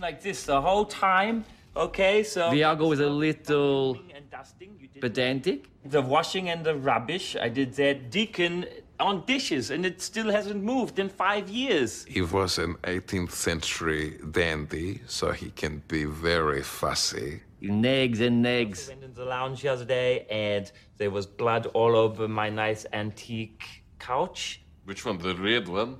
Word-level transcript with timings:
like 0.00 0.22
this 0.22 0.44
the 0.44 0.60
whole 0.60 0.84
time. 0.84 1.44
Okay, 1.76 2.24
so 2.24 2.50
Viago 2.50 2.92
is 2.92 3.00
a 3.00 3.08
little 3.08 3.98
and 4.14 4.28
dusting, 4.30 4.76
you 4.80 4.88
did 4.88 5.00
pedantic. 5.00 5.68
the 5.84 6.02
washing 6.02 6.48
and 6.48 6.64
the 6.64 6.74
rubbish. 6.74 7.36
I 7.36 7.48
did 7.48 7.74
that. 7.74 8.10
Deacon 8.10 8.66
on 8.98 9.24
dishes, 9.24 9.70
and 9.70 9.86
it 9.86 10.00
still 10.02 10.30
hasn't 10.30 10.62
moved 10.62 10.98
in 10.98 11.08
five 11.08 11.48
years. 11.48 12.04
He 12.04 12.22
was 12.22 12.58
an 12.58 12.74
18th 12.82 13.30
century 13.32 14.18
dandy, 14.30 15.00
so 15.06 15.32
he 15.32 15.50
can 15.50 15.82
be 15.88 16.04
very 16.04 16.62
fussy. 16.62 17.42
Negs 17.62 18.20
and 18.20 18.44
negs. 18.44 18.88
went 18.88 19.04
in 19.04 19.14
the 19.14 19.24
lounge 19.24 19.62
the 19.62 19.68
other 19.68 19.84
day, 19.84 20.26
and 20.30 20.70
there 20.98 21.10
was 21.10 21.26
blood 21.26 21.66
all 21.66 21.94
over 21.96 22.26
my 22.26 22.50
nice 22.50 22.84
antique 22.92 23.84
couch. 23.98 24.60
Which 24.84 25.04
one, 25.04 25.18
the 25.18 25.34
red 25.34 25.68
one? 25.68 25.98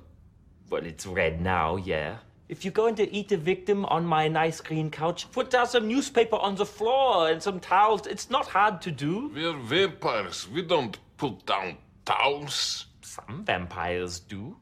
Well, 0.69 0.85
it's 0.85 1.05
red 1.05 1.41
now, 1.41 1.77
yeah. 1.77 2.17
If 2.51 2.65
you're 2.65 2.73
going 2.73 2.95
to 2.95 3.09
eat 3.15 3.31
a 3.31 3.37
victim 3.37 3.85
on 3.85 4.05
my 4.05 4.27
nice 4.27 4.59
green 4.59 4.91
couch, 4.91 5.31
put 5.31 5.51
down 5.51 5.67
some 5.67 5.87
newspaper 5.87 6.35
on 6.35 6.55
the 6.55 6.65
floor 6.65 7.29
and 7.29 7.41
some 7.41 7.61
towels. 7.61 8.05
It's 8.07 8.29
not 8.29 8.45
hard 8.45 8.81
to 8.81 8.91
do. 8.91 9.31
We're 9.33 9.53
vampires. 9.53 10.49
We 10.49 10.61
don't 10.61 10.99
put 11.15 11.45
down 11.45 11.77
towels. 12.03 12.87
Some 13.03 13.45
vampires 13.45 14.19
do. 14.19 14.57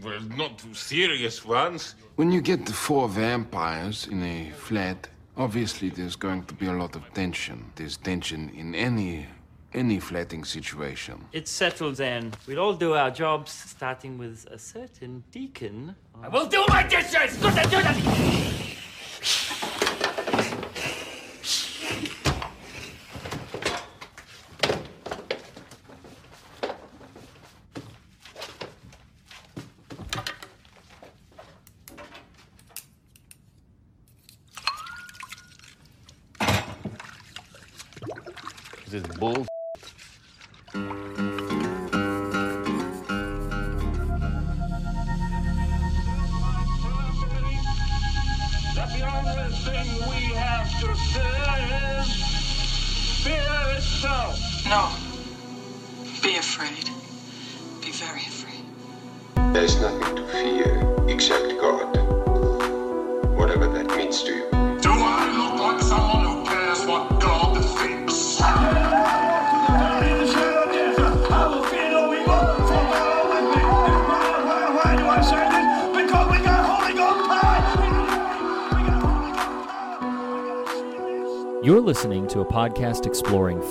Well, 0.00 0.20
not 0.20 0.60
too 0.60 0.72
serious 0.74 1.44
ones. 1.44 1.96
When 2.14 2.30
you 2.30 2.40
get 2.40 2.64
the 2.64 2.72
four 2.72 3.08
vampires 3.08 4.06
in 4.06 4.22
a 4.22 4.52
flat, 4.52 5.08
obviously 5.36 5.88
there's 5.88 6.14
going 6.14 6.44
to 6.44 6.54
be 6.54 6.66
a 6.66 6.72
lot 6.72 6.94
of 6.94 7.12
tension. 7.12 7.72
There's 7.74 7.96
tension 7.96 8.50
in 8.50 8.76
any 8.76 9.26
any 9.74 10.00
flatting 10.00 10.44
situation. 10.44 11.24
It's 11.32 11.50
settled 11.50 11.96
then. 11.96 12.32
We'll 12.46 12.60
all 12.60 12.74
do 12.74 12.94
our 12.94 13.10
jobs, 13.10 13.52
starting 13.52 14.18
with 14.18 14.46
a 14.50 14.58
certain 14.58 15.24
deacon. 15.30 15.94
I 16.22 16.28
will 16.28 16.46
do 16.46 16.64
my 16.68 16.82
dishes! 16.82 17.38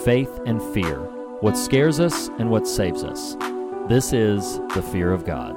Faith 0.04 0.40
and 0.48 0.60
fear, 0.74 0.98
what 1.42 1.56
scares 1.56 2.00
us 2.00 2.28
and 2.40 2.50
what 2.50 2.68
saves 2.68 3.04
us. 3.04 3.36
This 3.88 4.14
is 4.14 4.58
The 4.74 4.82
Fear 4.82 5.14
of 5.14 5.26
God. 5.26 5.56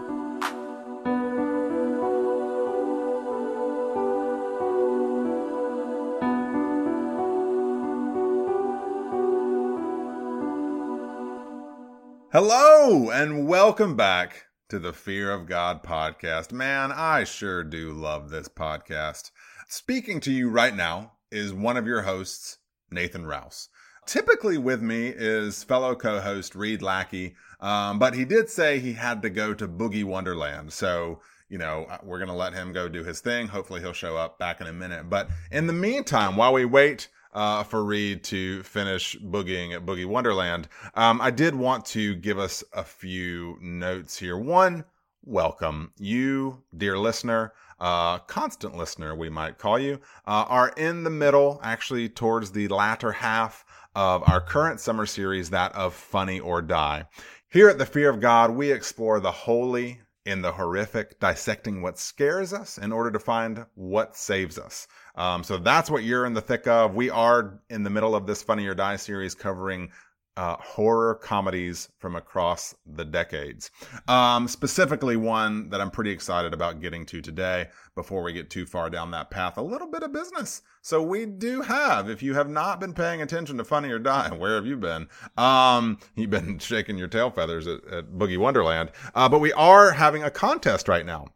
Hello 12.31 13.11
and 13.11 13.49
welcome 13.49 13.97
back 13.97 14.45
to 14.69 14.79
the 14.79 14.93
Fear 14.93 15.31
of 15.31 15.47
God 15.47 15.83
podcast. 15.83 16.53
Man, 16.53 16.93
I 16.93 17.25
sure 17.25 17.65
do 17.65 17.93
love 17.93 18.29
this 18.29 18.49
podcast. 18.49 19.31
Speaking 19.69 20.21
to 20.21 20.31
you 20.31 20.51
right 20.51 20.77
now 20.77 21.13
is 21.31 21.55
one 21.55 21.79
of 21.79 21.87
your 21.87 22.03
hosts, 22.03 22.59
Nathan 22.91 23.25
Rouse. 23.25 23.71
Typically 24.07 24.59
with 24.59 24.83
me 24.83 25.09
is 25.09 25.65
fellow 25.65 25.95
co-host 25.95 26.55
Reed 26.55 26.83
Lackey, 26.83 27.35
um, 27.61 27.99
but 27.99 28.15
he 28.15 28.25
did 28.25 28.51
say 28.51 28.79
he 28.79 28.93
had 28.93 29.23
to 29.23 29.31
go 29.31 29.55
to 29.55 29.67
Boogie 29.67 30.05
Wonderland, 30.05 30.73
so 30.73 31.21
you 31.49 31.57
know 31.57 31.87
we're 32.03 32.19
gonna 32.19 32.37
let 32.37 32.53
him 32.53 32.73
go 32.73 32.89
do 32.89 33.03
his 33.03 33.21
thing. 33.21 33.49
Hopefully 33.49 33.81
he'll 33.81 33.93
show 33.95 34.17
up 34.17 34.39
back 34.39 34.61
in 34.61 34.67
a 34.67 34.73
minute. 34.73 35.09
But 35.09 35.29
in 35.51 35.67
the 35.67 35.73
meantime, 35.73 36.37
while 36.37 36.53
we 36.53 36.67
wait 36.67 37.09
uh, 37.33 37.63
for 37.63 37.83
Reed 37.83 38.23
to 38.25 38.63
finish 38.63 39.17
boogieing 39.17 39.75
at 39.75 39.87
Boogie 39.87 40.07
Wonderland, 40.07 40.69
um, 40.95 41.21
I 41.21 41.31
did 41.31 41.55
want 41.55 41.87
to 41.87 42.15
give 42.15 42.39
us 42.39 42.63
a 42.73 42.85
few 42.85 43.57
notes 43.61 44.19
here. 44.19 44.37
One, 44.37 44.85
welcome 45.25 45.93
you, 45.97 46.63
dear 46.77 46.99
listener, 46.99 47.55
uh, 47.81 48.19
constant 48.19 48.77
listener, 48.77 49.15
we 49.15 49.31
might 49.31 49.59
call 49.59 49.79
you, 49.79 49.95
uh, 50.27 50.45
are 50.49 50.69
in 50.77 51.05
the 51.05 51.11
middle, 51.11 51.61
actually 51.63 52.09
towards 52.09 52.53
the 52.53 52.69
latter 52.69 53.13
half 53.13 53.65
of 53.95 54.29
our 54.29 54.41
current 54.41 54.81
summer 54.81 55.07
series, 55.07 55.51
that 55.51 55.73
of 55.75 55.95
Funny 55.95 56.41
or 56.41 56.63
Die. 56.63 57.05
Here 57.49 57.69
at 57.69 57.79
the 57.79 57.87
Fear 57.87 58.11
of 58.11 58.21
God, 58.21 58.51
we 58.51 58.73
explore 58.73 59.21
the 59.21 59.31
holy 59.31 60.01
in 60.27 60.43
the 60.43 60.53
horrific, 60.53 61.21
dissecting 61.21 61.83
what 61.83 61.99
scares 61.99 62.53
us 62.53 62.79
in 62.79 62.93
order 62.93 63.11
to 63.11 63.19
find 63.19 63.67
what 63.75 64.17
saves 64.17 64.59
us. 64.59 64.87
Um, 65.15 65.45
so 65.45 65.59
that's 65.59 65.91
what 65.91 66.03
you're 66.03 66.27
in 66.27 66.33
the 66.33 66.41
thick 66.41 66.67
of. 66.67 66.95
We 66.95 67.11
are 67.11 67.61
in 67.69 67.83
the 67.83 67.91
middle 67.91 68.15
of 68.17 68.27
this 68.27 68.43
Funny 68.43 68.67
or 68.67 68.75
Die 68.75 68.97
series 68.97 69.35
covering 69.35 69.91
uh, 70.37 70.57
horror 70.57 71.15
comedies 71.15 71.89
from 71.99 72.17
across 72.17 72.75
the 72.87 73.05
decades. 73.05 73.71
Um, 74.09 74.49
specifically, 74.49 75.17
one 75.17 75.71
that 75.71 75.81
I'm 75.81 75.91
pretty 75.91 76.11
excited 76.11 76.53
about 76.53 76.81
getting 76.81 77.07
to 77.07 77.21
today 77.21 77.69
before 77.95 78.23
we 78.23 78.33
get 78.33 78.51
too 78.51 78.67
far 78.67 78.91
down 78.91 79.11
that 79.13 79.31
path, 79.31 79.57
a 79.57 79.63
little 79.63 79.89
bit 79.89 80.03
of 80.03 80.13
business. 80.13 80.63
So, 80.83 81.03
we 81.03 81.27
do 81.27 81.63
have, 81.63 82.11
if 82.11 82.23
you 82.23 82.35
have 82.35 82.49
not 82.49 82.81
been 82.81 82.95
paying 82.95 83.23
attention 83.23 83.57
to 83.59 83.65
Funny 83.65 83.91
or 83.91 83.99
Die, 83.99 84.31
where 84.37 84.57
have 84.57 84.67
you 84.67 84.77
been? 84.77 85.09
Um, 85.37 85.99
you've 86.15 86.31
been 86.31 86.59
shaking 86.61 86.99
your 86.99 87.09
tail 87.09 87.31
feathers 87.31 87.67
at, 87.67 87.85
at 87.87 88.13
Boogie 88.13 88.39
Wonderland. 88.39 88.91
Uh, 89.15 89.29
but 89.29 89.41
we 89.41 89.53
are 89.53 89.93
having 89.93 90.23
a 90.23 90.31
contest 90.31 90.89
right 90.89 91.07
now. 91.07 91.27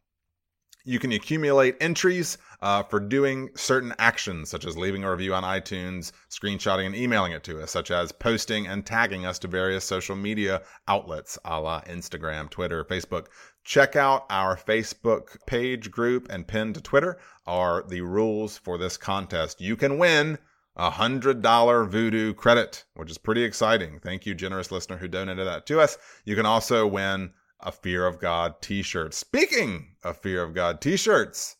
You 0.88 0.98
can 0.98 1.12
accumulate 1.12 1.76
entries 1.82 2.38
uh, 2.62 2.82
for 2.82 2.98
doing 2.98 3.50
certain 3.54 3.92
actions, 3.98 4.48
such 4.48 4.64
as 4.64 4.74
leaving 4.74 5.04
a 5.04 5.10
review 5.10 5.34
on 5.34 5.42
iTunes, 5.42 6.12
screenshotting 6.30 6.86
and 6.86 6.96
emailing 6.96 7.32
it 7.32 7.44
to 7.44 7.60
us, 7.60 7.70
such 7.70 7.90
as 7.90 8.10
posting 8.10 8.66
and 8.66 8.86
tagging 8.86 9.26
us 9.26 9.38
to 9.40 9.48
various 9.48 9.84
social 9.84 10.16
media 10.16 10.62
outlets, 10.88 11.38
a 11.44 11.60
la 11.60 11.82
Instagram, 11.82 12.48
Twitter, 12.48 12.84
Facebook. 12.84 13.26
Check 13.64 13.96
out 13.96 14.24
our 14.30 14.56
Facebook 14.56 15.36
page, 15.44 15.90
group, 15.90 16.26
and 16.30 16.48
pin 16.48 16.72
to 16.72 16.80
Twitter 16.80 17.18
are 17.46 17.84
the 17.86 18.00
rules 18.00 18.56
for 18.56 18.78
this 18.78 18.96
contest. 18.96 19.60
You 19.60 19.76
can 19.76 19.98
win 19.98 20.38
a 20.74 20.88
hundred 20.88 21.42
dollar 21.42 21.84
Vudu 21.84 22.34
credit, 22.34 22.86
which 22.94 23.10
is 23.10 23.18
pretty 23.18 23.42
exciting. 23.42 24.00
Thank 24.00 24.24
you, 24.24 24.34
generous 24.34 24.72
listener 24.72 24.96
who 24.96 25.08
donated 25.08 25.46
that 25.46 25.66
to 25.66 25.80
us. 25.80 25.98
You 26.24 26.34
can 26.34 26.46
also 26.46 26.86
win 26.86 27.32
a 27.60 27.72
Fear 27.72 28.06
of 28.06 28.20
God 28.20 28.60
t-shirt. 28.60 29.14
Speaking 29.14 29.96
of 30.02 30.18
Fear 30.18 30.42
of 30.42 30.54
God 30.54 30.80
t-shirts, 30.80 31.56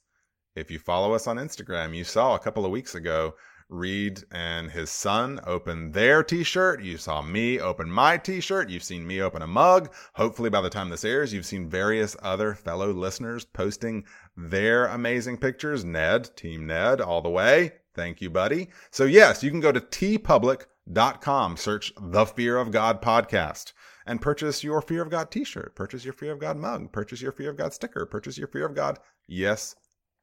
if 0.54 0.70
you 0.70 0.78
follow 0.78 1.12
us 1.12 1.26
on 1.26 1.36
Instagram, 1.36 1.96
you 1.96 2.04
saw 2.04 2.34
a 2.34 2.38
couple 2.38 2.64
of 2.64 2.70
weeks 2.70 2.94
ago 2.94 3.34
Reed 3.68 4.24
and 4.30 4.70
his 4.70 4.90
son 4.90 5.40
open 5.46 5.92
their 5.92 6.22
t-shirt. 6.22 6.82
You 6.82 6.96
saw 6.96 7.20
me 7.20 7.60
open 7.60 7.90
my 7.90 8.16
t-shirt. 8.16 8.70
You've 8.70 8.82
seen 8.82 9.06
me 9.06 9.20
open 9.20 9.42
a 9.42 9.46
mug. 9.46 9.92
Hopefully 10.14 10.48
by 10.48 10.62
the 10.62 10.70
time 10.70 10.88
this 10.88 11.04
airs, 11.04 11.34
you've 11.34 11.44
seen 11.44 11.68
various 11.68 12.16
other 12.22 12.54
fellow 12.54 12.92
listeners 12.92 13.44
posting 13.44 14.04
their 14.36 14.86
amazing 14.86 15.36
pictures. 15.36 15.84
Ned, 15.84 16.34
Team 16.34 16.66
Ned, 16.66 17.00
all 17.02 17.20
the 17.20 17.28
way. 17.28 17.72
Thank 17.94 18.22
you, 18.22 18.30
buddy. 18.30 18.70
So 18.90 19.04
yes, 19.04 19.42
you 19.42 19.50
can 19.50 19.60
go 19.60 19.72
to 19.72 19.80
teepublic.com, 19.80 21.56
search 21.56 21.92
the 22.00 22.24
Fear 22.24 22.56
of 22.56 22.70
God 22.70 23.02
podcast 23.02 23.72
and 24.08 24.22
purchase 24.22 24.64
your 24.64 24.80
Fear 24.80 25.02
of 25.02 25.10
God 25.10 25.30
t-shirt, 25.30 25.74
purchase 25.76 26.02
your 26.02 26.14
Fear 26.14 26.32
of 26.32 26.38
God 26.40 26.56
mug, 26.56 26.90
purchase 26.90 27.20
your 27.20 27.30
Fear 27.30 27.50
of 27.50 27.58
God 27.58 27.74
sticker, 27.74 28.06
purchase 28.06 28.38
your 28.38 28.48
Fear 28.48 28.64
of 28.64 28.74
God, 28.74 28.98
yes, 29.28 29.76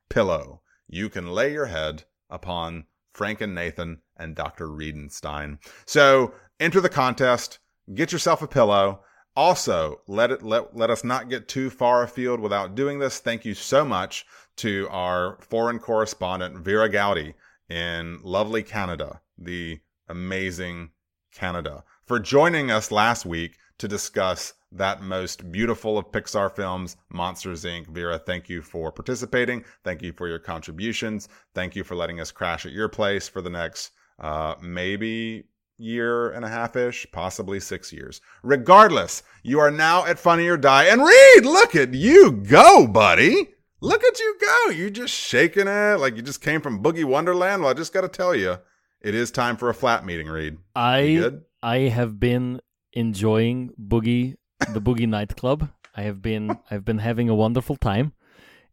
pillow. 0.10 0.62
You 0.88 1.08
can 1.08 1.30
lay 1.30 1.54
your 1.54 1.68
head 1.68 2.04
upon 2.28 2.86
Frank 3.14 3.42
and 3.42 3.54
Nathan 3.54 4.02
and 4.18 4.36
Dr. 4.36 4.68
Riedenstein. 4.68 5.60
So 5.86 6.34
enter 6.60 6.82
the 6.82 6.90
contest, 6.90 7.60
get 7.94 8.12
yourself 8.12 8.42
a 8.42 8.48
pillow. 8.48 9.02
Also, 9.36 10.02
let 10.08 10.32
it 10.32 10.42
let 10.42 10.76
let 10.76 10.90
us 10.90 11.04
not 11.04 11.30
get 11.30 11.48
too 11.48 11.70
far 11.70 12.02
afield 12.02 12.40
without 12.40 12.74
doing 12.74 12.98
this. 12.98 13.20
Thank 13.20 13.46
you 13.46 13.54
so 13.54 13.86
much 13.86 14.26
to 14.58 14.88
our 14.90 15.38
foreign 15.42 15.78
correspondent 15.78 16.58
Vera 16.58 16.90
Gowdy 16.90 17.36
in 17.70 18.20
lovely 18.24 18.64
Canada, 18.64 19.22
the 19.38 19.80
amazing 20.08 20.90
Canada, 21.34 21.84
for 22.06 22.20
joining 22.20 22.72
us 22.72 22.92
last 22.92 23.26
week 23.26 23.58
to 23.78 23.88
discuss 23.88 24.54
that 24.72 25.02
most 25.02 25.52
beautiful 25.52 25.98
of 25.98 26.12
Pixar 26.12 26.54
films, 26.56 26.98
Monsters 27.10 27.64
Inc. 27.64 27.88
Vera, 27.88 28.20
thank 28.20 28.50
you 28.50 28.62
for 28.62 28.92
participating. 28.92 29.64
Thank 29.84 30.02
you 30.02 30.12
for 30.12 30.28
your 30.28 30.40
contributions. 30.40 31.30
Thank 31.54 31.76
you 31.76 31.84
for 31.84 31.96
letting 31.96 32.20
us 32.20 32.32
crash 32.32 32.66
at 32.66 32.74
your 32.74 32.90
place 32.90 33.28
for 33.28 33.42
the 33.42 33.50
next 33.50 33.92
uh, 34.20 34.56
maybe 34.62 35.46
year 35.78 36.32
and 36.32 36.46
a 36.46 36.50
half 36.50 36.76
ish, 36.76 37.06
possibly 37.12 37.60
six 37.60 37.92
years. 37.92 38.22
Regardless, 38.44 39.24
you 39.44 39.60
are 39.60 39.72
now 39.72 40.06
at 40.06 40.20
Funny 40.20 40.48
or 40.48 40.58
Die. 40.58 40.86
And 40.86 41.02
Reed, 41.02 41.46
look 41.46 41.76
at 41.76 41.94
you 41.94 42.32
go, 42.32 42.88
buddy. 42.88 43.50
Look 43.82 44.04
at 44.04 44.20
you 44.20 44.38
go. 44.42 44.70
You 44.72 44.90
just 44.90 45.14
shaking 45.14 45.68
it 45.68 46.00
like 46.00 46.16
you 46.16 46.22
just 46.22 46.42
came 46.42 46.62
from 46.62 46.82
Boogie 46.82 47.06
Wonderland. 47.06 47.62
Well, 47.62 47.72
I 47.72 47.76
just 47.76 47.94
got 47.94 48.02
to 48.02 48.10
tell 48.10 48.34
you, 48.34 48.58
it 49.02 49.14
is 49.14 49.32
time 49.32 49.58
for 49.58 49.70
a 49.70 49.74
flat 49.74 50.06
meeting, 50.06 50.28
Reed. 50.28 50.58
I? 50.76 51.32
I 51.62 51.78
have 51.90 52.20
been 52.20 52.62
enjoying 52.96 53.72
boogie 53.80 54.36
the 54.74 54.82
boogie 54.82 55.08
nightclub. 55.08 55.70
I 55.96 56.04
have 56.04 56.22
been 56.22 56.58
I've 56.72 56.84
been 56.84 57.00
having 57.00 57.30
a 57.30 57.36
wonderful 57.36 57.76
time, 57.76 58.14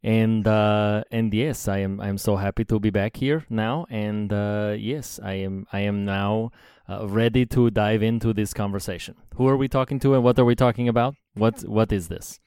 and 0.03 0.47
uh, 0.47 1.05
and 1.11 1.33
yes, 1.35 1.69
I 1.69 1.79
am 1.79 2.01
I 2.01 2.09
am 2.09 2.19
so 2.19 2.37
happy 2.37 2.65
to 2.67 2.81
be 2.81 2.91
back 2.91 3.17
here 3.17 3.45
now. 3.51 3.87
And 3.91 4.33
uh, 4.33 4.75
yes, 4.79 5.21
I 5.23 5.35
am 5.35 5.67
I 5.73 5.81
am 5.81 6.05
now 6.05 6.51
uh, 6.89 7.07
ready 7.07 7.47
to 7.47 7.71
dive 7.71 8.03
into 8.03 8.33
this 8.33 8.53
conversation. 8.53 9.17
Who 9.37 9.47
are 9.49 9.57
we 9.57 9.69
talking 9.69 10.01
to, 10.01 10.15
and 10.15 10.25
what 10.25 10.39
are 10.39 10.45
we 10.45 10.55
talking 10.55 10.89
about? 10.89 11.15
What 11.35 11.61
what 11.63 11.93
is 11.93 12.09
this? 12.09 12.41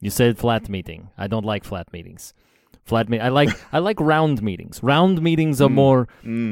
You 0.00 0.10
said 0.10 0.38
flat 0.38 0.68
meeting. 0.68 1.10
I 1.16 1.26
don't 1.26 1.44
like 1.44 1.64
flat 1.64 1.92
meetings. 1.92 2.34
Flat 2.84 3.08
me. 3.08 3.20
I 3.20 3.28
like 3.28 3.50
I 3.72 3.78
like 3.78 4.00
round 4.00 4.42
meetings. 4.42 4.82
Round 4.82 5.22
meetings 5.22 5.60
are 5.60 5.68
more 5.68 6.08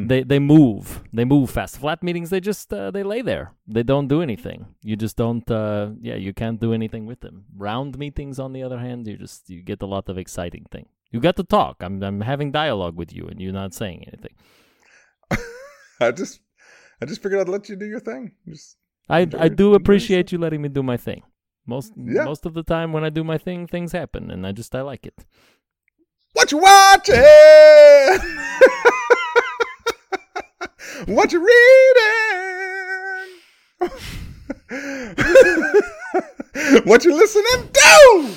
they 0.09 0.23
they 0.23 0.39
move. 0.39 1.03
They 1.13 1.25
move 1.25 1.51
fast. 1.51 1.79
Flat 1.79 2.03
meetings 2.03 2.31
they 2.31 2.41
just 2.41 2.73
uh, 2.73 2.91
they 2.93 3.03
lay 3.03 3.21
there. 3.23 3.53
They 3.67 3.83
don't 3.83 4.07
do 4.09 4.23
anything. 4.23 4.67
You 4.83 4.95
just 4.97 5.17
don't 5.17 5.49
uh 5.51 5.91
yeah, 6.01 6.15
you 6.15 6.33
can't 6.33 6.61
do 6.61 6.73
anything 6.73 7.05
with 7.07 7.21
them. 7.21 7.45
Round 7.57 7.99
meetings 7.99 8.39
on 8.39 8.53
the 8.53 8.63
other 8.63 8.79
hand, 8.79 9.07
you 9.09 9.17
just 9.17 9.51
you 9.51 9.61
get 9.63 9.83
a 9.83 9.87
lot 9.87 10.09
of 10.09 10.19
exciting 10.19 10.67
thing. 10.71 10.87
You 11.11 11.19
got 11.21 11.35
to 11.37 11.43
talk. 11.45 11.83
I'm 11.83 12.01
I'm 12.03 12.21
having 12.21 12.53
dialogue 12.53 12.97
with 12.97 13.13
you 13.13 13.27
and 13.27 13.41
you're 13.41 13.53
not 13.63 13.75
saying 13.75 14.05
anything. 14.07 14.35
I 16.01 16.13
just, 16.13 16.41
I 17.03 17.07
just 17.07 17.23
figured 17.23 17.41
I'd 17.41 17.49
let 17.49 17.69
you 17.69 17.77
do 17.77 17.87
your 17.87 18.01
thing. 18.01 18.33
Just 18.49 18.77
I 19.09 19.21
I 19.39 19.49
do 19.49 19.75
appreciate 19.75 20.31
you 20.33 20.39
letting 20.39 20.63
me 20.63 20.69
do 20.69 20.83
my 20.83 20.97
thing. 20.97 21.23
Most 21.67 21.93
Yeah. 21.97 22.25
most 22.25 22.47
of 22.47 22.55
the 22.55 22.63
time 22.63 22.93
when 22.93 23.05
I 23.05 23.11
do 23.11 23.25
my 23.25 23.37
thing, 23.39 23.67
things 23.67 23.93
happen 23.93 24.31
and 24.31 24.47
I 24.47 24.53
just 24.53 24.75
I 24.75 24.83
like 24.83 25.07
it. 25.07 25.27
What 26.33 26.53
you 26.53 26.59
watching? 26.59 27.17
what 31.15 31.33
you 31.33 31.41
reading? 31.41 31.51
what 36.85 37.05
you 37.05 37.15
listening 37.17 37.69
to? 37.73 37.81
oh, 37.83 38.37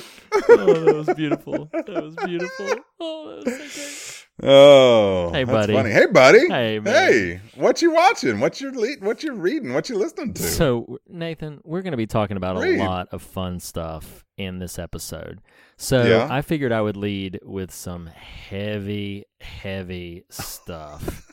that 0.86 0.96
was 0.96 1.14
beautiful. 1.16 1.70
That 1.72 1.88
was 2.04 2.16
beautiful. 2.26 2.70
Oh, 3.00 3.42
that 3.44 3.60
was 3.60 3.72
so 3.74 4.20
Oh, 4.42 5.30
Hey, 5.32 5.44
that's 5.44 5.56
buddy. 5.56 5.74
funny. 5.74 5.92
Hey, 5.92 6.06
buddy. 6.08 6.48
Hey, 6.48 6.80
man. 6.80 6.94
Hey, 6.94 7.40
what 7.56 7.82
you 7.84 7.92
watching? 7.94 8.40
What 8.40 8.60
you 8.60 8.72
le- 8.72 8.98
What 9.00 9.22
you 9.24 9.34
reading? 9.34 9.74
What 9.74 9.90
you 9.90 9.98
listening 9.98 10.34
to? 10.34 10.42
So, 10.44 10.98
Nathan, 11.08 11.62
we're 11.64 11.84
going 11.84 11.92
to 11.92 11.98
be 11.98 12.08
talking 12.08 12.36
about 12.36 12.58
Read. 12.58 12.80
a 12.80 12.84
lot 12.84 13.10
of 13.12 13.22
fun 13.22 13.60
stuff 13.60 14.26
in 14.38 14.58
this 14.58 14.80
episode. 14.80 15.40
So, 15.84 16.04
Yeah. 16.04 16.28
I 16.32 16.42
figured 16.42 16.72
I 16.72 16.82
would 16.82 16.96
lead 16.98 17.40
with 17.44 17.72
some 17.72 18.08
heavy, 18.08 19.26
heavy 19.42 20.24
stuff. 20.30 21.30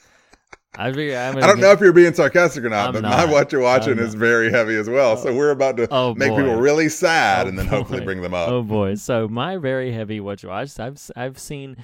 I 0.78 0.92
figure 0.92 1.16
I'm 1.18 1.36
I 1.36 1.40
don't 1.48 1.60
know 1.60 1.72
if 1.72 1.80
you're 1.80 1.92
being 1.92 2.14
sarcastic 2.14 2.64
or 2.64 2.68
not, 2.68 2.88
I'm 2.88 2.94
but 2.94 3.02
not. 3.02 3.26
my 3.26 3.32
what 3.32 3.50
you're 3.52 3.60
watching 3.60 3.98
is 3.98 4.14
very 4.14 4.50
heavy 4.50 4.76
as 4.76 4.88
well. 4.88 5.16
so 5.16 5.34
we're 5.34 5.50
about 5.50 5.76
to 5.78 5.88
Oh, 5.90 6.14
make 6.14 6.30
boy. 6.30 6.36
people 6.38 6.56
really 6.56 6.88
sad 6.88 7.46
Oh, 7.46 7.48
and 7.48 7.58
then 7.58 7.66
hopefully 7.66 8.00
bring 8.04 8.22
them 8.22 8.34
up. 8.34 8.48
Oh 8.48 8.62
boy! 8.62 8.94
So 8.94 9.26
my 9.28 9.56
very 9.56 9.92
heavy 9.92 10.20
watch 10.20 10.44
watch. 10.44 10.78
I've 10.78 11.00
I've 11.16 11.38
seen 11.40 11.76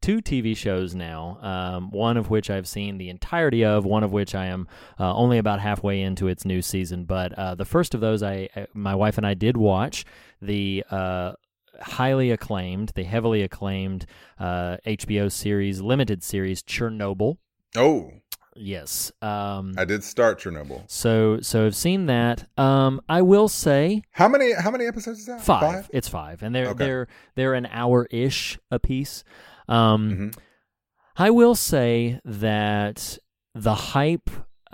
two 0.00 0.18
TV 0.20 0.56
shows 0.56 0.92
now. 0.94 1.38
Um, 1.40 1.90
one 1.92 2.16
of 2.16 2.30
which 2.30 2.50
I've 2.50 2.66
seen 2.66 2.98
the 2.98 3.10
entirety 3.10 3.64
of. 3.64 3.84
One 3.84 4.02
of 4.02 4.10
which 4.12 4.34
I 4.34 4.46
am 4.46 4.66
uh, 4.98 5.14
only 5.14 5.38
about 5.38 5.60
halfway 5.60 6.00
into 6.00 6.26
its 6.26 6.44
new 6.44 6.62
season. 6.62 7.04
But 7.04 7.32
uh, 7.38 7.54
the 7.54 7.64
first 7.64 7.94
of 7.94 8.00
those, 8.00 8.24
I 8.24 8.48
uh, 8.56 8.64
my 8.74 8.96
wife 8.96 9.18
and 9.18 9.26
I 9.26 9.34
did 9.34 9.56
watch 9.56 10.04
the. 10.40 10.84
Uh, 10.90 11.32
Highly 11.82 12.30
acclaimed, 12.30 12.92
the 12.94 13.04
heavily 13.04 13.42
acclaimed 13.42 14.06
uh, 14.38 14.76
HBO 14.86 15.30
series, 15.30 15.80
limited 15.80 16.22
series 16.22 16.62
Chernobyl. 16.62 17.36
Oh, 17.76 18.12
Yes. 18.54 19.10
Um, 19.22 19.72
I 19.78 19.86
did 19.86 20.04
start 20.04 20.38
Chernobyl. 20.38 20.82
so 20.86 21.40
so 21.40 21.64
I've 21.64 21.74
seen 21.74 22.04
that. 22.06 22.46
Um, 22.58 23.00
I 23.08 23.22
will 23.22 23.48
say 23.48 24.02
How 24.10 24.28
many? 24.28 24.52
How 24.52 24.70
many 24.70 24.84
episodes 24.86 25.20
is 25.20 25.26
that? 25.26 25.40
Five. 25.40 25.88
It's 25.90 26.06
five, 26.08 26.42
and 26.42 26.54
they're 26.54 26.68
Okay. 26.68 26.84
they're 26.84 27.08
they're 27.34 27.54
an 27.54 27.64
hour 27.72 28.06
ish 28.10 28.58
a 28.70 28.78
piece. 28.78 29.24
Um, 29.68 30.10
Mhm. 30.10 30.38
I 31.16 31.30
will 31.30 31.54
say 31.54 32.20
that 32.26 33.16
the 33.54 33.74
hype. 33.74 34.28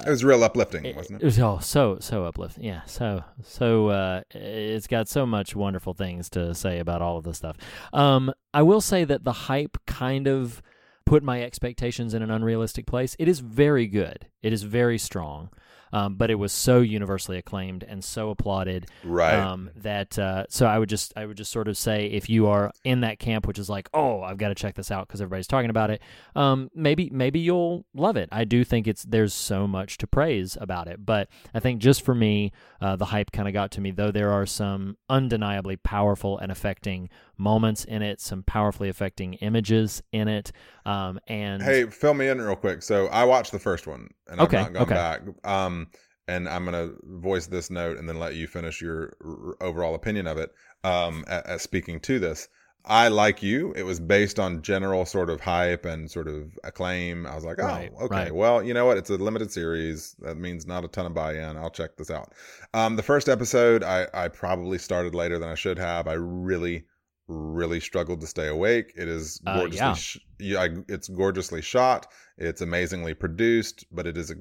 It 0.06 0.10
was 0.10 0.22
real 0.24 0.44
uplifting, 0.44 0.84
It, 0.84 0.94
wasn't 0.96 1.20
it 1.20 1.24
it? 1.24 1.26
was 1.26 1.38
oh 1.40 1.58
so 1.60 1.98
so 2.00 2.24
uplifting. 2.24 2.64
Yeah, 2.64 2.82
so 2.86 3.24
so 3.42 3.88
uh, 3.88 4.20
it's 4.30 4.86
got 4.86 5.08
so 5.08 5.26
much 5.26 5.56
wonderful 5.56 5.92
things 5.94 6.30
to 6.30 6.54
say 6.54 6.78
about 6.78 7.02
all 7.02 7.16
of 7.18 7.24
this 7.24 7.36
stuff. 7.38 7.56
Um, 7.92 8.32
I 8.54 8.62
will 8.62 8.80
say 8.80 9.04
that 9.04 9.24
the 9.24 9.32
hype 9.32 9.76
kind 9.86 10.26
of 10.28 10.62
put 11.04 11.22
my 11.22 11.42
expectations 11.42 12.14
in 12.14 12.22
an 12.22 12.30
unrealistic 12.30 12.86
place. 12.86 13.16
It 13.18 13.28
is 13.28 13.40
very 13.40 13.86
good. 13.86 14.26
It 14.42 14.52
is 14.52 14.62
very 14.62 14.98
strong. 14.98 15.48
Um, 15.92 16.16
but 16.16 16.30
it 16.30 16.34
was 16.36 16.52
so 16.52 16.80
universally 16.80 17.38
acclaimed 17.38 17.82
and 17.84 18.04
so 18.04 18.30
applauded 18.30 18.86
Right. 19.04 19.34
um, 19.38 19.70
that 19.76 20.18
uh, 20.18 20.44
so 20.48 20.66
I 20.66 20.78
would 20.78 20.88
just 20.88 21.12
I 21.16 21.26
would 21.26 21.36
just 21.36 21.50
sort 21.52 21.68
of 21.68 21.76
say 21.76 22.06
if 22.06 22.28
you 22.28 22.46
are 22.46 22.72
in 22.84 23.00
that 23.00 23.18
camp, 23.18 23.46
which 23.46 23.58
is 23.58 23.68
like, 23.70 23.88
oh, 23.94 24.22
I've 24.22 24.38
got 24.38 24.48
to 24.48 24.54
check 24.54 24.74
this 24.74 24.90
out 24.90 25.08
because 25.08 25.20
everybody's 25.20 25.46
talking 25.46 25.70
about 25.70 25.90
it. 25.90 26.02
Um, 26.36 26.70
maybe 26.74 27.08
maybe 27.12 27.40
you'll 27.40 27.84
love 27.94 28.16
it. 28.16 28.28
I 28.32 28.44
do 28.44 28.64
think 28.64 28.86
it's 28.86 29.02
there's 29.04 29.34
so 29.34 29.66
much 29.66 29.98
to 29.98 30.06
praise 30.06 30.56
about 30.60 30.88
it, 30.88 31.04
but 31.06 31.28
I 31.54 31.60
think 31.60 31.80
just 31.80 32.02
for 32.04 32.14
me, 32.14 32.52
uh, 32.80 32.96
the 32.96 33.06
hype 33.06 33.32
kind 33.32 33.48
of 33.48 33.54
got 33.54 33.70
to 33.72 33.80
me. 33.80 33.90
Though 33.90 34.10
there 34.10 34.30
are 34.32 34.46
some 34.46 34.96
undeniably 35.08 35.76
powerful 35.76 36.38
and 36.38 36.52
affecting 36.52 37.08
moments 37.36 37.84
in 37.84 38.02
it, 38.02 38.20
some 38.20 38.42
powerfully 38.42 38.88
affecting 38.88 39.34
images 39.34 40.02
in 40.12 40.26
it, 40.28 40.50
um, 40.84 41.20
and 41.28 41.62
Hey, 41.62 41.84
fill 41.86 42.14
me 42.14 42.28
in 42.28 42.40
real 42.40 42.56
quick. 42.56 42.82
So 42.82 43.06
I 43.06 43.24
watched 43.24 43.52
the 43.52 43.58
first 43.60 43.86
one, 43.86 44.08
and 44.26 44.40
Okay, 44.40 44.56
I've 44.58 44.72
not 44.72 44.74
gone 44.74 44.82
okay. 44.82 44.94
back. 44.94 45.20
Um, 45.44 45.77
and 46.26 46.48
I'm 46.48 46.64
gonna 46.64 46.90
voice 47.04 47.46
this 47.46 47.70
note, 47.70 47.96
and 47.98 48.08
then 48.08 48.18
let 48.18 48.34
you 48.34 48.46
finish 48.46 48.80
your 48.80 49.16
r- 49.24 49.56
overall 49.60 49.94
opinion 49.94 50.26
of 50.26 50.36
it. 50.38 50.50
Um, 50.84 51.24
as 51.28 51.62
speaking 51.62 52.00
to 52.00 52.18
this, 52.18 52.48
I 52.84 53.08
like 53.08 53.42
you. 53.42 53.72
It 53.74 53.82
was 53.82 53.98
based 54.00 54.38
on 54.38 54.62
general 54.62 55.04
sort 55.04 55.28
of 55.30 55.40
hype 55.40 55.84
and 55.84 56.10
sort 56.10 56.28
of 56.28 56.56
acclaim. 56.64 57.26
I 57.26 57.34
was 57.34 57.44
like, 57.44 57.58
oh, 57.60 57.64
Right, 57.66 57.92
okay. 58.00 58.14
right. 58.14 58.34
Well, 58.34 58.62
you 58.62 58.72
know 58.72 58.86
what? 58.86 58.96
It's 58.96 59.10
a 59.10 59.16
limited 59.16 59.50
series. 59.52 60.14
That 60.20 60.36
means 60.38 60.66
not 60.66 60.84
a 60.84 60.88
ton 60.88 61.04
of 61.06 61.12
buy-in. 61.12 61.56
I'll 61.56 61.70
check 61.70 61.96
this 61.96 62.10
out. 62.10 62.32
Um, 62.74 62.96
the 62.96 63.02
first 63.02 63.28
episode, 63.28 63.82
I 63.82 64.06
I 64.14 64.28
probably 64.28 64.78
started 64.78 65.14
later 65.14 65.38
than 65.38 65.48
I 65.50 65.54
should 65.54 65.78
have. 65.78 66.06
I 66.08 66.14
really 66.14 66.84
really 67.30 67.78
struggled 67.80 68.22
to 68.22 68.26
stay 68.26 68.48
awake. 68.48 68.92
It 68.96 69.06
is 69.06 69.38
Uh, 69.46 69.58
gorgeously, 69.58 69.86
yeah. 69.86 69.94
sh- 69.94 70.18
yeah, 70.38 70.60
I- 70.62 70.84
it's 70.88 71.08
gorgeously 71.08 71.60
shot. 71.60 72.06
It's 72.38 72.62
amazingly 72.62 73.12
produced, 73.12 73.84
but 73.92 74.06
it 74.06 74.16
is 74.16 74.32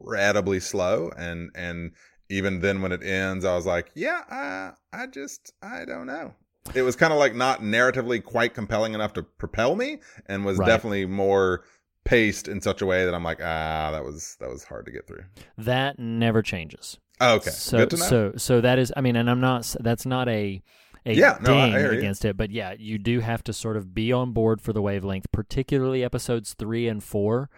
incredibly 0.00 0.60
slow. 0.60 1.10
And 1.16 1.50
and 1.54 1.92
even 2.28 2.60
then, 2.60 2.82
when 2.82 2.92
it 2.92 3.02
ends, 3.02 3.44
I 3.44 3.54
was 3.54 3.66
like, 3.66 3.90
yeah, 3.94 4.22
I 4.30 4.72
I 4.92 5.06
just 5.06 5.52
I 5.62 5.84
don't 5.84 6.06
know. 6.06 6.34
It 6.74 6.82
was 6.82 6.94
kind 6.94 7.12
of 7.12 7.18
like 7.18 7.34
not 7.34 7.60
narratively 7.62 8.22
quite 8.22 8.54
compelling 8.54 8.94
enough 8.94 9.12
to 9.14 9.22
propel 9.22 9.74
me, 9.76 9.98
and 10.26 10.44
was 10.44 10.58
Right. 10.58 10.66
definitely 10.66 11.06
more 11.06 11.64
paced 12.04 12.48
in 12.48 12.60
such 12.60 12.80
a 12.82 12.86
way 12.86 13.04
that 13.04 13.14
I'm 13.14 13.24
like, 13.24 13.40
ah, 13.42 13.90
that 13.92 14.04
was 14.04 14.36
that 14.40 14.48
was 14.48 14.64
hard 14.64 14.86
to 14.86 14.92
get 14.92 15.06
through. 15.06 15.24
that 15.58 15.98
never 15.98 16.42
changes. 16.42 16.98
Oh, 17.22 17.36
okay, 17.36 17.50
So 17.50 17.78
good 17.78 17.90
to 17.90 17.96
know. 17.96 18.04
so 18.06 18.32
so 18.36 18.60
that 18.60 18.78
is 18.78 18.92
I 18.96 19.00
mean, 19.00 19.16
and 19.16 19.28
I'm 19.28 19.40
not 19.40 19.74
that's 19.80 20.06
not 20.06 20.28
a 20.28 20.62
a 21.06 21.14
Yeah, 21.14 21.38
no, 21.40 21.54
I- 21.54 21.64
I 21.64 21.70
ding 21.70 21.78
hear 21.78 21.92
you. 21.92 21.98
against 21.98 22.24
it, 22.26 22.36
but 22.36 22.50
yeah, 22.50 22.74
you 22.78 22.98
do 22.98 23.20
have 23.20 23.42
to 23.44 23.52
sort 23.54 23.76
of 23.76 23.94
be 23.94 24.12
on 24.12 24.32
board 24.32 24.60
for 24.60 24.72
the 24.74 24.82
wavelength, 24.82 25.32
particularly 25.32 26.04
episodes 26.04 26.54
three 26.54 26.86
and 26.88 27.02
four. 27.02 27.48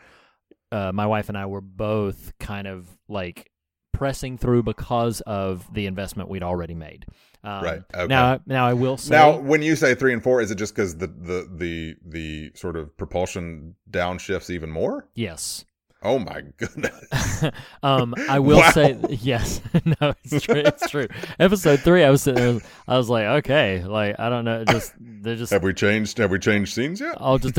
Uh, 0.73 0.93
my 0.93 1.07
wife 1.07 1.29
and 1.29 1.37
I 1.39 1.47
were 1.47 1.61
both 1.61 2.33
kind 2.41 2.67
of 2.67 2.87
like 3.09 3.51
pressing 3.93 4.39
through 4.39 4.63
because 4.63 5.21
of 5.23 5.73
the 5.73 5.87
investment 5.87 6.29
we'd 6.29 6.43
already 6.43 6.75
made. 6.75 7.05
Um, 7.45 7.63
Right, 7.65 7.83
okay. 7.95 8.07
Now, 8.07 8.41
now 8.47 8.67
I 8.67 8.73
will 8.73 8.97
say 8.97 9.11
Now, 9.15 9.37
when 9.39 9.63
you 9.63 9.77
say 9.77 9.95
three 9.95 10.13
and 10.13 10.23
four, 10.23 10.41
is 10.41 10.51
it 10.51 10.55
just 10.57 10.75
because 10.75 10.97
the, 10.97 11.09
the 11.09 11.49
the 11.53 11.97
the 12.07 12.53
sort 12.55 12.77
of 12.77 12.97
propulsion 12.97 13.75
downshifts 13.91 14.49
even 14.51 14.71
more? 14.71 15.09
yes. 15.15 15.65
Oh 16.05 16.19
my 16.19 16.43
goodness. 16.57 17.45
um, 17.85 18.17
I 18.29 18.41
will 18.41 18.57
Wow. 18.59 18.71
say 18.73 18.99
yes. 19.11 19.61
no, 20.01 20.15
it's 20.25 20.43
true. 20.45 20.57
It's 20.57 20.91
true. 20.91 21.07
Episode 21.39 21.79
three, 21.79 22.03
I 22.03 22.11
was 22.11 22.23
sitting 22.23 22.43
there. 22.59 22.61
I 22.89 22.97
was 22.99 23.09
like, 23.09 23.25
okay, 23.45 23.85
like 23.85 24.19
I 24.19 24.29
don't 24.29 24.45
know, 24.45 24.65
just 24.65 24.95
they're 24.99 25.37
just. 25.37 25.53
have 25.53 25.63
we 25.63 25.73
changed? 25.73 26.19
Have 26.19 26.33
we 26.33 26.41
changed 26.41 26.75
scenes 26.75 27.01
yet? 27.01 27.17
I'll 27.21 27.39
just. 27.39 27.57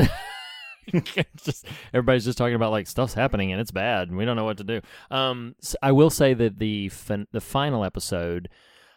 just 1.42 1.66
everybody's 1.94 2.24
just 2.24 2.36
talking 2.36 2.54
about 2.54 2.72
like 2.72 2.86
stuff's 2.86 3.14
happening 3.14 3.52
and 3.52 3.60
it's 3.60 3.70
bad 3.70 4.08
and 4.08 4.16
we 4.18 4.24
don't 4.24 4.36
know 4.36 4.44
what 4.44 4.58
to 4.58 4.64
do. 4.64 4.80
Um, 5.10 5.54
s 5.62 5.74
I 5.82 5.94
I 5.94 5.96
will 5.96 6.10
say 6.10 6.34
that 6.34 6.58
the 6.58 6.88
fin- 6.88 7.28
the 7.30 7.40
final 7.40 7.84
episode, 7.84 8.48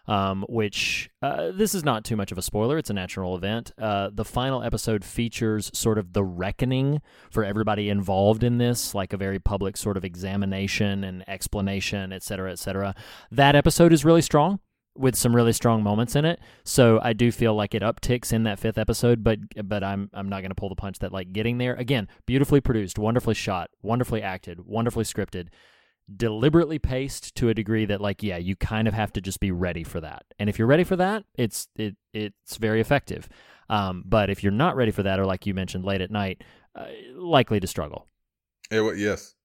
um, 0.07 0.45
which 0.49 1.11
uh, 1.21 1.51
this 1.51 1.75
is 1.75 1.83
not 1.83 2.03
too 2.03 2.15
much 2.15 2.31
of 2.31 2.39
a 2.39 2.41
spoiler. 2.41 2.79
It's 2.79 2.89
a 2.89 2.93
natural 2.93 3.35
event. 3.35 3.71
Uh, 3.77 4.09
the 4.11 4.25
final 4.25 4.63
episode 4.63 5.05
features 5.05 5.69
sort 5.75 5.99
of 5.99 6.13
the 6.13 6.23
reckoning 6.23 7.01
for 7.29 7.43
everybody 7.43 7.89
involved 7.89 8.43
in 8.43 8.57
this, 8.57 8.95
like 8.95 9.13
a 9.13 9.17
very 9.17 9.37
public 9.37 9.77
sort 9.77 9.95
of 9.95 10.03
examination 10.03 11.03
and 11.03 11.23
explanation, 11.29 12.11
et 12.11 12.23
cetera, 12.23 12.51
et 12.51 12.57
cetera. 12.57 12.95
That 13.29 13.55
episode 13.55 13.93
is 13.93 14.03
really 14.03 14.23
strong 14.23 14.59
with 14.97 15.15
some 15.15 15.35
really 15.35 15.53
strong 15.53 15.83
moments 15.83 16.15
in 16.15 16.25
it. 16.25 16.39
So 16.63 16.99
I 17.01 17.13
do 17.13 17.31
feel 17.31 17.53
like 17.53 17.75
it 17.75 17.81
upticks 17.81 18.33
in 18.33 18.43
that 18.43 18.59
fifth 18.59 18.77
episode, 18.77 19.23
but 19.23 19.39
but 19.67 19.83
I'm 19.83 20.09
I'm 20.13 20.29
not 20.29 20.41
going 20.41 20.51
to 20.51 20.55
pull 20.55 20.69
the 20.69 20.75
punch 20.75 20.99
that 20.99 21.11
like 21.11 21.33
getting 21.33 21.57
there 21.57 21.75
again, 21.75 22.07
beautifully 22.25 22.61
produced, 22.61 22.97
wonderfully 22.97 23.35
shot, 23.35 23.69
wonderfully 23.81 24.21
acted, 24.21 24.65
wonderfully 24.65 25.03
scripted, 25.03 25.47
deliberately 26.15 26.79
paced 26.79 27.35
to 27.35 27.49
a 27.49 27.53
degree 27.53 27.85
that 27.85 28.01
like 28.01 28.23
yeah, 28.23 28.37
you 28.37 28.55
kind 28.55 28.87
of 28.87 28.93
have 28.93 29.13
to 29.13 29.21
just 29.21 29.39
be 29.39 29.51
ready 29.51 29.83
for 29.83 30.01
that. 30.01 30.25
And 30.39 30.49
if 30.49 30.57
you're 30.57 30.67
ready 30.67 30.83
for 30.83 30.95
that, 30.95 31.23
it's 31.35 31.67
it 31.75 31.95
it's 32.13 32.57
very 32.57 32.81
effective. 32.81 33.29
Um, 33.69 34.03
but 34.05 34.29
if 34.29 34.43
you're 34.43 34.51
not 34.51 34.75
ready 34.75 34.91
for 34.91 35.03
that, 35.03 35.19
or 35.19 35.25
like 35.25 35.45
you 35.45 35.53
mentioned, 35.53 35.83
late 35.83 36.01
at 36.01 36.11
night, 36.11 36.43
uh, 36.75 36.85
likely 37.15 37.59
to 37.59 37.67
struggle. 37.67 38.07
It 38.71 38.97
yes. 38.97 39.35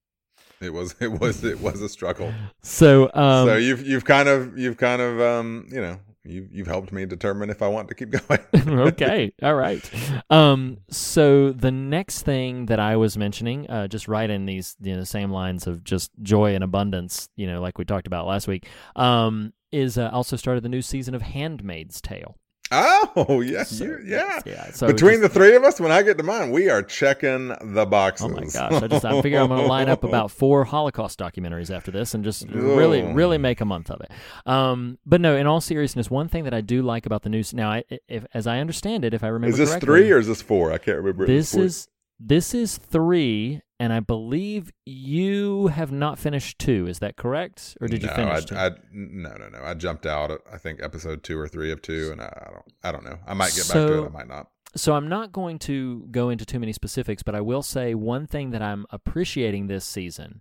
It 0.62 0.73
was 0.73 0.95
it 1.00 1.21
was 1.21 1.45
it 1.45 1.61
was 1.61 1.81
a 1.81 1.88
struggle. 1.88 2.33
So 2.62 3.11
um, 3.14 3.49
so 3.49 3.57
you've 3.57 3.87
you've 3.87 4.04
kind 4.04 4.28
of 4.28 4.59
you've 4.59 4.76
kind 4.76 5.02
of 5.02 5.21
um 5.21 5.66
you 5.71 5.81
know 5.81 5.99
you 6.25 6.49
you've 6.52 6.66
helped 6.66 6.92
me 6.92 7.04
determine 7.07 7.50
if 7.50 7.62
I 7.62 7.69
want 7.69 7.88
to 7.88 7.95
keep 7.95 8.11
going. 8.28 8.40
okay, 8.88 9.33
all 9.42 9.54
right. 9.54 9.83
Um, 10.31 10.78
so 10.90 11.52
the 11.52 11.71
next 11.71 12.23
thing 12.23 12.66
that 12.66 12.81
I 12.81 12.97
was 12.97 13.16
mentioning, 13.16 13.69
uh, 13.69 13.88
just 13.88 14.09
right 14.09 14.28
in 14.28 14.47
these 14.47 14.76
you 14.81 14.97
know 14.97 15.04
same 15.04 15.31
lines 15.31 15.66
of 15.66 15.85
just 15.85 16.11
joy 16.23 16.54
and 16.54 16.62
abundance, 16.64 17.28
you 17.37 17.47
know, 17.47 17.61
like 17.61 17.78
we 17.78 17.85
talked 17.85 18.07
about 18.07 18.26
last 18.26 18.47
week, 18.47 18.69
um, 18.97 19.52
is 19.71 19.99
uh, 19.99 20.11
also 20.12 20.37
started 20.37 20.62
the 20.62 20.69
new 20.69 20.83
season 20.83 21.14
of 21.14 21.23
*Handmaid's 21.23 22.00
Tale*. 22.00 22.37
Oh 22.73 23.41
yeah, 23.47 23.62
So, 23.64 23.85
you, 23.85 23.99
yeah. 24.05 24.41
yeah. 24.47 24.71
So 24.73 24.87
Between 24.87 25.21
just- 25.21 25.23
the 25.23 25.29
three 25.29 25.55
of 25.55 25.62
us, 25.64 25.79
when 25.81 25.93
I 25.93 26.02
get 26.02 26.17
to 26.19 26.25
mine, 26.25 26.50
we 26.50 26.71
are 26.71 26.83
checking 26.83 27.49
the 27.61 27.87
boxes. 27.87 28.26
Oh 28.26 28.29
my 28.31 28.45
gosh! 28.45 28.83
I 28.83 28.87
just 28.88 29.05
I 29.05 29.21
figure 29.23 29.38
I'm 29.38 29.49
going 29.49 29.61
to 29.61 29.67
line 29.67 29.88
up 29.88 30.05
about 30.05 30.31
four 30.41 30.64
Holocaust 30.64 31.19
documentaries 31.19 31.75
after 31.75 31.91
this 31.91 32.14
and 32.14 32.25
just 32.25 32.47
really 32.49 33.02
Oh. 33.02 33.12
really 33.12 33.38
make 33.38 33.61
a 33.61 33.64
month 33.64 33.91
of 33.91 34.00
it. 34.00 34.11
Um, 34.47 34.99
but 35.07 35.21
no, 35.21 35.37
in 35.37 35.47
all 35.47 35.61
seriousness, 35.61 36.11
one 36.11 36.29
thing 36.29 36.45
that 36.45 36.55
I 36.55 36.61
do 36.62 36.83
like 36.83 37.07
about 37.07 37.23
the 37.23 37.29
news 37.31 37.52
now, 37.55 37.71
I, 37.71 37.85
if 38.09 38.25
as 38.35 38.47
I 38.47 38.59
understand 38.59 39.05
it, 39.05 39.12
if 39.14 39.23
I 39.23 39.29
remember 39.29 39.52
Is 39.52 39.59
this 39.59 39.71
correctly, 39.71 39.87
three 39.87 40.12
or 40.12 40.19
is 40.19 40.26
this 40.26 40.41
four? 40.43 40.73
I 40.73 40.79
can't 40.79 40.97
remember. 40.99 41.26
this 41.26 41.55
is 41.55 41.88
this 42.19 42.54
is 42.54 42.78
three, 42.78 43.61
and 43.81 43.92
I 43.92 44.00
believe 44.00 44.71
you 44.85 45.69
have 45.69 45.90
not 45.90 46.19
finished 46.19 46.59
two. 46.59 46.87
Is 46.87 47.00
that 47.00 47.16
correct, 47.16 47.76
or 47.81 47.88
did 47.88 48.02
you 48.02 48.09
finish? 48.09 48.28
I, 48.28 48.40
two? 48.40 48.57
I, 48.57 48.71
no, 48.92 49.35
no, 49.37 49.49
no. 49.49 49.62
I 49.64 49.75
jumped 49.75 50.07
out. 50.07 50.31
At, 50.31 50.40
I 50.52 50.59
think 50.59 50.81
episode 50.83 51.23
two 51.23 51.38
or 51.38 51.49
three 51.49 51.73
of 51.73 51.83
two, 51.83 52.11
and 52.12 52.21
I, 52.21 52.26
I 52.26 52.50
don't. 52.50 52.64
I 52.85 52.92
don't 52.92 53.04
know. 53.04 53.19
I 53.26 53.35
might 53.35 53.54
get 53.54 53.66
back 53.69 53.75
to 53.75 54.02
it. 54.02 54.07
I 54.07 54.09
might 54.09 54.28
not. 54.28 54.49
So 54.75 54.95
I'm 54.95 55.09
not 55.09 55.33
going 55.33 55.59
to 55.61 56.07
go 56.11 56.31
into 56.31 56.47
too 56.47 56.59
many 56.59 56.73
specifics, 56.73 57.23
but 57.23 57.35
I 57.35 57.40
will 57.42 57.62
say 57.62 57.95
one 57.95 58.26
thing 58.26 58.50
that 58.50 58.62
I'm 58.62 58.87
appreciating 58.90 59.66
this 59.66 59.85
season 59.85 60.40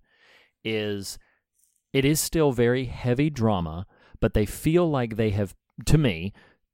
is 0.63 1.19
it 1.91 2.05
is 2.05 2.19
still 2.19 2.53
very 2.53 2.85
heavy 2.85 3.29
drama, 3.29 3.85
but 4.21 4.33
they 4.33 4.45
feel 4.45 4.89
like 4.89 5.17
they 5.17 5.31
have 5.31 5.53
to 5.85 5.97
me 5.97 6.31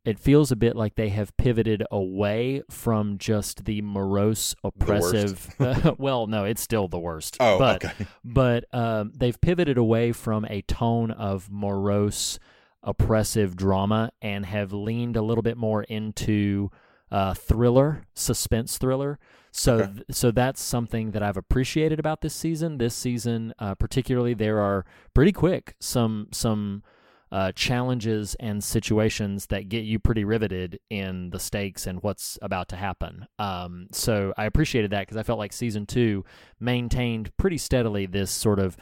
it 0.07 0.17
feels 0.19 0.51
a 0.51 0.55
bit 0.55 0.75
like 0.75 0.95
they 0.95 1.09
have 1.09 1.35
pivoted 1.37 1.83
away 1.91 2.61
from 2.69 3.17
just 3.17 3.65
the 3.65 3.81
morose 3.81 4.55
oppressive 4.63 5.53
well 5.99 6.27
no 6.27 6.43
it's 6.45 6.61
still 6.61 6.87
the 6.87 6.99
worst 6.99 7.35
Oh, 7.39 7.57
but 7.59 7.83
okay. 7.85 8.07
but 8.23 8.65
um, 8.73 9.11
they've 9.15 9.39
pivoted 9.41 9.77
away 9.77 10.11
from 10.13 10.45
a 10.45 10.61
tone 10.63 11.11
of 11.11 11.49
morose, 11.51 12.39
oppressive 12.83 13.55
drama 13.55 14.11
and 14.21 14.45
have 14.45 14.71
leaned 14.73 15.15
a 15.17 15.21
little 15.21 15.41
bit 15.41 15.57
more 15.57 15.83
into 15.83 16.71
uh, 17.11 17.33
thriller, 17.33 18.03
suspense 18.13 18.77
thriller. 18.77 19.17
So, 19.51 19.75
Okay. 19.75 19.91
th- 19.93 20.05
so 20.11 20.29
that's 20.31 20.61
something 20.61 21.11
that 21.11 21.23
I've 21.23 21.37
appreciated 21.37 21.99
about 21.99 22.21
this 22.21 22.33
season. 22.33 22.77
This 22.77 22.93
season, 22.95 23.53
uh, 23.59 23.75
particularly, 23.75 24.33
there 24.33 24.59
are 24.59 24.85
pretty 25.13 25.31
quick 25.31 25.75
some 25.79 26.27
some 26.31 26.83
uh, 27.31 27.51
challenges 27.53 28.35
and 28.39 28.63
situations 28.63 29.47
that 29.47 29.69
get 29.69 29.83
you 29.83 29.99
pretty 29.99 30.23
riveted 30.23 30.79
in 30.89 31.29
the 31.31 31.39
stakes 31.39 31.85
and 31.85 32.01
what's 32.01 32.37
about 32.41 32.69
to 32.69 32.75
happen. 32.75 33.27
Um, 33.37 33.87
so 33.91 34.33
I 34.37 34.45
appreciated 34.45 34.91
that 34.91 35.01
because 35.01 35.17
I 35.17 35.23
felt 35.23 35.39
like 35.39 35.53
season 35.53 35.85
two 35.85 36.23
maintained 36.59 37.35
pretty 37.37 37.57
steadily 37.57 38.05
this 38.05 38.31
sort 38.31 38.59
of 38.59 38.77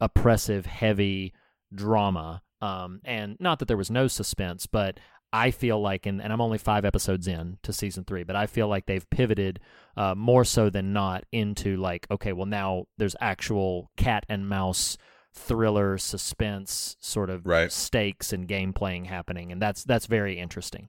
oppressive, 0.00 0.66
heavy 0.66 1.32
drama. 1.74 2.42
Um, 2.62 3.00
and 3.04 3.36
not 3.40 3.58
that 3.58 3.68
there 3.68 3.76
was 3.76 3.90
no 3.90 4.06
suspense, 4.06 4.66
but 4.66 5.00
I 5.32 5.50
feel 5.50 5.80
like, 5.80 6.06
and, 6.06 6.20
and 6.20 6.32
I'm 6.32 6.40
only 6.40 6.58
five 6.58 6.84
episodes 6.84 7.28
in 7.28 7.58
to 7.62 7.72
season 7.72 8.04
three, 8.04 8.24
but 8.24 8.36
I 8.36 8.46
feel 8.46 8.68
like 8.68 8.86
they've 8.86 9.08
pivoted 9.10 9.60
uh, 9.96 10.14
more 10.14 10.44
so 10.44 10.70
than 10.70 10.92
not 10.92 11.24
into 11.32 11.76
like, 11.76 12.06
okay, 12.10 12.32
well 12.32 12.46
now 12.46 12.86
there's 12.98 13.16
actual 13.20 13.90
cat 13.96 14.26
and 14.28 14.48
mouse 14.48 14.98
thriller 15.32 15.96
suspense 15.98 16.96
sort 17.00 17.30
of 17.30 17.46
Right. 17.46 17.70
stakes 17.72 18.32
and 18.32 18.46
game 18.48 18.72
playing 18.72 19.06
happening, 19.06 19.52
and 19.52 19.60
that's 19.62 19.84
that's 19.84 20.06
very 20.06 20.38
interesting. 20.38 20.88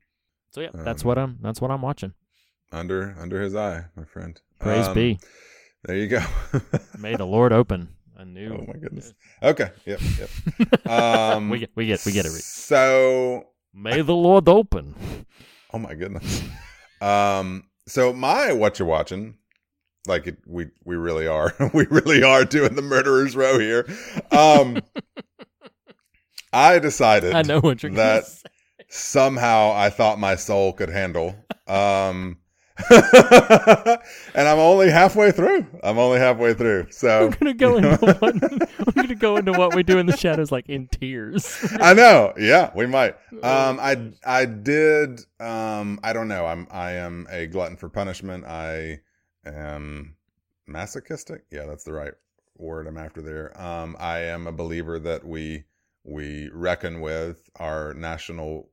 So 0.52 0.62
yeah, 0.62 0.70
that's 0.74 1.04
Um, 1.04 1.08
what 1.08 1.18
I'm 1.18 1.38
that's 1.42 1.62
what 1.62 1.72
I'm 1.72 1.82
watching. 1.82 2.14
Under 2.72 3.16
under 3.20 3.42
his 3.42 3.56
eye, 3.56 3.86
my 3.96 4.06
friend. 4.06 4.40
Praise 4.60 4.88
Um, 4.88 4.94
be. 4.94 5.20
There 5.86 5.96
you 5.98 6.08
go. 6.08 6.22
May 7.00 7.16
the 7.16 7.26
Lord 7.26 7.52
open 7.54 7.90
a 8.16 8.24
new. 8.26 8.54
oh 8.54 8.66
my 8.68 8.80
goodness. 8.80 9.14
Okay. 9.42 9.72
Yep. 9.86 10.00
Yep. 10.20 10.30
Um, 10.90 11.50
we 11.50 11.60
get 11.60 11.72
we 11.76 11.86
get 11.88 12.06
we 12.06 12.12
get 12.12 12.26
it. 12.26 12.32
So, 12.32 13.48
May 13.74 14.02
the 14.02 14.16
Lord 14.16 14.48
open. 14.50 14.96
oh 15.74 15.80
my 15.80 15.94
goodness. 15.96 16.44
Um, 17.02 17.64
so 17.88 18.14
my 18.14 18.54
what 18.54 18.78
you're 18.78 18.88
watching, 18.88 19.36
like 20.08 20.28
it, 20.28 20.38
we 20.46 20.68
we 20.84 20.96
really 20.96 21.28
are, 21.28 21.54
we 21.74 21.86
really 21.90 22.24
are 22.24 22.46
doing 22.46 22.76
the 22.76 22.82
murderers 22.82 23.36
row 23.36 23.60
here. 23.60 23.88
Um, 24.32 24.82
I 26.54 26.80
decided 26.80 27.34
I 27.34 27.44
know 27.44 27.60
what 27.60 27.84
you're 27.84 27.92
that 27.94 28.26
somehow 28.90 29.74
I 29.74 29.90
thought 29.90 30.20
my 30.20 30.36
soul 30.36 30.74
could 30.74 30.90
handle. 30.90 31.36
Um, 31.68 32.38
and 32.90 34.48
I'm 34.48 34.58
only 34.58 34.90
halfway 34.90 35.32
through. 35.32 35.68
I'm 35.84 35.98
only 35.98 36.20
halfway 36.20 36.54
through. 36.54 36.88
So 36.90 37.28
We're 37.28 37.36
gonna 37.36 37.54
go 37.54 37.78
into 37.78 37.98
what 37.98 38.22
we're 38.96 39.04
gonna 39.04 39.16
go 39.16 39.38
into 39.38 39.52
what 39.52 39.76
we 39.76 39.84
do 39.84 39.98
in 39.98 40.06
the 40.06 40.18
shadows 40.18 40.52
like 40.52 40.68
in 40.68 40.88
tears. 40.88 41.58
I 41.80 41.94
know. 41.94 42.34
Yeah, 42.38 42.72
we 42.76 42.88
might. 42.88 43.16
Um, 43.44 43.80
I 43.80 44.12
I 44.26 44.46
did. 44.46 45.20
Um, 45.40 46.00
I 46.04 46.14
don't 46.14 46.28
know. 46.28 46.46
I'm 46.46 46.68
I 46.72 46.94
am 46.94 47.28
a 47.30 47.48
glutton 47.48 47.78
for 47.78 47.90
punishment. 47.90 48.46
I 48.46 49.02
am 49.46 50.16
masochistic. 50.68 51.44
Yeah, 51.52 51.66
that's 51.66 51.84
the 51.84 51.94
right 51.94 52.14
word 52.58 52.88
I'm 52.88 52.98
after 52.98 53.22
there. 53.22 53.60
Um, 53.62 53.96
I 54.00 54.20
am 54.20 54.48
a 54.48 54.52
believer 54.52 55.00
that 55.00 55.26
we 55.26 55.64
we 56.04 56.50
reckon 56.54 57.00
with 57.02 57.48
our 57.58 57.94
national 57.94 58.70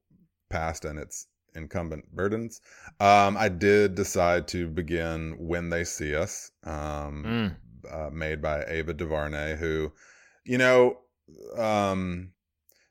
past 0.49 0.85
and 0.87 0.99
its 0.99 1.27
incumbent 1.55 2.11
burdens. 2.15 2.61
Um, 3.01 3.37
I 3.37 3.49
did 3.51 3.95
decide 3.95 4.49
to 4.49 4.67
begin 4.69 5.37
when 5.39 5.69
they 5.71 5.85
see 5.85 6.15
us. 6.15 6.51
Um, 6.65 7.25
Mm. 7.25 7.57
uh, 7.93 8.11
made 8.11 8.41
by 8.43 8.65
Ava 8.67 8.93
DuVernay, 8.95 9.57
who, 9.57 9.93
you 10.45 10.59
know, 10.59 10.99
um, 11.57 12.33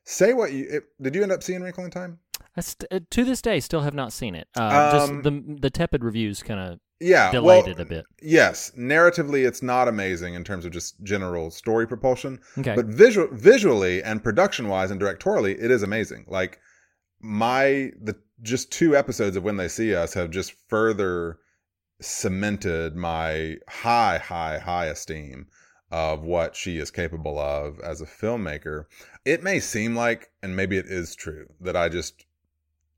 say 0.04 0.32
what 0.34 0.52
you 0.52 0.66
it, 0.68 0.84
did. 1.00 1.14
You 1.14 1.22
end 1.22 1.32
up 1.32 1.42
seeing 1.42 1.62
Wrinkle 1.62 1.84
in 1.84 1.90
Time? 1.90 2.18
I 2.56 2.60
st- 2.60 2.92
uh, 2.92 3.00
to 3.10 3.24
this 3.24 3.42
day, 3.42 3.60
still 3.60 3.82
have 3.82 3.94
not 3.94 4.12
seen 4.12 4.34
it. 4.34 4.48
Uh, 4.56 4.90
just 4.92 5.10
Um, 5.10 5.22
the 5.22 5.56
the 5.62 5.70
tepid 5.70 6.02
reviews 6.04 6.42
kind 6.42 6.60
of 6.60 6.80
Yeah, 7.00 7.30
delayed 7.30 7.64
well, 7.64 7.72
it 7.72 7.80
a 7.80 7.84
bit. 7.84 8.06
Yes, 8.20 8.72
narratively, 8.76 9.46
it's 9.46 9.62
not 9.62 9.86
amazing 9.86 10.34
in 10.34 10.42
terms 10.42 10.64
of 10.64 10.72
just 10.72 11.02
general 11.04 11.50
story 11.50 11.86
propulsion, 11.86 12.40
Okay, 12.58 12.74
but 12.74 12.86
visual, 12.86 13.28
visually 13.30 14.02
and 14.02 14.22
production 14.22 14.68
wise 14.68 14.90
and 14.90 15.00
directorially, 15.00 15.56
it 15.62 15.70
is 15.70 15.82
amazing. 15.82 16.24
Like 16.28 16.58
my 17.20 17.92
the 18.00 18.16
just 18.42 18.72
two 18.72 18.96
episodes 18.96 19.36
of 19.36 19.44
When 19.44 19.56
They 19.56 19.68
See 19.68 19.94
Us 19.94 20.14
have 20.14 20.30
just 20.30 20.54
further 20.68 21.38
cemented 22.00 22.94
my 22.94 23.56
high, 23.68 24.18
high, 24.18 24.58
high 24.58 24.86
esteem 24.86 25.46
of 25.90 26.22
what 26.22 26.54
she 26.54 26.78
is 26.78 26.90
capable 26.90 27.38
of 27.38 27.80
as 27.80 28.00
a 28.00 28.06
filmmaker. 28.06 28.84
It 29.24 29.42
may 29.42 29.58
seem 29.58 29.96
like, 29.96 30.30
and 30.42 30.54
maybe 30.54 30.76
it 30.76 30.86
is 30.86 31.14
true, 31.14 31.46
that 31.60 31.76
I 31.76 31.88
just 31.88 32.26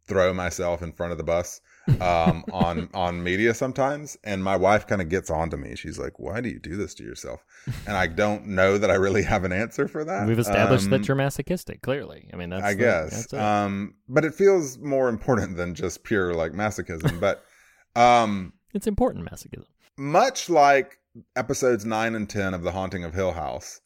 throw 0.06 0.34
myself 0.34 0.82
in 0.82 0.92
front 0.92 1.12
of 1.12 1.18
the 1.18 1.24
bus. 1.24 1.60
Um, 2.00 2.44
on 2.52 2.88
on 2.94 3.22
media 3.22 3.54
sometimes, 3.54 4.16
and 4.24 4.42
my 4.44 4.56
wife 4.56 4.86
kind 4.86 5.00
of 5.02 5.08
gets 5.08 5.30
onto 5.30 5.56
me. 5.56 5.74
She's 5.76 5.98
like, 5.98 6.18
"Why 6.18 6.40
do 6.40 6.48
you 6.48 6.58
do 6.58 6.76
this 6.76 6.94
to 6.94 7.02
yourself?" 7.02 7.44
And 7.86 7.96
I 7.96 8.06
don't 8.06 8.46
know 8.48 8.78
that 8.78 8.90
I 8.90 8.94
really 8.94 9.22
have 9.22 9.44
an 9.44 9.52
answer 9.52 9.88
for 9.88 10.04
that. 10.04 10.26
We've 10.26 10.38
established 10.38 10.84
Um, 10.84 10.90
that 10.90 11.08
you're 11.08 11.16
masochistic. 11.16 11.82
Clearly, 11.82 12.28
I 12.32 12.36
mean 12.36 12.50
that's. 12.50 12.64
I 12.64 12.74
the- 12.74 12.78
guess. 12.78 13.10
that's. 13.26 13.34
Um, 13.34 13.94
but 14.08 14.24
it 14.24 14.34
feels 14.34 14.78
more 14.78 15.08
important 15.08 15.56
than 15.56 15.74
just 15.74 16.04
pure 16.04 16.34
like 16.34 16.52
masochism. 16.52 17.20
But 17.20 17.42
um, 17.96 18.52
it's 18.72 18.86
important 18.86 19.28
masochism. 19.30 19.66
much 19.96 20.48
like 20.48 20.98
episodes 21.36 21.84
nine 21.84 22.14
and 22.14 22.28
ten 22.30 22.54
of 22.54 22.62
The 22.62 22.72
Haunting 22.72 23.04
of 23.04 23.12
Hill 23.14 23.32
House, 23.32 23.80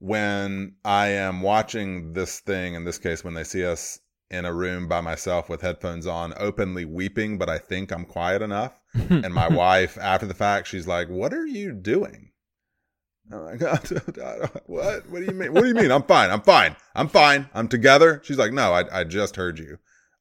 when 0.00 0.74
I 0.84 1.08
am 1.08 1.40
watching 1.42 2.12
this 2.12 2.40
thing, 2.40 2.74
in 2.74 2.84
this 2.84 2.98
case, 2.98 3.24
when 3.24 3.34
they 3.34 3.44
see 3.44 3.64
us 3.64 3.98
in 4.30 4.44
a 4.44 4.52
room 4.52 4.88
by 4.88 5.00
myself 5.00 5.48
with 5.48 5.62
headphones 5.62 6.06
on, 6.06 6.34
openly 6.36 6.84
weeping, 6.84 7.38
but 7.38 7.48
I 7.48 7.58
think 7.58 7.90
I'm 7.90 8.04
quiet 8.04 8.42
enough. 8.42 8.78
and 8.94 9.32
my 9.32 9.48
wife, 9.48 9.96
after 9.98 10.26
the 10.26 10.34
fact, 10.34 10.66
she's 10.68 10.86
like, 10.86 11.08
"What 11.08 11.32
are 11.32 11.46
you 11.46 11.72
doing?" 11.72 12.30
I'm 13.32 13.44
like, 13.44 13.60
"What? 14.66 15.08
What 15.08 15.20
do 15.20 15.24
you 15.24 15.32
mean? 15.32 15.52
What 15.52 15.62
do 15.62 15.68
you 15.68 15.74
mean? 15.74 15.90
I'm 15.90 16.02
fine. 16.02 16.30
I'm 16.30 16.42
fine. 16.42 16.76
I'm 16.94 17.08
fine. 17.08 17.48
I'm 17.54 17.68
together." 17.68 18.20
She's 18.24 18.38
like, 18.38 18.52
"No, 18.52 18.72
I, 18.72 19.00
I 19.00 19.04
just 19.04 19.36
heard 19.36 19.58
you, 19.58 19.78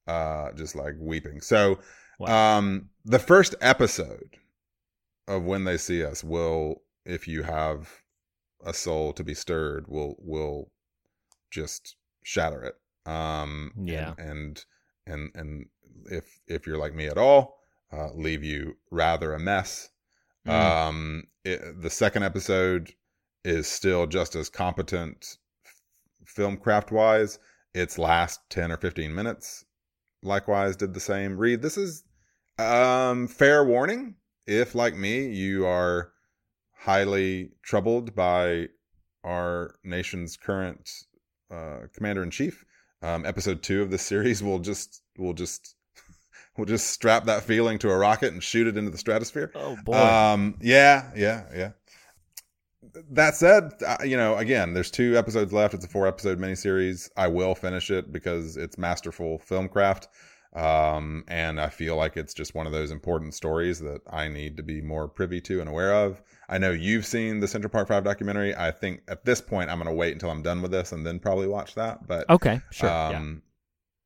uh, 0.08 0.52
just 0.54 0.76
like 0.76 0.96
weeping." 1.00 1.42
So, 1.42 1.80
um, 2.26 2.90
the 3.06 3.20
first 3.20 3.56
episode 3.62 4.38
of 5.28 5.44
when 5.44 5.66
they 5.66 5.78
see 5.78 6.04
us 6.04 6.24
will, 6.24 6.82
if 7.06 7.28
you 7.28 7.44
have 7.44 7.90
a 8.66 8.74
soul 8.74 9.14
to 9.14 9.24
be 9.24 9.34
stirred, 9.34 9.88
will 9.88 10.16
will 10.20 10.72
just 11.52 11.96
shatter 12.24 12.64
it. 12.64 12.76
Um, 13.08 13.72
and- 13.76 13.88
Yeah. 13.88 14.14
and 14.18 14.66
and 15.06 15.32
and 15.36 15.66
if 16.12 16.40
if 16.48 16.68
you're 16.68 16.78
like 16.78 16.94
me 16.94 17.08
at 17.08 17.18
all, 17.18 17.60
uh, 17.92 18.12
leave 18.14 18.44
you 18.44 18.78
rather 18.92 19.34
a 19.34 19.40
mess. 19.40 19.90
Mm. 20.46 20.52
Um, 20.52 21.24
it, 21.44 21.82
the 21.82 21.90
second 21.90 22.24
episode 22.24 22.94
is 23.44 23.68
still 23.68 24.06
just 24.08 24.36
as 24.36 24.50
competent 24.50 25.38
film 26.26 26.58
craft 26.58 26.92
wise. 26.92 27.40
Its 27.74 27.98
last 27.98 28.40
10 28.50 28.72
or 28.72 28.78
15 28.78 29.14
minutes 29.14 29.66
likewise 30.24 30.76
did 30.76 30.94
the 30.94 31.00
same. 31.00 31.38
Read, 31.38 31.62
this 31.62 31.78
is 31.78 32.04
um 32.60 33.28
fair 33.28 33.64
warning 33.64 34.16
if 34.48 34.74
like 34.74 34.96
me 34.96 35.28
you 35.28 35.66
are 35.66 36.12
highly 36.74 37.52
troubled 37.62 38.16
by 38.16 38.68
our 39.24 39.76
nation's 39.84 40.36
current 40.38 40.90
uh 41.52 41.82
commander 41.94 42.24
in 42.24 42.32
chief. 42.32 42.66
Um 43.02 43.26
episode 43.26 43.62
2 43.64 43.84
of 43.84 43.92
this 43.92 44.02
series 44.02 44.42
will 44.42 44.60
just 44.60 45.02
we'll 45.18 45.34
just 45.34 45.76
we'll 46.58 46.66
just 46.66 46.88
strap 46.88 47.26
that 47.26 47.44
feeling 47.44 47.80
to 47.80 47.90
a 47.90 47.98
rocket 47.98 48.34
and 48.34 48.44
shoot 48.44 48.68
it 48.68 48.78
into 48.78 48.92
the 48.92 48.98
stratosphere. 48.98 49.52
Oh 49.56 49.78
boy. 49.84 49.94
Um, 49.94 50.58
yeah, 50.62 51.12
yeah, 51.16 51.44
yeah. 51.56 51.72
That 53.12 53.36
said, 53.36 53.74
uh, 53.86 53.98
you 54.04 54.18
know, 54.18 54.38
again, 54.38 54.74
there's 54.74 54.90
two 54.90 55.18
episodes 55.18 55.54
left. 55.54 55.74
It's 55.74 55.86
a 55.86 55.90
four 55.90 56.08
episode 56.08 56.40
miniseries. 56.40 57.10
I 57.18 57.28
will 57.28 57.54
finish 57.54 57.92
it 57.92 58.12
because 58.12 58.58
it's 58.58 58.78
masterful 58.78 59.40
film 59.40 59.68
craft. 59.68 60.08
Um, 60.54 61.24
and 61.28 61.60
I 61.62 61.70
feel 61.70 61.96
like 61.98 62.18
it's 62.18 62.34
just 62.34 62.56
one 62.56 62.66
of 62.66 62.72
those 62.74 62.90
important 62.90 63.36
stories 63.36 63.80
that 63.80 64.02
I 64.10 64.28
need 64.28 64.58
to 64.58 64.64
be 64.64 64.82
more 64.82 65.08
privy 65.08 65.42
to 65.42 65.60
and 65.60 65.70
aware 65.70 65.94
of. 65.94 66.22
I 66.50 66.58
know 66.58 66.72
you've 66.72 67.06
seen 67.06 67.40
the 67.40 67.48
Central 67.48 67.70
Park 67.70 67.90
5 67.90 68.04
documentary. 68.04 68.56
I 68.56 68.72
think 68.72 69.02
at 69.08 69.26
this 69.26 69.42
point, 69.42 69.70
I'm 69.70 69.78
going 69.80 69.90
to 69.90 69.94
wait 69.94 70.14
until 70.14 70.30
I'm 70.32 70.42
done 70.42 70.62
with 70.62 70.72
this 70.72 70.92
and 70.92 71.06
then 71.06 71.20
probably 71.20 71.48
watch 71.48 71.76
that. 71.76 72.08
But 72.08 72.30
okay, 72.30 72.62
sure. 72.72 72.90
yeah. 72.90 73.18
um, 73.18 73.42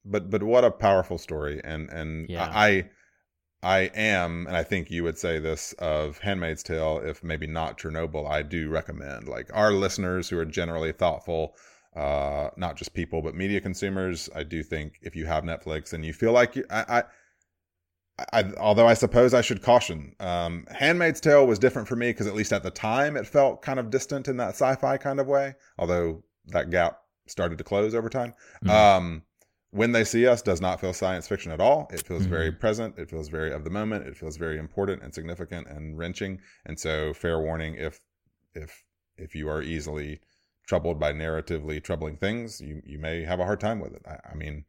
but 0.03 0.29
but 0.31 0.41
what 0.41 0.63
a 0.63 0.71
powerful 0.71 1.17
story, 1.17 1.62
and 1.63 1.89
and 1.89 2.27
Yeah. 2.29 2.50
I 2.51 2.89
I 3.62 3.91
am, 3.93 4.48
and 4.48 4.57
I 4.57 4.63
think 4.63 4.89
you 4.89 5.03
would 5.03 5.19
say 5.19 5.38
this 5.38 5.74
of 5.74 6.17
*Handmaid's 6.17 6.63
Tale*. 6.63 7.00
If 7.03 7.24
maybe 7.24 7.45
not 7.45 7.77
Chernobyl, 7.77 8.27
I 8.27 8.41
do 8.41 8.69
recommend 8.69 9.27
like 9.27 9.50
our 9.53 9.71
listeners 9.71 10.29
who 10.29 10.39
are 10.39 10.45
generally 10.45 10.91
thoughtful, 10.91 11.55
uh, 11.95 12.50
not 12.57 12.75
just 12.75 12.95
people 12.95 13.21
but 13.21 13.36
media 13.36 13.62
consumers. 13.62 14.29
I 14.33 14.43
do 14.43 14.63
think 14.63 14.98
if 15.03 15.15
you 15.15 15.27
have 15.27 15.43
Netflix 15.43 15.93
and 15.93 16.03
you 16.03 16.13
feel 16.13 16.31
like 16.31 16.55
you, 16.55 16.65
I. 16.71 16.86
I 16.88 17.03
I, 18.33 18.51
although 18.57 18.87
I 18.87 18.93
suppose 18.93 19.33
I 19.33 19.41
should 19.41 19.61
caution, 19.61 20.15
um, 20.19 20.65
*Handmaid's 20.71 21.21
Tale* 21.21 21.45
was 21.47 21.59
different 21.59 21.87
for 21.87 21.95
me 21.95 22.09
because 22.09 22.27
at 22.27 22.33
least 22.35 22.53
at 22.53 22.63
the 22.63 22.71
time 22.71 23.15
it 23.17 23.27
felt 23.27 23.61
kind 23.61 23.79
of 23.79 23.89
distant 23.89 24.27
in 24.27 24.37
that 24.37 24.49
sci-fi 24.49 24.97
kind 24.97 25.19
of 25.19 25.27
way. 25.27 25.55
Although 25.77 26.23
that 26.47 26.69
gap 26.69 26.99
started 27.27 27.57
to 27.57 27.63
close 27.63 27.93
over 27.95 28.10
time. 28.10 28.34
Mhm. 28.63 28.69
Um, 28.69 29.23
when 29.69 29.93
they 29.93 30.03
see 30.03 30.27
us 30.27 30.41
does 30.41 30.60
not 30.60 30.81
feel 30.81 30.91
science 30.91 31.27
fiction 31.27 31.51
at 31.51 31.62
all. 31.62 31.88
It 31.93 32.05
feels 32.05 32.25
very 32.25 32.51
Mhm. 32.51 32.60
present. 32.60 32.99
It 32.99 33.10
feels 33.10 33.29
very 33.29 33.53
of 33.53 33.63
the 33.63 33.69
moment. 33.69 34.05
It 34.05 34.17
feels 34.17 34.36
very 34.36 34.57
important 34.57 35.01
and 35.01 35.13
significant 35.13 35.67
and 35.67 35.97
wrenching. 35.97 36.41
And 36.65 36.77
so, 36.79 37.13
fair 37.13 37.39
warning: 37.39 37.75
if 37.75 37.99
if 38.53 38.84
if 39.17 39.34
you 39.36 39.47
are 39.47 39.62
easily 39.62 40.19
troubled 40.67 40.99
by 40.99 41.13
narratively 41.13 41.81
troubling 41.81 42.17
things, 42.17 42.60
you 42.60 42.81
you 42.86 42.99
may 42.99 43.23
have 43.23 43.39
a 43.39 43.45
hard 43.45 43.62
time 43.62 43.79
with 43.79 43.93
it. 43.93 44.01
I, 44.05 44.19
I 44.31 44.36
mean, 44.36 44.65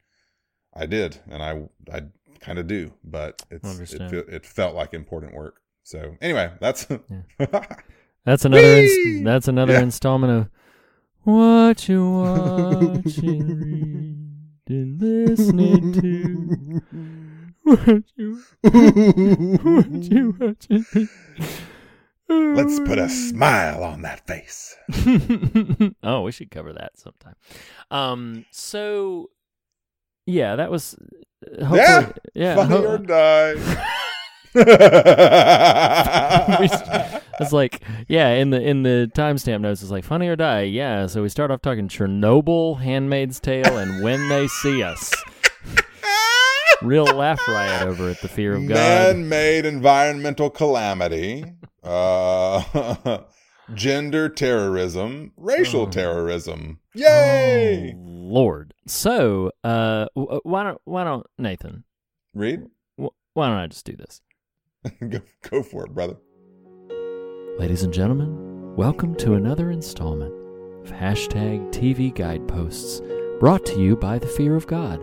I 0.73 0.87
did, 0.87 1.21
and 1.29 1.43
I 1.43 1.69
I 1.93 2.03
kind 2.41 2.59
of 2.59 2.67
do, 2.67 2.93
but 3.05 3.43
it's 3.51 3.93
it, 3.93 4.13
it 4.29 4.47
felt 4.47 4.75
like 4.75 4.95
important 4.95 5.35
work. 5.35 5.61
So 5.85 6.17
anyway, 6.21 6.53
that's 6.61 6.87
That's 8.25 8.45
another. 8.45 8.77
Ins- 8.77 9.25
that's 9.25 9.49
another 9.49 9.73
Yeah. 9.75 9.83
installment 9.83 10.33
of 10.33 10.49
what 11.25 11.89
you 11.89 12.11
watching, 12.11 13.59
reading, 14.69 14.99
listening 14.99 15.93
to. 15.93 16.83
What 17.65 18.05
you, 18.17 18.43
what 18.63 19.87
you 20.11 20.37
watching? 20.41 21.09
let's 22.29 22.81
put 22.81 22.99
a 22.99 23.09
smile 23.09 23.83
on 23.85 24.03
that 24.03 24.27
face. 24.27 24.77
oh, 26.03 26.23
we 26.23 26.33
should 26.33 26.51
cover 26.51 26.73
that 26.73 26.99
sometime. 26.99 27.35
Um. 27.91 28.45
So, 28.51 29.31
yeah, 30.27 30.57
that 30.57 30.71
was. 30.71 30.95
uh, 31.61 31.75
Yeah, 31.75 32.13
yeah. 32.35 32.55
Funny 32.57 32.77
ho- 32.77 32.87
or 32.87 32.99
die. 32.99 33.55
It's 37.41 37.53
like, 37.53 37.83
yeah, 38.09 38.31
in 38.35 38.51
the 38.51 38.61
in 38.61 38.83
the 38.83 39.11
timestamp 39.15 39.61
notes, 39.63 39.83
it's 39.83 39.91
like 39.91 40.05
funny 40.05 40.29
or 40.29 40.37
die. 40.37 40.63
Yeah, 40.63 41.07
so 41.07 41.23
we 41.23 41.29
start 41.29 41.51
off 41.51 41.63
talking 41.63 41.89
Chernobyl, 41.89 42.81
Handmaid's 42.81 43.41
Tale, 43.41 43.79
and 43.79 44.03
When 44.05 44.29
They 44.29 44.47
See 44.49 44.83
Us. 44.83 45.13
Real 46.83 47.05
laugh 47.07 47.41
riot 47.49 47.89
over 47.89 48.11
at 48.11 48.21
the 48.21 48.29
fear 48.29 48.55
of 48.55 48.67
God. 48.69 49.17
Man-made 49.17 49.65
environmental 49.67 50.51
calamity, 50.51 51.45
uh, 51.83 52.63
gender 53.75 54.29
terrorism, 54.29 55.33
racial 55.37 55.83
Oh. 55.83 55.87
terrorism. 55.91 56.79
Yay! 56.95 57.95
Oh, 57.97 57.99
Lord. 58.05 58.75
So, 58.87 59.51
uh, 59.65 60.07
why 60.15 60.65
don't 60.65 60.81
why 60.85 61.05
don't 61.05 61.27
Nathan? 61.39 61.85
Read, 62.35 62.67
Why 62.97 63.49
don't 63.49 63.57
I 63.59 63.67
just 63.67 63.85
do 63.87 63.97
this? 63.97 64.21
go, 65.09 65.21
go 65.49 65.63
for 65.63 65.85
it, 65.87 65.95
brother. 65.95 66.17
Ladies 67.59 67.83
and 67.83 67.93
gentlemen, 67.93 68.75
welcome 68.77 69.15
to 69.17 69.35
another 69.35 69.71
installment 69.71 70.33
of 70.85 70.93
hashtag 70.93 71.71
TV 71.71 72.15
Guideposts 72.15 73.01
brought 73.41 73.65
to 73.67 73.79
you 73.81 73.97
by 73.97 74.19
the 74.19 74.27
Fear 74.27 74.57
of 74.57 74.67
God. 74.67 75.03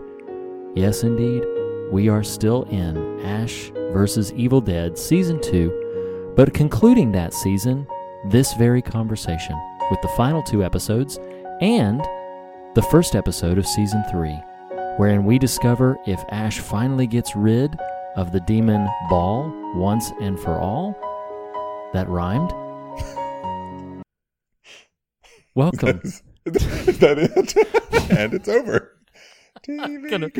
Yes, 0.74 1.02
indeed, 1.02 1.44
we 1.90 2.08
are 2.08 2.22
still 2.22 2.64
in 2.64 3.20
Ash 3.24 3.70
versus 3.92 4.32
Evil 4.34 4.60
Dead 4.60 4.96
Season 4.98 5.40
2, 5.40 6.32
but 6.36 6.54
concluding 6.54 7.10
that 7.12 7.32
season, 7.34 7.86
this 8.24 8.52
very 8.54 8.82
conversation 8.82 9.56
with 9.90 10.00
the 10.02 10.08
final 10.08 10.42
two 10.42 10.62
episodes 10.64 11.18
and 11.60 12.00
the 12.74 12.82
first 12.90 13.14
episode 13.16 13.58
of 13.58 13.66
Season 13.66 14.02
3, 14.10 14.30
wherein 14.96 15.24
we 15.24 15.38
discover 15.38 15.96
if 16.06 16.22
Ash 16.30 16.58
finally 16.58 17.06
gets 17.06 17.34
rid 17.34 17.74
of 18.16 18.32
the 18.32 18.40
demon 18.40 18.88
Ball 19.08 19.50
once 19.74 20.10
and 20.20 20.38
for 20.38 20.58
all. 20.58 20.94
That 21.92 22.08
rhymed. 22.08 22.52
Welcome. 25.54 26.00
Is 26.46 26.98
that 26.98 27.18
it? 27.18 27.56
and 28.10 28.34
it's 28.34 28.48
over. 28.48 28.96
TV 29.66 30.08
gonna- 30.08 30.30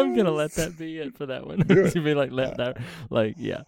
I'm 0.00 0.16
gonna 0.16 0.30
let 0.30 0.52
that 0.52 0.78
be 0.78 0.98
it 0.98 1.16
for 1.18 1.26
that 1.26 1.46
one. 1.46 1.58
To 1.66 2.00
be 2.02 2.14
like 2.14 2.30
let 2.32 2.56
that 2.58 2.78
like 3.10 3.34
yeah. 3.38 3.62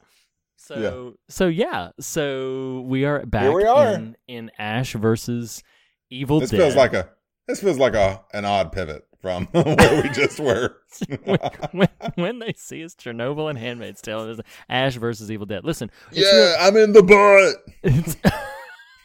So 0.66 1.14
so 1.28 1.48
yeah. 1.48 1.90
So 2.00 2.84
we 2.86 3.04
are 3.04 3.24
back 3.26 3.52
we 3.52 3.64
are. 3.64 3.92
in 3.92 4.16
in 4.26 4.50
Ash 4.58 4.94
versus 4.94 5.62
Evil 6.10 6.40
This 6.40 6.50
Dead. 6.50 6.58
feels 6.58 6.76
like 6.76 6.94
a 6.94 7.10
this 7.46 7.60
feels 7.60 7.78
like 7.78 7.94
a 7.94 8.22
an 8.32 8.44
odd 8.44 8.72
pivot 8.72 9.06
from 9.20 9.46
where 9.52 10.02
we 10.02 10.08
just 10.10 10.40
were. 10.40 10.76
when, 11.24 11.38
when, 11.72 11.88
when 12.14 12.38
they 12.38 12.54
see 12.56 12.84
us 12.84 12.94
Chernobyl 12.94 13.50
and 13.50 13.58
Handmaid's 13.58 14.00
Tale, 14.00 14.28
it 14.28 14.30
is 14.32 14.40
Ash 14.68 14.96
versus 14.96 15.30
Evil 15.30 15.46
Dead. 15.46 15.64
Listen, 15.64 15.90
it's 16.10 16.20
yeah, 16.20 16.56
I'm 16.60 16.76
in 16.76 16.92
the 16.92 17.02
butt. 17.02 18.34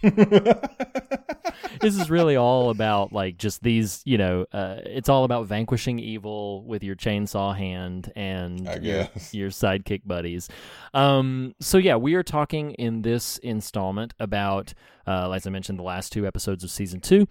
This 1.81 1.97
is 1.97 2.09
really 2.09 2.35
all 2.35 2.69
about 2.71 3.13
like 3.13 3.37
just 3.37 3.63
these, 3.63 4.01
you 4.05 4.17
know, 4.17 4.45
uh, 4.51 4.77
it's 4.83 5.07
all 5.07 5.23
about 5.23 5.47
vanquishing 5.47 5.99
evil 5.99 6.63
with 6.65 6.83
your 6.83 6.95
chainsaw 6.95 7.55
hand 7.55 8.11
and 8.15 8.65
your, 8.83 9.07
your 9.31 9.49
sidekick 9.49 10.01
buddies. 10.05 10.49
Um, 10.93 11.55
so 11.59 11.77
yeah, 11.77 11.95
we 11.95 12.15
are 12.15 12.23
talking 12.23 12.71
in 12.71 13.01
this 13.01 13.37
installment 13.39 14.13
about, 14.19 14.73
uh, 15.07 15.31
as 15.31 15.47
I 15.47 15.51
mentioned, 15.51 15.79
the 15.79 15.83
last 15.83 16.11
two 16.11 16.27
episodes 16.27 16.63
of 16.63 16.71
season 16.71 16.99
two. 16.99 17.27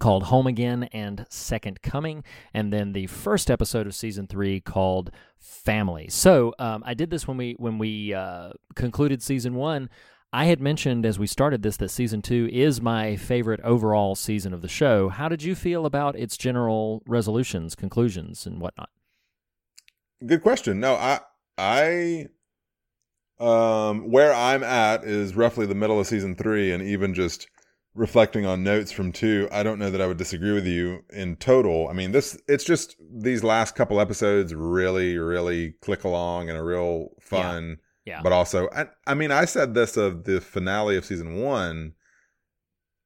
Called 0.00 0.24
Home 0.24 0.48
Again 0.48 0.88
and 0.92 1.24
Second 1.30 1.80
Coming, 1.80 2.24
and 2.52 2.72
then 2.72 2.94
the 2.94 3.06
first 3.06 3.48
episode 3.48 3.86
of 3.86 3.94
season 3.94 4.26
three 4.26 4.60
called 4.60 5.12
Family. 5.38 6.08
So 6.08 6.52
um, 6.58 6.82
I 6.84 6.94
did 6.94 7.10
this 7.10 7.28
when 7.28 7.36
we 7.36 7.54
when 7.60 7.78
we 7.78 8.12
uh, 8.12 8.50
concluded 8.74 9.22
season 9.22 9.54
one. 9.54 9.88
I 10.34 10.46
had 10.46 10.60
mentioned 10.60 11.06
as 11.06 11.16
we 11.16 11.28
started 11.28 11.62
this 11.62 11.76
that 11.76 11.90
season 11.90 12.20
two 12.20 12.48
is 12.52 12.80
my 12.80 13.14
favorite 13.14 13.60
overall 13.60 14.16
season 14.16 14.52
of 14.52 14.62
the 14.62 14.68
show. 14.68 15.08
How 15.08 15.28
did 15.28 15.44
you 15.44 15.54
feel 15.54 15.86
about 15.86 16.16
its 16.16 16.36
general 16.36 17.04
resolutions, 17.06 17.76
conclusions, 17.76 18.44
and 18.44 18.60
whatnot? 18.60 18.90
Good 20.26 20.42
question. 20.42 20.80
No, 20.80 20.96
I 20.96 21.20
I 21.56 22.26
um 23.38 24.10
where 24.10 24.34
I'm 24.34 24.64
at 24.64 25.04
is 25.04 25.36
roughly 25.36 25.66
the 25.66 25.76
middle 25.76 26.00
of 26.00 26.06
season 26.08 26.34
3 26.34 26.72
and 26.72 26.82
even 26.82 27.14
just 27.14 27.46
reflecting 27.94 28.44
on 28.44 28.64
notes 28.64 28.90
from 28.90 29.12
2, 29.12 29.48
I 29.52 29.62
don't 29.62 29.78
know 29.78 29.90
that 29.92 30.00
I 30.00 30.08
would 30.08 30.16
disagree 30.16 30.52
with 30.52 30.66
you 30.66 31.04
in 31.10 31.36
total. 31.36 31.86
I 31.86 31.92
mean, 31.92 32.10
this 32.10 32.36
it's 32.48 32.64
just 32.64 32.96
these 33.00 33.44
last 33.44 33.76
couple 33.76 34.00
episodes 34.00 34.52
really 34.52 35.16
really 35.16 35.74
click 35.80 36.02
along 36.02 36.48
and 36.48 36.58
a 36.58 36.64
real 36.64 37.10
fun 37.20 37.68
Yeah. 37.68 37.74
But 38.22 38.32
also 38.32 38.68
I, 38.70 38.86
I 39.06 39.14
mean 39.14 39.30
i 39.30 39.44
said 39.44 39.74
this 39.74 39.96
of 39.96 40.24
the 40.24 40.40
finale 40.40 40.96
of 40.96 41.04
season 41.04 41.40
one 41.40 41.94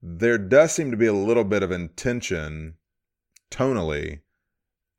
there 0.02 0.38
does 0.38 0.72
seem 0.72 0.90
to 0.90 0.96
be 0.96 1.06
a 1.06 1.12
little 1.12 1.44
bit 1.44 1.62
of 1.62 1.70
intention 1.72 2.74
tonally 3.50 4.20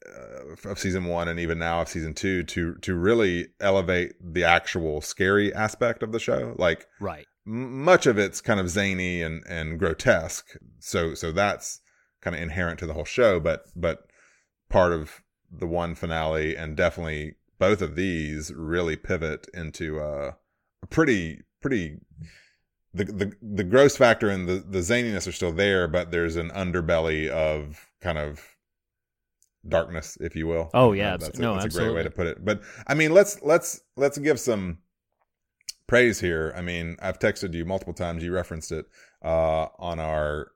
uh, 0.05 0.69
of 0.69 0.79
season 0.79 1.05
one 1.05 1.27
and 1.27 1.39
even 1.39 1.59
now 1.59 1.81
of 1.81 1.87
season 1.87 2.13
two 2.13 2.43
to 2.43 2.75
to 2.75 2.95
really 2.95 3.47
elevate 3.59 4.13
the 4.21 4.43
actual 4.43 5.01
scary 5.01 5.53
aspect 5.53 6.01
of 6.03 6.11
the 6.11 6.19
show. 6.19 6.55
Like 6.57 6.87
Right. 6.99 7.27
m- 7.45 7.83
much 7.83 8.07
of 8.07 8.17
it's 8.17 8.41
kind 8.41 8.59
of 8.59 8.69
zany 8.69 9.21
and 9.21 9.43
and 9.47 9.77
grotesque. 9.77 10.57
So 10.79 11.13
so 11.13 11.31
that's 11.31 11.81
kind 12.21 12.35
of 12.35 12.41
inherent 12.41 12.79
to 12.79 12.85
the 12.87 12.93
whole 12.93 13.05
show 13.05 13.39
but 13.39 13.65
but 13.75 14.09
part 14.69 14.91
of 14.91 15.21
the 15.51 15.67
one 15.67 15.95
finale 15.95 16.55
and 16.55 16.75
definitely 16.75 17.35
both 17.59 17.81
of 17.81 17.95
these 17.95 18.51
really 18.53 18.95
pivot 18.95 19.47
into 19.53 19.99
uh, 19.99 20.31
a 20.81 20.87
pretty 20.87 21.41
pretty 21.61 21.99
the, 22.93 23.03
the 23.03 23.33
the 23.41 23.63
gross 23.63 23.95
factor 23.97 24.29
and 24.29 24.47
the 24.47 24.63
the 24.67 24.79
zaniness 24.79 25.27
are 25.27 25.31
still 25.31 25.51
there 25.51 25.87
but 25.87 26.09
there's 26.11 26.37
an 26.37 26.49
underbelly 26.51 27.29
of 27.29 27.87
kind 28.01 28.17
of 28.17 28.41
darkness 29.67 30.17
if 30.21 30.35
you 30.35 30.47
will. 30.47 30.69
Oh, 30.73 30.89
Uh, 30.89 30.93
yeah, 30.93 31.17
that's, 31.17 31.37
a, 31.37 31.41
no, 31.41 31.53
that's 31.55 31.75
a 31.75 31.77
great 31.77 31.93
way 31.93 32.03
to 32.03 32.09
put 32.09 32.27
it. 32.27 32.43
But 32.43 32.61
i 32.87 32.93
mean 32.93 33.11
let's 33.13 33.41
let's 33.41 33.81
let's 33.97 34.17
give 34.17 34.39
some 34.39 34.79
praise 35.85 36.19
here. 36.19 36.53
I 36.55 36.61
mean 36.61 36.95
i've 37.01 37.19
texted 37.19 37.53
you 37.53 37.65
multiple 37.65 37.93
times. 37.93 38.23
You 38.23 38.33
referenced 38.33 38.71
it 38.71 38.85
uh 39.23 39.67
on 39.77 39.99
our 39.99 40.51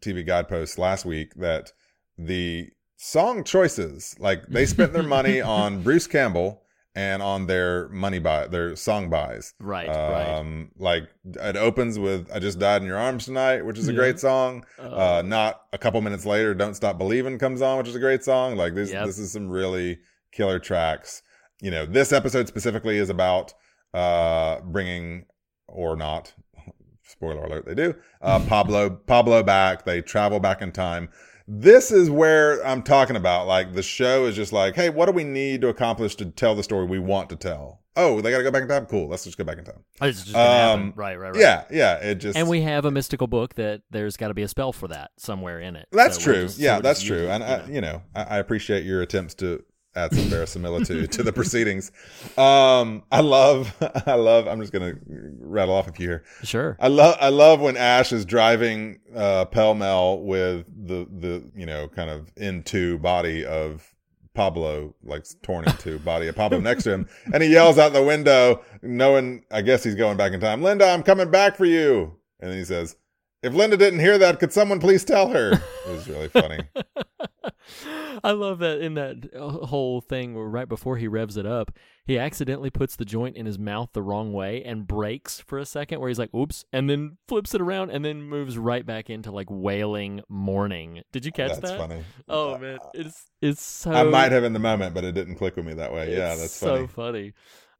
tv 0.00 0.24
guidepost 0.24 0.78
last 0.78 1.04
week 1.04 1.34
that 1.34 1.72
the 2.16 2.70
song 3.00 3.44
choices 3.44 4.16
like 4.18 4.44
they 4.48 4.66
spent 4.66 4.92
their 4.92 5.04
money 5.04 5.40
on 5.58 5.82
bruce 5.84 6.08
campbell 6.08 6.62
and 6.96 7.22
on 7.22 7.46
their 7.46 7.88
money 7.90 8.18
buy 8.18 8.48
their 8.48 8.74
song 8.74 9.08
buys 9.08 9.54
Right. 9.60 9.86
right. 9.88 10.34
um 10.38 10.72
like 10.76 11.04
it 11.24 11.56
opens 11.56 11.96
with 11.96 12.28
i 12.34 12.40
just 12.40 12.58
died 12.58 12.82
in 12.82 12.88
your 12.88 12.98
arms 12.98 13.26
tonight 13.26 13.64
which 13.64 13.78
is 13.78 13.86
a 13.88 13.92
Yeah. 13.92 13.98
great 13.98 14.18
song 14.18 14.66
uh 14.80 15.22
not 15.24 15.62
a 15.72 15.78
couple 15.78 16.00
minutes 16.00 16.26
later 16.26 16.54
don't 16.54 16.74
stop 16.74 16.98
believing 16.98 17.38
comes 17.38 17.62
on 17.62 17.78
which 17.78 17.86
is 17.86 17.94
a 17.94 18.00
great 18.00 18.24
song 18.24 18.56
like 18.56 18.74
this 18.74 18.90
Yep. 18.90 19.06
this 19.06 19.18
is 19.20 19.30
some 19.30 19.48
really 19.48 20.00
killer 20.32 20.58
tracks 20.58 21.22
you 21.62 21.70
know 21.70 21.86
this 21.86 22.12
episode 22.12 22.48
specifically 22.48 22.96
is 22.98 23.10
about 23.10 23.54
uh 23.94 24.58
bringing 24.62 25.24
or 25.68 25.94
not 25.94 26.34
spoiler 27.04 27.44
alert 27.44 27.64
they 27.64 27.76
do 27.76 27.94
uh 28.22 28.40
pablo 28.48 28.90
pablo 28.90 29.44
back 29.44 29.84
they 29.84 30.02
travel 30.02 30.40
back 30.40 30.62
in 30.62 30.72
time 30.72 31.08
this 31.50 31.90
is 31.90 32.10
where 32.10 32.64
i'm 32.66 32.82
talking 32.82 33.16
about 33.16 33.46
like 33.46 33.72
the 33.72 33.82
show 33.82 34.26
is 34.26 34.36
just 34.36 34.52
like 34.52 34.74
hey 34.74 34.90
what 34.90 35.06
do 35.06 35.12
we 35.12 35.24
need 35.24 35.62
to 35.62 35.68
accomplish 35.68 36.14
to 36.14 36.26
tell 36.26 36.54
the 36.54 36.62
story 36.62 36.84
we 36.86 36.98
want 36.98 37.30
to 37.30 37.36
tell 37.36 37.80
oh 37.96 38.20
they 38.20 38.30
gotta 38.30 38.44
go 38.44 38.50
back 38.50 38.60
in 38.62 38.68
time 38.68 38.84
cool 38.84 39.08
let's 39.08 39.24
just 39.24 39.38
go 39.38 39.44
back 39.44 39.56
in 39.56 39.64
time 39.64 39.82
It's 40.02 40.22
just 40.24 40.34
gonna 40.34 40.46
happen. 40.46 40.80
um, 40.82 40.92
Right. 40.94 41.18
Right. 41.18 41.30
Right. 41.30 41.40
yeah 41.40 41.64
yeah 41.70 41.94
it 41.94 42.16
just 42.16 42.36
And 42.36 42.48
we 42.48 42.60
have 42.62 42.84
a 42.84 42.90
mystical 42.90 43.26
book 43.26 43.54
that 43.54 43.80
there's 43.90 44.16
got 44.18 44.28
to 44.28 44.34
be 44.34 44.42
a 44.42 44.48
spell 44.48 44.72
for 44.74 44.88
that 44.88 45.10
somewhere 45.16 45.58
in 45.58 45.74
it. 45.74 45.88
That's 45.90 46.16
So 46.16 46.22
true. 46.32 46.42
just- 46.42 46.58
yeah, 46.58 46.80
that's 46.80 47.02
true. 47.02 47.22
using, 47.22 47.30
And 47.30 47.42
you 47.42 47.48
I, 47.50 47.56
know. 47.66 47.74
you 47.74 47.80
know, 47.80 48.02
I, 48.14 48.22
I 48.24 48.38
appreciate 48.38 48.84
your 48.84 49.00
attempts 49.02 49.34
to 49.36 49.64
add 49.98 50.14
some 50.14 50.24
verisimilitude 50.24 51.12
to 51.12 51.22
the 51.22 51.32
proceedings. 51.32 51.90
Um, 52.36 53.02
I 53.10 53.20
love, 53.20 53.74
I 54.06 54.14
love. 54.14 54.46
I'm 54.46 54.60
just 54.60 54.72
gonna 54.72 54.94
rattle 55.40 55.74
off 55.74 55.88
a 55.88 55.92
few 55.92 56.08
here. 56.08 56.24
Sure. 56.42 56.76
I 56.80 56.88
love, 56.88 57.16
I 57.20 57.28
love 57.28 57.60
when 57.60 57.76
Ash 57.76 58.12
is 58.12 58.24
driving 58.24 59.00
uh, 59.14 59.44
pell 59.46 59.74
mell 59.74 60.20
with 60.20 60.66
the 60.86 61.06
the 61.10 61.50
you 61.54 61.66
know 61.66 61.88
kind 61.88 62.10
of 62.10 62.32
into 62.36 62.98
body 62.98 63.44
of 63.44 63.94
Pablo, 64.34 64.94
like 65.02 65.26
torn 65.42 65.64
into 65.66 65.98
body 65.98 66.28
of 66.28 66.36
Pablo 66.36 66.60
next 66.60 66.84
to 66.84 66.92
him, 66.92 67.08
and 67.34 67.42
he 67.42 67.50
yells 67.50 67.76
out 67.76 67.92
the 67.92 68.02
window, 68.02 68.62
knowing 68.82 69.44
I 69.50 69.62
guess 69.62 69.82
he's 69.82 69.96
going 69.96 70.16
back 70.16 70.32
in 70.32 70.40
time. 70.40 70.62
Linda, 70.62 70.88
I'm 70.88 71.02
coming 71.02 71.30
back 71.30 71.56
for 71.56 71.64
you. 71.64 72.14
And 72.40 72.52
then 72.52 72.58
he 72.58 72.64
says, 72.64 72.94
"If 73.42 73.52
Linda 73.52 73.76
didn't 73.76 73.98
hear 73.98 74.16
that, 74.18 74.38
could 74.38 74.52
someone 74.52 74.78
please 74.78 75.04
tell 75.04 75.28
her?" 75.28 75.52
It 75.52 75.90
was 75.90 76.08
really 76.08 76.28
funny. 76.28 76.60
I 78.24 78.32
love 78.32 78.58
that 78.60 78.80
in 78.80 78.94
that 78.94 79.30
uh, 79.34 79.66
whole 79.66 80.00
thing 80.00 80.34
where 80.34 80.44
right 80.46 80.68
before 80.68 80.96
he 80.96 81.08
revs 81.08 81.36
it 81.36 81.46
up, 81.46 81.70
he 82.06 82.18
accidentally 82.18 82.70
puts 82.70 82.96
the 82.96 83.04
joint 83.04 83.36
in 83.36 83.46
his 83.46 83.58
mouth 83.58 83.90
the 83.92 84.02
wrong 84.02 84.32
way 84.32 84.62
and 84.64 84.86
breaks 84.86 85.40
for 85.40 85.58
a 85.58 85.64
second 85.66 86.00
where 86.00 86.08
he's 86.08 86.18
like, 86.18 86.32
oops, 86.34 86.64
and 86.72 86.88
then 86.88 87.18
flips 87.26 87.54
it 87.54 87.60
around 87.60 87.90
and 87.90 88.04
then 88.04 88.22
moves 88.22 88.56
right 88.58 88.84
back 88.86 89.10
into 89.10 89.30
like 89.30 89.48
wailing 89.50 90.20
mourning. 90.28 91.02
Did 91.12 91.24
you 91.26 91.32
catch 91.32 91.50
That's 91.50 91.70
that? 91.72 91.78
funny. 91.78 92.02
Oh 92.28 92.58
man, 92.58 92.78
it's 92.94 93.26
it's 93.40 93.62
so 93.62 93.92
I 93.92 94.02
might 94.04 94.32
have 94.32 94.44
in 94.44 94.52
the 94.52 94.58
moment, 94.58 94.94
but 94.94 95.04
it 95.04 95.12
didn't 95.12 95.36
click 95.36 95.56
with 95.56 95.66
me 95.66 95.74
that 95.74 95.92
way. 95.92 96.10
Yeah, 96.12 96.34
that's 96.34 96.52
so 96.52 96.86
funny. 96.86 96.86
funny. 96.88 97.32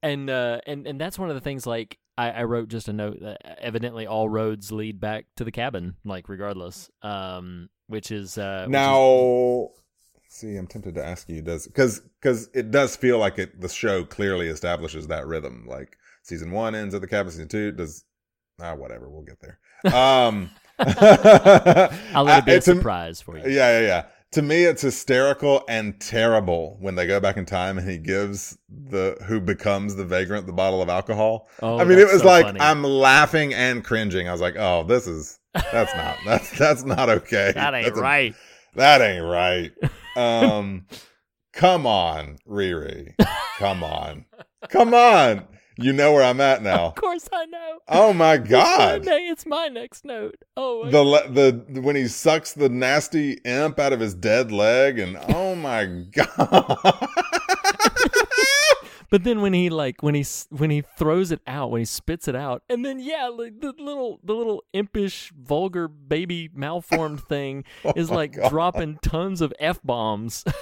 And 0.02 0.30
uh 0.30 0.60
and 0.66 0.86
and 0.86 1.00
that's 1.00 1.18
one 1.18 1.28
of 1.28 1.34
the 1.34 1.40
things 1.40 1.66
like 1.66 1.98
I, 2.16 2.30
I 2.30 2.42
wrote 2.44 2.68
just 2.68 2.88
a 2.88 2.92
note 2.92 3.18
that 3.20 3.58
evidently 3.60 4.06
all 4.06 4.28
roads 4.28 4.70
lead 4.72 5.00
back 5.00 5.26
to 5.36 5.44
the 5.44 5.52
cabin, 5.52 5.96
like 6.04 6.28
regardless. 6.28 6.90
Um 7.02 7.68
which 7.86 8.10
is 8.10 8.36
uh 8.38 8.64
which 8.66 8.68
is- 8.68 8.72
Now, 8.72 9.68
see, 10.28 10.56
I'm 10.56 10.66
tempted 10.66 10.94
to 10.94 11.04
ask 11.04 11.28
you, 11.28 11.42
does 11.42 11.66
because 11.66 12.00
because 12.20 12.48
it 12.54 12.70
does 12.70 12.94
feel 12.96 13.18
like 13.18 13.38
it 13.38 13.60
the 13.60 13.68
show 13.68 14.04
clearly 14.04 14.48
establishes 14.48 15.06
that 15.08 15.26
rhythm. 15.26 15.66
Like 15.68 15.96
season 16.22 16.50
one 16.52 16.74
ends 16.74 16.94
at 16.94 17.00
the 17.00 17.08
cabin, 17.08 17.32
season 17.32 17.48
two 17.48 17.72
does. 17.72 18.04
Ah, 18.60 18.74
whatever, 18.74 19.08
we'll 19.08 19.22
get 19.22 19.40
there. 19.40 19.58
Um, 19.94 20.50
I'll 20.80 22.24
let 22.24 22.40
it 22.40 22.46
be 22.46 22.52
I- 22.52 22.56
a 22.56 22.60
surprise 22.60 23.20
for 23.20 23.36
you. 23.38 23.44
Yeah, 23.44 23.80
yeah, 23.80 23.86
yeah. 23.86 24.04
To 24.32 24.42
me, 24.42 24.64
it's 24.64 24.82
hysterical 24.82 25.64
and 25.70 25.98
terrible 26.00 26.76
when 26.80 26.96
they 26.96 27.06
go 27.06 27.18
back 27.18 27.38
in 27.38 27.46
time 27.46 27.78
and 27.78 27.88
he 27.88 27.96
gives 27.96 28.58
the 28.68 29.16
who 29.26 29.40
becomes 29.40 29.96
the 29.96 30.04
vagrant 30.04 30.46
the 30.46 30.52
bottle 30.52 30.82
of 30.82 30.90
alcohol. 30.90 31.48
Oh, 31.62 31.78
I 31.78 31.84
mean, 31.84 31.98
it 31.98 32.08
was 32.12 32.20
so 32.20 32.26
like 32.26 32.44
funny. 32.44 32.60
I'm 32.60 32.84
laughing 32.84 33.54
and 33.54 33.82
cringing. 33.82 34.28
I 34.28 34.32
was 34.32 34.42
like, 34.42 34.56
"Oh, 34.58 34.82
this 34.84 35.06
is 35.06 35.38
that's 35.72 35.94
not 35.96 36.18
that's 36.26 36.58
that's 36.58 36.84
not 36.84 37.08
okay. 37.08 37.52
That 37.54 37.72
ain't 37.72 37.86
That's 37.86 37.98
a- 37.98 38.02
right. 38.02 38.34
that 38.74 39.00
ain't 39.00 39.24
right." 39.24 39.72
Um, 40.18 40.86
come 41.52 41.86
on, 41.86 42.38
Riri. 42.46 43.14
Come 43.58 43.82
on, 43.84 44.24
come 44.68 44.94
on. 44.94 45.46
You 45.80 45.92
know 45.92 46.12
where 46.12 46.24
I'm 46.24 46.40
at 46.40 46.60
now. 46.60 46.86
Of 46.86 46.96
course 46.96 47.28
I 47.32 47.44
know. 47.46 47.78
Oh 47.86 48.12
my 48.12 48.34
It's 48.34 48.42
my 48.42 48.48
god. 48.50 49.02
It's 49.06 49.46
my 49.46 49.68
next 49.68 50.04
note. 50.04 50.34
Oh 50.56 50.90
The 50.90 51.02
le- 51.04 51.28
the 51.28 51.80
when 51.80 51.94
he 51.94 52.08
sucks 52.08 52.52
the 52.52 52.68
nasty 52.68 53.34
imp 53.44 53.78
out 53.78 53.92
of 53.92 54.00
his 54.00 54.12
dead 54.14 54.50
leg 54.50 54.98
and 54.98 55.16
oh 55.28 55.54
my 55.54 55.84
god. 56.12 56.98
But 59.10 59.24
then 59.24 59.40
when 59.40 59.52
he 59.54 59.70
like 59.70 60.02
when 60.02 60.14
he 60.14 60.24
when 60.50 60.70
he 60.70 60.82
throws 60.82 61.32
it 61.32 61.40
out, 61.46 61.70
when 61.70 61.80
he 61.80 61.84
spits 61.86 62.28
it 62.28 62.36
out, 62.36 62.62
and 62.68 62.84
then 62.84 63.00
yeah, 63.00 63.28
like 63.28 63.60
the 63.60 63.72
little 63.78 64.20
the 64.22 64.34
little 64.34 64.62
impish 64.74 65.32
vulgar 65.34 65.88
baby 65.88 66.50
malformed 66.54 67.22
thing 67.24 67.64
oh 67.84 67.92
is 67.96 68.10
Oh 68.10 68.14
my 68.14 68.16
like 68.20 68.32
God. 68.34 68.50
dropping 68.50 68.98
tons 69.02 69.40
of 69.40 69.52
f 69.58 69.80
bombs. 69.82 70.44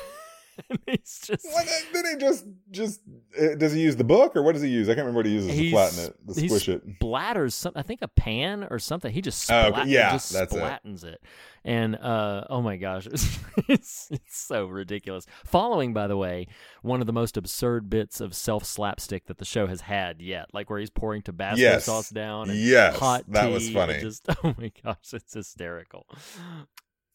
and 0.71 0.79
he's 0.87 1.21
just 1.27 1.47
then 1.92 2.05
he 2.07 2.16
just 2.16 2.45
just 2.71 3.01
uh, 3.40 3.55
does 3.57 3.73
he 3.73 3.81
use 3.81 3.97
the 3.97 4.05
book 4.05 4.37
or 4.37 4.42
what 4.42 4.53
does 4.53 4.62
he 4.62 4.69
use? 4.69 4.88
I 4.88 4.92
can't 4.92 5.01
remember 5.07 5.19
what 5.19 5.27
he 5.27 5.33
uses 5.33 5.51
to 5.55 5.71
flatten 5.71 5.99
it, 6.05 6.35
to 6.35 6.49
squish 6.49 6.69
it. 6.69 6.99
splatters 6.99 7.53
some 7.53 7.73
I 7.77 7.83
think 7.83 8.01
a 8.03 8.09
pan 8.09 8.66
or 8.71 8.79
something. 8.79 9.12
He 9.12 9.21
just 9.21 9.51
Oh, 9.51 9.66
okay. 9.69 9.85
Yeah, 9.87 10.12
just 10.12 10.33
that's 10.33 10.53
it. 10.55 10.59
splattens 10.59 11.05
it. 11.05 11.23
And 11.64 11.97
uh 11.97 12.45
oh 12.49 12.62
my 12.62 12.77
gosh, 12.77 13.07
it's, 13.12 13.38
it's 13.69 14.09
it's 14.11 14.38
so 14.38 14.66
ridiculous. 14.66 15.27
Following 15.45 15.92
by 15.92 16.07
the 16.07 16.16
way, 16.16 16.47
one 16.83 17.01
of 17.01 17.07
the 17.07 17.12
most 17.12 17.37
absurd 17.37 17.90
bits 17.90 18.21
of 18.21 18.35
self 18.35 18.64
slapstick 18.64 19.27
that 19.27 19.38
the 19.38 19.45
show 19.45 19.66
has 19.66 19.83
had 19.83 20.21
yet, 20.23 20.47
like 20.55 20.71
where 20.71 20.79
he's 20.79 20.90
pouring 20.90 21.23
Tabasco 21.23 21.61
Yes. 21.61 21.85
sauce 21.85 22.11
down 22.11 22.51
and 22.51 22.59
Yes, 22.59 22.97
hot 22.99 23.25
that 23.29 23.51
was 23.51 23.69
funny. 23.71 24.01
Just 24.01 24.27
oh 24.45 24.55
my 24.59 24.71
gosh, 24.85 25.12
it's 25.12 25.35
hysterical. 25.35 26.07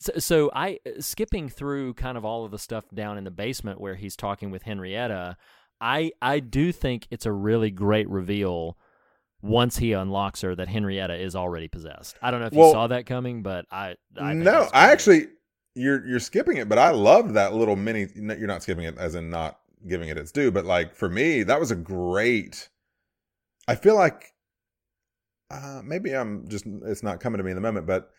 So, 0.01 0.13
so 0.17 0.51
I 0.55 0.79
skipping 0.99 1.47
through 1.47 1.93
kind 1.93 2.17
of 2.17 2.25
all 2.25 2.43
of 2.43 2.49
the 2.49 2.57
stuff 2.57 2.85
down 2.91 3.19
in 3.19 3.23
the 3.23 3.31
basement 3.31 3.79
where 3.79 3.93
he's 3.93 4.15
talking 4.15 4.49
with 4.49 4.63
Henrietta. 4.63 5.37
I 5.79 6.11
I 6.19 6.39
do 6.39 6.71
think 6.71 7.07
it's 7.11 7.27
a 7.27 7.31
really 7.31 7.69
great 7.69 8.09
reveal 8.09 8.77
once 9.43 9.77
he 9.77 9.93
unlocks 9.93 10.41
her 10.41 10.55
that 10.55 10.67
Henrietta 10.67 11.13
is 11.13 11.35
already 11.35 11.67
possessed. 11.67 12.15
I 12.19 12.31
don't 12.31 12.39
know 12.39 12.47
if 12.47 12.53
Well, 12.53 12.69
you 12.69 12.73
saw 12.73 12.87
that 12.87 13.05
coming, 13.05 13.43
but 13.43 13.65
I, 13.71 13.95
I 14.19 14.33
no, 14.33 14.67
I 14.73 14.91
actually 14.91 15.27
you're 15.75 16.03
you're 16.07 16.19
skipping 16.19 16.57
it, 16.57 16.67
but 16.67 16.79
I 16.79 16.89
love 16.89 17.33
that 17.33 17.53
little 17.53 17.75
mini. 17.75 18.07
You're 18.15 18.47
not 18.47 18.63
skipping 18.63 18.85
it 18.85 18.97
as 18.97 19.13
in 19.13 19.29
not 19.29 19.59
giving 19.87 20.09
it 20.09 20.17
its 20.17 20.31
due, 20.31 20.49
but 20.49 20.65
like 20.65 20.95
for 20.95 21.09
me, 21.09 21.43
that 21.43 21.59
was 21.59 21.69
a 21.69 21.75
great. 21.75 22.69
I 23.67 23.75
feel 23.75 23.95
like 23.95 24.33
uh, 25.51 25.81
maybe 25.83 26.15
I'm 26.15 26.47
just 26.47 26.65
it's 26.65 27.03
not 27.03 27.19
coming 27.19 27.37
to 27.37 27.43
me 27.43 27.51
in 27.51 27.55
the 27.55 27.61
moment, 27.61 27.85
but 27.85 28.09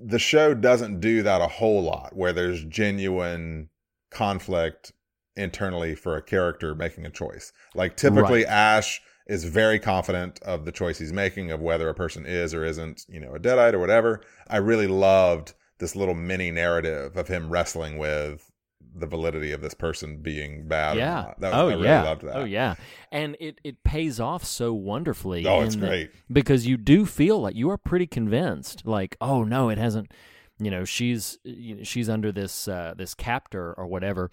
the 0.00 0.18
show 0.18 0.54
doesn't 0.54 1.00
do 1.00 1.22
that 1.22 1.40
a 1.40 1.46
whole 1.46 1.82
lot 1.82 2.14
where 2.14 2.32
there's 2.32 2.64
genuine 2.64 3.68
conflict 4.10 4.92
internally 5.36 5.94
for 5.94 6.16
a 6.16 6.22
character 6.22 6.74
making 6.74 7.06
a 7.06 7.10
choice. 7.10 7.52
Like 7.74 7.96
typically 7.96 8.44
Right. 8.44 8.52
Ash 8.52 9.00
is 9.26 9.44
very 9.44 9.78
confident 9.78 10.40
of 10.42 10.64
the 10.64 10.72
choice 10.72 10.98
he's 10.98 11.12
making 11.12 11.50
of 11.50 11.60
whether 11.60 11.88
a 11.88 11.94
person 11.94 12.26
is 12.26 12.52
or 12.52 12.64
isn't, 12.64 13.06
you 13.08 13.20
know, 13.20 13.34
a 13.34 13.38
deadite 13.38 13.74
or 13.74 13.78
whatever. 13.78 14.22
I 14.48 14.56
really 14.56 14.88
loved 14.88 15.54
this 15.78 15.94
little 15.94 16.14
mini 16.14 16.50
narrative 16.50 17.16
of 17.16 17.28
him 17.28 17.48
wrestling 17.48 17.96
with 17.96 18.49
the 18.94 19.06
validity 19.06 19.52
of 19.52 19.60
this 19.60 19.74
person 19.74 20.18
being 20.18 20.66
bad 20.66 20.96
yeah. 20.96 21.34
That 21.38 21.52
was, 21.52 21.54
oh 21.54 21.68
I 21.68 21.72
really 21.72 21.84
yeah. 21.84 22.02
loved 22.02 22.22
that. 22.22 22.36
Oh 22.36 22.44
yeah. 22.44 22.74
And 23.12 23.36
it 23.40 23.60
it 23.64 23.82
pays 23.84 24.20
off 24.20 24.44
so 24.44 24.72
wonderfully. 24.72 25.46
Oh, 25.46 25.60
it's 25.62 25.76
great. 25.76 26.10
because 26.30 26.66
you 26.66 26.76
do 26.76 27.06
feel 27.06 27.40
like 27.40 27.54
you 27.54 27.70
are 27.70 27.78
pretty 27.78 28.06
convinced. 28.06 28.86
Like, 28.86 29.16
oh 29.20 29.44
no, 29.44 29.68
it 29.68 29.78
hasn't. 29.78 30.12
You 30.58 30.70
know, 30.70 30.84
she's 30.84 31.38
you 31.44 31.76
know, 31.76 31.82
she's 31.84 32.08
under 32.08 32.32
this 32.32 32.68
uh, 32.68 32.94
this 32.96 33.14
captor 33.14 33.72
or 33.72 33.86
whatever, 33.86 34.30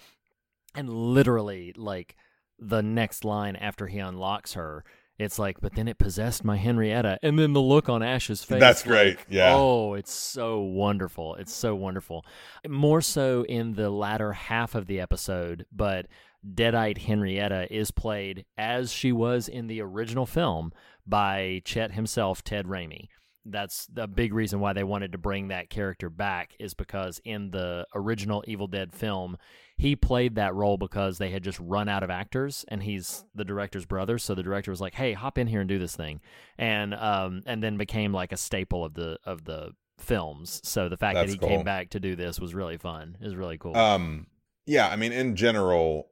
and 0.75 0.89
literally 0.89 1.73
like 1.77 2.15
the 2.59 2.81
next 2.81 3.23
line 3.23 3.55
after 3.55 3.87
he 3.87 3.99
unlocks 3.99 4.53
her. 4.53 4.83
It's 5.19 5.39
like, 5.39 5.59
but 5.61 5.73
then 5.73 5.87
it 5.87 5.97
possessed 5.97 6.43
my 6.43 6.57
Henrietta, 6.57 7.17
and 7.23 7.39
then 7.39 7.53
the 7.53 7.61
look 7.61 7.89
on 7.89 8.03
Ash's 8.03 8.43
face. 8.43 8.59
That's 8.59 8.85
like, 8.85 8.87
great, 8.87 9.17
yeah. 9.29 9.55
Oh, 9.55 9.95
it's 9.95 10.13
so 10.13 10.59
wonderful. 10.59 11.35
It's 11.35 11.53
so 11.53 11.73
wonderful. 11.75 12.23
More 12.67 13.01
so 13.01 13.43
in 13.43 13.73
the 13.73 13.89
latter 13.89 14.33
half 14.33 14.75
of 14.75 14.85
the 14.85 14.99
episode, 14.99 15.65
but 15.71 16.05
Deadite 16.47 16.99
Henrietta 16.99 17.67
is 17.73 17.89
played 17.89 18.45
as 18.57 18.91
she 18.91 19.11
was 19.11 19.47
in 19.47 19.67
the 19.67 19.81
original 19.81 20.27
film 20.27 20.71
by 21.05 21.61
Chet 21.65 21.93
himself, 21.93 22.43
Ted 22.43 22.65
Raimi. 22.65 23.07
That's 23.49 23.87
the 23.87 24.07
big 24.07 24.33
reason 24.33 24.59
why 24.59 24.73
they 24.73 24.83
wanted 24.83 25.11
to 25.13 25.17
bring 25.17 25.47
that 25.49 25.69
character 25.69 26.09
back 26.09 26.55
is 26.59 26.73
because 26.73 27.21
in 27.23 27.51
the 27.51 27.85
original 27.95 28.43
Evil 28.47 28.67
Dead 28.67 28.93
film, 28.93 29.37
he 29.77 29.95
played 29.95 30.35
that 30.35 30.53
role 30.55 30.77
because 30.77 31.17
they 31.17 31.29
had 31.29 31.43
just 31.43 31.59
run 31.59 31.87
out 31.87 32.03
of 32.03 32.09
actors 32.09 32.65
and 32.67 32.83
he's 32.83 33.25
the 33.35 33.45
director's 33.45 33.85
brother. 33.85 34.17
So 34.17 34.35
the 34.35 34.43
director 34.43 34.71
was 34.71 34.81
like 34.81 34.95
hey 34.95 35.13
hop 35.13 35.37
in 35.37 35.47
here 35.47 35.61
and 35.61 35.69
do 35.69 35.79
this 35.79 35.95
thing. 35.95 36.21
And 36.57 36.93
um 36.95 37.43
and 37.45 37.63
then 37.63 37.77
became 37.77 38.11
like 38.11 38.31
a 38.31 38.37
staple 38.37 38.83
of 38.83 38.93
the 38.95 39.17
of 39.25 39.45
the 39.45 39.71
films. 39.97 40.61
So 40.63 40.89
the 40.89 40.97
fact 40.97 41.15
That's 41.15 41.27
that 41.27 41.33
he 41.33 41.37
cool. 41.39 41.49
came 41.49 41.63
back 41.63 41.89
to 41.91 41.99
do 41.99 42.15
this 42.15 42.39
was 42.39 42.53
really 42.53 42.77
fun. 42.77 43.17
It 43.19 43.25
was 43.25 43.35
really 43.35 43.57
cool. 43.57 43.75
Um, 43.75 44.27
yeah, 44.65 44.89
I 44.89 44.95
mean, 44.95 45.11
in 45.11 45.35
general, 45.35 46.09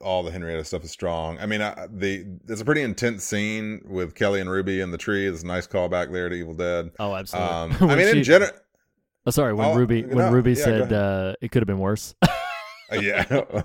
all 0.00 0.22
the 0.22 0.30
Henrietta 0.30 0.64
stuff 0.64 0.84
is 0.84 0.90
strong. 0.90 1.38
I 1.38 1.46
mean, 1.46 1.62
I, 1.62 1.86
the 1.90 2.24
it's 2.48 2.60
a 2.60 2.64
pretty 2.64 2.82
intense 2.82 3.24
scene 3.24 3.80
with 3.86 4.14
Kelly 4.14 4.40
and 4.40 4.50
Ruby 4.50 4.80
in 4.80 4.90
the 4.90 4.98
tree. 4.98 5.24
There's 5.28 5.42
a 5.42 5.46
nice 5.46 5.66
callback 5.66 6.12
there 6.12 6.28
to 6.28 6.34
Evil 6.34 6.54
Dead. 6.54 6.90
oh 6.98 7.14
absolutely 7.14 7.54
Um, 7.54 7.76
I 7.90 7.96
mean, 7.96 8.08
in 8.16 8.22
general, 8.22 8.50
oh, 9.26 9.30
sorry 9.30 9.54
when 9.54 9.68
Oh, 9.68 9.74
ruby 9.74 10.02
no, 10.02 10.16
when 10.16 10.32
ruby 10.32 10.52
yeah, 10.52 10.64
said 10.64 10.92
uh 10.92 11.34
it 11.40 11.50
could 11.50 11.62
have 11.62 11.66
been 11.66 11.78
worse 11.78 12.14
yeah, 12.92 13.24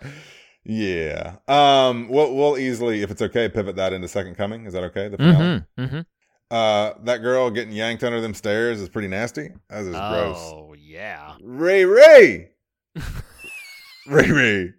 yeah. 0.64 1.36
Um, 1.48 2.08
we'll 2.10 2.36
we'll 2.36 2.58
easily, 2.58 3.02
if 3.02 3.12
it's 3.12 3.22
okay, 3.22 3.50
pivot 3.50 3.76
that 3.78 3.92
into 3.94 4.08
Second 4.08 4.36
Coming. 4.36 4.66
Is 4.66 4.74
that 4.74 4.84
okay? 4.86 5.08
The 5.08 5.18
finale. 5.18 5.44
mm-hmm, 5.78 5.82
mm-hmm. 5.84 6.00
Uh, 6.52 6.94
that 7.04 7.18
girl 7.18 7.50
getting 7.50 7.74
yanked 7.74 8.04
under 8.04 8.22
them 8.22 8.34
stairs 8.34 8.80
is 8.82 8.90
pretty 8.90 9.08
nasty. 9.08 9.50
That 9.70 9.82
is 9.82 9.90
gross. 9.90 10.38
oh 10.38 10.76
yeah 10.78 11.36
Ray 11.42 11.86
Ray, 11.86 12.52
Ray 14.10 14.32
Ray, 14.32 14.74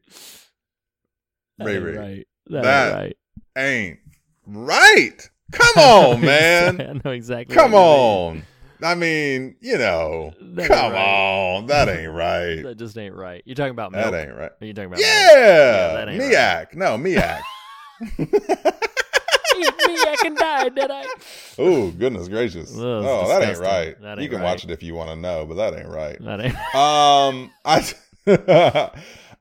Ray 1.61 1.75
ain't 1.77 1.85
Ray. 1.85 1.97
right 1.97 2.27
that, 2.49 2.63
That- 2.63 2.87
ain't 2.87 2.95
right 2.97 3.17
ain't 3.57 3.99
right. 4.47 5.31
Come 5.53 5.77
on, 5.85 6.21
man. 6.21 6.81
I 6.81 7.01
know 7.05 7.11
exactly 7.13 7.55
Come 7.55 7.73
you 7.73 7.79
mean. 7.79 7.87
on. 7.87 8.43
I 8.83 8.95
mean, 8.95 9.57
you 9.61 9.77
know, 9.79 10.33
That 10.41 10.69
come 10.69 10.93
right. 10.93 10.99
on. 11.01 11.67
That 11.67 11.89
ain't 11.89 12.13
right. 12.13 12.63
that 12.63 12.79
just 12.79 12.97
ain't 12.99 13.15
right 13.15 13.43
you're 13.45 13.55
talking 13.55 13.73
about 13.73 13.93
me. 13.93 13.99
That 13.99 14.15
ain't 14.15 14.35
right. 14.35 14.51
Are 14.61 14.67
you 14.67 14.73
talking 14.75 14.87
about 14.93 15.01
Yeah, 15.01 16.05
ain't 16.09 16.21
Miak. 16.23 16.75
No, 16.75 16.97
Miak. 16.97 17.41
Eat 18.19 18.19
me, 19.87 19.95
I 19.97 20.17
can 20.23 20.35
die, 20.35 20.69
did 20.71 20.91
I? 20.91 21.05
oh, 21.59 21.91
goodness 21.91 22.29
gracious. 22.29 22.75
Ugh, 22.75 22.81
oh, 22.83 23.29
that 23.29 23.43
ain't 23.43 23.59
right. 23.59 24.01
That 24.01 24.19
you 24.21 24.29
can 24.29 24.39
right. 24.39 24.45
watch 24.45 24.65
it 24.65 24.71
if 24.71 24.83
you 24.83 24.95
want 24.95 25.11
to 25.11 25.17
know, 25.17 25.45
but 25.47 25.55
that 25.57 25.75
ain't 25.79 25.89
right. 25.89 26.17
That 26.25 26.41
ain't. 26.41 26.55
Um, 26.75 27.51
I 27.65 27.87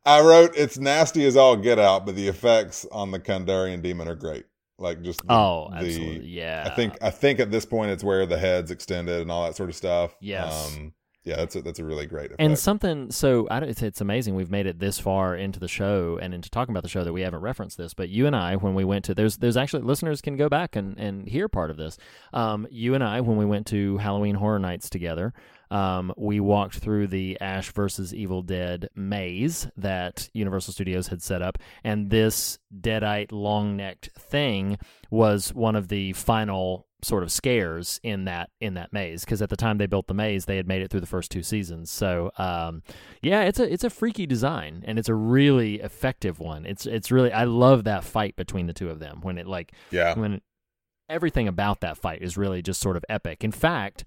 I 0.06 0.22
wrote 0.22 0.54
it's 0.56 0.78
nasty 0.78 1.26
as 1.26 1.36
all 1.36 1.56
get 1.56 1.80
out, 1.80 2.06
but 2.06 2.15
the 2.15 2.28
effects 2.28 2.86
on 2.92 3.12
the 3.12 3.20
Kandarian 3.20 3.82
demon 3.82 4.08
are 4.08 4.15
great. 4.15 4.46
Like 4.78 5.02
just 5.02 5.20
the, 5.28 5.34
Oh, 5.34 5.68
the- 5.72 5.78
absolutely. 5.78 6.28
Yeah. 6.28 6.63
I 6.72 6.76
think 6.76 6.98
I 7.02 7.10
think 7.10 7.39
at 7.39 7.52
this 7.52 7.65
point 7.65 7.92
it's 7.92 8.04
where 8.04 8.26
the 8.26 8.38
head's 8.38 8.72
extended 8.72 9.22
and 9.22 9.30
all 9.32 9.44
that 9.46 9.56
sort 9.56 9.70
of 9.70 9.76
stuff. 9.76 10.15
Yes. 10.22 10.74
Um, 10.78 10.94
yeah, 11.26 11.36
that's 11.36 11.56
a, 11.58 11.62
that's 11.62 11.80
a 11.80 11.84
really 11.86 12.06
great 12.08 12.28
effect. 12.28 12.39
And 12.42 12.58
something 12.58 13.12
so 13.12 13.46
I 13.52 13.60
don't, 13.60 13.70
it's, 13.70 13.84
it's 13.84 14.00
amazing 14.00 14.36
we've 14.36 14.50
made 14.50 14.65
it 14.65 14.80
this 14.80 14.98
far 15.00 15.36
into 15.36 15.60
the 15.60 15.68
show 15.68 16.18
and 16.20 16.34
into 16.34 16.50
talking 16.50 16.72
about 16.72 16.82
the 16.84 16.89
show 16.89 17.04
that 17.04 17.12
we 17.12 17.22
haven't 17.22 17.42
referenced 17.42 17.78
this. 17.78 17.94
But 17.94 18.08
you 18.08 18.26
and 18.26 18.36
I, 18.36 18.56
when 18.56 18.74
we 18.74 18.86
went 18.86 19.04
to 19.06 19.13
there's 19.13 19.38
there's 19.38 19.58
actually 19.58 19.84
listeners 19.84 20.22
can 20.22 20.38
go 20.38 20.48
back 20.48 20.78
and, 20.78 20.98
and 20.98 21.28
hear 21.28 21.50
part 21.50 21.72
of 21.72 21.78
this. 21.78 21.98
Um, 22.34 22.65
you 22.72 22.96
and 22.96 23.04
I, 23.04 23.20
when 23.20 23.36
we 23.36 23.46
went 23.46 23.68
to 23.68 23.98
Halloween 23.98 24.36
Horror 24.36 24.60
Nights 24.60 24.89
together, 24.89 25.34
um, 25.72 26.14
we 26.18 26.40
walked 26.40 26.76
through 26.76 27.08
the 27.08 27.40
Ash 27.40 27.72
versus 27.72 28.14
Evil 28.14 28.42
Dead 28.42 28.90
maze 28.96 29.68
that 29.78 30.30
Universal 30.34 30.74
Studios 30.74 31.08
had 31.08 31.22
set 31.22 31.42
up, 31.42 31.58
and 31.84 32.10
this 32.10 32.60
deadite 32.80 33.32
long 33.32 33.78
necked 33.78 34.10
thing 34.18 34.78
was 35.10 35.54
one 35.54 35.76
of 35.76 35.88
the 35.88 36.14
final 36.14 36.88
sort 37.02 37.24
of 37.24 37.32
scares 37.32 38.00
in 38.04 38.26
that 38.26 38.50
in 38.60 38.74
that 38.74 38.92
maze 38.92 39.24
because 39.24 39.42
at 39.42 39.50
the 39.50 39.56
time 39.56 39.78
they 39.78 39.86
built 39.86 40.08
the 40.08 40.14
maze 40.14 40.44
they 40.44 40.58
had 40.58 40.68
made 40.68 40.82
it 40.82 40.92
through 40.92 41.00
the 41.00 41.08
first 41.08 41.32
two 41.32 41.44
seasons. 41.44 41.90
So 41.90 42.32
um, 42.38 42.84
yeah 43.22 43.44
it's 43.44 43.60
a 43.60 43.72
it's 43.72 43.84
a 43.86 43.90
freaky 43.90 44.26
design 44.26 44.84
and 44.86 45.00
it's 45.00 45.08
a 45.10 45.16
really 45.16 45.76
effective 45.76 46.40
one. 46.40 46.66
It's 46.66 46.86
it's 46.86 47.12
really 47.12 47.32
I 47.32 47.46
love 47.46 47.86
that 47.86 48.04
fight 48.04 48.36
between 48.36 48.68
the 48.68 48.74
two 48.74 48.90
of 48.90 49.00
them 49.00 49.20
when 49.22 49.38
it 49.38 49.48
like 49.48 49.72
yeah, 49.92 50.14
when 50.18 50.42
everything 51.10 51.48
about 51.48 51.80
that 51.82 51.98
fight 51.98 52.22
is 52.22 52.38
really 52.38 52.62
just 52.62 52.82
sort 52.82 52.98
of 52.98 53.06
epic. 53.10 53.44
In 53.44 53.52
fact, 53.52 54.06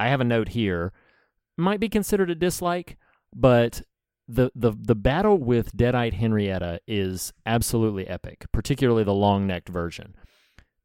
I 0.00 0.08
have 0.08 0.20
a 0.20 0.24
note 0.24 0.48
here. 0.48 0.92
Might 1.58 1.80
be 1.80 1.88
considered 1.88 2.30
a 2.30 2.34
dislike, 2.34 2.96
but 3.34 3.82
the 4.26 4.50
the 4.54 4.72
the 4.76 4.94
battle 4.94 5.36
with 5.36 5.76
Deadite 5.76 6.14
Henrietta 6.14 6.80
is 6.86 7.32
absolutely 7.44 8.06
epic, 8.06 8.46
particularly 8.52 9.04
the 9.04 9.12
long 9.14 9.46
necked 9.46 9.68
version. 9.68 10.14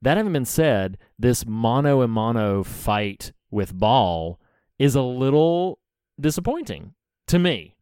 That 0.02 0.18
having 0.18 0.34
been 0.34 0.46
said, 0.46 0.98
this 1.18 1.46
mono 1.46 2.02
and 2.02 2.12
mono 2.12 2.64
fight 2.64 3.32
with 3.50 3.78
Baal 3.78 4.40
is 4.78 4.96
a 4.96 5.02
little 5.02 5.80
disappointing 6.20 6.94
to 7.28 7.40
me. 7.40 7.76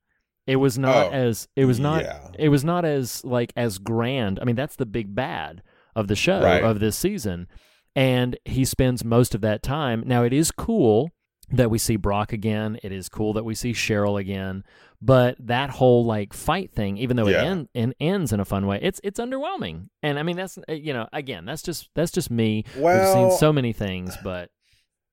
It 0.45 0.57
was 0.57 0.77
not 0.77 1.07
Oh, 1.07 1.11
as 1.11 1.47
it 1.55 1.65
was 1.65 1.79
not 1.79 2.03
yeah. 2.03 2.27
it 2.37 2.49
was 2.49 2.63
not 2.63 2.85
as 2.85 3.23
like 3.25 3.53
as 3.55 3.77
grand. 3.79 4.39
I 4.39 4.45
mean, 4.45 4.55
that's 4.55 4.75
the 4.75 4.85
big 4.85 5.15
bad 5.15 5.63
of 5.95 6.07
the 6.07 6.15
show 6.15 6.41
Right. 6.43 6.63
of 6.63 6.79
this 6.79 6.97
season. 6.97 7.47
And 7.95 8.37
he 8.45 8.65
spends 8.65 9.05
most 9.05 9.33
of 9.35 9.41
that 9.41 9.63
time. 9.63 10.03
Now 10.05 10.23
it 10.23 10.33
is 10.33 10.51
cool 10.51 11.11
that 11.51 11.69
we 11.69 11.77
see 11.77 11.95
Brock 11.97 12.33
again. 12.33 12.77
It 12.83 12.91
is 12.91 13.09
cool 13.09 13.33
that 13.33 13.43
we 13.45 13.55
see 13.55 13.73
Cheryl 13.73 14.19
again. 14.19 14.63
But 15.01 15.35
that 15.39 15.69
whole 15.69 16.05
like 16.05 16.33
fight 16.33 16.71
thing, 16.71 16.97
even 16.97 17.17
though 17.17 17.27
Yeah. 17.27 17.41
it 17.43 17.45
end, 17.45 17.69
and 17.75 17.93
ends 17.99 18.31
in 18.31 18.39
a 18.39 18.45
fun 18.45 18.65
way, 18.65 18.79
it's 18.81 19.01
it's 19.03 19.19
underwhelming. 19.19 19.89
And 20.01 20.17
I 20.17 20.23
mean 20.23 20.37
that's 20.37 20.57
uh, 20.69 20.73
you 20.73 20.93
know 20.93 21.07
again 21.11 21.45
that's 21.45 21.61
just 21.61 21.89
that's 21.95 22.11
just 22.11 22.31
me. 22.31 22.63
We've 22.75 22.83
Well- 22.83 23.31
seen 23.31 23.37
so 23.39 23.51
many 23.51 23.73
things, 23.73 24.15
but 24.23 24.49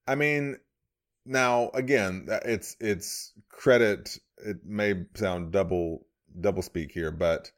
I 0.07 0.14
mean, 0.14 0.57
now 1.27 1.71
again, 1.75 2.27
it's 2.45 2.77
it's 2.81 3.33
credit. 3.49 4.16
It 4.38 4.59
may 4.64 4.95
sound 5.16 5.53
double 5.53 6.07
double 6.40 6.62
speak 6.62 6.93
here, 6.93 7.11
but 7.11 7.51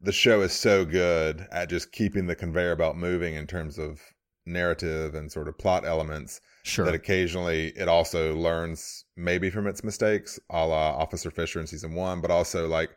the 0.00 0.12
show 0.12 0.40
is 0.40 0.52
so 0.52 0.86
good 0.86 1.46
at 1.52 1.68
just 1.68 1.92
keeping 1.92 2.26
the 2.26 2.34
conveyor 2.34 2.76
belt 2.76 2.96
moving 2.96 3.34
in 3.34 3.46
terms 3.46 3.78
of 3.78 4.00
narrative 4.46 5.14
and 5.14 5.30
sort 5.30 5.46
of 5.46 5.58
plot 5.58 5.84
elements 5.84 6.40
Sure. 6.62 6.84
that 6.84 6.94
occasionally 6.94 7.68
it 7.76 7.88
also 7.88 8.34
learns 8.36 9.04
maybe 9.16 9.50
from 9.50 9.66
its 9.66 9.82
mistakes, 9.82 10.38
a 10.50 10.66
la 10.66 10.90
Officer 10.90 11.30
Fisher 11.30 11.60
in 11.60 11.66
season 11.66 11.94
one, 11.94 12.20
but 12.20 12.30
also 12.30 12.68
like 12.68 12.90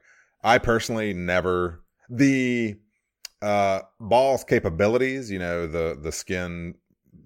I 0.44 0.58
personally 0.58 1.14
never 1.14 1.82
the 2.10 2.76
uh 3.42 3.82
Baal's 4.00 4.44
capabilities, 4.44 5.32
you 5.32 5.40
know, 5.40 5.68
the 5.68 5.98
the 6.02 6.12
skin 6.12 6.76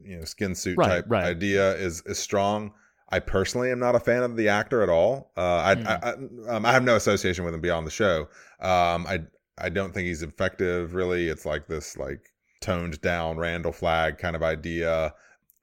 you 0.04 0.18
know, 0.20 0.26
skin 0.26 0.56
suit 0.56 0.78
Right, 0.78 0.88
type 0.88 1.06
right. 1.08 1.26
idea 1.26 1.76
is 1.76 2.02
is 2.06 2.18
strong. 2.20 2.72
I 3.10 3.20
personally 3.20 3.72
am 3.72 3.80
not 3.80 3.96
a 3.96 4.00
fan 4.00 4.24
of 4.24 4.36
the 4.36 4.50
actor 4.50 4.82
at 4.82 4.90
all. 4.90 5.32
Uh, 5.38 5.42
I, 5.42 5.76
Hmm. 5.76 5.88
I, 5.88 5.94
I, 5.94 6.56
um, 6.58 6.66
I 6.66 6.72
have 6.74 6.84
no 6.84 6.96
association 6.98 7.46
with 7.46 7.54
him 7.54 7.62
beyond 7.62 7.88
the 7.88 7.92
show. 7.92 8.22
Um, 8.60 9.08
I 9.08 9.22
I 9.58 9.70
don't 9.70 9.94
think 9.94 10.08
he's 10.08 10.24
effective. 10.24 10.94
Really, 10.94 11.28
it's 11.30 11.46
like 11.46 11.68
this 11.68 11.98
like 11.98 12.20
toned 12.62 13.00
down 13.02 13.38
Randall 13.38 13.72
Flagg 13.72 14.18
kind 14.18 14.36
of 14.36 14.44
idea. 14.44 15.14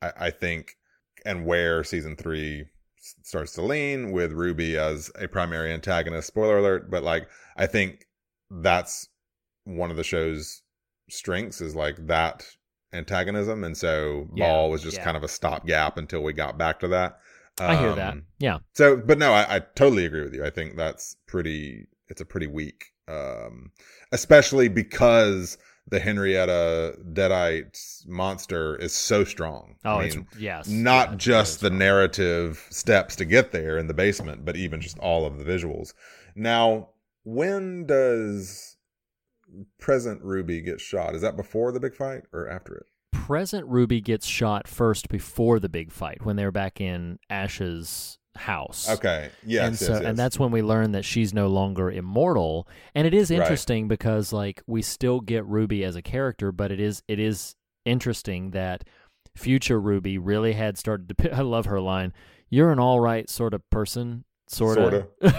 I, 0.05 0.27
I 0.27 0.31
think, 0.31 0.77
and 1.25 1.47
where 1.47 1.85
season 1.85 2.17
three 2.17 2.67
starts 3.23 3.53
to 3.53 3.63
lean 3.63 4.13
with 4.13 4.33
Ruby 4.33 4.77
as 4.77 5.11
a 5.19 5.29
primary 5.29 5.73
antagonist. 5.73 6.29
Spoiler 6.29 6.59
alert! 6.59 6.91
But 6.91 7.03
like, 7.03 7.29
I 7.57 7.67
think 7.67 8.07
that's 8.51 9.09
one 9.65 9.91
of 9.91 9.97
the 9.97 10.05
show's 10.05 10.63
strengths 11.09 11.61
is 11.61 11.75
like 11.75 12.07
that 12.07 12.47
antagonism, 12.93 13.65
and 13.65 13.77
so 13.77 14.29
Yeah, 14.35 14.51
Baal 14.51 14.71
was 14.71 14.83
just 14.83 14.99
yeah. 14.99 15.05
kind 15.05 15.17
of 15.17 15.23
a 15.23 15.29
stopgap 15.29 15.99
until 15.99 16.23
we 16.23 16.33
got 16.33 16.59
back 16.59 16.81
to 16.81 16.89
that. 16.89 17.19
I 17.59 17.77
hear 17.77 17.95
that. 17.95 18.13
Um, 18.15 18.27
Yeah. 18.39 18.59
so, 18.73 18.97
but 18.97 19.19
no, 19.19 19.33
I, 19.33 19.57
I 19.57 19.59
totally 19.61 20.05
agree 20.05 20.23
with 20.23 20.35
you. 20.35 20.45
I 20.45 20.51
think 20.51 20.77
that's 20.77 21.17
pretty. 21.27 21.87
It's 22.09 22.21
a 22.21 22.25
pretty 22.27 22.47
weak, 22.49 22.93
um, 23.09 23.71
especially 24.13 24.69
because 24.69 25.57
the 25.89 26.01
Henrietta 26.01 26.99
Deadite 27.13 28.07
monster 28.07 28.77
is 28.77 28.93
so 28.93 29.25
strong. 29.25 29.77
Oh, 29.85 29.99
I 29.99 30.05
it's 30.05 30.17
mean, 30.17 30.27
yes. 30.39 30.69
not 30.69 31.11
yeah, 31.11 31.17
just 31.17 31.61
the 31.61 31.67
strong. 31.67 31.79
narrative 31.79 32.67
steps 32.71 33.17
to 33.17 33.25
get 33.25 33.53
there 33.53 33.79
in 33.79 33.87
the 33.87 33.95
basement, 33.95 34.45
but 34.45 34.57
even 34.57 34.81
just 34.81 34.99
all 34.99 35.27
of 35.27 35.39
the 35.39 35.45
visuals. 35.45 35.93
Now, 36.35 36.89
when 37.25 37.87
does 37.87 38.77
present 39.79 40.23
Ruby 40.23 40.61
get 40.61 40.81
shot? 40.81 41.15
Is 41.15 41.23
that 41.23 41.37
before 41.37 41.73
the 41.73 41.81
big 41.81 41.95
fight 41.95 42.23
or 42.33 42.49
after 42.49 42.75
it? 42.75 42.87
Present 43.13 43.67
Ruby 43.69 44.01
gets 44.01 44.27
shot 44.27 44.67
first 44.67 45.09
before 45.09 45.59
the 45.59 45.69
big 45.69 45.93
fight 45.93 46.25
when 46.25 46.37
they're 46.37 46.53
back 46.53 46.81
in 46.81 47.19
Ash's 47.31 48.19
house. 48.37 48.89
Okay. 48.91 49.31
Yes. 49.47 49.67
and 49.69 49.79
so 49.79 49.93
yes. 49.95 50.03
and 50.03 50.19
that's 50.19 50.39
when 50.39 50.51
we 50.51 50.61
learn 50.63 50.93
that 50.93 51.05
she's 51.05 51.33
no 51.33 51.47
longer 51.49 51.91
immortal 51.91 52.67
and 52.95 53.07
it 53.07 53.15
is 53.15 53.31
Right. 53.31 53.41
interesting 53.41 53.87
because 53.89 54.33
like 54.33 54.63
we 54.67 54.83
still 54.83 55.21
get 55.21 55.45
ruby 55.47 55.85
as 55.85 55.95
a 55.97 56.03
character 56.03 56.51
but 56.51 56.73
it 56.73 56.81
is 56.81 57.03
it 57.07 57.21
is 57.21 57.55
interesting 57.85 58.51
that 58.51 58.83
future 59.37 59.81
ruby 59.81 60.19
really 60.19 60.53
had 60.53 60.77
started 60.77 61.17
to 61.17 61.33
i 61.37 61.41
love 61.43 61.67
her 61.67 61.81
line 61.81 62.13
you're 62.51 62.73
an 62.73 62.81
all 62.81 62.99
right 63.01 63.31
sort 63.31 63.55
of 63.55 63.63
person 63.71 64.25
sort 64.49 64.79
of 64.79 65.07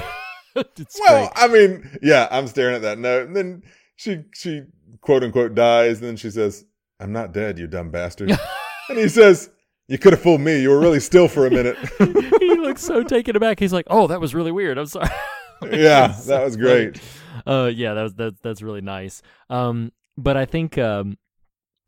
Well, 0.56 0.64
great. 1.06 1.30
I 1.36 1.48
mean, 1.50 1.98
yeah, 2.02 2.30
I'm 2.32 2.48
staring 2.48 2.76
at 2.76 2.82
that 2.84 2.98
note, 2.98 3.28
and 3.28 3.36
then 3.36 3.64
she 3.98 4.22
she 4.34 4.62
quote 5.02 5.22
unquote 5.22 5.54
dies, 5.54 6.00
and 6.00 6.08
then 6.08 6.16
she 6.16 6.30
says, 6.32 6.64
"I'm 6.98 7.12
not 7.12 7.34
dead, 7.34 7.60
you 7.60 7.68
dumb 7.68 7.92
bastard," 7.92 8.32
and 8.90 8.98
he 8.98 9.10
says, 9.10 9.50
"You 9.88 9.98
could 9.98 10.14
have 10.14 10.22
fooled 10.22 10.42
me. 10.42 10.62
You 10.62 10.70
were 10.70 10.80
really 10.80 11.00
still 11.00 11.28
for 11.28 11.46
a 11.48 11.52
minute." 11.52 11.78
he 12.00 12.56
looks 12.56 12.82
so 12.84 13.04
taken 13.04 13.36
aback 13.36 13.60
he's 13.60 13.72
like 13.74 13.86
oh 13.90 14.08
that 14.08 14.20
was 14.20 14.34
really 14.36 14.52
weird 14.52 14.78
i'm 14.78 14.86
sorry 14.86 15.08
yeah, 15.72 16.08
that 16.26 16.44
was 16.44 16.58
great. 16.58 16.98
funny. 16.98 17.44
uh 17.46 17.68
yeah 17.68 17.94
that 17.94 18.04
was 18.04 18.14
that, 18.16 18.42
that's 18.42 18.62
really 18.62 18.82
nice 18.82 19.22
um 19.50 19.92
but 20.18 20.36
i 20.36 20.46
think 20.46 20.78
um 20.78 21.18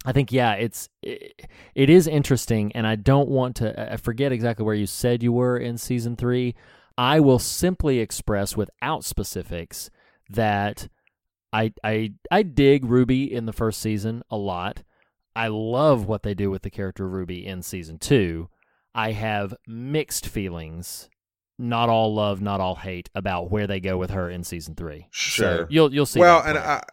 i 0.05 0.11
think 0.11 0.31
yeah 0.31 0.53
it's 0.53 0.87
it, 1.01 1.47
it 1.75 1.89
is 1.89 2.07
interesting 2.07 2.71
and 2.73 2.87
i 2.87 2.95
don't 2.95 3.27
want 3.27 3.55
to 3.57 3.91
i 3.93 3.97
forget 3.97 4.31
exactly 4.31 4.63
where 4.63 4.75
you 4.75 4.87
said 4.87 5.21
you 5.23 5.33
were 5.33 5.57
in 5.57 5.77
season 5.77 6.15
three 6.15 6.55
i 6.97 7.19
will 7.19 7.39
simply 7.39 7.99
express 7.99 8.55
without 8.55 9.03
specifics 9.03 9.89
that 10.29 10.87
i 11.51 11.73
i 11.83 12.13
i 12.31 12.43
dig 12.43 12.85
ruby 12.85 13.31
in 13.31 13.45
the 13.45 13.53
first 13.53 13.81
season 13.81 14.23
a 14.29 14.37
lot 14.37 14.83
i 15.37 15.47
love 15.47 16.07
what 16.07 16.23
they 16.23 16.33
do 16.33 16.49
with 16.49 16.61
the 16.61 16.69
character 16.69 17.07
ruby 17.07 17.45
in 17.45 17.61
season 17.61 17.97
two 17.97 18.49
i 18.93 19.11
have 19.11 19.53
mixed 19.67 20.27
feelings 20.27 21.09
not 21.59 21.89
all 21.89 22.13
love, 22.13 22.41
not 22.41 22.59
all 22.59 22.75
hate 22.75 23.09
about 23.15 23.49
where 23.49 23.65
they 23.65 23.79
go 23.79 23.97
with 23.97 24.11
her 24.11 24.29
in 24.29 24.43
season 24.43 24.75
three. 24.75 25.07
Sure. 25.11 25.57
So 25.59 25.67
you'll 25.69 25.93
you'll 25.93 26.05
see. 26.05 26.19
well, 26.19 26.41
and. 26.45 26.57
I, 26.57 26.83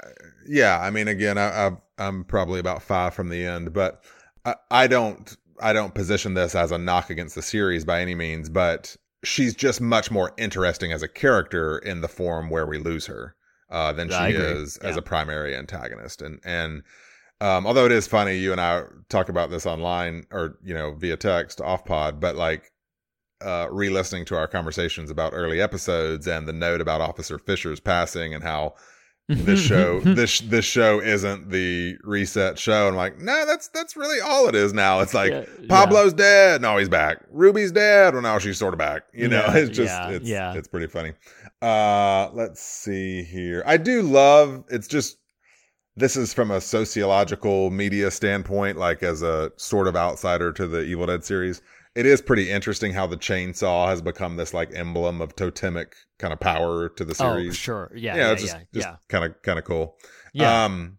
yeah, 0.47 0.79
I 0.81 0.91
mean, 0.91 1.09
again, 1.09 1.39
I, 1.39 1.69
I, 1.69 1.71
I'm 1.99 2.25
probably 2.25 2.61
about 2.61 2.83
five 2.83 3.15
from 3.15 3.29
the 3.29 3.45
end, 3.45 3.73
but 3.73 4.05
I, 4.45 4.55
I 4.71 4.87
don't, 4.87 5.35
I 5.61 5.73
don't 5.73 5.95
position 5.95 6.35
this 6.35 6.55
as 6.55 6.71
a 6.71 6.79
knock 6.79 7.11
against 7.11 7.35
the 7.35 7.43
series 7.43 7.85
by 7.85 8.01
any 8.01 8.15
means. 8.15 8.49
But 8.49 8.97
she's 9.23 9.55
just 9.55 9.81
much 9.81 10.11
more 10.11 10.33
interesting 10.37 10.93
as 10.93 11.03
a 11.03 11.09
character 11.09 11.79
in 11.79 12.01
the 12.01 12.09
form 12.09 12.51
where 12.51 12.67
we 12.67 12.79
lose 12.79 13.07
her 13.07 13.35
uh, 13.71 13.93
than 13.93 14.09
she 14.11 14.35
is 14.35 14.77
as 14.79 14.97
a 14.97 15.03
primary 15.03 15.57
antagonist, 15.57 16.23
and 16.23 16.41
and. 16.45 16.83
Um, 17.45 17.67
although 17.67 17.85
it 17.85 17.93
is 17.93 18.07
funny, 18.07 18.39
you 18.39 18.53
and 18.53 18.61
I 18.61 18.85
talk 19.11 19.29
about 19.29 19.51
this 19.51 19.67
online 19.67 20.25
or 20.33 20.57
you 20.65 20.73
know 20.73 20.95
via 20.95 21.19
text 21.19 21.61
off 21.61 21.85
pod, 21.85 22.19
but 22.19 22.37
like 22.37 22.73
uh, 23.45 23.69
re-listening 23.71 24.25
to 24.27 24.37
our 24.37 24.49
conversations 24.49 25.11
about 25.11 25.35
early 25.35 25.61
episodes 25.61 26.27
and 26.27 26.49
the 26.49 26.55
note 26.55 26.81
about 26.81 27.03
Officer 27.03 27.39
Fisher's 27.39 27.81
passing 27.81 28.33
and 28.33 28.43
how 28.43 28.73
this 29.29 29.61
show 29.67 30.01
this 30.01 30.41
this 30.41 30.65
show 30.65 31.01
isn't 31.01 31.51
the 31.51 31.97
reset 32.03 32.59
show. 32.59 32.89
And 32.89 32.95
I'm 32.95 32.97
like, 32.97 33.19
no, 33.19 33.45
that's 33.45 33.69
that's 33.69 33.95
really 33.95 34.23
all 34.23 34.49
it 34.49 34.55
is 34.55 34.73
now. 34.73 35.01
It's 35.01 35.13
like 35.13 35.33
Yeah, 35.33 35.45
Pablo's 35.69 36.15
dead, 36.15 36.63
no, 36.63 36.79
he's 36.79 36.89
back. 36.89 37.19
Ruby's 37.31 37.73
dead, 37.73 38.15
well 38.15 38.23
now 38.23 38.39
she's 38.39 38.57
sort 38.57 38.73
of 38.73 38.79
back. 38.79 39.03
You 39.13 39.29
know, 39.29 39.45
Yeah, 39.49 39.57
it's 39.57 39.77
just 39.77 39.93
yeah, 39.93 40.09
it's 40.09 40.27
yeah. 40.27 40.55
it's 40.55 40.69
pretty 40.69 40.87
funny. 40.87 41.13
Uh 41.61 42.31
let's 42.33 42.63
see 42.63 43.23
here. 43.23 43.63
I 43.67 43.77
do 43.77 44.01
love 44.01 44.65
it's 44.71 44.89
just 44.89 45.19
this 45.97 46.17
is 46.17 46.33
from 46.35 46.51
a 46.51 46.61
sociological 46.61 47.71
media 47.71 48.11
standpoint, 48.11 48.79
like 48.79 49.03
as 49.03 49.23
a 49.23 49.53
sort 49.57 49.87
of 49.87 49.97
outsider 49.97 50.53
to 50.53 50.67
the 50.67 50.83
Evil 50.83 51.07
Dead 51.07 51.25
series. 51.25 51.63
It 51.95 52.07
is 52.07 52.21
pretty 52.21 52.51
interesting 52.51 52.93
how 52.93 53.07
the 53.07 53.17
chainsaw 53.17 53.87
has 53.87 54.03
become 54.03 54.37
this 54.37 54.53
like 54.53 54.75
emblem 54.75 55.21
of 55.21 55.37
totemic 55.37 55.95
kind 56.19 56.33
of 56.33 56.41
power 56.41 56.89
to 56.89 57.05
the 57.05 57.15
series. 57.15 57.31
oh 57.31 57.37
series. 57.37 57.57
sure, 57.57 57.93
yeah, 57.95 58.17
Yeah, 58.17 58.27
yeah, 58.27 58.33
it's 58.33 58.43
just, 58.43 58.55
yeah, 58.57 58.63
just 58.75 58.89
yeah. 58.89 58.97
kind 59.09 59.25
of 59.25 59.43
kind 59.43 59.59
of 59.61 59.65
cool. 59.65 59.97
Yeah. 60.33 60.65
Um, 60.65 60.99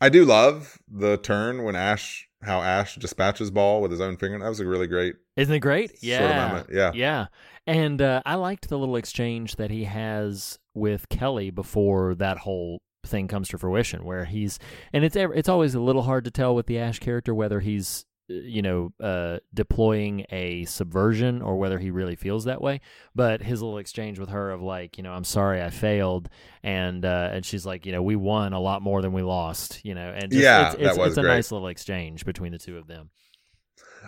I 0.00 0.08
do 0.08 0.24
love 0.24 0.78
the 0.88 1.16
turn 1.16 1.64
when 1.64 1.74
Ash, 1.74 2.28
how 2.42 2.60
Ash 2.62 2.96
dispatches 2.96 3.50
Baal 3.50 3.80
with 3.80 3.90
his 3.90 4.00
own 4.00 4.16
finger. 4.16 4.38
That 4.38 4.48
was 4.48 4.60
a 4.60 4.66
really 4.66 4.86
great. 4.86 5.14
Isn't 5.36 5.54
it 5.54 5.60
great? 5.60 5.90
sort 5.90 6.02
of 6.02 6.04
Yeah, 6.30 6.48
moment. 6.48 6.68
Yeah. 6.72 6.90
yeah. 6.94 7.26
And 7.66 8.02
uh, 8.02 8.22
I 8.26 8.34
liked 8.34 8.68
the 8.68 8.78
little 8.78 8.96
exchange 8.96 9.56
that 9.56 9.70
he 9.70 9.84
has 9.84 10.58
with 10.74 11.08
Kelly 11.08 11.50
before 11.50 12.14
that 12.16 12.38
whole 12.38 12.80
thing 13.04 13.28
comes 13.28 13.48
to 13.48 13.58
fruition, 13.58 14.04
where 14.04 14.24
he's 14.24 14.58
and 14.92 15.04
it's 15.04 15.16
it's 15.16 15.48
always 15.48 15.74
a 15.74 15.80
little 15.80 16.02
hard 16.02 16.24
to 16.24 16.30
tell 16.30 16.54
with 16.54 16.66
the 16.66 16.78
Ash 16.78 16.98
character 16.98 17.34
whether 17.34 17.60
he's 17.60 18.04
uh, 18.30 18.34
you 18.34 18.62
know 18.62 18.92
uh, 19.00 19.38
deploying 19.52 20.26
a 20.30 20.64
subversion 20.64 21.42
or 21.42 21.56
whether 21.56 21.78
he 21.78 21.90
really 21.90 22.16
feels 22.16 22.44
that 22.44 22.60
way. 22.60 22.80
But 23.14 23.42
his 23.42 23.62
little 23.62 23.78
exchange 23.78 24.18
with 24.18 24.30
her 24.30 24.50
of 24.50 24.62
like 24.62 24.96
you 24.96 25.02
know 25.02 25.12
I'm 25.12 25.24
sorry 25.24 25.62
I 25.62 25.70
failed, 25.70 26.28
and 26.62 27.04
uh, 27.04 27.30
and 27.32 27.44
she's 27.44 27.66
like 27.66 27.86
you 27.86 27.92
know 27.92 28.02
we 28.02 28.16
won 28.16 28.52
a 28.52 28.60
lot 28.60 28.82
more 28.82 29.02
than 29.02 29.12
we 29.12 29.22
lost, 29.22 29.84
you 29.84 29.94
know, 29.94 30.12
and 30.14 30.30
just, 30.30 30.42
Yeah, 30.42 30.68
it's, 30.68 30.76
that 30.76 30.86
it's, 30.86 30.98
was 30.98 31.08
it's 31.08 31.18
a 31.18 31.22
nice 31.22 31.52
little 31.52 31.68
exchange 31.68 32.24
between 32.24 32.52
the 32.52 32.58
two 32.58 32.78
of 32.78 32.86
them. 32.86 33.10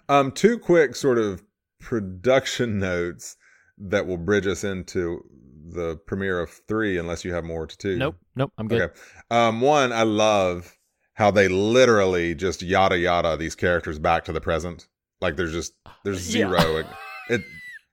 Um, 0.09 0.33
two 0.33 0.59
quick 0.59 0.97
sort 0.97 1.19
of 1.19 1.43
production 1.81 2.79
notes 2.81 3.37
that 3.79 4.07
will 4.07 4.19
bridge 4.19 4.47
us 4.47 4.65
into 4.65 5.25
the 5.67 5.97
premiere 6.07 6.41
of 6.41 6.51
three, 6.69 6.99
unless 6.99 7.25
you 7.25 7.33
have 7.35 7.45
more 7.45 7.67
to 7.67 7.77
two. 7.79 7.97
Nope, 7.97 8.17
nope, 8.37 8.53
I'm 8.59 8.69
good. 8.69 8.83
Okay. 8.83 8.95
Um, 9.31 9.61
one, 9.61 9.93
I 9.93 10.03
love 10.03 10.77
how 11.15 11.31
they 11.31 11.49
literally 11.49 12.35
just 12.35 12.61
yada 12.63 12.99
yada 12.99 13.37
these 13.37 13.55
characters 13.55 13.99
back 13.99 14.25
to 14.27 14.33
the 14.33 14.41
present. 14.41 14.89
Like 15.21 15.37
there's 15.37 15.53
just 15.53 15.73
there's 16.05 16.35
Yeah. 16.35 16.49
zero. 16.49 16.77
it, 16.79 16.87
it 17.31 17.43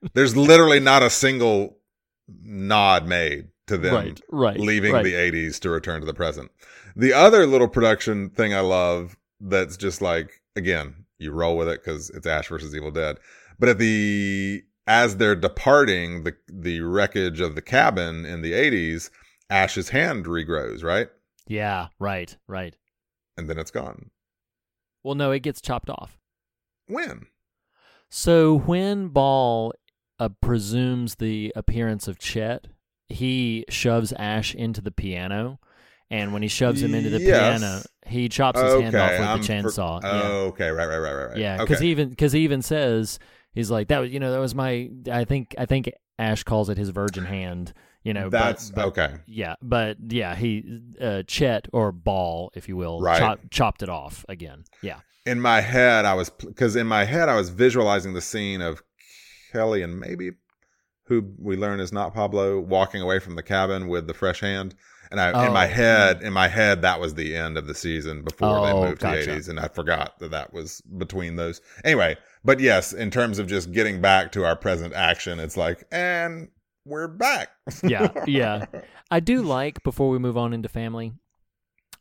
there's 0.13 0.35
literally 0.35 0.79
not 0.79 1.03
a 1.03 1.09
single 1.09 1.77
nod 2.43 3.07
made 3.07 3.47
to 3.67 3.77
them 3.77 3.93
Right, 3.93 4.21
right, 4.31 4.59
leaving 4.59 4.93
right. 4.93 5.03
the 5.03 5.13
80s 5.13 5.59
to 5.61 5.69
return 5.69 6.01
to 6.01 6.05
the 6.05 6.13
present. 6.13 6.49
The 6.95 7.13
other 7.13 7.45
little 7.45 7.67
production 7.69 8.29
thing 8.31 8.53
I 8.53 8.59
love 8.61 9.15
that's 9.39 9.77
just 9.77 10.01
like 10.01 10.41
again, 10.55 11.05
you 11.19 11.31
roll 11.31 11.55
with 11.57 11.69
it 11.69 11.83
cuz 11.83 12.09
it's 12.09 12.25
Ash 12.27 12.47
versus 12.49 12.75
Evil 12.75 12.91
Dead. 12.91 13.17
But 13.59 13.69
at 13.69 13.77
the 13.77 14.63
as 14.91 15.15
they're 15.17 15.35
departing 15.37 16.23
the 16.23 16.35
the 16.49 16.81
wreckage 16.81 17.39
of 17.39 17.55
the 17.55 17.61
cabin 17.61 18.25
in 18.25 18.41
the 18.41 18.51
80s, 18.51 19.09
Ash's 19.49 19.89
hand 19.89 20.25
regrows, 20.25 20.83
right? 20.83 21.07
Yeah, 21.47 21.87
right, 21.99 22.35
right. 22.47 22.75
And 23.37 23.49
then 23.49 23.57
it's 23.57 23.71
gone. 23.71 24.11
Well, 25.03 25.15
no, 25.15 25.31
it 25.31 25.39
gets 25.39 25.61
chopped 25.61 25.89
off. 25.89 26.19
When? 26.87 27.27
So 28.09 28.57
when 28.57 29.07
Baal 29.07 29.73
uh, 30.19 30.29
presumes 30.41 31.15
the 31.15 31.53
appearance 31.55 32.07
of 32.07 32.19
Chet, 32.19 32.67
he 33.07 33.65
shoves 33.69 34.11
Ash 34.13 34.53
into 34.53 34.81
the 34.81 34.91
piano, 34.91 35.59
and 36.09 36.33
when 36.33 36.41
he 36.41 36.47
shoves 36.49 36.81
him 36.83 36.93
into 36.93 37.09
the 37.09 37.19
Yes. 37.21 37.59
piano, 37.61 37.81
he 38.05 38.27
chops 38.27 38.59
his 38.61 38.73
hand 38.81 38.95
off 38.95 39.11
with 39.11 39.21
I'm 39.21 39.41
the 39.41 39.47
for- 39.47 39.53
chainsaw. 39.53 40.03
yeah. 40.03 40.21
Oh, 40.25 40.45
okay, 40.47 40.69
right, 40.69 40.85
right, 40.87 40.97
right, 40.97 41.13
right, 41.13 41.25
right. 41.29 41.37
Yeah, 41.37 41.55
okay. 41.55 41.63
because 41.63 41.79
he 41.79 41.89
even 41.91 42.09
because 42.09 42.33
he 42.33 42.41
even 42.41 42.61
says 42.61 43.17
he's 43.53 43.71
like 43.71 43.87
that 43.89 43.99
was 43.99 44.11
you 44.11 44.19
know 44.19 44.31
that 44.31 44.39
was 44.39 44.55
my 44.55 44.89
I 45.11 45.25
think 45.25 45.55
I 45.57 45.65
think 45.65 45.91
Ash 46.19 46.43
calls 46.43 46.69
it 46.69 46.77
his 46.77 46.89
virgin 46.89 47.25
hand. 47.25 47.73
You 48.03 48.15
know, 48.15 48.31
but- 48.31 48.39
That's 48.39 48.71
but, 48.71 48.85
okay. 48.87 49.13
Yeah, 49.27 49.55
but 49.61 49.97
yeah, 50.09 50.35
he 50.35 50.79
uh, 50.99 51.21
Chet 51.27 51.67
or 51.71 51.91
Baal, 51.91 52.51
if 52.55 52.67
you 52.67 52.75
will, 52.75 52.99
Right. 52.99 53.19
chop, 53.19 53.39
chopped 53.51 53.83
it 53.83 53.89
off 53.89 54.25
again. 54.27 54.63
Yeah, 54.81 55.01
in 55.25 55.39
my 55.39 55.61
head 55.61 56.05
I 56.05 56.15
was 56.15 56.29
because 56.31 56.75
in 56.75 56.87
my 56.87 57.05
head 57.05 57.29
I 57.29 57.35
was 57.35 57.49
visualizing 57.49 58.13
the 58.13 58.21
scene 58.21 58.59
of 58.61 58.81
Kelly 59.51 59.83
and 59.83 59.99
maybe 59.99 60.31
who 61.05 61.31
we 61.37 61.55
learn 61.57 61.79
is 61.79 61.91
not 61.93 62.13
Pablo 62.13 62.59
walking 62.59 63.01
away 63.01 63.19
from 63.19 63.35
the 63.35 63.43
cabin 63.43 63.87
with 63.87 64.07
the 64.07 64.13
fresh 64.13 64.39
hand. 64.39 64.73
And 65.11 65.19
I, 65.19 65.45
in 65.47 65.51
my 65.51 65.65
Oh. 65.65 65.69
head, 65.69 66.21
in 66.23 66.31
my 66.31 66.47
head, 66.47 66.83
that 66.83 67.01
was 67.01 67.15
the 67.15 67.35
end 67.35 67.57
of 67.57 67.67
the 67.67 67.75
season 67.75 68.23
before 68.23 68.65
they 68.65 68.71
Oh, 68.71 68.85
moved 68.85 69.01
gotcha. 69.01 69.19
to 69.19 69.25
the 69.25 69.31
80s, 69.39 69.49
and 69.49 69.59
I 69.59 69.67
forgot 69.67 70.17
that 70.19 70.31
that 70.31 70.53
was 70.53 70.79
between 70.97 71.35
those. 71.35 71.59
Anyway, 71.83 72.15
but 72.43 72.59
yes, 72.59 72.93
in 72.93 73.11
terms 73.11 73.39
of 73.39 73.47
just 73.47 73.71
getting 73.71 74.01
back 74.01 74.31
to 74.33 74.45
our 74.45 74.55
present 74.55 74.93
action, 74.93 75.39
it's 75.39 75.57
like, 75.57 75.83
and 75.91 76.49
we're 76.85 77.07
back. 77.07 77.49
yeah, 77.83 78.09
yeah. 78.25 78.65
I 79.11 79.19
do 79.19 79.41
like 79.41 79.83
before 79.83 80.09
we 80.09 80.19
move 80.19 80.37
on 80.37 80.53
into 80.53 80.69
family. 80.69 81.13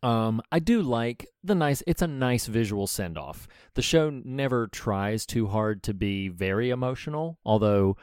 Um, 0.02 0.40
I 0.50 0.60
do 0.60 0.80
like 0.80 1.26
the 1.44 1.54
nice. 1.54 1.82
It's 1.86 2.02
a 2.02 2.06
nice 2.06 2.46
visual 2.46 2.86
send 2.86 3.18
off. 3.18 3.46
The 3.74 3.82
show 3.82 4.08
never 4.10 4.68
tries 4.68 5.26
too 5.26 5.46
hard 5.46 5.82
to 5.84 5.94
be 5.94 6.28
very 6.28 6.70
emotional, 6.70 7.38
although 7.44 7.96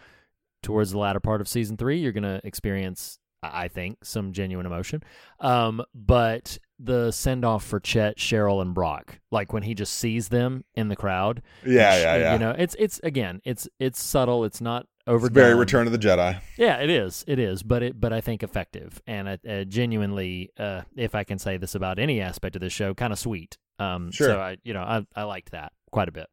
towards 0.61 0.91
the 0.91 0.99
latter 0.99 1.19
part 1.19 1.41
of 1.41 1.47
season 1.47 1.77
three, 1.77 1.97
you're 1.97 2.11
gonna 2.11 2.39
experience, 2.43 3.17
I 3.41 3.63
I 3.63 3.67
think, 3.67 4.05
some 4.05 4.31
genuine 4.31 4.67
emotion. 4.67 5.01
Um, 5.39 5.83
but 5.95 6.59
the 6.79 7.11
send 7.11 7.43
off 7.45 7.63
for 7.63 7.79
Chet, 7.79 8.17
Cheryl, 8.17 8.61
and 8.61 8.73
Brock, 8.73 9.19
like 9.31 9.51
when 9.53 9.63
he 9.63 9.73
just 9.73 9.93
sees 9.93 10.29
them 10.29 10.63
in 10.75 10.87
the 10.89 10.95
crowd. 10.95 11.41
Yeah, 11.65 11.97
yeah, 11.97 12.17
yeah. 12.17 12.33
You 12.33 12.39
know, 12.39 12.51
it's 12.51 12.75
it's 12.79 12.99
again, 13.03 13.41
it's 13.45 13.67
it's 13.79 14.01
subtle. 14.01 14.43
It's 14.45 14.61
not 14.61 14.85
It's 15.07 15.29
very 15.29 15.55
Return 15.55 15.87
of 15.87 15.93
the 15.93 15.99
Jedi. 15.99 16.39
Yeah, 16.57 16.77
it 16.77 16.89
is. 16.89 17.23
It 17.27 17.39
is, 17.39 17.63
but 17.63 17.81
it 17.83 17.99
but 17.99 18.13
I 18.13 18.21
think 18.21 18.43
effective 18.43 19.01
and 19.07 19.27
uh, 19.27 19.37
uh, 19.49 19.63
genuinely, 19.63 20.51
uh, 20.59 20.81
if 20.95 21.15
I 21.15 21.23
can 21.23 21.39
say 21.39 21.57
this 21.57 21.73
about 21.75 21.97
any 21.99 22.21
aspect 22.21 22.55
of 22.55 22.61
this 22.61 22.73
show, 22.73 22.93
kind 22.93 23.11
of 23.13 23.19
sweet. 23.19 23.57
Um, 23.79 24.11
Sure. 24.11 24.27
So 24.27 24.39
I, 24.39 24.57
you 24.63 24.73
know, 24.73 24.81
I 24.83 25.05
I 25.15 25.23
liked 25.23 25.51
that 25.51 25.71
quite 25.91 26.09
a 26.09 26.11
bit. 26.11 26.27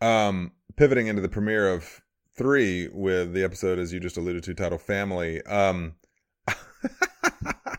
um, 0.00 0.52
pivoting 0.76 1.06
into 1.08 1.20
the 1.22 1.28
premiere 1.28 1.68
of 1.72 2.00
three 2.36 2.88
with 2.92 3.32
the 3.32 3.42
episode 3.42 3.78
as 3.80 3.92
you 3.92 3.98
just 4.00 4.16
alluded 4.16 4.44
to 4.44 4.54
titled 4.54 4.80
family 4.80 5.42
um 5.42 5.94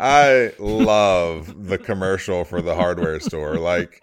i 0.00 0.52
love 0.58 1.66
the 1.68 1.78
commercial 1.78 2.44
for 2.44 2.62
the 2.62 2.74
hardware 2.74 3.20
store 3.20 3.56
like 3.56 4.02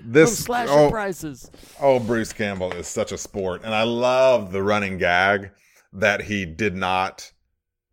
this 0.00 0.38
slasher 0.44 0.72
oh, 0.72 0.90
prices. 0.90 1.50
oh 1.80 1.98
bruce 1.98 2.32
campbell 2.32 2.72
is 2.72 2.86
such 2.86 3.12
a 3.12 3.18
sport 3.18 3.62
and 3.64 3.74
i 3.74 3.82
love 3.82 4.52
the 4.52 4.62
running 4.62 4.98
gag 4.98 5.50
that 5.92 6.22
he 6.22 6.44
did 6.44 6.74
not 6.74 7.32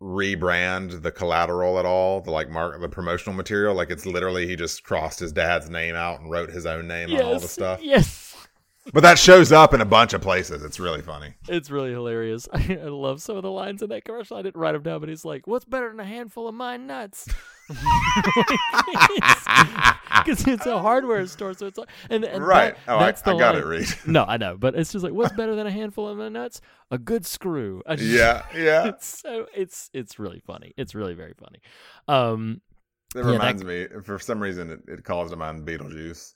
rebrand 0.01 1.01
the 1.01 1.11
collateral 1.11 1.79
at 1.79 1.85
all 1.85 2.21
the 2.21 2.29
like 2.29 2.49
mark 2.49 2.79
the 2.81 2.89
promotional 2.89 3.35
material 3.35 3.73
like 3.73 3.89
it's 3.89 4.05
literally 4.05 4.45
he 4.45 4.55
just 4.55 4.83
crossed 4.83 5.19
his 5.19 5.31
dad's 5.31 5.69
name 5.69 5.95
out 5.95 6.19
and 6.19 6.29
wrote 6.29 6.49
his 6.49 6.65
own 6.65 6.87
name 6.87 7.11
on 7.13 7.21
all 7.21 7.39
the 7.39 7.47
stuff 7.47 7.79
yes. 7.81 8.24
But 8.93 9.01
that 9.01 9.17
shows 9.19 9.51
up 9.51 9.73
in 9.73 9.81
a 9.81 9.85
bunch 9.85 10.13
of 10.13 10.21
places. 10.21 10.63
It's 10.63 10.79
really 10.79 11.01
funny. 11.01 11.33
It's 11.47 11.69
really 11.69 11.91
hilarious. 11.91 12.47
I, 12.53 12.77
I 12.81 12.85
love 12.87 13.21
some 13.21 13.35
of 13.37 13.43
the 13.43 13.51
lines 13.51 13.81
in 13.81 13.89
that 13.89 14.05
commercial. 14.05 14.37
I 14.37 14.41
didn't 14.41 14.59
write 14.59 14.73
them 14.73 14.83
down, 14.83 14.99
but 14.99 15.09
he's 15.09 15.25
like, 15.25 15.47
"What's 15.47 15.65
better 15.65 15.89
than 15.89 15.99
a 15.99 16.05
handful 16.05 16.47
of 16.47 16.55
my 16.55 16.77
nuts?" 16.77 17.27
Because 20.23 20.47
it's 20.47 20.65
a 20.65 20.79
hardware 20.79 21.25
store, 21.27 21.53
so 21.53 21.67
it's 21.67 21.77
like, 21.77 21.89
and, 22.09 22.23
and 22.23 22.43
Right. 22.45 22.75
that- 22.85 22.91
Oh, 22.91 22.97
I- 22.97 23.11
the 23.11 23.31
I 23.35 23.37
got 23.39 23.53
line. 23.55 23.63
it, 23.63 23.65
Reed. 23.67 23.87
No, 24.07 24.23
I 24.23 24.37
know, 24.37 24.57
but 24.57 24.75
it's 24.75 24.91
just 24.91 25.03
like, 25.03 25.13
what's 25.13 25.33
better 25.33 25.55
than 25.55 25.67
a 25.67 25.71
handful 25.71 26.07
of 26.07 26.17
my 26.17 26.29
nuts? 26.29 26.61
A 26.89 26.97
good 26.97 27.25
screw. 27.25 27.83
Just- 27.89 28.01
Yeah, 28.03 28.43
yeah. 28.55 28.87
It's 28.87 29.19
so 29.21 29.45
it's 29.55 29.89
it's 29.93 30.17
really 30.19 30.41
funny. 30.45 30.73
It's 30.77 30.95
really 30.95 31.13
very 31.13 31.33
funny. 31.37 31.59
Um, 32.07 32.61
It 33.13 33.19
yeah, 33.19 33.23
that- 33.23 33.31
reminds 33.31 33.63
me, 33.63 33.87
for 34.03 34.17
some 34.19 34.39
reason, 34.41 34.69
it, 34.71 34.79
it 34.87 35.03
calls 35.03 35.29
to 35.31 35.35
mind 35.37 35.67
Beetlejuice. 35.67 36.33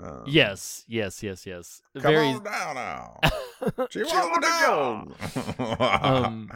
Um, 0.00 0.24
yes, 0.26 0.84
yes, 0.86 1.22
yes, 1.22 1.46
yes. 1.46 1.82
Come 2.00 2.12
very. 2.12 2.28
on 2.28 2.44
down 2.44 2.74
now. 2.74 3.20
She 3.90 4.04
wants 4.04 4.46
to 4.46 5.14
go. 5.58 5.74
um, 6.00 6.48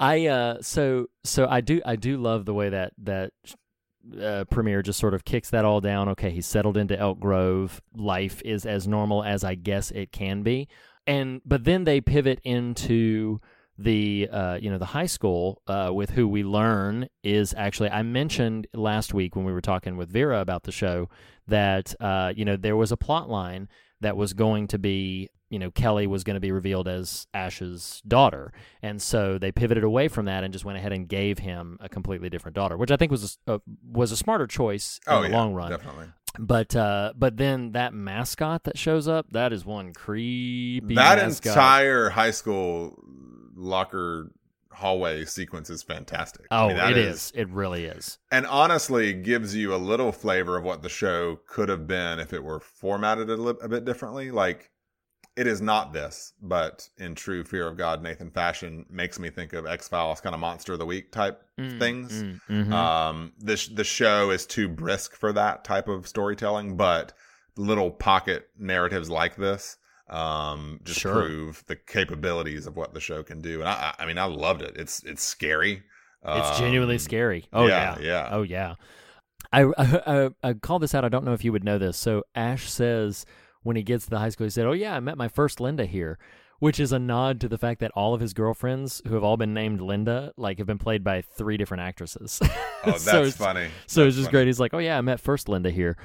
I 0.00 0.26
uh, 0.26 0.62
so 0.62 1.08
so 1.24 1.46
I 1.46 1.60
do 1.60 1.82
I 1.84 1.96
do 1.96 2.16
love 2.16 2.46
the 2.46 2.54
way 2.54 2.70
that 2.70 2.92
that 2.98 3.32
uh, 4.18 4.44
premiere 4.44 4.82
just 4.82 4.98
sort 4.98 5.12
of 5.12 5.24
kicks 5.24 5.50
that 5.50 5.66
all 5.66 5.80
down. 5.80 6.08
Okay, 6.10 6.30
he's 6.30 6.46
settled 6.46 6.76
into 6.76 6.98
Elk 6.98 7.20
Grove. 7.20 7.82
Life 7.94 8.40
is 8.44 8.64
as 8.64 8.88
normal 8.88 9.22
as 9.22 9.44
I 9.44 9.56
guess 9.56 9.90
it 9.90 10.10
can 10.10 10.42
be, 10.42 10.68
and 11.06 11.42
but 11.44 11.64
then 11.64 11.84
they 11.84 12.00
pivot 12.00 12.40
into 12.44 13.40
the 13.78 14.28
uh, 14.30 14.58
you 14.60 14.70
know 14.70 14.78
the 14.78 14.86
high 14.86 15.06
school 15.06 15.62
uh, 15.68 15.90
with 15.94 16.10
who 16.10 16.26
we 16.26 16.42
learn 16.42 17.08
is 17.22 17.54
actually 17.56 17.90
I 17.90 18.02
mentioned 18.02 18.66
last 18.74 19.14
week 19.14 19.36
when 19.36 19.44
we 19.44 19.52
were 19.52 19.60
talking 19.60 19.96
with 19.96 20.10
Vera 20.10 20.40
about 20.40 20.64
the 20.64 20.72
show 20.72 21.08
that 21.46 21.94
uh, 22.00 22.32
you 22.34 22.44
know 22.44 22.56
there 22.56 22.76
was 22.76 22.90
a 22.90 22.96
plot 22.96 23.30
line 23.30 23.68
that 24.00 24.16
was 24.16 24.32
going 24.32 24.66
to 24.68 24.78
be 24.78 25.28
you 25.48 25.60
know 25.60 25.70
Kelly 25.70 26.08
was 26.08 26.24
going 26.24 26.34
to 26.34 26.40
be 26.40 26.50
revealed 26.50 26.88
as 26.88 27.28
Ash's 27.32 28.02
daughter, 28.06 28.52
and 28.82 29.00
so 29.00 29.38
they 29.38 29.52
pivoted 29.52 29.84
away 29.84 30.08
from 30.08 30.26
that 30.26 30.42
and 30.42 30.52
just 30.52 30.64
went 30.64 30.76
ahead 30.76 30.92
and 30.92 31.08
gave 31.08 31.38
him 31.38 31.78
a 31.80 31.88
completely 31.88 32.28
different 32.28 32.56
daughter, 32.56 32.76
which 32.76 32.90
I 32.90 32.96
think 32.96 33.12
was 33.12 33.38
a, 33.46 33.54
uh, 33.54 33.58
was 33.88 34.10
a 34.10 34.16
smarter 34.16 34.48
choice 34.48 34.98
in 35.06 35.12
oh, 35.12 35.22
the 35.22 35.28
yeah, 35.28 35.36
long 35.36 35.54
run. 35.54 35.70
Definitely. 35.70 36.06
But 36.36 36.74
uh, 36.74 37.12
but 37.16 37.36
then 37.36 37.72
that 37.72 37.94
mascot 37.94 38.64
that 38.64 38.76
shows 38.76 39.06
up, 39.06 39.30
that 39.32 39.52
is 39.52 39.64
one 39.64 39.92
creepy. 39.92 40.96
That 40.96 41.18
mascot. 41.18 41.52
entire 41.52 42.10
high 42.10 42.32
school 42.32 43.02
locker 43.58 44.30
hallway 44.72 45.24
sequence 45.24 45.68
is 45.70 45.82
fantastic. 45.82 46.46
I 46.50 46.62
Oh, 46.62 46.68
mean, 46.68 46.76
that 46.76 46.92
it 46.92 46.98
is. 46.98 47.32
It 47.34 47.48
really 47.48 47.84
is. 47.84 48.18
and 48.30 48.46
honestly 48.46 49.12
gives 49.12 49.54
you 49.56 49.74
a 49.74 49.76
little 49.76 50.12
flavor 50.12 50.56
of 50.56 50.64
what 50.64 50.82
the 50.82 50.88
show 50.88 51.40
could 51.46 51.68
have 51.68 51.86
been 51.86 52.18
if 52.20 52.32
it 52.32 52.44
were 52.44 52.60
formatted 52.60 53.28
a, 53.30 53.36
li- 53.36 53.54
a 53.60 53.68
bit 53.68 53.84
differently 53.84 54.30
like 54.30 54.70
it 55.36 55.46
is 55.46 55.60
not 55.60 55.92
this 55.92 56.32
but 56.42 56.88
in 56.98 57.14
true 57.14 57.42
fear 57.44 57.66
of 57.66 57.76
god 57.76 58.02
nathan 58.02 58.30
fashion 58.30 58.84
makes 58.90 59.18
me 59.18 59.30
think 59.30 59.52
of 59.52 59.66
x-files 59.66 60.20
kind 60.20 60.34
of 60.34 60.40
monster 60.40 60.74
of 60.74 60.78
the 60.78 60.86
week 60.86 61.10
type 61.10 61.42
Mm, 61.58 61.78
things 61.80 62.22
mm, 62.22 62.40
mhm. 62.48 62.72
um 62.72 63.32
this 63.38 63.66
the 63.68 63.82
show 63.84 64.30
is 64.30 64.46
too 64.46 64.68
brisk 64.68 65.16
for 65.16 65.32
that 65.32 65.64
type 65.64 65.88
of 65.88 66.06
storytelling 66.06 66.76
but 66.76 67.12
little 67.56 67.90
pocket 67.90 68.48
narratives 68.58 69.10
like 69.10 69.34
this 69.36 69.77
um 70.10 70.80
just 70.84 71.00
Sure. 71.00 71.12
prove 71.22 71.64
the 71.66 71.76
capabilities 71.76 72.66
of 72.66 72.76
what 72.76 72.94
the 72.94 73.00
show 73.00 73.22
can 73.22 73.40
do 73.40 73.60
and 73.60 73.68
i 73.68 73.94
i 73.98 74.06
mean 74.06 74.16
i 74.18 74.24
loved 74.24 74.62
it 74.62 74.74
it's 74.76 75.02
it's 75.04 75.22
scary 75.22 75.82
It's 76.26 76.58
genuinely 76.58 76.96
Um, 76.96 76.98
scary. 77.00 77.44
Oh 77.52 77.66
yeah, 77.66 77.96
yeah, 78.00 78.04
yeah. 78.06 78.28
Oh 78.32 78.42
yeah. 78.42 78.74
I, 79.52 79.62
I 79.78 80.30
I 80.42 80.52
call 80.54 80.78
this 80.80 80.94
out. 80.94 81.04
I 81.04 81.08
don't 81.08 81.24
know 81.24 81.32
if 81.32 81.44
you 81.44 81.52
would 81.52 81.62
know 81.64 81.78
this. 81.78 81.96
So 81.96 82.24
Ash 82.34 82.68
says 82.68 83.24
when 83.62 83.76
he 83.76 83.82
gets 83.84 84.04
to 84.04 84.10
the 84.10 84.18
high 84.18 84.28
school, 84.30 84.44
he 84.46 84.50
said, 84.50 84.66
"Oh 84.66 84.72
yeah, 84.72 84.96
I 84.96 85.00
met 85.00 85.16
my 85.16 85.28
first 85.28 85.60
Linda 85.60 85.86
here," 85.86 86.18
which 86.58 86.80
is 86.80 86.90
a 86.92 86.98
nod 86.98 87.40
to 87.42 87.48
the 87.48 87.56
fact 87.56 87.78
that 87.80 87.92
all 87.94 88.14
of 88.14 88.20
his 88.20 88.34
girlfriends, 88.34 89.00
who 89.06 89.14
have 89.14 89.22
all 89.22 89.36
been 89.36 89.54
named 89.54 89.80
Linda, 89.80 90.32
like 90.36 90.58
have 90.58 90.66
been 90.66 90.76
played 90.78 91.04
by 91.04 91.22
three 91.22 91.56
different 91.56 91.82
actresses. 91.82 92.40
Oh, 92.42 92.48
that's 92.84 93.04
So 93.04 93.18
it's- 93.20 93.36
funny. 93.36 93.68
So 93.86 94.00
That's 94.02 94.08
it's 94.08 94.16
just 94.16 94.26
funny. 94.26 94.30
great. 94.32 94.46
He's 94.48 94.60
like, 94.60 94.74
"Oh 94.74 94.78
yeah, 94.78 94.98
I 94.98 95.00
met 95.02 95.20
first 95.20 95.48
Linda 95.48 95.70
here." 95.70 95.96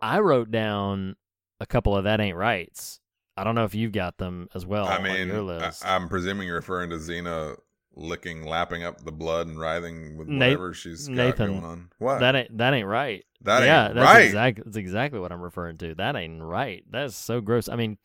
I 0.00 0.18
wrote 0.18 0.50
down 0.50 1.14
a 1.60 1.66
couple 1.66 1.96
of 1.96 2.02
that 2.04 2.20
ain't 2.20 2.36
rights. 2.36 2.98
I 3.36 3.44
don't 3.44 3.54
know 3.54 3.64
if 3.64 3.74
you've 3.74 3.92
got 3.92 4.18
them 4.18 4.48
as 4.54 4.66
well. 4.66 4.86
I 4.86 4.96
on 4.96 5.02
mean, 5.02 5.30
I. 5.30 5.72
I'm 5.84 6.08
presuming 6.08 6.46
you're 6.46 6.56
referring 6.56 6.90
to 6.90 6.96
Xena 6.96 7.56
licking, 7.94 8.44
lapping 8.44 8.82
up 8.84 9.04
the 9.04 9.12
blood 9.12 9.46
and 9.46 9.58
writhing 9.58 10.16
with 10.16 10.28
Na- 10.28 10.46
whatever 10.46 10.74
she's 10.74 11.08
got 11.08 11.16
Nathan, 11.16 11.46
going 11.52 11.64
on. 11.64 11.90
What? 11.98 12.20
That 12.20 12.36
ain't 12.36 12.58
that 12.58 12.74
ain't 12.74 12.86
right. 12.86 13.24
That 13.42 13.58
ain't 13.58 13.66
yeah, 13.66 13.88
that's 13.88 13.98
right. 13.98 14.24
Exactly, 14.26 14.62
that's 14.64 14.76
exactly 14.76 15.18
what 15.20 15.32
I'm 15.32 15.40
referring 15.40 15.76
to. 15.78 15.94
That 15.94 16.16
ain't 16.16 16.42
right. 16.42 16.84
That's 16.90 17.16
so 17.16 17.40
gross. 17.40 17.68
I 17.68 17.76
mean, 17.76 17.98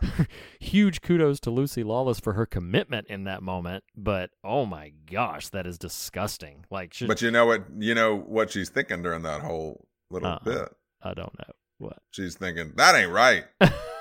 huge 0.60 1.02
kudos 1.02 1.40
to 1.40 1.50
Lucy 1.50 1.82
Lawless 1.82 2.20
for 2.20 2.34
her 2.34 2.46
commitment 2.46 3.08
in 3.08 3.24
that 3.24 3.42
moment, 3.42 3.84
but 3.96 4.30
oh 4.42 4.66
my 4.66 4.92
gosh, 5.10 5.48
that 5.48 5.66
is 5.66 5.78
disgusting. 5.78 6.64
Like, 6.70 6.94
she, 6.94 7.06
but 7.06 7.22
you 7.22 7.30
know 7.30 7.46
what? 7.46 7.64
You 7.78 7.94
know 7.94 8.16
what 8.16 8.50
she's 8.50 8.68
thinking 8.68 9.02
during 9.02 9.22
that 9.22 9.40
whole 9.40 9.88
little 10.10 10.28
Uh-uh. 10.28 10.44
bit. 10.44 10.68
I 11.02 11.12
don't 11.12 11.36
know 11.38 11.52
what 11.78 11.98
She's 12.12 12.34
thinking 12.36 12.72
that 12.76 12.94
ain't 12.94 13.10
right. 13.10 13.44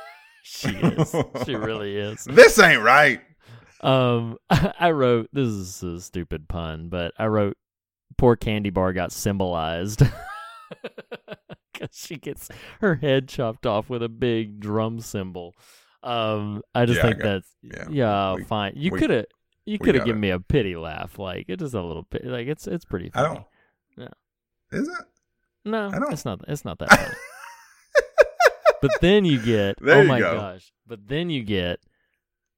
she 0.45 0.69
is. 0.69 1.15
she 1.45 1.55
really 1.55 1.95
is. 1.97 2.25
This 2.29 2.59
ain't 2.59 2.81
right. 2.83 3.21
Um, 3.81 4.37
I 4.49 4.91
wrote 4.91 5.29
this 5.33 5.47
is 5.47 5.81
a 5.83 5.99
stupid 6.01 6.47
pun, 6.47 6.89
but 6.89 7.13
I 7.17 7.25
wrote 7.27 7.57
poor 8.17 8.35
candy 8.35 8.69
bar 8.69 8.93
got 8.93 9.11
symbolized 9.11 10.03
because 11.73 11.89
she 11.97 12.17
gets 12.17 12.49
her 12.81 12.95
head 12.95 13.27
chopped 13.27 13.65
off 13.65 13.89
with 13.89 14.03
a 14.03 14.09
big 14.09 14.59
drum 14.59 14.99
cymbal. 14.99 15.53
Um, 16.03 16.61
I 16.75 16.85
just 16.85 16.97
Yeah, 16.99 17.03
I 17.05 17.09
think 17.09 17.21
got- 17.21 17.29
that's 17.29 17.55
yeah, 17.61 17.85
yeah, 17.89 18.33
we- 18.35 18.43
fine. 18.43 18.73
You 18.75 18.91
could 18.91 19.09
have 19.09 19.25
you 19.65 19.79
could 19.79 19.95
have 19.95 20.03
given 20.05 20.19
it. 20.19 20.27
me 20.27 20.29
a 20.31 20.39
pity 20.39 20.75
laugh, 20.75 21.17
like 21.17 21.45
it's 21.47 21.61
just 21.61 21.73
a 21.73 21.81
little 21.81 22.03
bit, 22.09 22.25
like 22.25 22.47
it's 22.47 22.67
it's 22.67 22.85
pretty 22.85 23.11
I 23.13 23.21
don't. 23.23 23.45
Is 24.71 24.87
it? 24.87 25.05
No, 25.65 25.87
I 25.89 25.99
don't- 25.99 26.11
it's 26.11 26.25
not. 26.25 26.41
It's 26.47 26.65
not 26.65 26.79
that 26.79 26.89
funny. 26.89 27.13
But 28.83 29.01
then 29.01 29.25
you 29.25 29.41
get 29.41 29.77
There 29.81 29.95
oh 29.95 30.01
you 30.01 30.07
my 30.07 30.19
go. 30.19 30.35
gosh! 30.35 30.71
But 30.85 31.07
then 31.07 31.29
you 31.29 31.43
get 31.43 31.79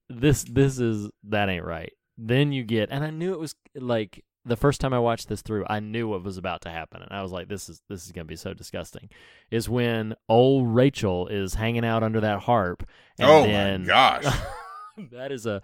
this. 0.10 0.44
This 0.44 0.80
is 0.80 1.10
that 1.24 1.50
ain't 1.50 1.66
right. 1.66 1.94
Then 2.18 2.52
you 2.52 2.64
get, 2.64 2.90
and 2.92 3.04
I 3.04 3.10
knew 3.12 3.34
it 3.34 3.40
was 3.40 3.56
like 3.76 4.24
the 4.46 4.56
first 4.56 4.80
time 4.82 4.94
I 4.94 5.00
watched 5.00 5.28
this 5.28 5.42
through. 5.42 5.66
I 5.70 5.80
knew 5.80 6.08
what 6.08 6.24
was 6.24 6.38
about 6.38 6.62
to 6.62 6.70
happen, 6.70 7.02
and 7.02 7.12
I 7.12 7.22
was 7.22 7.32
like, 7.32 7.48
"This 7.48 7.70
is 7.70 7.82
this 7.90 8.06
is 8.06 8.12
gonna 8.12 8.26
be 8.26 8.36
so 8.36 8.54
disgusting." 8.54 9.10
Is 9.52 9.70
when 9.70 10.16
old 10.28 10.68
Rachel 10.68 11.28
is 11.28 11.54
hanging 11.56 11.86
out 11.86 12.04
under 12.04 12.22
that 12.22 12.40
harp. 12.42 12.88
And 13.20 13.30
Oh 13.30 13.48
my 13.48 13.86
gosh. 13.86 14.26
that 15.12 15.32
is 15.32 15.46
a 15.46 15.62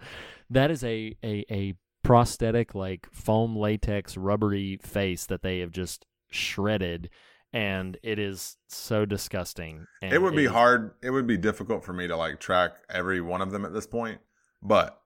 that 0.50 0.70
is 0.70 0.84
a 0.84 1.16
a 1.24 1.44
a 1.50 1.74
prosthetic 2.02 2.74
like 2.74 3.06
foam 3.12 3.56
latex 3.56 4.16
rubbery 4.16 4.78
face 4.82 5.24
that 5.26 5.42
they 5.42 5.60
have 5.60 5.70
just 5.70 6.04
shredded 6.30 7.08
and 7.52 7.98
it 8.02 8.18
is 8.18 8.56
so 8.68 9.04
disgusting 9.04 9.86
and 10.00 10.12
it 10.12 10.22
would 10.22 10.34
be 10.34 10.46
hard. 10.46 10.92
It 11.02 11.10
would 11.10 11.26
be 11.26 11.36
difficult 11.36 11.84
for 11.84 11.92
me 11.92 12.08
to 12.08 12.16
like 12.16 12.40
track 12.40 12.72
every 12.88 13.20
one 13.20 13.42
of 13.42 13.50
them 13.50 13.64
at 13.64 13.72
this 13.72 13.86
point. 13.86 14.20
But 14.62 14.98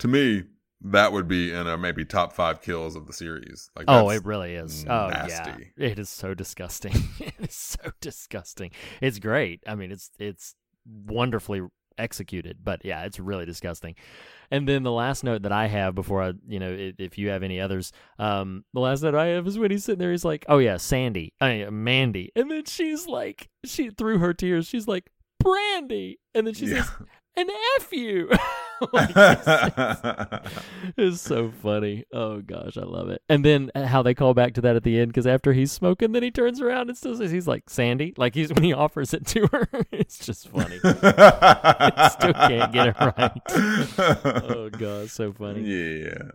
to 0.00 0.08
me, 0.08 0.44
that 0.82 1.12
would 1.12 1.26
be 1.26 1.52
in 1.52 1.66
a 1.66 1.78
maybe 1.78 2.04
top 2.04 2.34
five 2.34 2.60
kills 2.60 2.94
of 2.94 3.06
the 3.06 3.12
series. 3.12 3.70
Like, 3.74 3.86
oh 3.88 4.10
it 4.10 4.24
really 4.24 4.54
is 4.54 4.84
oh 4.88 5.08
yeah 5.08 5.56
it 5.76 5.98
is 5.98 6.10
so 6.10 6.34
disgusting 6.34 6.92
it 7.20 7.34
is 7.38 7.54
so 7.54 7.90
disgusting 8.00 8.70
it's 9.00 9.18
great 9.18 9.62
i 9.66 9.74
mean 9.74 9.90
it's 9.90 10.10
it's 10.18 10.54
wonderfully 10.84 11.62
executed 11.98 12.58
but 12.62 12.84
yeah 12.84 13.04
it's 13.04 13.18
really 13.20 13.44
disgusting. 13.46 13.94
And 14.50 14.68
then 14.68 14.82
the 14.82 14.92
last 14.92 15.24
note 15.24 15.42
that 15.42 15.52
i 15.52 15.66
have 15.66 15.94
before 15.94 16.22
i 16.22 16.32
you 16.46 16.60
know 16.60 16.72
i- 16.72 16.94
if 16.98 17.16
you 17.18 17.28
have 17.30 17.42
any 17.42 17.60
others 17.60 17.92
um 18.18 18.64
the 18.74 18.80
last 18.80 19.02
note 19.02 19.14
i 19.14 19.26
have 19.28 19.46
is 19.46 19.58
when 19.58 19.70
he's 19.70 19.84
sitting 19.84 19.98
there 19.98 20.10
he's 20.12 20.24
like 20.24 20.44
oh 20.48 20.58
yeah 20.58 20.76
sandy 20.76 21.32
i 21.40 21.48
mean 21.64 21.84
mandy. 21.84 22.30
And 22.36 22.50
then 22.50 22.64
she's 22.66 23.06
like 23.06 23.48
she 23.64 23.90
through 23.90 24.18
her 24.18 24.34
tears 24.34 24.66
she's 24.66 24.86
like 24.86 25.10
brandy. 25.40 26.18
And 26.34 26.46
then 26.46 26.54
she 26.54 26.66
Yeah. 26.66 26.82
says 26.84 26.92
an 27.36 27.48
f 27.80 27.92
you 27.92 28.30
Like, 28.92 29.10
it's- 29.10 30.52
it's 30.96 31.20
so 31.20 31.50
funny. 31.62 32.04
Oh 32.12 32.40
gosh, 32.40 32.76
I 32.76 32.82
love 32.84 33.08
it. 33.10 33.22
And 33.28 33.44
then 33.44 33.70
uh, 33.74 33.86
how 33.86 34.02
they 34.02 34.14
call 34.14 34.34
back 34.34 34.54
to 34.54 34.60
that 34.62 34.76
at 34.76 34.82
the 34.82 34.98
end 34.98 35.08
because 35.08 35.26
after 35.26 35.52
he's 35.52 35.72
smoking, 35.72 36.12
then 36.12 36.22
he 36.22 36.30
turns 36.30 36.60
around 36.60 36.88
and 36.88 36.96
still 36.98 37.16
says 37.16 37.30
he's 37.30 37.46
like 37.48 37.68
Sandy, 37.68 38.14
like 38.16 38.34
he's 38.34 38.48
when 38.54 38.62
he 38.64 38.72
offers 38.72 39.14
it 39.14 39.26
to 39.28 39.46
her. 39.52 39.68
it's 39.92 40.18
just 40.24 40.48
funny. 40.48 40.78
I 40.84 42.08
still 42.12 42.32
can't 42.34 42.72
get 42.72 42.88
it 42.88 42.96
right. 43.00 43.40
oh 44.44 44.70
god, 44.70 45.10
so 45.10 45.32
funny. 45.32 45.60
Yeah. 45.62 46.30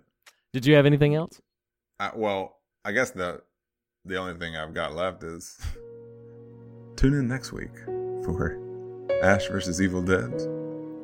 Did 0.54 0.66
you 0.66 0.76
have 0.76 0.86
anything 0.86 1.16
else? 1.16 1.42
I, 2.00 2.12
well, 2.16 2.58
I 2.86 2.92
guess 2.92 3.12
the 3.12 3.42
the 4.06 4.16
only 4.18 4.34
thing 4.40 4.56
I've 4.56 4.74
got 4.74 4.96
left 4.96 5.24
is 5.24 5.60
tune 6.96 7.14
in 7.14 7.28
next 7.28 7.52
week 7.52 7.76
for 8.24 8.58
Ash 9.22 9.48
versus 9.48 9.82
Evil 9.82 10.02
Dead, 10.02 10.32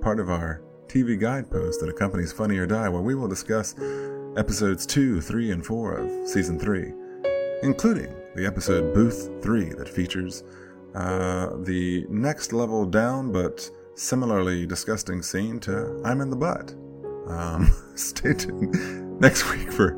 part 0.02 0.20
of 0.20 0.30
our 0.30 0.62
TV 0.88 1.20
guide 1.20 1.50
guidepost 1.50 1.80
that 1.82 1.90
accompanies 1.90 2.32
Funny 2.32 2.58
or 2.58 2.66
Die, 2.66 2.90
where 2.90 3.02
we 3.02 3.16
will 3.16 3.28
discuss 3.28 3.76
episodes 4.38 4.86
two, 4.86 5.22
three, 5.22 5.52
and 5.52 5.66
four 5.66 5.98
of 5.98 6.28
season 6.28 6.60
three, 6.60 6.94
including 7.64 8.14
the 8.36 8.46
episode 8.46 8.94
Booth 8.94 9.30
Three 9.42 9.70
that 9.70 9.90
features 9.90 10.44
uh, 10.94 11.50
the 11.64 12.06
next 12.10 12.54
level 12.54 12.86
down 12.86 13.32
but 13.32 13.70
similarly 13.96 14.66
disgusting 14.66 15.22
scene 15.22 15.60
to 15.62 16.02
I'm 16.06 16.22
in 16.22 16.30
the 16.30 16.36
Butt. 16.36 16.74
Um, 17.28 17.72
stay 17.96 18.34
tuned 18.34 19.20
next 19.20 19.50
week 19.52 19.72
for 19.72 19.96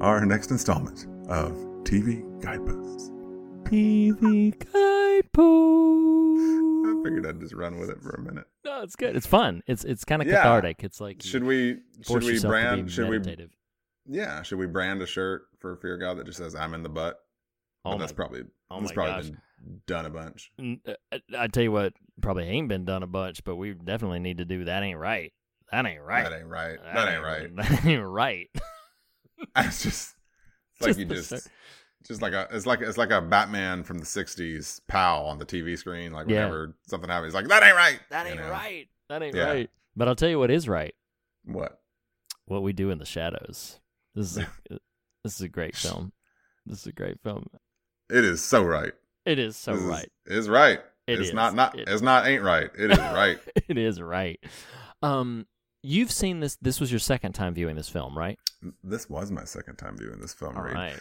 our 0.00 0.24
next 0.24 0.50
installment 0.50 1.06
of 1.28 1.52
TV 1.84 2.22
Guideposts. 2.40 3.10
TV 3.64 4.52
guidepost. 4.72 6.11
I 7.02 7.08
figured 7.08 7.26
I'd 7.26 7.40
just 7.40 7.54
run 7.54 7.78
with 7.78 7.90
it 7.90 8.00
for 8.02 8.10
a 8.10 8.20
minute. 8.20 8.44
No, 8.64 8.82
it's 8.82 8.96
good. 8.96 9.16
It's 9.16 9.26
fun. 9.26 9.62
It's 9.66 9.84
it's 9.84 10.04
kind 10.04 10.22
of 10.22 10.28
Yeah. 10.28 10.36
cathartic. 10.42 10.84
It's 10.84 11.00
like 11.00 11.22
Should 11.22 11.44
we? 11.44 11.78
Should 12.02 12.22
we 12.24 12.32
yourself 12.32 12.40
to 12.42 12.46
be 12.46 12.48
brand? 12.48 12.90
Should 12.90 13.08
we? 13.08 13.48
Yeah. 14.06 14.42
Should 14.42 14.58
we 14.58 14.66
brand 14.66 15.02
a 15.02 15.06
shirt 15.06 15.46
for 15.58 15.76
Fear 15.76 15.98
God 15.98 16.18
that 16.18 16.26
just 16.26 16.38
says 16.38 16.54
"I'm 16.54 16.74
in 16.74 16.82
the 16.82 16.88
butt"? 16.88 17.18
Oh 17.84 17.92
But 17.92 17.98
that's 17.98 18.12
probably 18.12 18.42
oh 18.70 18.80
that's 18.80 18.92
probably 18.92 19.12
gosh. 19.14 19.30
been 19.30 19.80
done 19.86 20.06
a 20.06 20.10
bunch. 20.10 20.52
Uh, 20.60 21.18
I 21.36 21.46
tell 21.48 21.62
you 21.62 21.72
what, 21.72 21.92
probably 22.20 22.44
ain't 22.44 22.68
been 22.68 22.84
done 22.84 23.02
a 23.02 23.06
bunch, 23.08 23.42
but 23.44 23.56
we 23.56 23.74
definitely 23.74 24.20
need 24.20 24.38
to 24.38 24.44
do 24.44 24.64
that. 24.64 24.82
Ain't 24.82 24.98
right. 24.98 25.32
That 25.70 25.86
ain't 25.86 26.02
right. 26.02 26.22
That 26.28 26.38
ain't 26.38 26.48
right. 26.48 26.78
That 26.94 27.08
ain't 27.08 27.22
right. 27.24 27.56
That 27.56 27.84
ain't 27.86 28.04
right. 28.04 28.48
It's 29.56 29.82
just 29.82 30.14
like 30.80 30.88
Just 30.90 31.00
you 31.00 31.04
just. 31.06 31.26
start. 31.26 31.42
Just 32.06 32.20
like 32.22 32.32
a, 32.32 32.48
it's 32.50 32.66
like 32.66 32.80
it's 32.80 32.98
like 32.98 33.10
a 33.10 33.20
Batman 33.20 33.84
from 33.84 33.98
the 33.98 34.04
'60s 34.04 34.80
pal 34.88 35.26
on 35.26 35.38
the 35.38 35.46
TV 35.46 35.78
screen. 35.78 36.12
Like 36.12 36.28
Yeah. 36.28 36.36
whenever 36.46 36.74
something 36.88 37.08
happens, 37.08 37.32
he's 37.32 37.34
like 37.34 37.48
that 37.48 37.62
ain't 37.62 37.76
right. 37.76 38.00
That 38.10 38.26
you 38.26 38.32
ain't 38.32 38.40
know? 38.40 38.50
right. 38.50 38.88
That 39.08 39.22
ain't 39.22 39.34
Yeah. 39.36 39.44
right. 39.44 39.70
But 39.96 40.08
I'll 40.08 40.16
tell 40.16 40.28
you 40.28 40.38
what 40.38 40.50
is 40.50 40.68
right. 40.68 40.94
What? 41.44 41.80
What 42.46 42.62
we 42.62 42.72
do 42.72 42.90
in 42.90 42.98
the 42.98 43.04
shadows. 43.04 43.78
This 44.14 44.32
is 44.32 44.38
a, 44.38 44.48
this 45.24 45.34
is 45.36 45.40
a 45.42 45.48
great 45.48 45.76
film. 45.76 46.12
This 46.66 46.80
is 46.80 46.86
a 46.86 46.92
great 46.92 47.20
film. 47.22 47.46
It 48.10 48.24
is 48.24 48.42
so 48.42 48.62
right. 48.62 48.92
It 49.24 49.38
is 49.38 49.56
so 49.56 49.72
This 49.72 49.82
is- 49.82 49.88
right. 49.88 50.12
It's 50.26 50.48
right. 50.48 50.80
It 51.06 51.18
it's 51.20 51.28
is. 51.28 51.34
not 51.34 51.54
not. 51.54 51.78
It- 51.78 51.88
it's 51.88 52.02
not 52.02 52.26
ain't 52.26 52.42
right. 52.42 52.70
It 52.78 52.90
is 52.90 52.98
right. 52.98 53.38
it 53.68 53.78
is 53.78 54.00
right. 54.00 54.38
Um, 55.02 55.46
you've 55.82 56.10
seen 56.12 56.40
this. 56.40 56.56
This 56.56 56.80
was 56.80 56.90
your 56.92 56.98
second 57.00 57.32
time 57.32 57.54
viewing 57.54 57.76
this 57.76 57.88
film, 57.88 58.16
right? 58.18 58.38
this 58.84 59.10
was 59.10 59.32
my 59.32 59.42
second 59.44 59.74
time 59.76 59.96
viewing 59.98 60.20
this 60.20 60.32
film. 60.34 60.56
All 60.56 60.62
Reed. 60.62 60.74
right. 60.74 60.98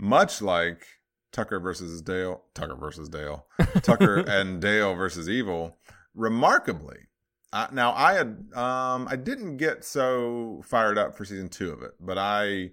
Much 0.00 0.40
like 0.40 0.86
Tucker 1.32 1.60
versus 1.60 2.00
Dale, 2.02 2.42
Tucker 2.54 2.74
versus 2.74 3.08
Dale, 3.08 3.46
Tucker 3.82 4.18
and 4.28 4.60
Dale 4.60 4.94
versus 4.94 5.28
Evil. 5.28 5.76
Remarkably, 6.14 7.08
uh, 7.52 7.68
now 7.72 7.92
I 7.92 8.14
had 8.14 8.48
um 8.54 9.06
I 9.08 9.16
didn't 9.16 9.56
get 9.58 9.84
so 9.84 10.62
fired 10.64 10.98
up 10.98 11.16
for 11.16 11.24
season 11.24 11.48
two 11.48 11.70
of 11.70 11.82
it, 11.82 11.92
but 12.00 12.18
I, 12.18 12.70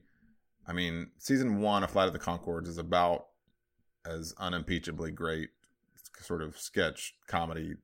I 0.67 0.73
mean, 0.73 1.11
season 1.17 1.59
one 1.61 1.84
of 1.84 1.91
Flight 1.91 2.07
of 2.07 2.13
the 2.13 2.19
Conchords 2.19 2.67
is 2.67 2.78
about 2.78 3.28
as 4.05 4.34
unimpeachably 4.38 5.11
great 5.11 5.49
sort 6.21 6.41
of 6.41 6.57
sketch 6.57 7.13
comedy 7.28 7.75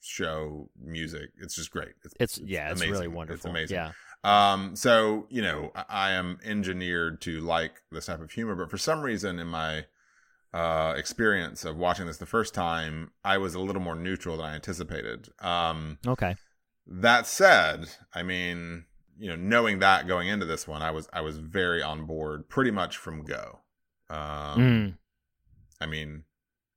show 0.00 0.68
music. 0.80 1.30
It's 1.40 1.54
just 1.54 1.70
great. 1.70 1.94
It's 2.20 2.38
yeah, 2.38 2.70
it's 2.70 2.80
really 2.80 2.92
amazing. 2.92 3.14
wonderful. 3.14 3.36
It's 3.36 3.44
amazing. 3.44 3.76
Yeah. 3.76 3.92
Um, 4.24 4.76
so 4.76 5.26
you 5.30 5.42
know, 5.42 5.72
I, 5.74 5.84
I 5.88 6.10
am 6.12 6.38
engineered 6.44 7.20
to 7.22 7.40
like 7.40 7.82
this 7.90 8.06
type 8.06 8.20
of 8.20 8.30
humor, 8.32 8.54
but 8.54 8.70
for 8.70 8.78
some 8.78 9.02
reason, 9.02 9.38
in 9.38 9.48
my 9.48 9.86
uh, 10.54 10.94
experience 10.96 11.64
of 11.64 11.76
watching 11.76 12.06
this 12.06 12.18
the 12.18 12.26
first 12.26 12.54
time, 12.54 13.10
I 13.24 13.38
was 13.38 13.54
a 13.54 13.60
little 13.60 13.82
more 13.82 13.96
neutral 13.96 14.36
than 14.36 14.46
I 14.46 14.54
anticipated. 14.54 15.28
Um, 15.40 15.98
Okay. 16.06 16.36
that 16.86 17.26
said, 17.26 17.88
I 18.14 18.22
mean, 18.22 18.84
you 19.18 19.28
know, 19.30 19.36
knowing 19.36 19.78
that 19.80 20.06
going 20.06 20.28
into 20.28 20.46
this 20.46 20.68
one, 20.68 20.82
I 20.82 20.90
was 20.90 21.08
I 21.12 21.20
was 21.20 21.38
very 21.38 21.82
on 21.82 22.06
board 22.06 22.48
pretty 22.48 22.70
much 22.70 22.96
from 22.96 23.24
go. 23.24 23.60
Um, 24.10 24.18
Mm. 24.60 24.98
I 25.80 25.86
mean, 25.86 26.24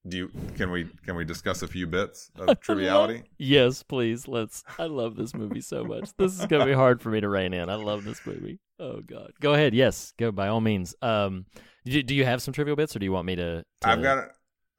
do 0.08 0.18
you 0.18 0.32
can 0.56 0.72
we 0.72 0.88
can 1.06 1.16
we 1.16 1.26
discuss 1.26 1.62
a 1.62 1.68
few 1.68 1.88
bits 1.88 2.30
of 2.38 2.60
triviality? 2.62 3.24
Yes, 3.38 3.82
please. 3.84 4.28
Let's. 4.28 4.64
I 4.78 4.86
love 4.86 5.16
this 5.16 5.34
movie 5.34 5.62
so 5.62 5.84
much. 5.84 6.10
This 6.18 6.40
is 6.40 6.46
gonna 6.46 6.66
be 6.66 6.74
hard 6.74 7.02
for 7.02 7.10
me 7.10 7.22
to 7.22 7.30
rein 7.30 7.54
in. 7.54 7.70
I 7.70 7.76
love 7.76 8.04
this 8.04 8.26
movie. 8.26 8.60
Oh 8.80 9.02
God. 9.02 9.32
Go 9.40 9.54
ahead. 9.54 9.74
Yes. 9.74 10.14
Go 10.18 10.32
by 10.32 10.48
all 10.48 10.62
means. 10.62 10.96
Um, 11.02 11.46
do 11.86 11.92
you, 11.92 12.04
do 12.04 12.14
you 12.16 12.26
have 12.26 12.42
some 12.42 12.54
trivial 12.54 12.76
bits, 12.76 12.96
or 12.96 13.00
do 13.00 13.06
you 13.06 13.12
want 13.12 13.26
me 13.26 13.36
to? 13.36 13.64
to 13.82 13.88
I've 13.88 14.02
got 14.04 14.30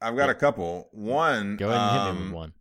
I've 0.01 0.17
got 0.17 0.27
Yeah. 0.27 0.31
a 0.33 0.35
couple. 0.35 0.89
One, 0.93 1.57
Go 1.57 1.71
ahead 1.71 1.81
and 1.81 1.91
hit 1.91 2.05
me 2.05 2.09
um, 2.21 2.25
with 2.27 2.35
one. 2.35 2.53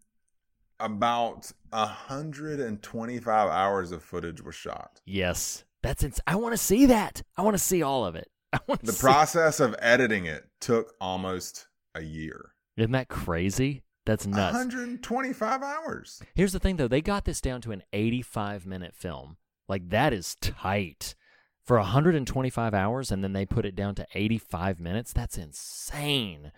about 0.79 1.51
125 1.71 3.49
hours 3.49 3.91
of 3.91 4.03
footage 4.03 4.41
was 4.41 4.55
shot. 4.55 5.01
Yes. 5.05 5.63
That's. 5.83 6.03
Ins- 6.03 6.21
I 6.27 6.35
want 6.35 6.53
to 6.53 6.57
see 6.57 6.85
that. 6.87 7.21
I 7.37 7.41
want 7.41 7.55
to 7.55 7.63
see 7.63 7.81
all 7.83 8.05
of 8.05 8.15
it. 8.15 8.29
I 8.53 8.59
want 8.67 8.83
The 8.83 8.91
see- 8.93 9.01
process 9.01 9.59
of 9.59 9.75
editing 9.79 10.25
it 10.25 10.45
took 10.61 10.93
almost 11.01 11.67
a 11.93 12.01
year. 12.01 12.51
Isn't 12.77 12.91
that 12.91 13.07
crazy? 13.07 13.83
That's 14.05 14.27
nuts. 14.27 14.53
125 14.53 15.63
hours. 15.63 16.21
Here's 16.35 16.53
the 16.53 16.59
thing, 16.59 16.77
though. 16.77 16.87
They 16.87 17.01
got 17.01 17.25
this 17.25 17.41
down 17.41 17.61
to 17.61 17.71
an 17.71 17.83
85 17.91 18.65
minute 18.65 18.95
film. 18.95 19.37
Like, 19.67 19.89
that 19.89 20.13
is 20.13 20.35
tight. 20.35 21.15
For 21.63 21.77
125 21.77 22.75
hours, 22.75 23.11
and 23.11 23.23
then 23.23 23.33
they 23.33 23.43
put 23.43 23.65
it 23.65 23.75
down 23.75 23.95
to 23.95 24.05
85 24.13 24.79
minutes. 24.79 25.11
That's 25.11 25.35
insane. 25.35 26.51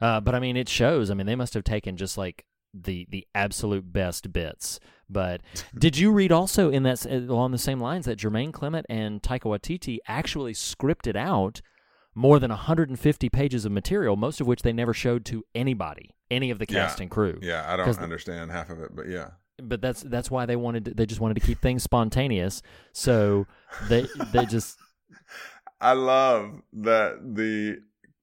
Uh, 0.00 0.20
but 0.20 0.36
I 0.36 0.38
mean, 0.38 0.56
it 0.56 0.68
shows. 0.68 1.10
I 1.10 1.14
mean, 1.14 1.26
they 1.26 1.34
must 1.34 1.54
have 1.54 1.64
taken 1.64 1.96
just 1.96 2.16
like 2.16 2.44
the 2.74 3.06
the 3.10 3.26
absolute 3.34 3.92
best 3.92 4.32
bits. 4.32 4.80
But 5.08 5.40
did 5.78 5.98
you 5.98 6.12
read 6.12 6.32
also 6.32 6.70
in 6.70 6.84
that 6.84 7.04
along 7.06 7.52
the 7.52 7.58
same 7.58 7.80
lines 7.80 8.06
that 8.06 8.18
Jermaine 8.18 8.52
Clement 8.52 8.86
and 8.88 9.22
Taika 9.22 9.42
Waititi 9.42 9.98
actually 10.06 10.54
scripted 10.54 11.16
out 11.16 11.60
more 12.14 12.38
than 12.38 12.50
150 12.50 13.28
pages 13.30 13.64
of 13.64 13.72
material, 13.72 14.16
most 14.16 14.40
of 14.40 14.46
which 14.46 14.62
they 14.62 14.72
never 14.72 14.92
showed 14.94 15.24
to 15.26 15.44
anybody, 15.54 16.10
any 16.30 16.50
of 16.50 16.58
the 16.58 16.66
cast 16.66 16.98
Yeah. 16.98 17.02
and 17.04 17.10
crew. 17.10 17.38
Yeah, 17.42 17.64
I 17.66 17.76
don't 17.76 17.98
understand 17.98 18.50
half 18.50 18.70
of 18.70 18.80
it, 18.80 18.94
but 18.94 19.08
yeah. 19.08 19.30
but 19.62 19.80
that's 19.80 20.02
that's 20.02 20.30
why 20.30 20.46
they 20.46 20.56
wanted 20.56 20.84
to, 20.86 20.94
they 20.94 21.06
just 21.06 21.20
wanted 21.20 21.34
to 21.40 21.46
keep 21.46 21.60
things 21.60 21.82
spontaneous. 21.82 22.62
So 22.92 23.46
they 23.88 24.06
they 24.32 24.44
just 24.46 24.78
I 25.80 25.92
love 25.94 26.60
that 26.74 27.18
the 27.34 27.78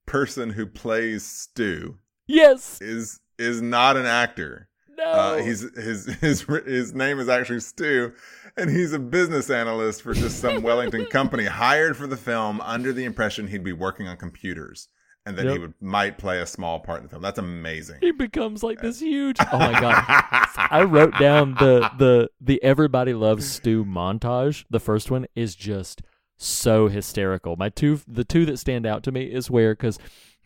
person 0.06 0.50
who 0.52 0.66
plays 0.66 1.26
Stu 1.26 1.98
yes 2.28 2.80
is 2.82 3.20
is 3.38 3.62
not 3.62 3.98
an 3.98 4.06
actor. 4.06 4.69
No 5.00 5.12
Uh, 5.12 5.38
he's 5.38 5.62
his 5.76 6.06
his 6.20 6.42
his 6.66 6.94
name 6.94 7.20
is 7.20 7.30
actually 7.30 7.60
Stu, 7.62 8.14
and 8.58 8.70
he's 8.70 8.94
a 8.94 9.00
business 9.00 9.50
analyst 9.50 10.02
for 10.02 10.14
just 10.14 10.40
some 10.40 10.62
Wellington 10.62 11.06
company 11.12 11.46
hired 11.46 11.98
for 11.98 12.08
the 12.08 12.18
film 12.18 12.62
under 12.62 12.94
the 12.94 13.06
impression 13.06 13.48
he'd 13.48 13.64
be 13.64 13.74
working 13.74 14.08
on 14.08 14.18
computers 14.18 14.90
and 15.26 15.38
that 15.38 15.52
he 15.52 15.60
would 15.60 15.74
might 15.80 16.18
play 16.18 16.40
a 16.40 16.46
small 16.46 16.80
part 16.80 17.00
in 17.00 17.04
the 17.04 17.10
film. 17.10 17.22
That's 17.22 17.40
amazing. 17.40 17.98
he 18.02 18.12
becomes 18.12 18.64
like 18.64 18.82
this 18.82 19.00
huge. 19.00 19.38
Oh 19.52 19.60
my 19.60 19.80
god! 19.80 20.04
I 20.58 20.84
wrote 20.84 21.18
down 21.20 21.54
the 21.56 21.90
the 21.98 22.30
the 22.42 22.62
everybody 22.64 23.14
loves 23.14 23.50
Stu 23.50 23.86
montage. 23.86 24.66
The 24.70 24.80
first 24.80 25.12
one 25.12 25.28
is 25.36 25.56
just 25.56 26.02
so 26.38 26.88
hysterical. 26.88 27.56
My 27.58 27.70
two 27.70 28.02
the 28.08 28.24
two 28.24 28.46
that 28.46 28.58
stand 28.58 28.86
out 28.86 29.04
to 29.04 29.12
me 29.12 29.26
is 29.26 29.50
where 29.50 29.74
because. 29.74 30.00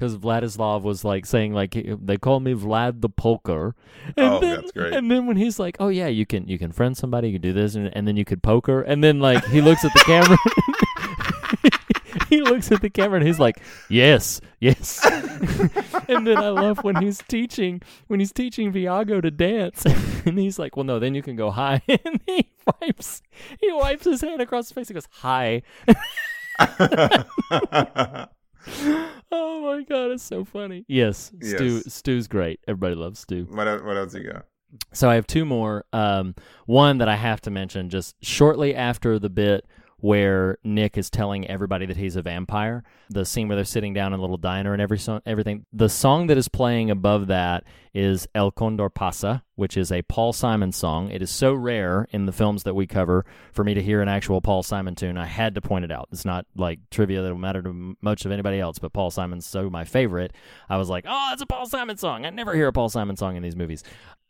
Because 0.04 0.18
Vladislav 0.18 0.82
was 0.82 1.06
like 1.06 1.26
saying 1.26 1.54
like 1.54 1.72
they 1.72 2.18
call 2.18 2.42
me 2.42 2.54
Vlad 2.54 3.00
the 3.00 3.08
Poker, 3.08 3.74
and 4.18 4.34
Oh, 4.34 4.40
then, 4.42 4.56
that's 4.58 4.74
great. 4.74 4.92
And 4.92 5.10
then 5.10 5.28
when 5.28 5.38
he's 5.38 5.60
like, 5.60 5.78
"Oh 5.80 5.88
yeah, 5.88 6.08
you 6.08 6.26
can 6.26 6.46
you 6.46 6.60
can 6.60 6.74
friend 6.74 6.98
somebody, 6.98 7.30
you 7.30 7.36
can 7.36 7.42
do 7.42 7.54
this, 7.54 7.76
and, 7.76 7.90
and 7.96 8.06
then 8.06 8.18
you 8.18 8.26
could 8.26 8.44
poker," 8.44 8.82
and 8.82 9.02
then 9.02 9.22
like 9.22 9.46
he 9.46 9.62
looks 9.62 9.86
at 9.86 9.94
the 9.94 10.02
camera, 10.02 10.38
he 12.30 12.42
looks 12.42 12.70
at 12.70 12.82
the 12.82 12.90
camera 12.90 13.20
and 13.20 13.26
he's 13.26 13.40
like, 13.40 13.62
"Yes, 13.88 14.42
yes." 14.60 15.00
and 16.10 16.28
then 16.28 16.38
I 16.38 16.50
love 16.50 16.84
when 16.84 16.98
he's 16.98 17.20
teaching 17.30 17.82
when 18.08 18.20
he's 18.20 18.34
teaching 18.34 18.74
Viago 18.74 19.22
to 19.22 19.32
dance, 19.32 19.86
and 20.26 20.38
he's 20.38 20.60
like, 20.60 20.76
"Well, 20.76 20.84
no, 20.84 21.00
then 21.00 21.16
you 21.16 21.22
can 21.22 21.38
go 21.38 21.50
high," 21.50 21.82
and 21.88 22.20
he 22.26 22.50
wipes 22.82 23.22
he 23.62 23.72
wipes 23.72 24.04
his 24.04 24.20
hand 24.20 24.42
across 24.42 24.68
his 24.68 24.74
face 24.74 24.90
and 24.90 24.96
goes, 24.96 25.08
"Hi." 25.22 25.62
Oh 29.34 29.62
my 29.62 29.84
god, 29.84 30.12
it's 30.12 30.24
so 30.24 30.46
funny. 30.46 30.86
Yes, 30.88 31.32
Stu 31.42 31.82
Stu's 31.82 32.28
great. 32.28 32.60
Everybody 32.68 32.96
loves 32.96 33.20
Stu. 33.20 33.46
what 33.50 33.68
el- 33.68 33.84
what 33.86 33.98
else 33.98 34.14
do 34.14 34.20
you 34.22 34.32
got? 34.32 34.46
So 34.92 35.10
I 35.10 35.16
have 35.16 35.28
two 35.28 35.46
more. 35.46 35.86
Um, 35.94 36.34
one 36.66 36.98
that 37.00 37.08
I 37.08 37.16
have 37.16 37.42
to 37.42 37.52
mention 37.52 37.90
just 37.90 38.16
shortly 38.24 38.74
after 38.74 39.20
the 39.20 39.30
bit 39.30 39.66
where 40.04 40.58
Nick 40.66 40.98
is 40.98 41.10
telling 41.10 41.48
everybody 41.48 41.86
that 41.86 41.96
he's 41.96 42.18
a 42.18 42.22
vampire. 42.22 42.84
The 43.10 43.24
scene 43.24 43.48
where 43.48 43.56
they're 43.56 43.64
sitting 43.64 43.94
down 43.94 44.12
in 44.12 44.20
a 44.20 44.22
little 44.22 44.36
diner 44.36 44.74
and 44.74 44.82
every 44.82 45.00
song, 45.00 45.22
everything. 45.26 45.66
The 45.72 45.88
song 45.88 46.28
that 46.28 46.38
is 46.38 46.50
playing 46.50 46.92
above 46.92 47.28
that 47.28 47.64
is 47.94 48.28
El 48.36 48.52
Condor 48.52 48.90
Pasa, 48.90 49.44
which 49.56 49.78
is 49.78 49.94
a 49.94 50.02
Paul 50.02 50.34
Simon 50.34 50.74
song. 50.74 51.10
It 51.10 51.22
is 51.22 51.30
so 51.30 51.54
rare 51.54 52.06
in 52.12 52.26
the 52.26 52.34
films 52.34 52.64
that 52.64 52.74
we 52.74 52.86
cover 52.86 53.26
for 53.54 53.64
me 53.64 53.74
to 53.76 53.82
hear 53.82 54.02
an 54.02 54.10
actual 54.10 54.42
Paul 54.42 54.62
Simon 54.62 54.94
tune. 54.94 55.16
I 55.18 55.26
had 55.26 55.56
to 55.56 55.62
point 55.62 55.86
it 55.86 55.92
out. 55.92 56.10
It's 56.12 56.26
not 56.26 56.46
like 56.54 56.80
trivia 56.92 57.22
that'll 57.22 57.38
matter 57.38 57.62
to 57.62 57.96
much 58.02 58.26
of 58.26 58.34
anybody 58.34 58.60
else, 58.60 58.80
but 58.80 58.92
Paul 58.92 59.10
Simon's 59.10 59.46
so 59.46 59.70
my 59.70 59.86
favorite. 59.86 60.34
I 60.68 60.76
was 60.76 60.90
like, 60.90 61.06
oh, 61.08 61.28
that's 61.30 61.44
a 61.44 61.46
Paul 61.46 61.66
Simon 61.66 61.96
song. 61.96 62.26
I 62.26 62.30
never 62.30 62.54
hear 62.54 62.68
a 62.68 62.74
Paul 62.74 62.90
Simon 62.90 63.16
song 63.16 63.38
in 63.38 63.42
these 63.42 63.56
movies. 63.56 63.86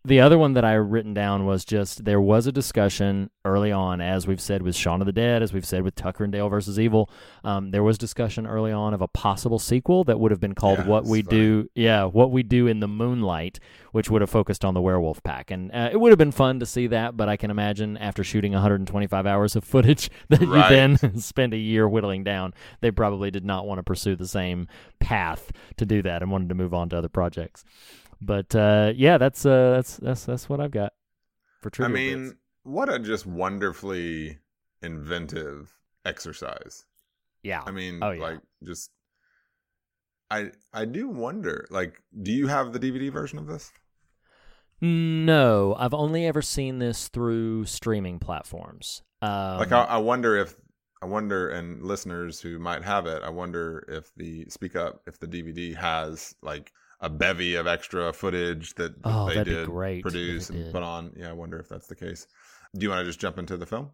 The 0.05 0.19
other 0.19 0.37
one 0.37 0.51
that 0.53 0.65
I 0.65 0.73
written 0.73 1.13
down 1.13 1.45
was 1.45 1.63
just 1.63 2.03
there 2.03 2.19
was 2.19 2.45
a 2.45 2.51
discussion 2.51 3.29
early 3.45 3.71
on, 3.71 4.01
as 4.01 4.27
we've 4.27 4.41
said 4.41 4.61
with 4.61 4.75
Shaun 4.75 5.01
of 5.01 5.05
the 5.05 5.13
Dead, 5.13 5.41
as 5.41 5.53
we've 5.53 5.65
said 5.65 5.81
with 5.83 5.95
Tucker 5.95 6.25
and 6.25 6.33
Dale 6.33 6.49
versus 6.49 6.77
Evil. 6.77 7.09
Um, 7.45 7.71
there 7.71 7.83
was 7.83 7.97
discussion 7.97 8.45
early 8.45 8.73
on 8.73 8.93
of 8.93 9.01
a 9.01 9.07
possible 9.07 9.59
sequel 9.59 10.03
that 10.03 10.19
would 10.19 10.31
have 10.31 10.41
been 10.41 10.55
called 10.55 10.79
Yeah, 10.79 10.87
"What 10.87 11.05
We 11.05 11.21
funny. 11.21 11.37
Do." 11.37 11.69
Yeah, 11.73 12.03
"What 12.03 12.31
We 12.31 12.43
Do 12.43 12.67
in 12.67 12.81
the 12.81 12.87
Moonlight," 12.89 13.61
which 13.93 14.09
would 14.09 14.19
have 14.19 14.29
focused 14.29 14.65
on 14.65 14.73
the 14.73 14.81
werewolf 14.81 15.23
pack, 15.23 15.51
and 15.51 15.71
uh, 15.71 15.87
it 15.89 15.97
would 16.01 16.11
have 16.11 16.19
been 16.19 16.33
fun 16.33 16.59
to 16.59 16.65
see 16.65 16.87
that. 16.87 17.15
But 17.15 17.29
I 17.29 17.37
can 17.37 17.49
imagine 17.49 17.95
after 17.95 18.25
shooting 18.25 18.51
125 18.51 19.25
hours 19.25 19.55
of 19.55 19.63
footage 19.63 20.09
that 20.27 20.41
you 20.41 20.47
then 20.47 21.17
spend 21.17 21.53
a 21.53 21.57
year 21.57 21.87
whittling 21.87 22.25
down, 22.25 22.53
they 22.81 22.91
probably 22.91 23.31
did 23.31 23.45
not 23.45 23.65
want 23.65 23.79
to 23.79 23.83
pursue 23.83 24.17
the 24.17 24.27
same 24.27 24.67
path 24.99 25.53
to 25.77 25.85
do 25.85 26.01
that 26.01 26.21
and 26.21 26.29
wanted 26.29 26.49
to 26.49 26.55
move 26.55 26.73
on 26.73 26.89
to 26.89 26.97
other 26.97 27.07
projects. 27.07 27.63
But 28.25 28.55
uh, 28.55 28.93
yeah, 28.95 29.17
that's 29.17 29.45
uh, 29.45 29.71
that's 29.71 29.97
that's 29.97 30.25
that's 30.25 30.49
what 30.49 30.59
I've 30.59 30.71
got 30.71 30.93
for 31.61 31.69
true. 31.69 31.85
I 31.85 31.89
mean, 31.89 32.23
bits. 32.29 32.35
what 32.63 32.93
a 32.93 32.99
just 32.99 33.25
wonderfully 33.25 34.39
inventive 34.81 35.73
exercise. 36.05 36.85
yeah. 37.43 37.61
I 37.65 37.71
mean, 37.71 37.99
Oh, 38.01 38.11
yeah. 38.11 38.21
like 38.21 38.39
just 38.63 38.91
I 40.31 40.51
I 40.73 40.85
do 40.85 41.07
wonder, 41.09 41.67
like, 41.69 42.01
do 42.21 42.31
you 42.31 42.47
have 42.47 42.73
the 42.73 42.79
DVD 42.79 43.11
version 43.11 43.39
of 43.39 43.47
this? 43.47 43.71
No, 44.81 45.75
I've 45.79 45.93
only 45.93 46.25
ever 46.25 46.41
seen 46.41 46.79
this 46.79 47.07
through 47.07 47.65
streaming 47.65 48.19
platforms. 48.19 49.01
Um, 49.21 49.59
like, 49.59 49.71
I, 49.71 49.83
I 49.83 49.97
wonder 49.97 50.35
if 50.35 50.55
I 51.01 51.05
wonder, 51.05 51.49
and 51.49 51.81
listeners 51.83 52.41
who 52.41 52.59
might 52.59 52.83
have 52.83 53.05
it, 53.05 53.23
I 53.23 53.29
wonder 53.29 53.85
if 53.87 54.11
the 54.15 54.45
Speak 54.49 54.75
Up, 54.75 55.01
if 55.07 55.19
the 55.19 55.27
DVD 55.27 55.75
has 55.75 56.35
like 56.41 56.71
a 57.03 57.09
bevy 57.09 57.55
of 57.55 57.67
extra 57.67 58.11
footage 58.13 58.73
that, 58.75 59.01
that 59.03 59.09
Oh, 59.09 59.27
they 59.27 59.35
that'd 59.35 59.45
be 59.53 59.59
did 59.59 60.01
produce 60.01 60.49
and 60.49 60.63
did. 60.63 60.71
put 60.73 60.81
on. 60.83 61.11
Yeah, 61.15 61.29
I 61.29 61.33
wonder 61.33 61.59
if 61.59 61.69
that's 61.69 61.87
the 61.87 61.95
case. 61.95 62.25
Do 62.75 62.83
you 62.83 62.89
want 62.89 63.01
to 63.01 63.05
just 63.05 63.19
jump 63.19 63.37
into 63.37 63.57
the 63.57 63.65
film? 63.67 63.91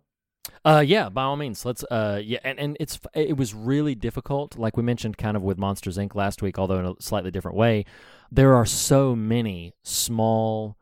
Uh, 0.64 0.84
yeah, 0.86 1.10
by 1.10 1.24
all 1.24 1.36
means. 1.36 1.66
Let's. 1.66 1.84
Uh, 1.92 2.22
yeah, 2.24 2.40
and, 2.44 2.58
and 2.60 2.78
it's 2.80 3.00
it 3.14 3.36
was 3.38 3.54
really 3.54 3.94
difficult, 3.94 4.58
like 4.58 4.78
we 4.78 4.84
mentioned, 4.84 5.18
kind 5.18 5.36
of 5.36 5.44
with 5.44 5.58
Monsters 5.58 5.98
Inc. 5.98 6.16
last 6.16 6.42
week, 6.42 6.58
although 6.58 6.80
in 6.80 6.86
a 6.86 6.94
slightly 7.02 7.30
different 7.32 7.58
way. 7.58 7.86
There 8.32 8.56
are 8.56 8.66
so 8.66 9.16
many 9.16 9.74
small, 9.84 10.78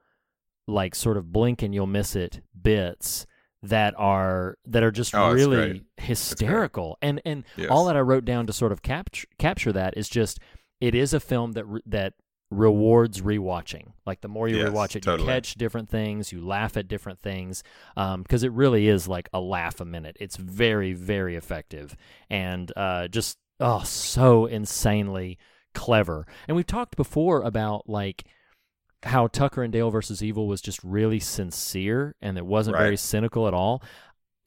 like 0.67 0.95
sort 0.95 1.17
of 1.17 1.31
blink 1.33 1.63
and 1.63 1.73
you'll 1.73 1.87
miss 1.87 2.15
it 2.15 2.41
bits 2.61 3.25
that 3.63 3.93
are 3.97 4.57
that 4.65 4.83
are 4.83 4.91
just 4.91 5.15
Oh, 5.15 5.31
really 5.33 5.83
hysterical. 5.97 6.97
And 7.01 7.21
and 7.25 7.43
Yes. 7.55 7.69
all 7.71 7.85
that 7.85 7.95
I 7.97 8.01
wrote 8.01 8.25
down 8.25 8.47
to 8.47 8.53
sort 8.53 8.71
of 8.71 8.81
capture 8.81 9.27
capture 9.39 9.71
that 9.73 9.97
is 9.97 10.07
just 10.09 10.39
it 10.81 10.95
is 10.95 11.13
a 11.13 11.19
film 11.19 11.53
that 11.53 11.65
re- 11.65 11.81
that 11.85 12.13
rewards 12.49 13.21
rewatching. 13.21 13.91
Like 14.05 14.21
the 14.21 14.29
more 14.29 14.47
you 14.47 14.57
Yes, 14.57 14.69
rewatch 14.69 14.95
it, 14.95 15.03
totally. 15.03 15.27
you 15.27 15.33
catch 15.33 15.55
different 15.55 15.89
things, 15.89 16.31
you 16.31 16.45
laugh 16.45 16.77
at 16.77 16.87
different 16.87 17.19
things, 17.19 17.61
because 17.95 18.43
it 18.43 18.51
really 18.53 18.87
is 18.87 19.07
like 19.07 19.27
a 19.33 19.39
laugh 19.39 19.81
a 19.81 19.85
minute. 19.85 20.15
It's 20.19 20.37
very 20.37 20.93
very 20.93 21.35
effective 21.35 21.95
and 22.29 22.71
uh, 22.77 23.07
just 23.09 23.37
oh 23.59 23.83
so 23.83 24.45
insanely 24.45 25.37
clever. 25.73 26.25
And 26.47 26.55
we've 26.55 26.65
talked 26.65 26.95
before 26.95 27.41
about 27.41 27.89
like 27.89 28.23
how 29.03 29.27
Tucker 29.27 29.61
and 29.61 29.71
Dale 29.71 29.91
versus 29.91 30.23
Evil 30.23 30.47
was 30.47 30.59
just 30.61 30.83
really 30.83 31.19
sincere 31.19 32.15
and 32.21 32.37
it 32.37 32.45
wasn't 32.45 32.77
very 32.77 32.97
cynical 32.97 33.47
at 33.47 33.53
all. 33.53 33.83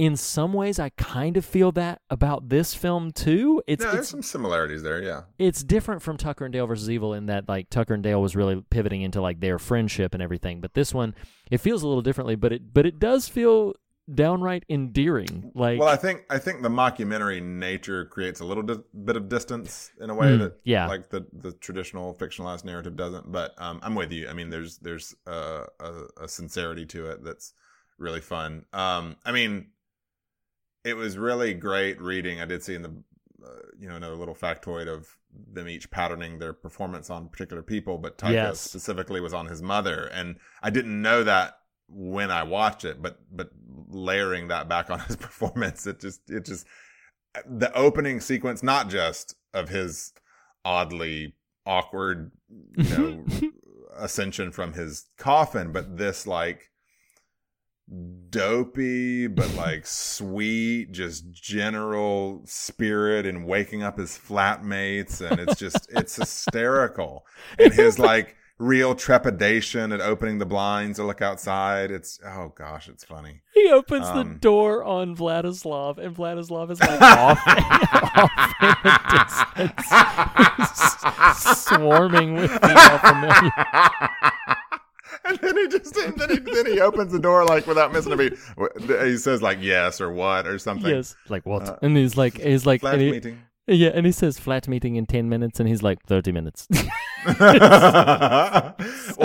In 0.00 0.16
some 0.16 0.54
ways, 0.54 0.78
I 0.78 0.88
kind 0.96 1.36
of 1.36 1.44
feel 1.44 1.72
that 1.72 2.00
about 2.08 2.48
this 2.48 2.74
film 2.74 3.12
too. 3.12 3.62
It's 3.66 3.84
yeah, 3.84 3.90
there's 3.90 4.04
it's 4.04 4.08
some 4.10 4.22
similarities 4.22 4.82
there. 4.82 5.02
Yeah, 5.02 5.24
it's 5.38 5.62
different 5.62 6.00
from 6.00 6.16
Tucker 6.16 6.46
and 6.46 6.52
Dale 6.54 6.66
versus 6.66 6.88
Evil 6.88 7.12
in 7.12 7.26
that 7.26 7.46
like 7.50 7.68
Tucker 7.68 7.92
and 7.92 8.02
Dale 8.02 8.22
was 8.22 8.34
really 8.34 8.64
pivoting 8.70 9.02
into 9.02 9.20
like 9.20 9.40
their 9.40 9.58
friendship 9.58 10.14
and 10.14 10.22
everything. 10.22 10.62
But 10.62 10.72
this 10.72 10.94
one, 10.94 11.14
it 11.50 11.58
feels 11.58 11.82
a 11.82 11.86
little 11.86 12.00
differently, 12.00 12.34
but 12.34 12.50
it 12.50 12.72
but 12.72 12.86
it 12.86 12.98
does 12.98 13.28
feel 13.28 13.74
downright 14.14 14.64
endearing. 14.70 15.52
Like 15.54 15.78
well, 15.78 15.90
I 15.90 15.96
think 15.96 16.24
I 16.30 16.38
think 16.38 16.62
the 16.62 16.70
mockumentary 16.70 17.42
nature 17.42 18.06
creates 18.06 18.40
a 18.40 18.46
little 18.46 18.62
di- 18.62 18.82
bit 19.04 19.16
of 19.16 19.28
distance 19.28 19.90
in 20.00 20.08
a 20.08 20.14
way 20.14 20.28
Mm, 20.28 20.38
that 20.38 20.60
yeah. 20.64 20.86
like 20.86 21.10
the 21.10 21.26
the 21.34 21.52
traditional 21.52 22.14
fictionalized 22.14 22.64
narrative 22.64 22.96
doesn't. 22.96 23.30
But 23.30 23.52
um, 23.58 23.80
I'm 23.82 23.94
with 23.94 24.12
you. 24.12 24.30
I 24.30 24.32
mean, 24.32 24.48
there's 24.48 24.78
there's 24.78 25.14
uh, 25.26 25.66
a, 25.78 25.92
a 26.22 26.26
sincerity 26.26 26.86
to 26.86 27.10
it 27.10 27.22
that's 27.22 27.52
really 27.98 28.22
fun. 28.22 28.64
Um, 28.72 29.16
I 29.26 29.32
mean, 29.32 29.66
it 30.84 30.94
was 30.96 31.18
really 31.18 31.54
great 31.54 32.00
reading. 32.00 32.40
I 32.40 32.44
did 32.46 32.62
see 32.62 32.74
in 32.74 32.82
the 32.82 32.92
uh, 33.44 33.48
you 33.78 33.88
know 33.88 33.96
another 33.96 34.16
little 34.16 34.34
factoid 34.34 34.88
of 34.88 35.16
them 35.52 35.68
each 35.68 35.90
patterning 35.90 36.38
their 36.38 36.52
performance 36.52 37.08
on 37.10 37.28
particular 37.28 37.62
people, 37.62 37.98
but 37.98 38.18
Taika 38.18 38.32
Yes. 38.32 38.60
specifically 38.60 39.20
was 39.20 39.32
on 39.34 39.46
his 39.46 39.62
mother, 39.62 40.06
and 40.12 40.36
I 40.62 40.70
didn't 40.70 41.00
know 41.00 41.24
that 41.24 41.58
when 41.88 42.30
I 42.30 42.42
watched 42.42 42.84
it, 42.84 43.00
but 43.02 43.20
but 43.30 43.50
layering 43.88 44.48
that 44.48 44.68
back 44.68 44.90
on 44.90 45.00
his 45.06 45.16
performance, 45.16 45.86
it 45.86 46.00
just 46.00 46.28
it 46.30 46.44
just 46.44 46.66
the 47.46 47.72
opening 47.74 48.20
sequence, 48.20 48.62
not 48.62 48.88
just 48.90 49.36
of 49.54 49.68
his 49.68 50.12
oddly 50.64 51.34
awkward, 51.66 52.32
you 52.76 52.84
know, 52.96 53.24
ascension 53.96 54.50
from 54.52 54.72
his 54.72 55.06
coffin, 55.16 55.72
but 55.72 55.96
this 55.96 56.26
like 56.26 56.70
dopey 58.30 59.26
but 59.26 59.52
like 59.56 59.84
sweet 59.84 60.92
just 60.92 61.28
general 61.32 62.40
spirit 62.44 63.26
and 63.26 63.44
waking 63.44 63.82
up 63.82 63.98
his 63.98 64.16
flatmates 64.16 65.20
and 65.20 65.40
it's 65.40 65.58
just 65.58 65.88
it's 65.90 66.14
hysterical 66.14 67.26
and 67.58 67.72
his 67.72 67.98
like 67.98 68.36
real 68.58 68.94
trepidation 68.94 69.90
at 69.90 70.00
opening 70.00 70.38
the 70.38 70.46
blinds 70.46 70.98
to 70.98 71.04
look 71.04 71.20
outside 71.20 71.90
it's 71.90 72.20
oh 72.24 72.52
gosh 72.54 72.88
it's 72.88 73.02
funny 73.02 73.42
he 73.52 73.68
opens 73.70 74.06
the 74.06 74.20
um, 74.20 74.38
door 74.38 74.84
on 74.84 75.16
Vladislav, 75.16 75.98
and 75.98 76.16
Vladislav 76.16 76.70
is 76.70 76.80
like 76.80 77.00
off, 77.02 77.38
off 77.46 78.54
in 78.62 78.76
the 78.84 78.94
distance, 79.58 79.88
swarming 81.62 82.34
with 82.34 82.52
the 82.52 82.70
all 82.90 82.98
familiar. 82.98 84.32
And 85.30 85.38
then 85.40 85.56
he 85.56 85.68
just 85.68 85.96
and 85.96 86.16
then 86.18 86.30
he, 86.30 86.38
then 86.38 86.66
he 86.66 86.80
opens 86.80 87.12
the 87.12 87.18
door 87.18 87.44
like 87.44 87.66
without 87.66 87.92
missing 87.92 88.12
a 88.12 88.16
beat. 88.16 88.34
He 89.06 89.16
says 89.16 89.42
like 89.42 89.58
yes 89.60 90.00
or 90.00 90.12
what 90.12 90.46
or 90.46 90.58
something. 90.58 90.90
Yes, 90.94 91.16
like 91.28 91.46
what? 91.46 91.68
Uh, 91.68 91.76
and 91.82 91.96
he's 91.96 92.16
like, 92.16 92.38
he's 92.38 92.66
like, 92.66 92.80
Flat 92.80 93.00
he- 93.00 93.10
meeting. 93.10 93.38
yeah, 93.66 93.90
and 93.94 94.06
he 94.06 94.12
says 94.12 94.38
flat 94.38 94.68
meeting 94.68 94.96
in 94.96 95.06
ten 95.06 95.28
minutes, 95.28 95.60
and 95.60 95.68
he's 95.68 95.82
like 95.82 96.02
thirty 96.04 96.32
minutes. 96.32 96.66
well, 97.26 97.36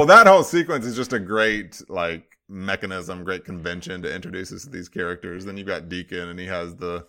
that 0.05 0.25
whole 0.27 0.43
sequence 0.43 0.85
is 0.85 0.95
just 0.95 1.13
a 1.13 1.19
great 1.19 1.81
like 1.89 2.37
mechanism, 2.47 3.23
great 3.23 3.45
convention 3.45 4.01
to 4.03 4.13
introduce 4.13 4.51
us 4.51 4.63
to 4.63 4.69
these 4.69 4.89
characters. 4.89 5.45
Then 5.45 5.57
you've 5.57 5.67
got 5.67 5.89
Deacon, 5.89 6.29
and 6.29 6.39
he 6.39 6.45
has 6.45 6.75
the 6.75 7.05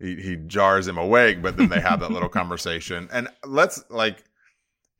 he 0.00 0.16
he 0.16 0.36
jars 0.36 0.86
him 0.86 0.98
awake, 0.98 1.42
but 1.42 1.56
then 1.56 1.68
they 1.68 1.80
have 1.80 2.00
that 2.00 2.10
little 2.10 2.28
conversation. 2.40 3.08
And 3.12 3.28
let's 3.44 3.82
like. 3.90 4.24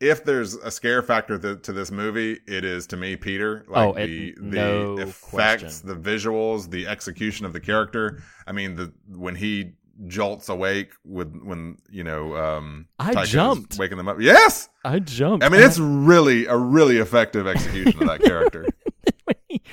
If 0.01 0.25
there's 0.25 0.55
a 0.55 0.71
scare 0.71 1.03
factor 1.03 1.39
th- 1.39 1.63
to 1.63 1.73
this 1.73 1.91
movie, 1.91 2.39
it 2.47 2.65
is 2.65 2.87
to 2.89 2.97
me 2.97 3.17
Peter. 3.17 3.65
Like 3.69 3.87
Oh, 3.89 3.93
it- 3.95 4.07
the 4.07 4.35
the 4.39 4.43
no 4.57 4.99
effects, 4.99 5.81
question. 5.81 5.89
the 5.89 5.97
visuals, 5.97 6.71
the 6.71 6.87
execution 6.87 7.45
of 7.47 7.53
the 7.53 7.61
character. 7.61 8.23
I 8.47 8.53
mean, 8.53 8.77
the 8.77 8.93
when 9.09 9.35
he 9.35 9.73
jolts 10.07 10.49
awake 10.49 10.93
with 11.05 11.35
when 11.43 11.77
you 11.91 12.05
know 12.05 12.37
um 12.37 12.87
I 13.01 13.25
jumped. 13.25 13.79
waking 13.79 13.97
them 13.97 14.07
up. 14.07 14.19
Yes, 14.21 14.69
I 14.85 15.01
jumped. 15.01 15.45
I 15.45 15.49
mean, 15.49 15.61
it's 15.61 15.81
really 15.81 16.47
a 16.47 16.57
really 16.57 16.99
effective 16.99 17.49
execution 17.49 18.01
of 18.03 18.07
that 18.09 18.21
character. 18.25 18.67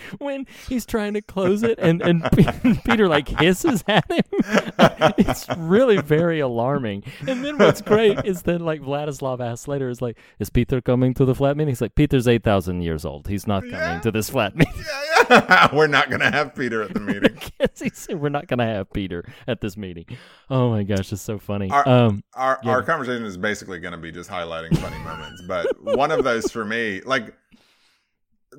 when, 0.20 0.46
he's 0.68 0.86
trying 0.86 1.14
to 1.14 1.22
close 1.22 1.64
it 1.64 1.78
and, 1.80 2.02
and 2.02 2.24
Peter 2.86 3.08
like 3.08 3.28
hisses 3.28 3.84
at 3.88 4.10
him. 4.12 4.24
it's 5.18 5.48
really 5.58 5.98
very 6.02 6.40
alarming. 6.40 7.04
And 7.28 7.44
then 7.44 7.58
what's 7.58 7.82
great 7.82 8.20
is 8.26 8.44
then 8.44 8.62
like 8.66 8.82
Vladislav 8.82 9.40
asks 9.40 9.68
later 9.68 9.90
is 9.90 10.02
like, 10.02 10.18
is 10.40 10.50
Peter 10.50 10.82
coming 10.82 11.14
to 11.16 11.26
the 11.26 11.36
flat 11.36 11.58
meeting? 11.58 11.70
He's 11.70 11.82
like, 11.82 11.96
Peter's 11.96 12.28
8,000 12.28 12.82
years 12.82 13.06
old. 13.06 13.28
He's 13.28 13.48
not 13.48 13.64
coming 13.64 13.76
Yeah. 13.76 14.00
to 14.02 14.12
this 14.12 14.30
flat 14.30 14.56
meeting. 14.56 14.74
yeah, 14.78 15.46
yeah. 15.50 15.76
We're 15.76 15.88
not 15.88 16.10
gonna 16.10 16.32
have 16.32 16.56
Peter 16.56 16.82
at 16.84 16.94
the 16.94 17.00
meeting. 17.00 17.38
He 17.82 17.90
said, 17.90 18.20
we're 18.20 18.30
not 18.30 18.48
going 18.48 18.60
to 18.60 18.66
have 18.66 18.92
Peter 18.94 19.26
at 19.48 19.62
this 19.62 19.76
meeting. 19.78 20.06
Oh 20.50 20.70
my 20.70 20.84
gosh, 20.84 21.12
it's 21.12 21.22
so 21.22 21.38
funny. 21.38 21.70
Our- 21.70 21.88
um, 21.88 22.24
Our 22.36 22.60
Yeah. 22.64 22.72
our 22.72 22.84
conversation 22.84 23.26
is 23.26 23.38
basically 23.38 23.80
gonna 23.80 23.98
be 23.98 24.12
just 24.12 24.30
highlighting 24.30 24.78
funny 24.78 24.98
moments, 25.00 25.42
but 25.48 25.68
one 25.84 26.12
of 26.12 26.24
those 26.24 26.52
for 26.52 26.64
me, 26.66 27.02
like, 27.06 27.36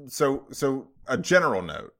so 0.08 0.44
so 0.52 0.88
a 1.08 1.18
general 1.18 1.62
note 1.62 1.94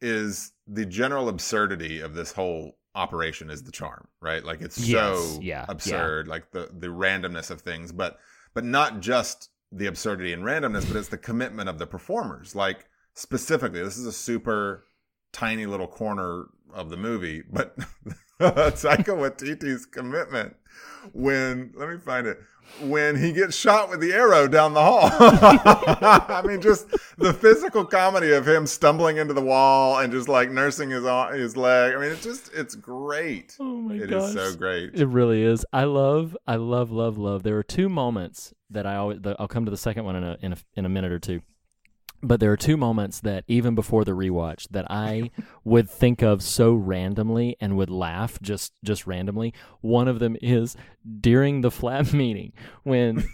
is 0.00 0.52
the 0.66 0.84
general 0.84 1.28
absurdity 1.28 2.00
of 2.00 2.14
this 2.14 2.32
whole 2.32 2.76
operation 2.94 3.50
is 3.50 3.62
the 3.62 3.72
charm, 3.72 4.08
right? 4.20 4.44
Like 4.44 4.60
it's 4.60 4.78
Yes, 4.78 5.18
so 5.18 5.40
yeah, 5.40 5.64
absurd, 5.68 6.28
like 6.28 6.50
the 6.50 6.70
the 6.72 6.88
randomness 6.88 7.50
of 7.50 7.60
things, 7.60 7.92
but 7.92 8.18
but 8.54 8.64
not 8.64 9.00
just 9.00 9.50
the 9.70 9.86
absurdity 9.86 10.32
and 10.32 10.42
randomness, 10.42 10.86
but 10.86 10.96
it's 10.96 11.08
the 11.08 11.18
commitment 11.18 11.68
of 11.68 11.78
the 11.78 11.86
performers. 11.86 12.54
Like 12.54 12.86
specifically, 13.14 13.82
this 13.82 13.96
is 13.96 14.06
a 14.06 14.12
super 14.12 14.84
tiny 15.32 15.66
little 15.66 15.86
corner 15.86 16.46
of 16.74 16.90
the 16.90 16.96
movie, 16.96 17.42
but 17.50 17.76
Taika 18.40 19.04
Waititi's 19.06 19.86
commitment 19.86 20.56
when 21.12 21.72
let 21.74 21.88
me 21.88 21.98
find 21.98 22.26
it 22.26 22.38
when 22.80 23.16
he 23.16 23.32
gets 23.32 23.56
shot 23.56 23.88
with 23.90 24.00
the 24.00 24.12
arrow 24.12 24.48
down 24.48 24.74
the 24.74 24.82
hall. 24.82 25.00
I 25.12 26.42
mean, 26.46 26.60
just 26.60 26.88
the 27.18 27.32
physical 27.32 27.84
comedy 27.84 28.32
of 28.32 28.46
him 28.46 28.66
stumbling 28.66 29.16
into 29.18 29.34
the 29.34 29.42
wall 29.42 29.98
and 29.98 30.12
just 30.12 30.28
like 30.28 30.50
nursing 30.50 30.90
his 30.90 31.04
his 31.32 31.56
leg. 31.56 31.94
I 31.94 31.98
mean, 32.00 32.10
it's 32.10 32.22
just 32.22 32.50
it's 32.54 32.74
great. 32.74 33.56
oh 33.60 33.64
my 33.64 33.94
It 33.94 34.10
gosh. 34.10 34.28
is 34.28 34.34
so 34.34 34.54
great. 34.56 34.94
It 34.94 35.06
really 35.06 35.42
is. 35.42 35.64
I 35.72 35.84
love, 35.84 36.36
I 36.46 36.56
love, 36.56 36.90
love, 36.90 37.18
love. 37.18 37.42
There 37.42 37.56
are 37.58 37.62
two 37.62 37.88
moments 37.88 38.52
that 38.70 38.86
I 38.86 38.96
always. 38.96 39.20
The, 39.20 39.36
I'll 39.38 39.48
come 39.48 39.64
to 39.64 39.70
the 39.70 39.76
second 39.76 40.04
one 40.04 40.16
in 40.16 40.24
a 40.24 40.36
in 40.40 40.52
a 40.52 40.56
in 40.74 40.84
a 40.84 40.88
minute 40.88 41.12
or 41.12 41.18
two. 41.18 41.40
But 42.22 42.40
there 42.40 42.52
are 42.52 42.56
two 42.56 42.76
moments 42.76 43.20
that 43.20 43.44
even 43.48 43.74
before 43.74 44.04
the 44.04 44.12
rewatch 44.12 44.68
that 44.70 44.86
I 44.90 45.30
would 45.64 45.90
think 45.90 46.22
of 46.22 46.42
so 46.42 46.72
randomly 46.74 47.56
and 47.60 47.76
would 47.76 47.90
laugh 47.90 48.40
just 48.40 48.72
just 48.84 49.06
randomly. 49.06 49.52
One 49.80 50.08
of 50.08 50.18
them 50.18 50.36
is 50.40 50.76
during 51.20 51.60
the 51.60 51.70
flat 51.70 52.12
meeting 52.22 52.52
when 52.84 53.16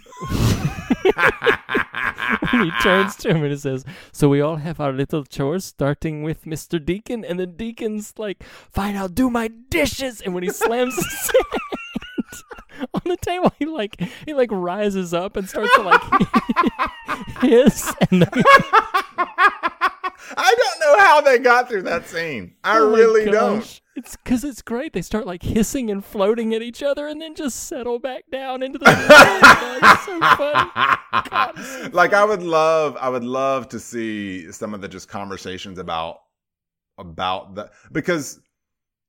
when 2.51 2.63
he 2.63 2.71
turns 2.81 3.15
to 3.17 3.29
him 3.29 3.43
and 3.43 3.51
he 3.51 3.57
says, 3.57 3.85
"So 4.11 4.29
we 4.29 4.41
all 4.41 4.57
have 4.57 4.79
our 4.79 4.91
little 4.91 5.23
chores, 5.23 5.65
starting 5.65 6.23
with 6.23 6.45
Mister 6.45 6.79
Deacon." 6.79 7.23
And 7.23 7.39
then 7.39 7.55
Deacon's 7.55 8.13
like, 8.17 8.43
"Fine, 8.71 8.97
I'll 8.97 9.07
do 9.07 9.29
my 9.29 9.47
dishes." 9.47 10.21
And 10.21 10.33
when 10.33 10.43
he 10.43 10.49
slams 10.49 10.95
his 10.95 11.31
on 12.93 13.01
the 13.05 13.17
table, 13.17 13.51
he 13.59 13.65
like 13.65 13.99
he 14.25 14.33
like 14.33 14.49
rises 14.51 15.13
up 15.13 15.35
and 15.37 15.47
starts 15.49 15.73
to 15.75 15.81
like 15.81 16.01
hiss. 17.41 17.93
And 18.11 18.21
then, 18.23 18.29
I 20.37 20.55
don't 20.57 20.79
know 20.81 20.99
how 21.03 21.21
they 21.21 21.39
got 21.39 21.67
through 21.69 21.83
that 21.83 22.07
scene. 22.07 22.55
I 22.63 22.77
Oh 22.79 22.93
really 22.93 23.25
gosh. 23.25 23.33
don't. 23.33 23.81
It's 23.95 24.15
because 24.15 24.43
it's 24.45 24.61
great. 24.61 24.93
They 24.93 25.01
start 25.01 25.25
like 25.27 25.43
hissing 25.43 25.89
and 25.91 26.03
floating 26.05 26.53
at 26.53 26.61
each 26.61 26.81
other, 26.81 27.07
and 27.07 27.21
then 27.21 27.35
just 27.35 27.67
settle 27.67 27.99
back 27.99 28.23
down 28.31 28.63
into 28.63 28.79
the. 28.79 28.85
it's 28.87 30.05
so 30.05 30.19
funny. 30.37 30.69
God, 31.29 31.53
so 31.57 31.89
like 31.91 32.13
I 32.13 32.23
would 32.23 32.43
love 32.43 32.95
I 32.99 33.09
would 33.09 33.25
love 33.25 33.67
to 33.69 33.79
see 33.79 34.51
some 34.51 34.73
of 34.73 34.81
the 34.81 34.87
just 34.87 35.09
conversations 35.09 35.79
about 35.79 36.17
about 36.97 37.55
that 37.55 37.71
because 37.91 38.39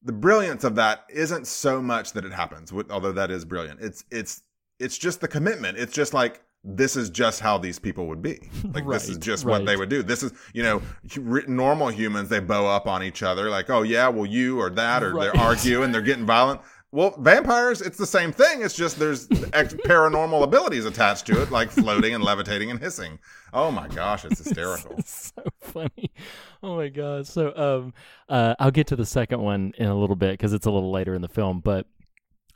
the 0.03 0.12
brilliance 0.12 0.64
of 0.64 0.74
that 0.76 1.05
isn't 1.11 1.46
so 1.46 1.82
much 1.82 2.12
that 2.12 2.24
it 2.24 2.32
happens 2.32 2.72
although 2.90 3.12
that 3.12 3.30
is 3.30 3.44
brilliant. 3.44 3.80
It's 3.80 4.05
it's 4.11 4.42
it's 4.78 4.96
just 4.96 5.20
the 5.20 5.28
commitment. 5.28 5.76
It's 5.78 5.92
just 5.92 6.14
like 6.14 6.42
this 6.62 6.94
is 6.94 7.09
just 7.11 7.40
how 7.40 7.57
these 7.59 7.78
people 7.78 8.07
would 8.09 8.22
be. 8.22 8.51
Like 8.74 8.86
this 8.88 9.09
is 9.09 9.16
Right, 9.16 9.20
just 9.22 9.44
what 9.46 9.64
they 9.66 9.76
would 9.76 9.88
do. 9.88 10.03
This 10.03 10.22
is 10.22 10.32
you 10.55 10.62
know 10.62 10.82
normal 11.48 11.88
humans 11.88 12.28
they 12.28 12.40
bow 12.40 12.66
up 12.66 12.86
on 12.86 13.03
each 13.03 13.22
other 13.22 13.51
like 13.51 13.68
oh 13.70 13.82
yeah 13.82 14.09
well 14.09 14.26
you 14.26 14.59
or 14.61 14.70
that 14.70 15.03
or 15.03 15.14
Right. 15.14 15.32
they 15.32 15.38
argue 15.38 15.82
and 15.82 15.92
they're 15.92 16.03
getting 16.03 16.26
violent 16.26 16.61
well 16.93 17.14
vampires 17.18 17.80
it's 17.80 17.97
the 17.99 18.07
same 18.07 18.32
thing 18.32 18.62
it's 18.62 18.74
just 18.74 18.99
there's 18.99 19.28
ex- 19.53 19.74
paranormal 19.86 20.43
abilities 20.43 20.84
attached 20.84 21.26
to 21.26 21.41
it 21.41 21.51
like 21.51 21.70
floating 21.70 22.14
and 22.14 22.24
levitating 22.24 22.70
and 22.70 22.80
hissing 22.80 23.18
oh 23.53 23.70
my 23.70 23.86
gosh 23.88 24.24
it's 24.24 24.38
hysterical 24.45 24.95
It's 24.99 25.32
so 25.36 25.45
funny. 25.61 26.11
Oh 26.62 26.76
my 26.76 26.88
god. 26.88 27.26
So 27.26 27.53
um 27.57 27.95
uh 28.28 28.55
I'll 28.59 28.70
get 28.70 28.88
to 28.88 28.97
the 28.97 29.07
second 29.07 29.41
one 29.41 29.72
in 29.78 29.86
a 29.86 29.95
little 29.95 30.16
bit 30.16 30.38
cuz 30.38 30.53
it's 30.53 30.66
a 30.66 30.70
little 30.70 30.91
later 30.91 31.14
in 31.14 31.22
the 31.22 31.28
film, 31.28 31.61
but 31.61 31.86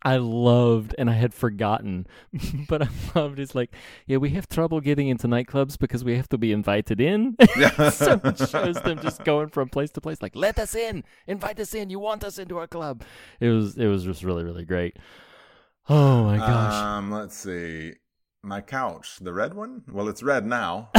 I 0.04 0.16
loved 0.16 0.94
and 0.98 1.08
I 1.08 1.14
had 1.14 1.32
forgotten, 1.32 2.06
but 2.68 2.82
I 2.82 2.88
loved 3.14 3.38
it's 3.38 3.54
like, 3.54 3.70
yeah, 4.06 4.18
we 4.18 4.30
have 4.30 4.48
trouble 4.48 4.80
getting 4.80 5.08
into 5.08 5.26
nightclubs 5.26 5.78
because 5.78 6.04
we 6.04 6.16
have 6.16 6.28
to 6.28 6.38
be 6.38 6.52
invited 6.52 7.00
in. 7.00 7.36
so 7.90 8.20
it 8.22 8.38
shows 8.50 8.80
them 8.82 9.00
just 9.00 9.24
going 9.24 9.48
from 9.48 9.68
place 9.70 9.90
to 9.92 10.00
place, 10.00 10.20
like, 10.20 10.36
let 10.36 10.58
us 10.58 10.74
in, 10.74 11.04
invite 11.26 11.58
us 11.58 11.74
in, 11.74 11.88
you 11.88 11.98
want 11.98 12.22
us 12.22 12.38
into 12.38 12.58
our 12.58 12.66
club. 12.66 13.02
It 13.40 13.48
was 13.48 13.78
it 13.78 13.86
was 13.86 14.04
just 14.04 14.22
really, 14.22 14.44
really 14.44 14.64
great. 14.64 14.98
Oh 15.88 16.24
my 16.24 16.36
gosh. 16.36 16.74
Um, 16.74 17.10
let's 17.10 17.36
see. 17.36 17.94
My 18.42 18.60
couch, 18.60 19.18
the 19.20 19.32
red 19.32 19.54
one. 19.54 19.84
Well, 19.90 20.08
it's 20.08 20.22
red 20.22 20.44
now. 20.44 20.90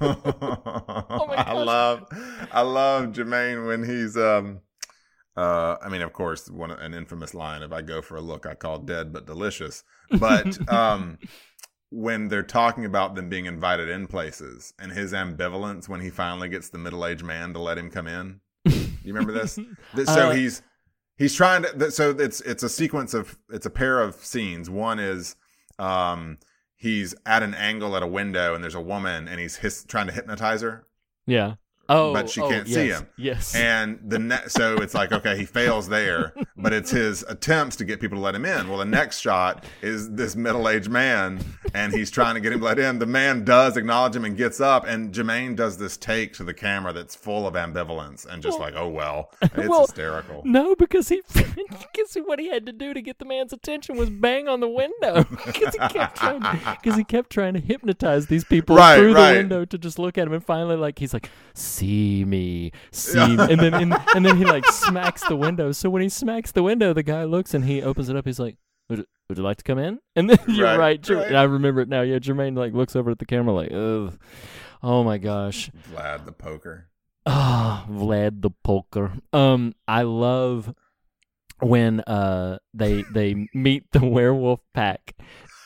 Oh 0.00 1.26
my 1.28 1.36
I 1.36 1.52
love, 1.52 2.06
I 2.50 2.62
love 2.62 3.12
Jermaine 3.12 3.66
when 3.66 3.84
he's 3.84 4.16
um, 4.16 4.60
uh, 5.36 5.76
I 5.82 5.88
mean, 5.88 6.02
of 6.02 6.12
course, 6.12 6.48
one 6.48 6.70
an 6.70 6.94
infamous 6.94 7.34
line 7.34 7.62
of 7.62 7.72
"I 7.72 7.82
go 7.82 8.00
for 8.00 8.16
a 8.16 8.20
look, 8.20 8.46
I 8.46 8.54
call 8.54 8.78
dead 8.78 9.12
but 9.12 9.26
delicious." 9.26 9.84
But 10.10 10.68
um, 10.72 11.18
when 11.90 12.28
they're 12.28 12.42
talking 12.42 12.84
about 12.84 13.14
them 13.14 13.28
being 13.28 13.46
invited 13.46 13.88
in 13.88 14.06
places 14.06 14.74
and 14.78 14.92
his 14.92 15.12
ambivalence 15.12 15.88
when 15.88 16.00
he 16.00 16.10
finally 16.10 16.48
gets 16.48 16.68
the 16.68 16.78
middle 16.78 17.06
aged 17.06 17.24
man 17.24 17.52
to 17.52 17.58
let 17.58 17.78
him 17.78 17.90
come 17.90 18.06
in. 18.06 18.40
You 18.64 19.14
remember 19.14 19.32
this? 19.32 19.54
Th- 19.94 20.06
so 20.06 20.30
Uh, 20.30 20.32
he's 20.32 20.62
he's 21.16 21.34
trying 21.34 21.62
to 21.62 21.90
so 21.90 22.10
it's 22.10 22.40
it's 22.40 22.62
a 22.62 22.68
sequence 22.68 23.14
of 23.14 23.38
it's 23.50 23.66
a 23.66 23.70
pair 23.70 24.00
of 24.00 24.16
scenes 24.16 24.68
one 24.68 24.98
is 24.98 25.36
um 25.78 26.38
he's 26.74 27.14
at 27.24 27.42
an 27.42 27.54
angle 27.54 27.96
at 27.96 28.02
a 28.02 28.06
window 28.06 28.54
and 28.54 28.62
there's 28.64 28.74
a 28.74 28.80
woman 28.80 29.28
and 29.28 29.40
he's 29.40 29.56
his, 29.56 29.84
trying 29.84 30.06
to 30.06 30.12
hypnotize 30.12 30.62
her 30.62 30.86
yeah. 31.26 31.54
Oh, 31.88 32.12
but 32.12 32.28
she 32.28 32.40
oh, 32.40 32.48
can't 32.48 32.66
see 32.66 32.88
him. 32.88 33.06
Yes. 33.16 33.54
and 33.54 33.98
the 34.04 34.18
ne- 34.18 34.48
so 34.48 34.76
it's 34.76 34.94
like 34.94 35.12
okay 35.12 35.36
he 35.36 35.44
fails 35.44 35.88
there 35.88 36.34
but 36.56 36.72
it's 36.72 36.90
his 36.90 37.22
attempts 37.24 37.76
to 37.76 37.84
get 37.84 38.00
people 38.00 38.18
to 38.18 38.22
let 38.22 38.34
him 38.34 38.44
in 38.44 38.68
well 38.68 38.78
the 38.78 38.84
next 38.84 39.20
shot 39.20 39.64
is 39.82 40.10
this 40.12 40.34
middle-aged 40.34 40.90
man 40.90 41.38
and 41.74 41.92
he's 41.92 42.10
trying 42.10 42.34
to 42.34 42.40
get 42.40 42.52
him 42.52 42.60
let 42.60 42.78
in 42.78 42.98
the 42.98 43.06
man 43.06 43.44
does 43.44 43.76
acknowledge 43.76 44.16
him 44.16 44.24
and 44.24 44.36
gets 44.36 44.60
up 44.60 44.84
and 44.86 45.12
Jermaine 45.14 45.54
does 45.54 45.78
this 45.78 45.96
take 45.96 46.32
to 46.34 46.44
the 46.44 46.54
camera 46.54 46.92
that's 46.92 47.14
full 47.14 47.46
of 47.46 47.54
ambivalence 47.54 48.26
and 48.26 48.42
just 48.42 48.58
like 48.58 48.74
oh 48.76 48.88
well 48.88 49.30
it's 49.40 49.68
Well, 49.68 49.82
hysterical 49.82 50.42
No, 50.44 50.74
because 50.74 51.08
he 51.08 51.22
because 51.34 52.14
what 52.24 52.38
he 52.38 52.48
had 52.48 52.66
to 52.66 52.72
do 52.72 52.94
to 52.94 53.00
get 53.02 53.18
the 53.18 53.24
man's 53.24 53.52
attention 53.52 53.96
was 53.96 54.10
bang 54.10 54.48
on 54.48 54.60
the 54.60 54.68
window 54.68 55.24
because 55.46 55.72
he 55.74 55.78
kept 55.88 56.16
trying 56.16 56.40
because 56.80 56.96
he 56.96 57.04
kept 57.04 57.30
trying 57.30 57.54
to 57.54 57.60
hypnotize 57.60 58.26
these 58.26 58.44
people 58.44 58.76
Right, 58.76 58.96
through 58.98 59.14
right. 59.14 59.32
the 59.32 59.38
window 59.38 59.64
to 59.64 59.78
just 59.78 59.98
look 59.98 60.18
at 60.18 60.26
him 60.26 60.32
and 60.32 60.44
finally 60.44 60.76
like 60.76 60.98
he's 60.98 61.12
like 61.12 61.30
see 61.76 62.24
me 62.24 62.70
see 62.92 63.36
me 63.36 63.42
and 63.52 63.60
then 63.60 63.74
and, 63.74 63.96
and 64.14 64.24
then 64.26 64.36
he 64.36 64.44
like 64.56 64.66
smacks 64.66 65.22
the 65.28 65.36
window 65.36 65.72
so 65.72 65.90
when 65.90 66.02
he 66.02 66.08
smacks 66.08 66.52
the 66.52 66.62
window 66.62 66.92
the 66.92 67.02
guy 67.02 67.24
looks 67.24 67.54
and 67.54 67.64
he 67.64 67.82
opens 67.82 68.08
it 68.08 68.16
up 68.16 68.24
he's 68.24 68.38
like 68.38 68.56
would, 68.88 69.04
would 69.28 69.38
you 69.38 69.44
like 69.44 69.56
to 69.56 69.64
come 69.64 69.78
in 69.78 69.98
and 70.14 70.30
then 70.30 70.38
you're 70.48 70.66
Right, 70.66 70.78
right, 70.78 71.00
Jer- 71.00 71.16
right. 71.16 71.34
I 71.34 71.42
remember 71.44 71.80
it 71.80 71.88
now 71.88 72.02
yeah 72.02 72.18
Jermaine 72.18 72.56
like 72.56 72.72
looks 72.72 72.94
over 72.96 73.10
at 73.10 73.18
the 73.18 73.26
camera 73.26 73.52
like 73.54 73.72
ugh 73.72 74.18
Oh 74.82 75.02
my 75.02 75.18
gosh. 75.18 75.70
Vlad 75.90 76.26
the 76.26 76.32
poker. 76.32 76.88
Ah, 77.24 77.86
Vlad 77.90 78.42
the 78.42 78.50
poker. 78.62 79.14
Um, 79.32 79.74
I 79.88 80.02
love 80.02 80.72
when 81.60 82.00
uh 82.00 82.58
they 82.74 83.02
they 83.10 83.48
meet 83.54 83.84
the 83.92 84.04
werewolf 84.06 84.60
pack. 84.74 85.16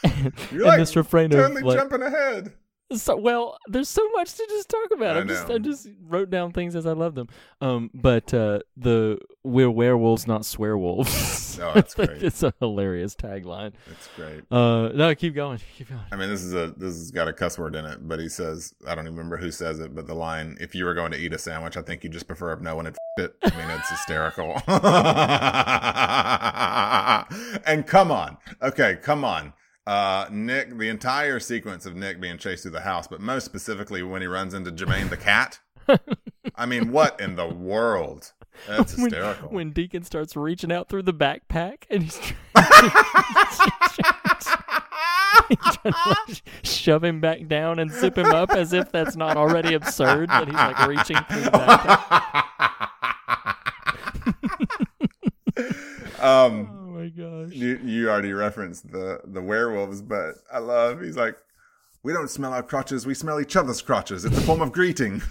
And, 0.04 0.32
You're 0.50 0.62
and 0.62 0.68
like 0.68 0.78
this 0.78 0.96
refrain 0.96 1.34
of 1.34 1.52
like, 1.60 1.76
jumping 1.76 2.02
ahead. 2.02 2.52
So 2.94 3.16
well, 3.16 3.58
there's 3.68 3.88
so 3.88 4.08
much 4.10 4.32
to 4.34 4.46
just 4.48 4.68
talk 4.68 4.90
about. 4.92 5.16
I 5.16 5.20
I 5.20 5.24
just 5.24 5.48
know. 5.48 5.54
I 5.54 5.58
just 5.58 5.88
wrote 6.08 6.30
down 6.30 6.52
things 6.52 6.74
as 6.74 6.86
I 6.86 6.92
love 6.92 7.14
them. 7.14 7.28
Um, 7.60 7.90
but 7.94 8.32
uh, 8.34 8.60
the 8.76 9.18
we're 9.44 9.70
werewolves, 9.70 10.26
not 10.26 10.42
swearwolves. 10.42 11.58
Oh, 11.62 11.72
that's 11.74 11.98
Like, 11.98 12.08
great. 12.08 12.22
it's 12.22 12.42
a 12.42 12.52
hilarious 12.60 13.14
tagline. 13.14 13.72
It's 13.90 14.08
great. 14.16 14.42
Uh, 14.50 14.88
no, 14.94 15.14
keep 15.14 15.34
going, 15.34 15.58
keep 15.76 15.88
going. 15.88 16.00
I 16.12 16.16
mean, 16.16 16.28
this 16.28 16.42
is 16.42 16.54
a 16.54 16.68
this 16.76 16.94
has 16.94 17.10
got 17.10 17.28
a 17.28 17.32
cuss 17.32 17.58
word 17.58 17.74
in 17.74 17.84
it, 17.84 18.06
but 18.08 18.18
he 18.20 18.28
says 18.28 18.74
I 18.86 18.94
don't 18.94 19.04
even 19.06 19.16
remember 19.16 19.36
who 19.36 19.50
says 19.50 19.80
it, 19.80 19.94
but 19.94 20.06
the 20.06 20.14
line 20.14 20.56
"If 20.60 20.74
you 20.74 20.84
were 20.84 20.94
going 20.94 21.12
to 21.12 21.18
eat 21.18 21.32
a 21.32 21.38
sandwich, 21.38 21.76
I 21.76 21.82
think 21.82 22.04
you 22.04 22.10
just 22.10 22.26
prefer 22.26 22.52
if 22.52 22.60
no 22.60 22.76
one 22.76 22.84
had 22.86 22.94
f***ed 23.16 23.24
it." 23.24 23.34
I 23.42 23.50
mean, 23.56 23.70
it's 23.78 23.90
hysterical. 23.90 24.60
and 27.66 27.86
come 27.86 28.10
on, 28.10 28.36
okay, 28.62 28.96
come 29.02 29.24
on, 29.24 29.52
uh, 29.86 30.26
Nick. 30.30 30.76
The 30.78 30.88
entire 30.88 31.40
sequence 31.40 31.86
of 31.86 31.96
Nick 31.96 32.20
being 32.20 32.38
chased 32.38 32.62
through 32.62 32.72
the 32.72 32.80
house, 32.80 33.06
but 33.06 33.20
most 33.20 33.44
specifically 33.44 34.02
when 34.02 34.22
he 34.22 34.28
runs 34.28 34.54
into 34.54 34.70
Jermaine 34.70 35.10
the 35.10 35.16
cat. 35.16 35.60
I 36.56 36.66
mean, 36.66 36.92
what 36.92 37.20
in 37.20 37.36
the 37.36 37.46
world? 37.48 38.32
That's 38.68 38.94
When, 38.96 39.06
hysterical. 39.10 39.48
when 39.48 39.70
Deacon 39.70 40.04
starts 40.04 40.36
reaching 40.36 40.70
out 40.70 40.88
through 40.88 41.04
the 41.04 41.14
backpack 41.14 41.84
and 41.88 42.02
he's 42.02 42.18
trying, 42.18 42.36
to 46.26 46.42
shove 46.62 47.02
him 47.04 47.20
back 47.20 47.46
down 47.48 47.78
and 47.78 47.90
zip 47.90 48.16
him 48.18 48.26
up 48.26 48.50
as 48.50 48.72
if 48.72 48.90
that's 48.92 49.16
not 49.16 49.36
already 49.36 49.74
absurd 49.74 50.28
that 50.28 50.46
he's 50.46 50.54
like 50.54 50.86
reaching 50.86 51.16
through 51.30 51.42
the 51.42 51.50
backpack. 51.50 52.46
Um, 56.20 56.70
Oh 56.72 56.86
my 56.90 57.08
gosh. 57.08 57.52
You 57.52 57.80
you 57.82 58.10
already 58.10 58.32
referenced 58.32 58.90
the 58.90 59.20
the 59.24 59.40
werewolves, 59.42 60.02
but 60.02 60.34
I 60.52 60.58
love 60.58 61.00
he's 61.00 61.16
like, 61.16 61.36
we 62.02 62.12
don't 62.12 62.28
smell 62.28 62.52
our 62.52 62.62
crotches, 62.62 63.06
we 63.06 63.14
smell 63.14 63.40
each 63.40 63.56
other's 63.56 63.82
crotches. 63.82 64.24
It's 64.24 64.36
a 64.36 64.40
form 64.42 64.60
of 64.60 64.72
greeting. 64.72 65.22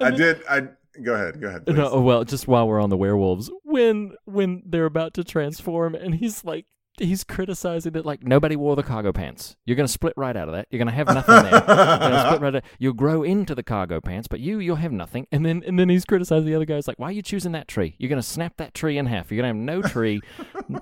I 0.00 0.10
did 0.10 0.42
I 0.48 0.68
go 1.02 1.14
ahead, 1.14 1.40
go 1.40 1.48
ahead. 1.48 1.66
Please. 1.66 1.76
No, 1.76 2.00
well, 2.00 2.24
just 2.24 2.48
while 2.48 2.66
we're 2.68 2.80
on 2.80 2.90
the 2.90 2.96
werewolves, 2.96 3.50
when 3.64 4.14
when 4.24 4.62
they're 4.66 4.86
about 4.86 5.14
to 5.14 5.24
transform, 5.24 5.94
and 5.94 6.14
he's 6.14 6.44
like, 6.44 6.66
he's 7.00 7.24
criticizing 7.24 7.92
that 7.92 8.06
like 8.06 8.22
nobody 8.22 8.56
wore 8.56 8.76
the 8.76 8.82
cargo 8.82 9.12
pants. 9.12 9.56
You're 9.64 9.76
gonna 9.76 9.88
split 9.88 10.14
right 10.16 10.36
out 10.36 10.48
of 10.48 10.54
that. 10.54 10.66
You're 10.70 10.78
gonna 10.78 10.90
have 10.92 11.06
nothing 11.08 11.42
there. 11.42 11.52
You're 11.52 12.52
right. 12.52 12.64
You'll 12.78 12.92
grow 12.92 13.22
into 13.22 13.54
the 13.54 13.62
cargo 13.62 14.00
pants, 14.00 14.28
but 14.28 14.40
you 14.40 14.58
you'll 14.58 14.76
have 14.76 14.92
nothing. 14.92 15.26
And 15.32 15.44
then 15.44 15.62
and 15.66 15.78
then 15.78 15.88
he's 15.88 16.04
criticizing 16.04 16.46
the 16.46 16.54
other 16.54 16.64
guys 16.64 16.88
like, 16.88 16.98
why 16.98 17.08
are 17.08 17.12
you 17.12 17.22
choosing 17.22 17.52
that 17.52 17.68
tree? 17.68 17.94
You're 17.98 18.10
gonna 18.10 18.22
snap 18.22 18.56
that 18.58 18.74
tree 18.74 18.98
in 18.98 19.06
half. 19.06 19.30
You're 19.30 19.38
gonna 19.42 19.48
have 19.48 19.56
no 19.56 19.82
tree. 19.82 20.20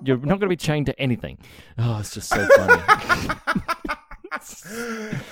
You're 0.03 0.19
not 0.19 0.41
gonna 0.41 0.49
be 0.49 0.57
chained 0.57 0.87
to 0.87 1.01
anything. 1.01 1.39
Oh, 1.79 1.99
it's 2.01 2.15
just 2.15 2.29
so 2.29 2.47
funny. 2.57 3.63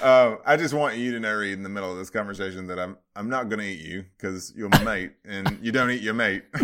Um, 0.03 0.38
I 0.45 0.57
just 0.59 0.74
want 0.74 0.97
you 0.97 1.12
to 1.12 1.20
know, 1.20 1.32
Reed, 1.34 1.55
in 1.55 1.62
the 1.62 1.68
middle 1.68 1.90
of 1.90 1.97
this 1.97 2.11
conversation, 2.11 2.66
that 2.66 2.78
I'm 2.78 2.99
I'm 3.16 3.28
not 3.28 3.49
going 3.49 3.61
to 3.61 3.64
eat 3.64 3.80
you 3.80 4.05
because 4.16 4.53
you're 4.55 4.68
my 4.68 4.84
mate, 4.84 5.12
and 5.24 5.59
you 5.62 5.72
don't 5.72 5.90
eat 5.90 6.03
your 6.03 6.12
mate. 6.14 6.45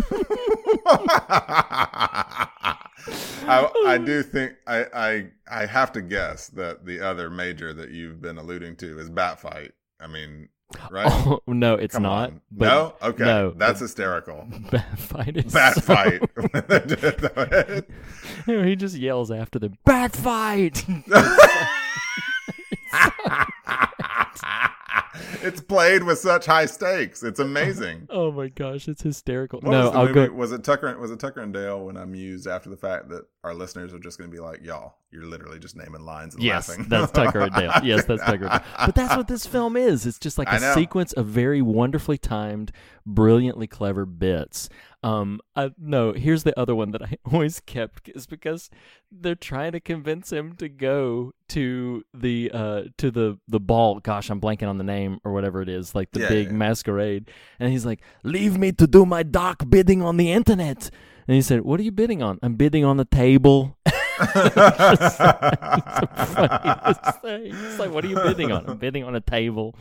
I, 3.47 3.71
I 3.87 3.97
do 3.97 4.21
think 4.21 4.53
I, 4.67 4.85
I 4.93 5.31
I 5.49 5.65
have 5.65 5.91
to 5.93 6.01
guess 6.01 6.47
that 6.49 6.85
the 6.85 7.01
other 7.01 7.29
major 7.29 7.73
that 7.73 7.89
you've 7.89 8.21
been 8.21 8.37
alluding 8.37 8.75
to 8.77 8.99
is 8.99 9.09
Batfight. 9.09 9.71
I 9.99 10.07
mean, 10.07 10.49
right? 10.89 11.07
Oh 11.11 11.41
no, 11.47 11.75
it's 11.75 11.95
Come 11.95 12.03
not. 12.03 12.33
No, 12.51 12.93
okay, 13.01 13.23
no, 13.23 13.51
that's 13.51 13.79
hysterical. 13.79 14.47
Bat 14.71 14.99
fight 14.99 15.37
is 15.37 15.53
Bat 15.53 15.73
so- 15.75 15.81
fight. 15.81 16.21
he 18.45 18.75
just 18.75 18.97
yells 18.97 19.31
after 19.31 19.59
them, 19.59 19.77
"Bat 19.85 20.15
fight!" 20.15 20.85
it's 25.43 25.61
played 25.61 26.03
with 26.03 26.19
such 26.19 26.45
high 26.45 26.65
stakes. 26.65 27.23
It's 27.23 27.39
amazing. 27.39 28.07
oh 28.09 28.31
my 28.31 28.47
gosh, 28.49 28.87
it's 28.87 29.01
hysterical. 29.01 29.59
What 29.59 29.71
no, 29.71 29.85
was 29.87 29.95
I'll 29.95 30.07
movie? 30.07 30.27
go. 30.27 30.33
Was 30.33 30.51
it 30.51 30.63
Tucker? 30.63 30.97
Was 30.97 31.11
it 31.11 31.19
Tucker 31.19 31.41
and 31.41 31.53
Dale 31.53 31.85
when 31.85 31.97
I 31.97 32.05
mused 32.05 32.47
after 32.47 32.69
the 32.69 32.77
fact 32.77 33.09
that 33.09 33.23
our 33.43 33.53
listeners 33.53 33.93
are 33.93 33.99
just 33.99 34.17
going 34.17 34.29
to 34.29 34.35
be 34.35 34.41
like, 34.41 34.63
"Y'all, 34.63 34.95
you're 35.11 35.25
literally 35.25 35.59
just 35.59 35.75
naming 35.75 36.01
lines 36.01 36.35
and 36.35 36.43
Yes, 36.43 36.69
laughing." 36.69 36.85
that's 36.87 37.11
Tucker 37.11 37.41
and 37.41 37.53
Dale. 37.53 37.71
Yes, 37.83 38.05
that's 38.05 38.21
Tucker 38.23 38.45
and 38.45 38.61
Dale. 38.61 38.85
But 38.85 38.95
that's 38.95 39.15
what 39.17 39.27
this 39.27 39.45
film 39.45 39.75
is. 39.75 40.05
It's 40.05 40.19
just 40.19 40.37
like 40.37 40.49
a 40.51 40.73
sequence 40.73 41.13
of 41.13 41.25
very 41.27 41.61
wonderfully 41.61 42.17
timed, 42.17 42.71
brilliantly 43.05 43.67
clever 43.67 44.05
bits. 44.05 44.69
Um, 45.03 45.41
I, 45.55 45.71
no, 45.79 46.13
here's 46.13 46.43
the 46.43 46.57
other 46.59 46.75
one 46.75 46.91
that 46.91 47.01
I 47.01 47.17
always 47.31 47.59
kept 47.59 48.09
is 48.09 48.27
because 48.27 48.69
they're 49.11 49.33
trying 49.35 49.71
to 49.71 49.79
convince 49.79 50.31
him 50.31 50.53
to 50.57 50.69
go 50.69 51.33
to 51.49 52.03
the 52.13 52.51
uh 52.53 52.83
to 52.97 53.09
the 53.11 53.39
the 53.47 53.59
ball. 53.59 53.99
Gosh, 53.99 54.29
I'm 54.29 54.39
blanking 54.39 54.69
on 54.69 54.77
the 54.77 54.83
name 54.83 55.19
or 55.23 55.33
whatever 55.33 55.61
it 55.61 55.69
is, 55.69 55.95
like 55.95 56.11
the 56.11 56.19
Yeah, 56.21 56.29
big 56.29 56.47
yeah. 56.47 56.53
masquerade. 56.53 57.31
And 57.59 57.71
he's 57.71 57.85
like, 57.85 58.01
"Leave 58.23 58.57
me 58.57 58.71
to 58.73 58.85
do 58.85 59.05
my 59.05 59.23
dark 59.23 59.67
bidding 59.69 60.01
on 60.03 60.17
the 60.17 60.31
internet." 60.31 60.89
And 61.27 61.35
he 61.35 61.41
said, 61.41 61.61
"What 61.61 61.79
are 61.79 61.83
you 61.83 61.91
bidding 61.91 62.21
on? 62.21 62.37
I'm 62.43 62.53
bidding 62.55 62.85
on 62.85 62.97
the 62.97 63.05
table." 63.05 63.77
It's 67.23 67.79
like, 67.79 67.91
what 67.91 68.03
are 68.03 68.07
you 68.07 68.15
bidding 68.15 68.51
on? 68.51 68.65
I'm 68.67 68.77
bidding 68.77 69.03
on 69.03 69.15
a 69.15 69.21
table. 69.21 69.75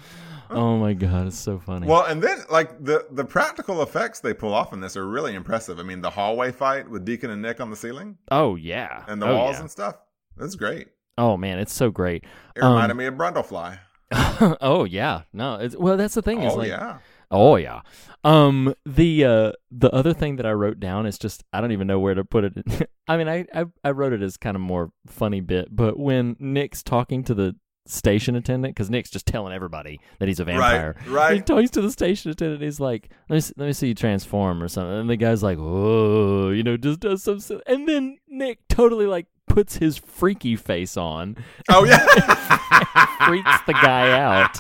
Oh 0.57 0.77
my 0.79 0.95
god, 0.95 1.27
it's 1.29 1.39
so 1.39 1.59
funny. 1.59 1.87
well, 1.87 2.05
and 2.05 2.21
then 2.23 2.39
like 2.51 2.83
the 2.85 3.07
the 3.11 3.25
practical 3.25 3.83
effects 3.83 4.21
they 4.21 4.35
pull 4.35 4.53
off 4.53 4.73
in 4.73 4.81
this 4.81 4.97
are 4.97 5.07
really 5.07 5.35
impressive. 5.35 5.79
I 5.79 5.83
mean, 5.83 6.01
the 6.01 6.11
hallway 6.11 6.51
fight 6.53 6.89
with 6.91 7.05
Deacon 7.05 7.31
and 7.31 7.41
Nick 7.41 7.61
on 7.61 7.71
the 7.71 7.77
ceiling 7.77 8.19
oh 8.31 8.57
yeah, 8.57 9.05
and 9.07 9.23
the 9.23 9.27
oh, 9.27 9.37
walls 9.37 9.57
yeah. 9.57 9.61
and 9.61 9.71
stuff. 9.71 9.97
That's 10.37 10.57
great. 10.57 10.89
Oh 11.19 11.37
man, 11.37 11.59
it's 11.59 11.73
so 11.73 11.91
great. 11.91 12.25
It 12.57 12.61
reminded 12.63 12.93
Um, 12.93 12.97
me 12.99 13.07
of 13.07 13.15
Brundlefly. 13.15 13.79
oh 14.61 14.85
yeah, 14.85 15.23
no, 15.33 15.55
it's, 15.57 15.77
well 15.77 15.97
that's 15.97 16.15
the 16.15 16.23
thing. 16.23 16.43
is 16.43 16.53
Oh 16.53 16.57
like, 16.57 16.69
yeah. 16.69 16.99
Oh 17.31 17.55
yeah. 17.57 17.83
Um 18.25 18.75
the 18.85 19.25
uh 19.25 19.53
the 19.71 19.91
other 19.95 20.13
thing 20.13 20.37
that 20.37 20.47
I 20.47 20.53
wrote 20.53 20.81
down 20.81 21.07
is 21.07 21.17
just 21.19 21.45
I 21.53 21.61
don't 21.61 21.71
even 21.73 21.87
know 21.87 22.01
where 22.01 22.15
to 22.15 22.25
put 22.25 22.45
it. 22.45 22.91
I 23.09 23.17
mean 23.17 23.29
I, 23.29 23.47
I 23.55 23.67
I 23.85 23.91
wrote 23.93 24.13
it 24.13 24.23
as 24.23 24.37
kind 24.37 24.57
of 24.57 24.61
more 24.63 24.91
funny 25.07 25.41
bit, 25.41 25.69
but 25.71 25.97
when 25.99 26.37
Nick's 26.41 26.83
talking 26.83 27.23
to 27.25 27.35
the 27.35 27.55
station 27.91 28.37
attendant 28.37 28.77
cuz 28.77 28.89
Nick's 28.91 29.11
just 29.11 29.27
telling 29.27 29.53
everybody 29.53 30.01
that 30.19 30.29
he's 30.29 30.41
a 30.41 30.45
vampire. 30.45 30.97
right. 31.07 31.09
right. 31.11 31.35
He 31.35 31.41
talks 31.41 31.71
to 31.71 31.81
the 31.83 31.91
station 31.91 32.31
attendant. 32.31 32.63
He's 32.63 32.81
like, 32.81 33.11
"Let 33.29 33.35
me 33.37 33.41
see, 33.41 33.55
let 33.57 33.67
me 33.67 33.73
see 33.73 33.89
you 33.89 33.95
transform 33.95 34.63
or 34.63 34.69
something." 34.69 34.93
And 35.01 35.11
the 35.11 35.17
guy's 35.17 35.43
like, 35.43 35.59
"Oh, 35.61 36.51
you 36.51 36.63
know, 36.63 36.77
just 36.77 37.01
does 37.01 37.23
some." 37.23 37.41
And 37.67 37.89
then 37.89 38.19
Nick 38.29 38.59
totally 38.69 39.07
like 39.07 39.27
puts 39.49 39.77
his 39.79 39.97
freaky 39.99 40.55
face 40.57 40.97
on, 40.97 41.37
Oh 41.69 41.85
yeah. 41.85 41.99
freaks 43.27 43.59
the 43.67 43.73
guy 43.73 44.11
out, 44.19 44.57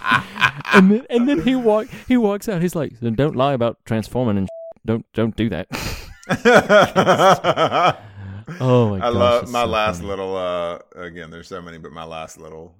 and 0.74 0.90
then 0.90 1.06
and 1.10 1.28
then 1.28 1.42
he 1.42 1.54
walk 1.54 1.86
he 2.08 2.16
walks 2.16 2.48
out. 2.48 2.60
He's 2.62 2.74
like, 2.74 2.92
"Don't 3.00 3.36
lie 3.36 3.52
about 3.52 3.78
transforming 3.84 4.36
and 4.38 4.48
don't 4.84 5.06
don't 5.14 5.36
do 5.36 5.48
that." 5.50 5.68
Oh 8.58 8.90
my 8.90 8.96
I 8.96 9.12
gosh, 9.12 9.14
love 9.14 9.48
my 9.50 9.62
so 9.62 9.66
last 9.70 9.96
funny. 9.98 10.08
little 10.08 10.36
uh 10.36 10.78
again 10.96 11.30
there's 11.30 11.46
so 11.46 11.62
many 11.62 11.78
but 11.78 11.92
my 11.92 12.02
last 12.04 12.36
little 12.38 12.74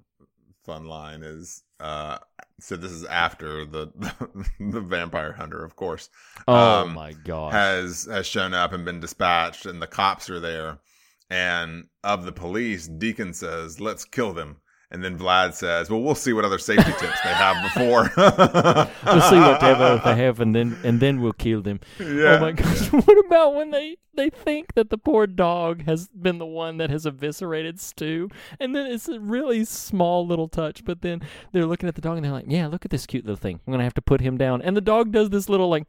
fun 0.63 0.85
line 0.85 1.23
is 1.23 1.63
uh 1.79 2.17
so 2.59 2.75
this 2.75 2.91
is 2.91 3.03
after 3.05 3.65
the 3.65 3.91
the 4.59 4.81
vampire 4.81 5.33
hunter 5.33 5.63
of 5.63 5.75
course 5.75 6.09
Oh 6.47 6.81
um, 6.83 6.93
my 6.93 7.13
god 7.13 7.53
has 7.53 8.05
has 8.05 8.27
shown 8.27 8.53
up 8.53 8.71
and 8.73 8.85
been 8.85 8.99
dispatched 8.99 9.65
and 9.65 9.81
the 9.81 9.87
cops 9.87 10.29
are 10.29 10.39
there. 10.39 10.79
And 11.29 11.85
of 12.03 12.25
the 12.25 12.31
police 12.33 12.87
Deacon 12.87 13.33
says 13.33 13.79
let's 13.79 14.03
kill 14.05 14.33
them 14.33 14.57
and 14.91 15.03
then 15.03 15.17
Vlad 15.17 15.53
says 15.53 15.89
well 15.89 16.01
we'll 16.01 16.15
see 16.15 16.33
what 16.33 16.45
other 16.45 16.57
safety 16.59 16.91
tips 16.91 17.19
they 17.23 17.29
have 17.33 17.61
before 17.63 18.11
we'll 18.17 19.21
see 19.21 19.39
whatever 19.39 20.01
they 20.03 20.15
have, 20.15 20.39
and 20.39 20.53
then 20.55 20.77
and 20.83 20.99
then 20.99 21.21
we'll 21.21 21.33
kill 21.33 21.61
them. 21.61 21.79
Yeah. 21.99 22.37
Oh 22.37 22.39
my 22.39 22.51
gosh! 22.51 22.87
What 22.91 23.25
about 23.25 23.55
when 23.55 23.71
they 23.71 23.97
they 24.13 24.29
think 24.29 24.73
that 24.75 24.89
the 24.89 24.97
poor 24.97 25.25
dog 25.27 25.83
has 25.85 26.09
been 26.09 26.37
the 26.37 26.45
one 26.45 26.77
that 26.77 26.89
has 26.89 27.05
eviscerated 27.05 27.79
Stu, 27.79 28.29
and 28.59 28.75
then 28.75 28.85
it's 28.87 29.07
a 29.07 29.19
really 29.19 29.63
small 29.65 30.27
little 30.27 30.47
touch, 30.49 30.83
but 30.83 31.01
then 31.01 31.21
they're 31.53 31.65
looking 31.65 31.87
at 31.89 31.95
the 31.95 32.01
dog 32.01 32.17
and 32.17 32.25
they're 32.25 32.31
like, 32.31 32.45
"Yeah, 32.47 32.67
look 32.67 32.83
at 32.85 32.91
this 32.91 33.05
cute 33.05 33.25
little 33.25 33.37
thing. 33.37 33.59
I'm 33.65 33.71
gonna 33.71 33.83
have 33.85 33.93
to 33.95 34.01
put 34.01 34.21
him 34.21 34.37
down," 34.37 34.61
and 34.61 34.75
the 34.75 34.81
dog 34.81 35.11
does 35.11 35.29
this 35.29 35.47
little 35.49 35.69
like. 35.69 35.87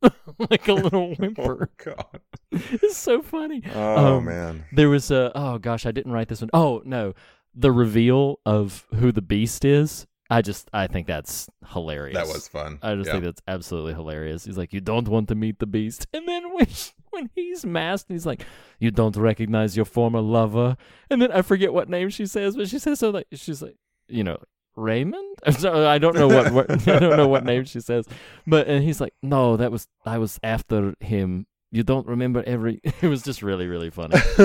like 0.50 0.68
a 0.68 0.72
little 0.74 1.16
whimper. 1.16 1.68
oh 1.68 1.84
god 1.84 2.20
It's 2.52 2.96
so 2.96 3.20
funny. 3.20 3.64
oh 3.74 4.18
Um, 4.18 4.26
man 4.26 4.64
There 4.72 4.88
was 4.88 5.10
a 5.10 5.32
oh 5.34 5.58
gosh, 5.58 5.86
I 5.86 5.90
didn't 5.90 6.12
write 6.12 6.28
this 6.28 6.40
one. 6.40 6.50
Oh 6.52 6.82
no, 6.84 7.14
the 7.58 7.72
reveal 7.72 8.38
of 8.46 8.86
who 8.94 9.10
the 9.12 9.22
beast 9.22 9.64
is. 9.64 10.06
I 10.30 10.42
just 10.42 10.68
I 10.74 10.86
think 10.88 11.06
that's 11.06 11.48
hilarious. 11.72 12.14
that 12.16 12.26
was 12.26 12.48
fun 12.48 12.78
I 12.82 12.94
just 12.94 13.06
Yeah. 13.06 13.12
think 13.14 13.24
that's 13.24 13.40
absolutely 13.48 13.94
hilarious. 13.94 14.44
He's 14.44 14.58
like, 14.58 14.74
you 14.74 14.80
don't 14.82 15.08
want 15.08 15.28
to 15.28 15.34
meet 15.34 15.58
the 15.58 15.66
beast, 15.66 16.06
and 16.12 16.28
then 16.28 16.52
when 16.54 16.66
when 17.10 17.30
he's 17.34 17.64
masked, 17.64 18.10
he's 18.10 18.26
like, 18.26 18.44
you 18.78 18.90
don't 18.90 19.16
recognize 19.16 19.74
your 19.74 19.86
former 19.86 20.20
lover, 20.20 20.76
and 21.10 21.20
then 21.22 21.32
I 21.32 21.40
forget 21.42 21.72
what 21.72 21.88
name 21.88 22.10
she 22.10 22.26
says, 22.26 22.56
but 22.56 22.68
she 22.68 22.78
says 22.78 22.98
so 23.00 23.10
like 23.10 23.26
she's 23.32 23.62
like, 23.62 23.76
you 24.08 24.22
know. 24.24 24.38
Raymond. 24.76 25.38
I 25.44 25.98
don't 25.98 26.14
know 26.14 26.28
what, 26.28 26.52
what 26.52 26.70
I 26.88 27.00
don't 27.00 27.16
know 27.16 27.26
what 27.26 27.44
name 27.44 27.64
she 27.64 27.80
says, 27.80 28.06
but 28.46 28.68
and 28.68 28.84
he's 28.84 29.00
like, 29.00 29.12
no, 29.24 29.56
that 29.56 29.72
was 29.72 29.88
I 30.06 30.18
was 30.18 30.38
after 30.44 30.94
him. 31.00 31.47
You 31.70 31.82
don't 31.82 32.06
remember 32.06 32.42
every. 32.46 32.80
It 33.02 33.08
was 33.08 33.22
just 33.22 33.42
really 33.42 33.66
really 33.66 33.90
funny. 33.90 34.14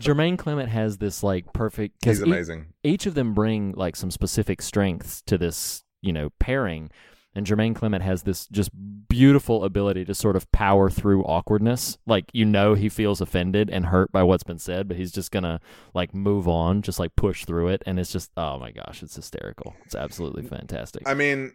Jermaine 0.00 0.38
Clement 0.38 0.68
has 0.68 0.98
this 0.98 1.22
like 1.22 1.52
perfect. 1.52 2.04
He's 2.04 2.20
e- 2.20 2.24
amazing. 2.24 2.66
each 2.82 3.06
of 3.06 3.14
them 3.14 3.34
bring 3.34 3.72
like 3.72 3.96
some 3.96 4.10
specific 4.10 4.62
strengths 4.62 5.22
to 5.22 5.38
this, 5.38 5.84
you 6.02 6.12
know, 6.12 6.30
pairing. 6.40 6.90
And 7.34 7.46
Jermaine 7.46 7.76
Clement 7.76 8.02
has 8.02 8.22
this 8.22 8.46
just 8.46 8.70
beautiful 9.08 9.64
ability 9.64 10.06
to 10.06 10.14
sort 10.14 10.36
of 10.36 10.50
power 10.52 10.88
through 10.88 11.22
awkwardness. 11.24 11.98
Like 12.06 12.24
you 12.32 12.46
know 12.46 12.72
he 12.72 12.88
feels 12.88 13.20
offended 13.20 13.68
and 13.68 13.84
hurt 13.86 14.10
by 14.10 14.22
what's 14.22 14.42
been 14.42 14.58
said, 14.58 14.88
but 14.88 14.96
he's 14.96 15.12
just 15.12 15.30
gonna 15.30 15.60
like 15.92 16.14
move 16.14 16.48
on, 16.48 16.80
just 16.80 16.98
like 16.98 17.14
push 17.14 17.44
through 17.44 17.68
it. 17.68 17.82
And 17.84 18.00
it's 18.00 18.10
just 18.10 18.30
oh 18.38 18.58
my 18.58 18.70
gosh, 18.70 19.02
it's 19.02 19.14
hysterical. 19.16 19.74
It's 19.84 19.94
absolutely 19.94 20.44
fantastic. 20.44 21.02
I 21.06 21.12
mean, 21.12 21.52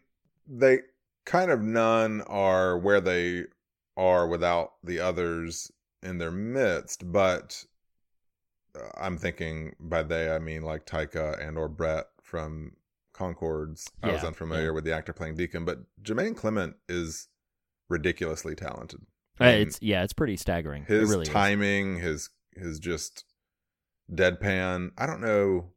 they 0.47 0.81
kind 1.25 1.49
of 1.49 1.61
none 1.61 2.21
are 2.27 2.77
where 2.77 3.01
they 3.01 3.45
are 3.97 4.27
without 4.27 4.73
the 4.83 4.99
others 4.99 5.71
in 6.03 6.17
their 6.17 6.31
midst, 6.31 7.11
but 7.11 7.65
uh, 8.75 8.89
I'm 8.97 9.17
thinking 9.17 9.75
by 9.79 10.03
they 10.03 10.31
I 10.31 10.39
mean 10.39 10.61
like 10.63 10.85
Taika 10.85 11.45
and 11.45 11.57
or 11.57 11.67
Brett 11.67 12.05
from 12.21 12.73
Conchords. 13.13 13.91
I 14.01 14.11
was 14.11 14.23
unfamiliar 14.23 14.65
yeah. 14.65 14.71
with 14.71 14.83
the 14.83 14.93
actor 14.93 15.13
playing 15.13 15.35
Deacon, 15.35 15.65
but 15.65 15.79
Jermaine 16.01 16.35
Clement 16.35 16.75
is 16.89 17.27
ridiculously 17.89 18.55
talented. 18.55 19.01
Uh, 19.39 19.45
it's 19.45 19.79
yeah, 19.81 20.03
it's 20.03 20.13
pretty 20.13 20.37
staggering. 20.37 20.85
his 20.85 21.09
really 21.09 21.23
is. 21.23 21.29
timing, 21.29 21.99
his 21.99 22.29
his 22.55 22.79
just 22.79 23.25
deadpan. 24.11 24.91
I 24.97 25.05
don't 25.05 25.21
know. 25.21 25.71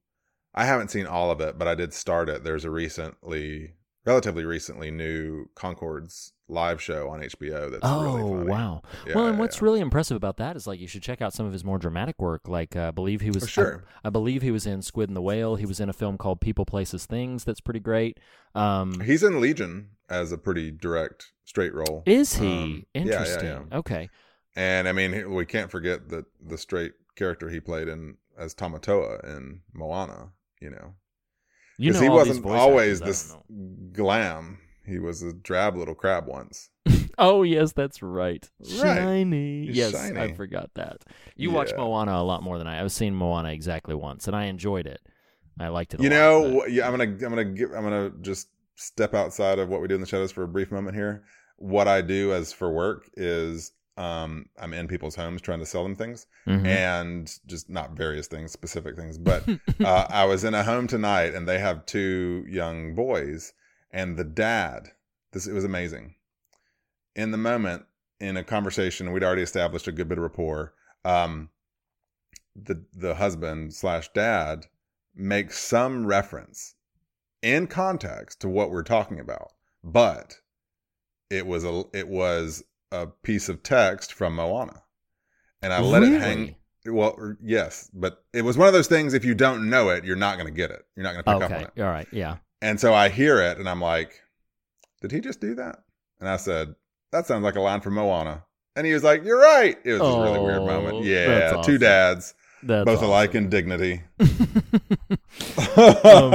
I 0.54 0.64
haven't 0.66 0.90
seen 0.90 1.06
all 1.06 1.30
of 1.30 1.40
it, 1.40 1.58
but 1.58 1.66
I 1.66 1.74
did 1.74 1.92
start 1.92 2.28
it. 2.28 2.44
There's 2.44 2.64
a 2.64 2.70
recently, 2.70 3.74
relatively 4.04 4.44
recently, 4.44 4.90
new 4.90 5.46
Conchords 5.54 6.32
live 6.48 6.80
show 6.82 7.08
on 7.08 7.20
HBO. 7.20 7.70
That's 7.70 7.80
Oh 7.82 8.18
really 8.18 8.44
wow! 8.48 8.82
Yeah, 9.06 9.14
well, 9.14 9.26
and 9.28 9.38
what's 9.38 9.58
yeah. 9.58 9.64
really 9.64 9.80
impressive 9.80 10.16
about 10.16 10.36
that 10.38 10.56
is 10.56 10.66
like 10.66 10.78
you 10.80 10.86
should 10.86 11.02
check 11.02 11.22
out 11.22 11.32
some 11.32 11.46
of 11.46 11.52
his 11.52 11.64
more 11.64 11.78
dramatic 11.78 12.20
work. 12.20 12.48
Like 12.48 12.76
uh, 12.76 12.88
I 12.88 12.90
believe 12.90 13.20
he 13.20 13.30
was, 13.30 13.48
sure. 13.48 13.84
I, 14.04 14.08
I 14.08 14.10
believe 14.10 14.42
he 14.42 14.50
was 14.50 14.66
in 14.66 14.82
Squid 14.82 15.08
and 15.08 15.16
the 15.16 15.22
Whale. 15.22 15.56
He 15.56 15.66
was 15.66 15.80
in 15.80 15.88
a 15.88 15.92
film 15.94 16.18
called 16.18 16.40
People, 16.40 16.64
Places, 16.66 17.06
Things. 17.06 17.44
That's 17.44 17.60
pretty 17.60 17.80
great. 17.80 18.18
Um, 18.54 19.00
He's 19.00 19.22
in 19.22 19.40
Legion 19.40 19.90
as 20.08 20.32
a 20.32 20.38
pretty 20.38 20.70
direct, 20.70 21.32
straight 21.44 21.74
role. 21.74 22.02
is 22.06 22.36
he 22.36 22.46
Um, 22.46 22.86
interesting? 22.94 23.44
yeah. 23.46 23.78
Okay. 23.78 24.10
And 24.56 24.86
I 24.88 24.92
mean, 24.92 25.32
we 25.34 25.46
can't 25.46 25.70
forget 25.70 26.08
that 26.10 26.26
the 26.40 26.58
straight 26.58 26.92
character 27.16 27.48
he 27.50 27.58
played 27.60 27.88
in 27.88 28.16
as 28.38 28.54
Tamatoa 28.54 29.24
in 29.24 29.60
Moana. 29.72 30.28
You 30.60 30.70
know, 30.70 30.94
You 31.78 31.92
know 31.92 32.00
he 32.00 32.08
wasn't 32.08 32.44
always 32.46 33.00
actors, 33.00 33.28
this 33.32 33.36
glam. 33.92 34.58
He 34.86 34.98
was 34.98 35.22
a 35.22 35.32
drab 35.32 35.76
little 35.76 35.94
crab 35.94 36.26
once. 36.26 36.70
Oh 37.16 37.44
yes, 37.44 37.70
that's 37.72 38.02
right. 38.02 38.44
Right. 38.58 38.96
Shiny. 38.96 39.66
He's 39.68 39.76
yes, 39.76 39.94
I 39.94 40.32
forgot 40.32 40.70
that. 40.74 41.04
You 41.36 41.52
Yeah. 41.52 41.62
Moana 41.76 42.16
a 42.16 42.24
lot 42.24 42.42
more 42.42 42.58
than 42.58 42.66
I. 42.66 42.82
I've 42.82 42.90
seen 42.90 43.14
Moana 43.14 43.50
exactly 43.52 43.94
once, 43.94 44.26
and 44.26 44.34
I 44.34 44.46
enjoyed 44.46 44.88
it. 44.88 45.00
I 45.60 45.68
liked 45.68 45.94
it. 45.94 46.00
A 46.00 46.02
You 46.02 46.10
lot, 46.10 46.16
know, 46.16 46.58
but- 46.58 46.72
yeah, 46.72 46.86
I'm 46.88 46.90
gonna, 46.90 47.04
I'm 47.04 47.18
gonna, 47.18 47.44
give, 47.44 47.70
I'm 47.72 47.84
gonna 47.84 48.10
just 48.20 48.48
step 48.74 49.14
outside 49.14 49.60
of 49.60 49.68
what 49.68 49.80
we 49.80 49.86
do 49.86 49.94
in 49.94 50.00
the 50.00 50.08
shadows 50.08 50.32
for 50.32 50.42
a 50.42 50.48
brief 50.48 50.72
moment 50.72 50.96
here. 50.96 51.22
What 51.56 51.86
I 51.86 52.00
do 52.00 52.32
as 52.34 52.52
for 52.52 52.68
work 52.72 53.08
is, 53.16 53.70
um, 53.96 54.46
I'm 54.58 54.72
in 54.74 54.88
people's 54.88 55.14
homes 55.14 55.40
trying 55.40 55.60
to 55.60 55.66
sell 55.66 55.82
them 55.84 55.94
things, 55.94 56.26
Mhm. 56.46 56.66
and 56.66 57.38
just 57.46 57.70
not 57.70 57.96
various 57.96 58.26
things, 58.26 58.50
specific 58.52 58.96
things. 58.96 59.18
But 59.18 59.48
uh, 59.80 60.06
I 60.10 60.24
was 60.24 60.42
in 60.44 60.54
a 60.54 60.64
home 60.64 60.86
tonight, 60.86 61.34
and 61.34 61.46
they 61.48 61.58
have 61.60 61.86
two 61.86 62.44
young 62.48 62.94
boys, 62.94 63.52
and 63.90 64.16
the 64.16 64.24
dad. 64.24 64.90
This 65.32 65.46
it 65.46 65.52
was 65.52 65.64
amazing. 65.64 66.16
In 67.14 67.30
the 67.30 67.38
moment, 67.38 67.84
in 68.20 68.36
a 68.36 68.44
conversation, 68.44 69.12
we'd 69.12 69.22
already 69.24 69.42
established 69.42 69.86
a 69.88 69.92
good 69.92 70.08
bit 70.08 70.18
of 70.18 70.22
rapport. 70.22 70.74
Um, 71.04 71.50
the 72.56 72.84
the 72.92 73.14
husband 73.16 73.74
slash 73.74 74.12
dad 74.12 74.66
makes 75.14 75.58
some 75.58 76.06
reference 76.06 76.74
in 77.42 77.66
context 77.66 78.40
to 78.40 78.48
what 78.48 78.70
we're 78.70 78.82
talking 78.82 79.20
about, 79.20 79.52
but 79.82 80.40
it 81.30 81.46
was 81.46 81.64
a 81.64 81.84
it 81.92 82.08
was 82.08 82.64
a 82.92 83.06
piece 83.06 83.48
of 83.48 83.62
text 83.62 84.12
from 84.12 84.36
Moana, 84.36 84.82
and 85.62 85.72
I 85.72 85.80
let 85.80 86.02
it 86.02 86.20
hang. 86.20 86.56
Well, 86.86 87.16
er, 87.18 87.38
yes, 87.42 87.90
but 87.94 88.22
it 88.32 88.42
was 88.42 88.58
one 88.58 88.68
of 88.68 88.74
those 88.74 88.88
things. 88.88 89.14
If 89.14 89.24
you 89.24 89.34
don't 89.34 89.70
know 89.70 89.88
it, 89.88 90.04
you're 90.04 90.16
not 90.16 90.36
going 90.36 90.52
to 90.52 90.56
get 90.56 90.70
it. 90.70 90.84
You're 90.96 91.04
not 91.04 91.12
going 91.12 91.24
to 91.24 91.32
pick 91.32 91.42
up 91.42 91.58
on 91.58 91.64
it. 91.64 91.82
All 91.82 91.90
right. 91.90 92.06
Yeah. 92.12 92.36
And 92.60 92.78
so 92.78 92.92
I 92.92 93.08
hear 93.08 93.40
it, 93.40 93.58
and 93.58 93.68
I'm 93.68 93.80
like, 93.80 94.20
"Did 95.00 95.12
he 95.12 95.20
just 95.20 95.40
do 95.40 95.54
that?" 95.56 95.82
And 96.20 96.28
I 96.28 96.36
said, 96.36 96.74
"That 97.12 97.26
sounds 97.26 97.42
like 97.42 97.56
a 97.56 97.60
line 97.60 97.80
from 97.80 97.94
Moana." 97.94 98.44
And 98.76 98.86
he 98.86 98.92
was 98.92 99.04
like, 99.04 99.24
"You're 99.24 99.40
right." 99.40 99.78
It 99.84 99.92
was 99.92 100.00
a 100.00 100.22
really 100.22 100.40
weird 100.40 100.58
Oh, 100.58 100.66
moment. 100.66 101.04
Yeah, 101.04 101.50
that's 101.50 101.66
two 101.66 101.78
dads, 101.78 102.34
That's 102.62 102.84
both 102.84 103.02
alike 103.02 103.34
in 103.34 103.48
dignity. 103.48 104.02
Um, 105.76 106.32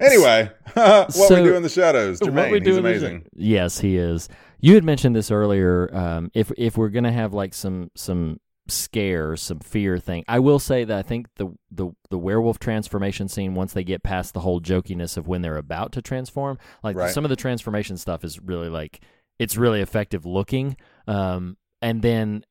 anyway, 0.00 0.50
what 0.74 1.12
so- 1.12 1.36
we 1.36 1.48
do 1.48 1.54
in 1.54 1.62
the 1.62 1.68
shadows, 1.68 2.18
Jermaine, 2.20 2.64
he's 2.64 2.74
the 2.74 2.80
amazing. 2.80 3.26
Yes, 3.34 3.78
he 3.78 3.96
is. 3.96 4.28
You 4.60 4.74
had 4.74 4.84
mentioned 4.84 5.16
this 5.16 5.30
earlier. 5.30 5.88
Um, 5.94 6.30
if 6.34 6.50
if 6.56 6.76
we're 6.76 6.88
gonna 6.90 7.12
have 7.12 7.32
like 7.32 7.54
some 7.54 7.90
some 7.94 8.40
scare, 8.68 9.36
some 9.36 9.58
fear 9.60 9.98
thing, 9.98 10.24
I 10.28 10.38
will 10.38 10.58
say 10.58 10.84
that 10.84 10.96
I 10.98 11.02
think 11.02 11.26
the 11.36 11.48
the 11.70 11.90
the 12.10 12.18
werewolf 12.18 12.58
transformation 12.58 13.28
scene 13.28 13.54
once 13.54 13.72
they 13.72 13.84
get 13.84 14.02
past 14.02 14.34
the 14.34 14.40
whole 14.40 14.60
jokiness 14.60 15.16
of 15.16 15.26
when 15.26 15.42
they're 15.42 15.56
about 15.56 15.92
to 15.92 16.02
transform, 16.02 16.58
like 16.82 16.96
Right. 16.96 17.10
some 17.12 17.24
of 17.24 17.28
the 17.30 17.36
transformation 17.36 17.96
stuff 17.96 18.24
is 18.24 18.38
really 18.40 18.68
like 18.68 19.00
it's 19.38 19.56
really 19.56 19.80
effective 19.80 20.26
looking. 20.26 20.76
Um, 21.06 21.56
and 21.82 22.02
then 22.02 22.44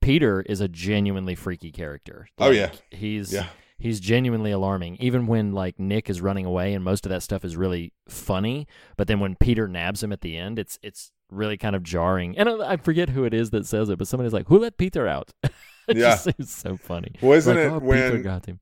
Peter 0.00 0.42
is 0.42 0.60
a 0.60 0.68
genuinely 0.68 1.34
freaky 1.34 1.70
character. 1.70 2.26
Oh, 2.38 2.50
yeah. 2.50 2.72
he's 2.90 3.32
Yeah. 3.32 3.46
He's 3.78 4.00
genuinely 4.00 4.50
alarming. 4.50 4.96
Even 5.00 5.26
when 5.26 5.52
like 5.52 5.78
Nick 5.78 6.08
is 6.10 6.20
running 6.20 6.46
away 6.46 6.74
and 6.74 6.84
most 6.84 7.04
of 7.06 7.10
that 7.10 7.22
stuff 7.22 7.44
is 7.44 7.56
really 7.56 7.92
funny, 8.08 8.66
but 8.96 9.06
then 9.08 9.20
when 9.20 9.34
Peter 9.36 9.66
nabs 9.68 10.02
him 10.02 10.12
at 10.12 10.20
the 10.20 10.36
end, 10.36 10.58
it's 10.58 10.78
it's 10.82 11.10
really 11.30 11.56
kind 11.56 11.74
of 11.74 11.82
jarring. 11.82 12.36
And 12.38 12.48
I, 12.48 12.72
I 12.72 12.76
forget 12.76 13.08
who 13.10 13.24
it 13.24 13.34
is 13.34 13.50
that 13.50 13.66
says 13.66 13.88
it, 13.88 13.98
but 13.98 14.06
somebody's 14.08 14.32
like, 14.32 14.48
"Who 14.48 14.58
let 14.58 14.76
Peter 14.78 15.06
out?" 15.08 15.32
it 15.42 15.52
Yeah. 15.96 16.10
just 16.10 16.24
seems 16.24 16.50
so 16.52 16.76
funny. 16.76 17.12
Well, 17.20 17.32
isn't 17.32 17.56
Like, 17.56 17.64
it 17.66 17.72
"Oh, 17.72 17.80
Peter 17.80 18.12
when- 18.12 18.22
got 18.22 18.46
him? 18.46 18.60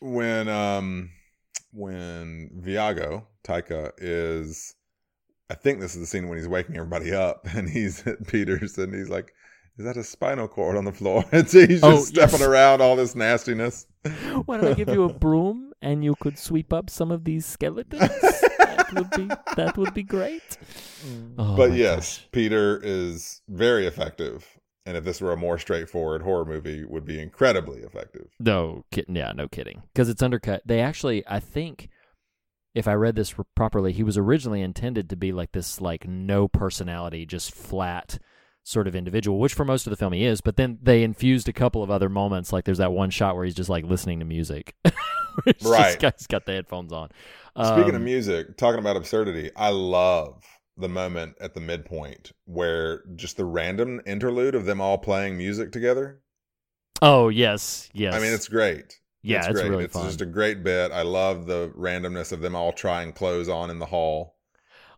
when 0.00 0.48
um 0.48 1.10
when 1.72 2.50
Viago 2.62 3.24
Taika 3.44 3.92
is 3.98 4.74
I 5.50 5.54
think 5.54 5.80
this 5.80 5.94
is 5.94 6.00
the 6.00 6.06
scene 6.06 6.28
when 6.28 6.38
he's 6.38 6.48
waking 6.48 6.76
everybody 6.76 7.12
up 7.12 7.46
and 7.54 7.68
he's 7.68 8.06
at 8.06 8.26
Peter's 8.26 8.78
and 8.78 8.94
he's 8.94 9.08
like, 9.08 9.32
Is 9.80 9.86
that 9.86 9.96
a 9.96 10.04
spinal 10.04 10.46
cord 10.46 10.76
on 10.76 10.84
the 10.84 10.92
floor? 10.92 11.24
And 11.32 11.46
he's 11.48 11.80
just 11.80 11.84
Oh, 11.84 11.96
stepping 12.02 12.40
yes. 12.40 12.48
around 12.48 12.82
all 12.82 12.96
this 12.96 13.14
nastiness. 13.14 13.86
Why 14.44 14.58
don't 14.58 14.72
I 14.72 14.74
give 14.74 14.90
you 14.90 15.04
a 15.04 15.12
broom 15.24 15.72
and 15.80 16.04
you 16.04 16.14
could 16.20 16.36
sweep 16.38 16.70
up 16.70 16.90
some 16.90 17.10
of 17.10 17.24
these 17.24 17.46
skeletons? 17.46 17.98
that 18.02 18.92
would 18.94 19.10
be 19.12 19.34
that 19.56 19.78
would 19.78 19.94
be 19.94 20.02
great. 20.02 20.58
Mm. 21.06 21.34
Oh, 21.38 21.56
but 21.56 21.72
yes, 21.72 22.18
gosh. 22.18 22.28
Peter 22.30 22.78
is 22.84 23.40
very 23.48 23.86
effective. 23.86 24.46
And 24.84 24.98
if 24.98 25.04
this 25.04 25.22
were 25.22 25.32
a 25.32 25.36
more 25.38 25.56
straightforward 25.58 26.20
horror 26.20 26.44
movie, 26.44 26.84
would 26.84 27.06
be 27.06 27.18
incredibly 27.18 27.80
effective. 27.80 28.26
No, 28.38 28.84
kid, 28.92 29.06
yeah, 29.08 29.32
no 29.32 29.48
kidding. 29.48 29.82
Because 29.94 30.10
it's 30.10 30.22
undercut. 30.22 30.60
They 30.66 30.80
actually, 30.80 31.24
I 31.26 31.40
think, 31.40 31.88
if 32.74 32.86
I 32.86 32.92
read 32.92 33.14
this 33.16 33.34
properly, 33.56 33.92
he 33.94 34.02
was 34.02 34.18
originally 34.18 34.60
intended 34.60 35.08
to 35.08 35.16
be 35.16 35.32
like 35.32 35.52
this, 35.52 35.80
like 35.80 36.06
no 36.06 36.48
personality, 36.48 37.24
just 37.24 37.54
flat 37.54 38.18
sort 38.62 38.86
of 38.86 38.94
individual, 38.94 39.38
which 39.38 39.54
for 39.54 39.64
most 39.64 39.86
of 39.86 39.90
the 39.90 39.96
film 39.96 40.12
he 40.12 40.24
is. 40.24 40.40
But 40.40 40.56
then 40.56 40.78
they 40.82 41.02
infused 41.02 41.48
a 41.48 41.52
couple 41.52 41.82
of 41.82 41.90
other 41.90 42.08
moments, 42.08 42.52
like 42.52 42.64
there's 42.64 42.78
that 42.78 42.92
one 42.92 43.10
shot 43.10 43.34
where 43.36 43.44
he's 43.44 43.54
just 43.54 43.70
like 43.70 43.84
listening 43.84 44.18
to 44.20 44.24
music. 44.24 44.74
Just 45.46 45.64
Right. 45.64 45.98
got- 45.98 46.18
he's 46.18 46.26
got 46.26 46.44
the 46.44 46.52
headphones 46.52 46.92
on. 46.92 47.08
Speaking 47.56 47.90
of 47.90 47.94
Um, 47.96 48.04
music, 48.04 48.56
talking 48.56 48.80
about 48.80 48.96
absurdity, 48.96 49.50
I 49.56 49.70
love 49.70 50.42
the 50.76 50.88
moment 50.88 51.36
at 51.40 51.54
the 51.54 51.60
midpoint 51.60 52.32
where 52.46 53.04
just 53.16 53.36
the 53.36 53.44
random 53.44 54.00
interlude 54.06 54.54
of 54.54 54.64
them 54.66 54.80
all 54.80 54.98
playing 54.98 55.36
music 55.38 55.72
together. 55.72 56.20
Oh 57.00 57.28
yes, 57.28 57.88
yes. 57.94 58.12
I 58.14 58.18
mean, 58.20 58.32
it's 58.32 58.48
great. 58.48 59.00
yeah, 59.22 59.38
it's, 59.38 59.48
it's, 59.48 59.60
great. 59.60 59.70
really 59.70 59.84
it's 59.84 59.94
fun. 59.94 60.06
just 60.06 60.20
a 60.20 60.26
great 60.26 60.62
bit. 60.62 60.90
I 60.92 61.02
love 61.02 61.46
the 61.46 61.72
randomness 61.78 62.32
of 62.32 62.40
them 62.40 62.54
all 62.54 62.72
trying 62.72 63.12
clothes 63.12 63.48
on 63.48 63.70
in 63.70 63.78
the 63.78 63.86
hall. 63.86 64.36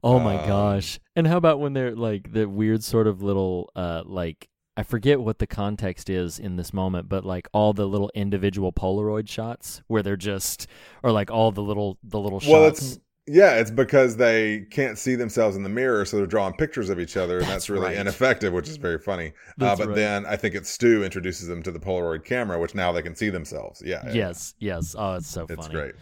Oh 0.03 0.19
my 0.19 0.37
Um, 0.37 0.47
gosh. 0.47 0.99
And 1.15 1.27
how 1.27 1.37
about 1.37 1.61
when 1.61 1.73
they're 1.75 1.95
like 1.95 2.33
the 2.33 2.47
weird 2.49 2.83
sort 2.83 3.07
of 3.07 3.23
little 3.23 3.71
uh 3.77 4.03
like 4.05 4.49
I 4.77 4.83
forget 4.85 5.21
what 5.21 5.39
the 5.39 5.47
context 5.47 6.09
is 6.11 6.39
in 6.39 6.57
this 6.57 6.73
moment, 6.73 7.09
but 7.09 7.25
like 7.25 7.47
all 7.53 7.73
the 7.75 7.87
little 7.87 8.11
individual 8.15 8.73
Polaroid 8.73 9.29
shots 9.29 9.83
where 9.87 10.03
they're 10.03 10.17
just 10.17 10.67
or 11.03 11.13
like 11.13 11.31
all 11.31 11.53
the 11.53 11.63
little 11.63 11.99
the 12.03 12.19
little 12.19 12.41
shots. 12.41 12.51
Well, 12.51 12.65
shots. 12.69 12.83
it's 12.83 12.99
yeah, 13.29 13.55
it's 13.61 13.71
because 13.71 14.17
they 14.17 14.67
can't 14.73 14.99
see 14.99 15.15
themselves 15.15 15.57
in 15.57 15.63
the 15.63 15.69
mirror, 15.69 16.05
so 16.05 16.17
they're 16.17 16.27
drawing 16.27 16.55
pictures 16.55 16.91
of 16.91 16.99
each 16.99 17.17
other, 17.17 17.39
and 17.39 17.49
that's, 17.49 17.69
That's 17.69 17.71
really 17.71 17.91
right. 17.91 17.97
ineffective, 17.97 18.53
which 18.53 18.69
is 18.69 18.77
very 18.79 18.99
funny. 18.99 19.33
Uh, 19.61 19.77
but 19.77 19.89
right. 19.89 19.95
then 19.95 20.27
I 20.27 20.35
think 20.37 20.57
it's 20.57 20.69
Stu 20.71 21.05
introduces 21.05 21.47
them 21.47 21.63
to 21.63 21.71
the 21.71 21.79
Polaroid 21.79 22.25
camera, 22.25 22.59
which 22.59 22.75
now 22.75 22.91
they 22.91 23.03
can 23.03 23.15
see 23.15 23.31
themselves. 23.31 23.81
Yeah, 23.87 24.03
yeah, 24.03 24.13
Yes, 24.13 24.55
yes. 24.59 24.97
Oh, 24.99 25.15
it's 25.15 25.29
so 25.29 25.47
it's 25.49 25.69
funny. 25.69 25.69
great. 25.69 25.95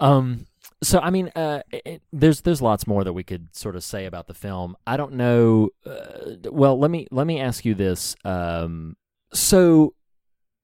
Um 0.00 0.46
So 0.82 1.00
I 1.00 1.10
mean, 1.10 1.30
uh, 1.34 1.62
it, 1.70 2.02
there's 2.12 2.42
there's 2.42 2.60
lots 2.60 2.86
more 2.86 3.02
that 3.02 3.14
we 3.14 3.24
could 3.24 3.54
sort 3.56 3.76
of 3.76 3.84
say 3.84 4.04
about 4.04 4.26
the 4.26 4.34
film. 4.34 4.76
I 4.86 4.96
don't 4.96 5.14
know. 5.14 5.70
Uh, 5.84 6.50
well, 6.50 6.78
let 6.78 6.90
me 6.90 7.06
let 7.10 7.26
me 7.26 7.40
ask 7.40 7.64
you 7.64 7.74
this. 7.74 8.14
Um, 8.24 8.96
so 9.32 9.94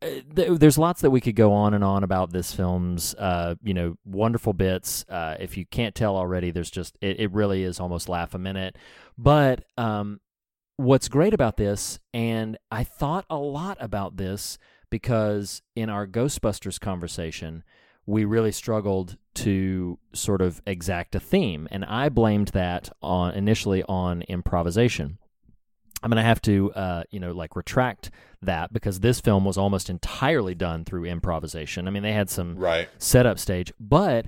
uh, 0.03 0.07
th- 0.35 0.59
there's 0.59 0.79
lots 0.79 1.01
that 1.03 1.11
we 1.11 1.21
could 1.21 1.37
go 1.37 1.53
on 1.53 1.75
and 1.75 1.85
on 1.85 2.03
about 2.03 2.33
this 2.33 2.53
film's, 2.53 3.15
uh, 3.15 3.55
you 3.63 3.73
know, 3.73 3.97
wonderful 4.05 4.53
bits. 4.53 5.05
Uh, 5.09 5.37
if 5.39 5.57
you 5.57 5.65
can't 5.65 5.95
tell 5.95 6.17
already, 6.17 6.51
there's 6.51 6.71
just 6.71 6.99
it, 7.01 7.21
it 7.21 7.33
really 7.33 7.63
is 7.63 7.81
almost 7.81 8.09
laugh 8.09 8.35
a 8.35 8.39
minute. 8.39 8.77
But 9.17 9.65
um, 9.79 10.21
what's 10.77 11.09
great 11.09 11.35
about 11.35 11.57
this, 11.57 11.99
and 12.13 12.59
I 12.71 12.85
thought 12.85 13.25
a 13.31 13.37
lot 13.37 13.79
about 13.81 14.17
this 14.17 14.59
because 14.91 15.63
in 15.75 15.89
our 15.89 16.07
Ghostbusters 16.07 16.79
conversation, 16.79 17.63
we 18.07 18.25
really 18.25 18.53
struggled 18.53 19.17
to 19.35 19.99
sort 20.13 20.41
of 20.43 20.61
exact 20.67 21.15
a 21.15 21.21
theme, 21.21 21.69
and 21.71 21.85
I 21.85 22.09
blamed 22.09 22.49
that 22.49 22.91
on 23.03 23.35
initially 23.35 23.83
on 23.85 24.23
improvisation. 24.23 25.19
I'm 26.03 26.11
going 26.11 26.17
to 26.17 26.23
have 26.23 26.43
to, 26.43 26.73
uh, 26.73 27.05
you 27.11 27.21
know, 27.21 27.31
like 27.33 27.55
retract 27.55 28.11
that 28.43 28.73
because 28.73 29.01
this 29.01 29.21
film 29.21 29.45
was 29.45 29.57
almost 29.57 29.89
entirely 29.89 30.55
done 30.55 30.85
through 30.85 31.05
improvisation. 31.05 31.87
I 31.87 31.93
mean, 31.93 32.03
they 32.03 32.13
had 32.13 32.29
some 32.29 32.57
Right. 32.57 32.89
setup 32.99 33.39
stage, 33.39 33.73
but 33.79 34.27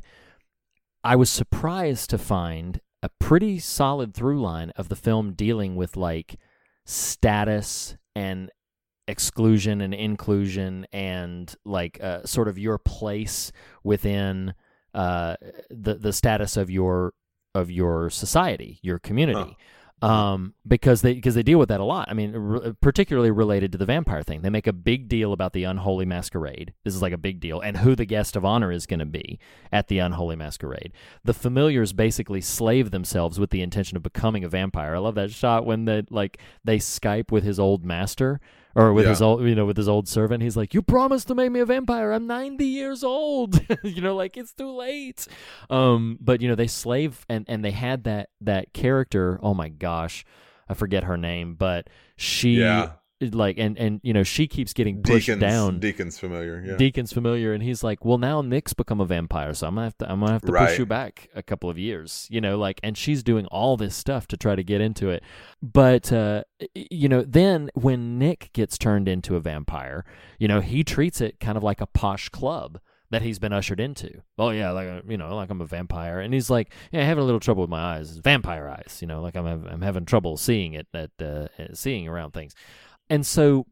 I 1.03 1.17
was 1.17 1.31
surprised 1.31 2.11
to 2.11 2.19
find 2.19 2.81
a 3.03 3.11
pretty 3.19 3.59
solid 3.59 4.15
through 4.15 4.41
line 4.41 4.71
of 4.77 4.89
the 4.89 4.95
film 4.97 5.33
dealing 5.33 5.75
with 5.75 5.97
like 5.97 6.37
status 6.87 7.97
and 8.15 8.51
exclusion 9.07 9.81
and 9.81 9.93
inclusion 9.93 10.87
and 10.93 11.55
like 11.65 12.03
uh, 12.03 12.25
sort 12.25 12.49
of 12.49 12.59
your 12.59 12.79
place 12.79 13.53
within 13.83 14.55
uh, 14.95 15.37
the 15.71 15.95
the 15.95 16.13
status 16.13 16.57
of 16.57 16.71
your 16.71 17.13
of 17.55 17.71
your 17.71 18.11
society, 18.11 18.79
your 18.83 18.99
community. 18.99 19.57
Um, 20.03 20.53
because 20.67 21.01
they 21.01 21.15
because 21.15 21.35
they 21.35 21.43
deal 21.43 21.59
with 21.59 21.71
that 21.71 21.81
a 21.81 21.85
lot. 21.85 22.11
I 22.11 22.15
mean, 22.15 22.35
r- 22.35 22.75
particularly 22.83 23.31
related 23.31 23.73
to 23.73 23.79
the 23.79 23.87
vampire 23.87 24.23
thing. 24.23 24.43
They 24.43 24.51
make 24.51 24.67
a 24.67 24.73
big 24.73 25.09
deal 25.09 25.33
about 25.33 25.55
the 25.55 25.65
unholy 25.65 26.05
masquerade. 26.05 26.75
This 26.85 26.95
is 26.95 27.01
like 27.01 27.15
a 27.15 27.19
big 27.19 27.41
deal, 27.41 27.61
and 27.61 27.79
who 27.79 27.95
the 27.95 28.05
guest 28.05 28.37
of 28.37 28.45
honor 28.45 28.71
is 28.71 28.85
going 28.85 28.99
to 29.01 29.07
be 29.07 29.39
at 29.73 29.89
the 29.89 30.01
unholy 30.01 30.37
masquerade. 30.37 30.93
The 31.23 31.33
familiars 31.33 31.95
basically 31.95 32.43
slave 32.43 32.91
themselves 32.91 33.41
with 33.41 33.49
the 33.49 33.63
intention 33.63 33.97
of 33.97 34.03
becoming 34.03 34.45
a 34.45 34.49
vampire. 34.49 34.95
I 34.95 34.99
love 34.99 35.15
that 35.15 35.31
shot 35.31 35.65
when 35.65 35.87
they 35.87 36.03
like 36.11 36.39
they 36.63 36.79
Skype 36.79 37.31
with 37.31 37.45
his 37.45 37.59
old 37.59 37.83
master 37.83 38.41
or 38.75 38.93
with 38.93 39.07
his 39.07 39.23
old 39.23 39.43
you 39.43 39.55
know 39.55 39.67
with 39.67 39.77
his 39.77 39.89
old 39.89 40.09
servant. 40.09 40.43
He's 40.43 40.57
like, 40.57 40.75
"You 40.75 40.83
promised 40.83 41.29
to 41.29 41.35
make 41.35 41.51
me 41.51 41.61
a 41.61 41.67
vampire. 41.67 42.13
I'm 42.13 42.27
90 42.27 42.65
years 42.65 43.05
old. 43.05 43.61
you 43.83 44.01
know, 44.03 44.15
like 44.17 44.37
it's 44.37 44.53
too 44.53 44.71
late." 44.71 45.27
Um, 45.71 46.19
but 46.21 46.41
you 46.41 46.49
know 46.49 46.55
they 46.55 46.67
slave 46.67 47.25
and 47.29 47.45
and 47.49 47.65
they 47.65 47.71
had 47.71 48.05
that 48.05 48.31
that 48.41 48.73
character. 48.73 49.39
Oh 49.43 49.55
my 49.55 49.69
gosh, 49.69 50.25
I 50.69 50.75
forget 50.75 51.05
her 51.05 51.17
name, 51.17 51.55
but 51.55 51.89
she 52.17 52.55
Yeah. 52.61 52.93
Like 53.33 53.59
and 53.59 53.79
and 53.79 54.01
you 54.03 54.13
know 54.13 54.23
she 54.23 54.47
keeps 54.47 54.73
getting 54.73 55.03
pushed 55.03 55.27
Deacon's 55.27 55.41
down. 55.41 55.79
Deacon's 55.81 56.19
familiar. 56.19 56.63
Yeah. 56.67 56.77
Deacon's 56.77 57.13
familiar, 57.13 57.53
and 57.53 57.63
he's 57.63 57.83
like, 57.85 58.05
"Well, 58.05 58.19
now 58.19 58.43
Nick's 58.43 58.73
become 58.75 59.01
a 59.01 59.07
vampire, 59.07 59.55
so 59.55 59.67
I'm 59.67 59.75
gonna 59.75 59.87
have 59.87 59.99
to, 59.99 60.11
I'm 60.11 60.21
gonna 60.21 60.33
have 60.33 60.43
to 60.43 60.53
Right. 60.53 60.69
push 60.69 60.79
you 60.79 60.87
back 60.87 61.29
a 61.35 61.43
couple 61.43 61.71
of 61.71 61.79
years." 61.79 62.27
You 62.31 62.41
know, 62.41 62.59
like, 62.59 62.81
and 62.83 62.97
she's 62.99 63.23
doing 63.23 63.47
all 63.47 63.77
this 63.77 63.95
stuff 63.95 64.27
to 64.29 64.37
try 64.37 64.55
to 64.57 64.63
get 64.65 64.81
into 64.81 65.11
it, 65.11 65.23
but 65.63 66.13
uh, 66.13 66.45
you 66.75 67.09
know, 67.09 67.23
then 67.23 67.71
when 67.75 68.19
Nick 68.19 68.51
gets 68.53 68.77
turned 68.79 69.09
into 69.09 69.37
a 69.37 69.41
vampire, 69.41 70.05
you 70.39 70.49
know, 70.49 70.61
he 70.61 70.83
treats 70.85 71.21
it 71.21 71.41
kind 71.41 71.57
of 71.57 71.63
like 71.63 71.81
a 71.81 71.87
posh 71.87 72.29
club 72.29 72.79
that 73.11 73.23
he's 73.23 73.39
been 73.39 73.53
ushered 73.53 73.79
into. 73.79 74.23
Oh 74.39 74.51
yeah, 74.51 74.71
like 74.73 74.89
uh, 74.89 75.01
you 75.07 75.17
know, 75.17 75.37
like 75.37 75.49
I'm 75.51 75.61
a 75.61 75.67
vampire, 75.67 76.19
and 76.19 76.35
he's 76.35 76.51
like, 76.51 76.73
"Yeah, 76.91 77.03
i 77.03 77.05
having 77.05 77.23
a 77.23 77.25
little 77.25 77.39
trouble 77.39 77.61
with 77.61 77.71
my 77.71 77.97
eyes, 77.97 78.17
vampire 78.17 78.67
eyes." 78.67 78.99
You 79.01 79.07
know, 79.07 79.23
like 79.23 79.37
I'm 79.37 79.47
I'm 79.47 79.83
having 79.83 80.05
trouble 80.05 80.37
seeing 80.37 80.73
it, 80.75 80.89
at 80.93 81.11
uh, 81.21 81.47
seeing 81.75 82.09
around 82.09 82.33
things, 82.33 82.55
and 83.15 83.25
so 83.25 83.67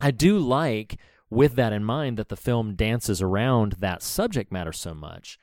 I 0.00 0.10
do 0.10 0.38
like, 0.38 0.98
with 1.30 1.54
that 1.54 1.72
in 1.72 1.84
mind, 1.84 2.16
that 2.16 2.30
the 2.30 2.36
film 2.36 2.74
dances 2.74 3.22
around 3.22 3.74
that 3.78 4.02
subject 4.02 4.50
matter 4.50 4.72
so 4.72 4.92
much. 4.92 5.38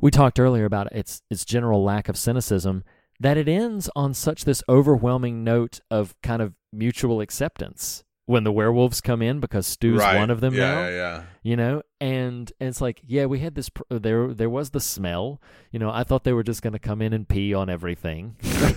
We 0.00 0.10
talked 0.10 0.40
earlier 0.40 0.64
about 0.64 0.90
its 0.90 1.20
its 1.28 1.44
general 1.44 1.84
lack 1.84 2.08
of 2.08 2.16
cynicism, 2.16 2.82
that 3.20 3.36
it 3.36 3.46
ends 3.46 3.90
on 3.94 4.14
such 4.14 4.46
this 4.46 4.62
overwhelming 4.70 5.44
note 5.44 5.80
of 5.90 6.14
kind 6.22 6.40
of 6.40 6.54
mutual 6.72 7.20
acceptance 7.20 8.04
when 8.30 8.44
the 8.44 8.52
werewolves 8.52 9.00
come 9.00 9.22
in 9.22 9.40
because 9.40 9.66
Stu's 9.66 9.98
right. 9.98 10.16
one 10.16 10.30
of 10.30 10.40
them 10.40 10.54
yeah, 10.54 10.60
now 10.60 10.80
Yeah, 10.82 10.88
yeah. 10.90 11.22
you 11.42 11.56
know? 11.56 11.82
And, 12.00 12.50
and 12.60 12.68
it's 12.68 12.80
like 12.80 13.00
yeah 13.04 13.26
we 13.26 13.40
had 13.40 13.56
this 13.56 13.68
pr- 13.68 13.82
there 13.90 14.32
there 14.32 14.48
was 14.48 14.70
the 14.70 14.80
smell. 14.80 15.40
You 15.72 15.80
know 15.80 15.90
i 15.90 16.04
thought 16.04 16.24
they 16.24 16.32
were 16.32 16.44
just 16.44 16.62
going 16.62 16.72
to 16.72 16.78
come 16.78 17.02
in 17.02 17.12
and 17.12 17.28
pee 17.28 17.52
on 17.52 17.68
everything. 17.68 18.36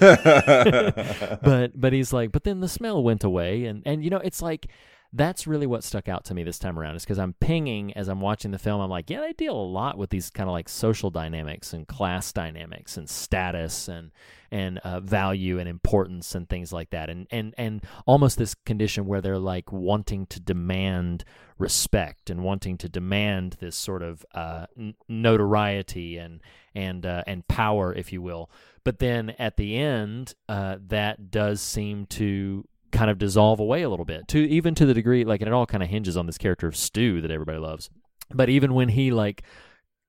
But 1.44 1.80
but 1.80 1.94
he's 1.94 2.12
like 2.12 2.32
but 2.32 2.44
then 2.44 2.62
the 2.62 2.68
smell 2.68 3.04
went 3.04 3.24
away. 3.24 3.66
And 3.66 3.84
and 3.86 4.04
you 4.04 4.10
know 4.10 4.18
it's 4.18 4.42
like 4.42 4.68
that's 5.16 5.46
really 5.46 5.68
what 5.68 5.84
stuck 5.84 6.10
out 6.10 6.26
to 6.26 6.34
me 6.34 6.42
this 6.44 6.58
time 6.58 6.80
around 6.80 6.96
is 6.96 7.04
because 7.04 7.20
i'm 7.20 7.34
pinging 7.34 7.94
as 7.94 8.08
i'm 8.08 8.20
watching 8.20 8.50
the 8.50 8.58
film. 8.58 8.82
I'm 8.82 8.90
like 8.90 9.10
yeah 9.12 9.22
they 9.22 9.34
deal 9.34 9.56
a 9.56 9.70
lot 9.80 9.98
with 10.00 10.10
these 10.10 10.32
kind 10.32 10.50
of 10.50 10.54
like 10.54 10.68
social 10.68 11.12
dynamics 11.12 11.74
and 11.74 11.88
class 11.88 12.34
dynamics 12.34 12.98
and 12.98 13.08
status 13.08 13.88
and 13.88 14.12
and 14.54 14.78
uh, 14.80 15.00
value 15.00 15.60
and 15.60 15.68
importance 15.68 16.36
and 16.36 16.48
things 16.48 16.72
like 16.72 16.92
that 16.92 17.10
and 17.10 17.28
and 17.32 17.54
and 17.58 17.84
almost 18.06 18.38
this 18.38 18.54
condition 18.54 19.06
where 19.06 19.20
they're 19.20 19.40
like 19.40 19.72
wanting 19.72 20.26
to 20.28 20.40
demand 20.40 21.26
respect 21.58 22.30
and 22.30 22.44
wanting 22.44 22.78
to 22.78 22.90
demand 22.90 23.58
this 23.60 23.76
sort 23.76 24.04
of 24.04 24.26
uh, 24.34 24.66
n- 24.78 24.96
notoriety 25.08 26.18
and 26.18 26.42
and 26.76 27.06
uh, 27.06 27.24
and 27.28 27.48
power, 27.48 27.94
if 27.94 28.12
you 28.12 28.22
will. 28.22 28.50
But 28.84 29.00
then 29.00 29.32
at 29.40 29.58
the 29.58 29.78
end, 29.78 30.36
uh, 30.50 30.78
that 30.88 31.32
does 31.32 31.62
seem 31.62 32.06
to 32.08 32.68
kind 32.92 33.10
of 33.10 33.18
dissolve 33.18 33.60
away 33.60 33.82
a 33.82 33.90
little 33.90 34.06
bit, 34.06 34.28
to 34.30 34.38
even 34.38 34.76
to 34.76 34.86
the 34.86 34.94
degree 34.94 35.24
like, 35.24 35.42
and 35.42 35.48
it 35.48 35.54
all 35.54 35.66
kind 35.66 35.84
of 35.84 35.90
hinges 35.90 36.18
on 36.18 36.26
this 36.26 36.38
character 36.38 36.68
of 36.68 36.76
Stu 36.76 37.22
that 37.22 37.32
everybody 37.32 37.58
loves. 37.58 37.90
But 38.34 38.50
even 38.50 38.74
when 38.74 38.90
he 38.90 39.12
like 39.12 39.44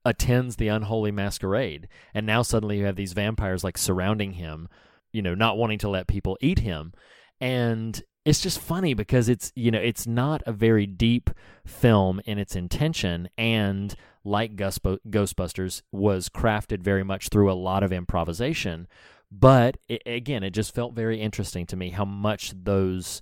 attends 0.05 0.57
the 0.57 0.69
unholy 0.69 1.11
masquerade, 1.11 1.89
and 2.13 2.27
now 2.27 2.43
suddenly 2.43 2.79
you 2.79 2.85
have 2.85 2.97
these 2.97 3.13
vampires 3.13 3.65
like 3.65 3.79
surrounding 3.79 4.35
him, 4.35 4.69
you 5.13 5.23
know, 5.23 5.35
not 5.35 5.57
wanting 5.57 5.79
to 5.79 5.89
let 5.89 6.07
people 6.07 6.37
eat 6.41 6.61
him, 6.61 6.93
and 7.41 8.03
it's 8.25 8.41
just 8.41 8.59
funny 8.59 8.95
because 8.95 9.29
it's 9.29 9.53
you 9.55 9.71
know 9.71 9.81
it's 9.81 10.07
not 10.07 10.43
a 10.47 10.53
very 10.53 10.87
deep 10.87 11.31
film 11.67 12.21
in 12.25 12.39
its 12.39 12.57
intention. 12.57 13.29
And 13.37 13.95
like 14.25 14.57
ghostbusters 14.57 15.83
was 15.93 16.29
crafted 16.29 16.81
very 16.83 17.05
much 17.05 17.29
through 17.29 17.53
a 17.53 17.55
lot 17.55 17.83
of 17.83 17.93
improvisation. 17.93 18.89
But 19.31 19.77
it, 19.89 20.03
again 20.07 20.43
it 20.43 20.51
just 20.51 20.75
felt 20.75 20.95
very 20.95 21.21
interesting 21.21 21.67
to 21.67 21.77
me 21.77 21.91
how 21.91 22.05
much 22.05 22.53
those 22.57 23.21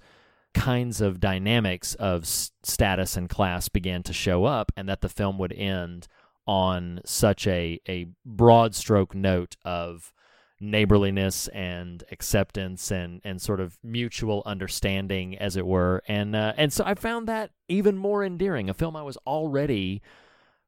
kinds 0.55 1.01
of 1.01 1.19
dynamics 1.19 1.95
of 1.95 2.27
status 2.27 3.17
and 3.17 3.29
class 3.29 3.69
began 3.69 4.03
to 4.03 4.13
show 4.13 4.45
up 4.45 4.71
and 4.77 4.89
that 4.89 5.01
the 5.01 5.09
film 5.09 5.39
would 5.39 5.53
end 5.53 6.07
on 6.47 7.01
such 7.05 7.47
a 7.47 7.81
a 7.89 8.07
broad 8.25 8.75
stroke 8.75 9.15
note 9.15 9.57
of 9.65 10.13
neighborliness 10.61 11.49
and 11.49 12.05
acceptance 12.13 12.91
and 12.91 13.21
and 13.25 13.43
sort 13.43 13.61
of 13.61 13.79
mutual 13.83 14.43
understanding 14.47 15.37
as 15.39 15.57
it 15.57 15.67
were. 15.67 16.03
And 16.07 16.35
uh, 16.37 16.53
and 16.57 16.73
so 16.73 16.85
I 16.87 16.95
found 16.95 17.29
that 17.29 17.51
even 17.69 17.97
more 17.97 18.25
endearing 18.25 18.71
a 18.71 18.75
film 18.75 18.97
I 18.97 19.03
was 19.03 19.17
already 19.27 20.03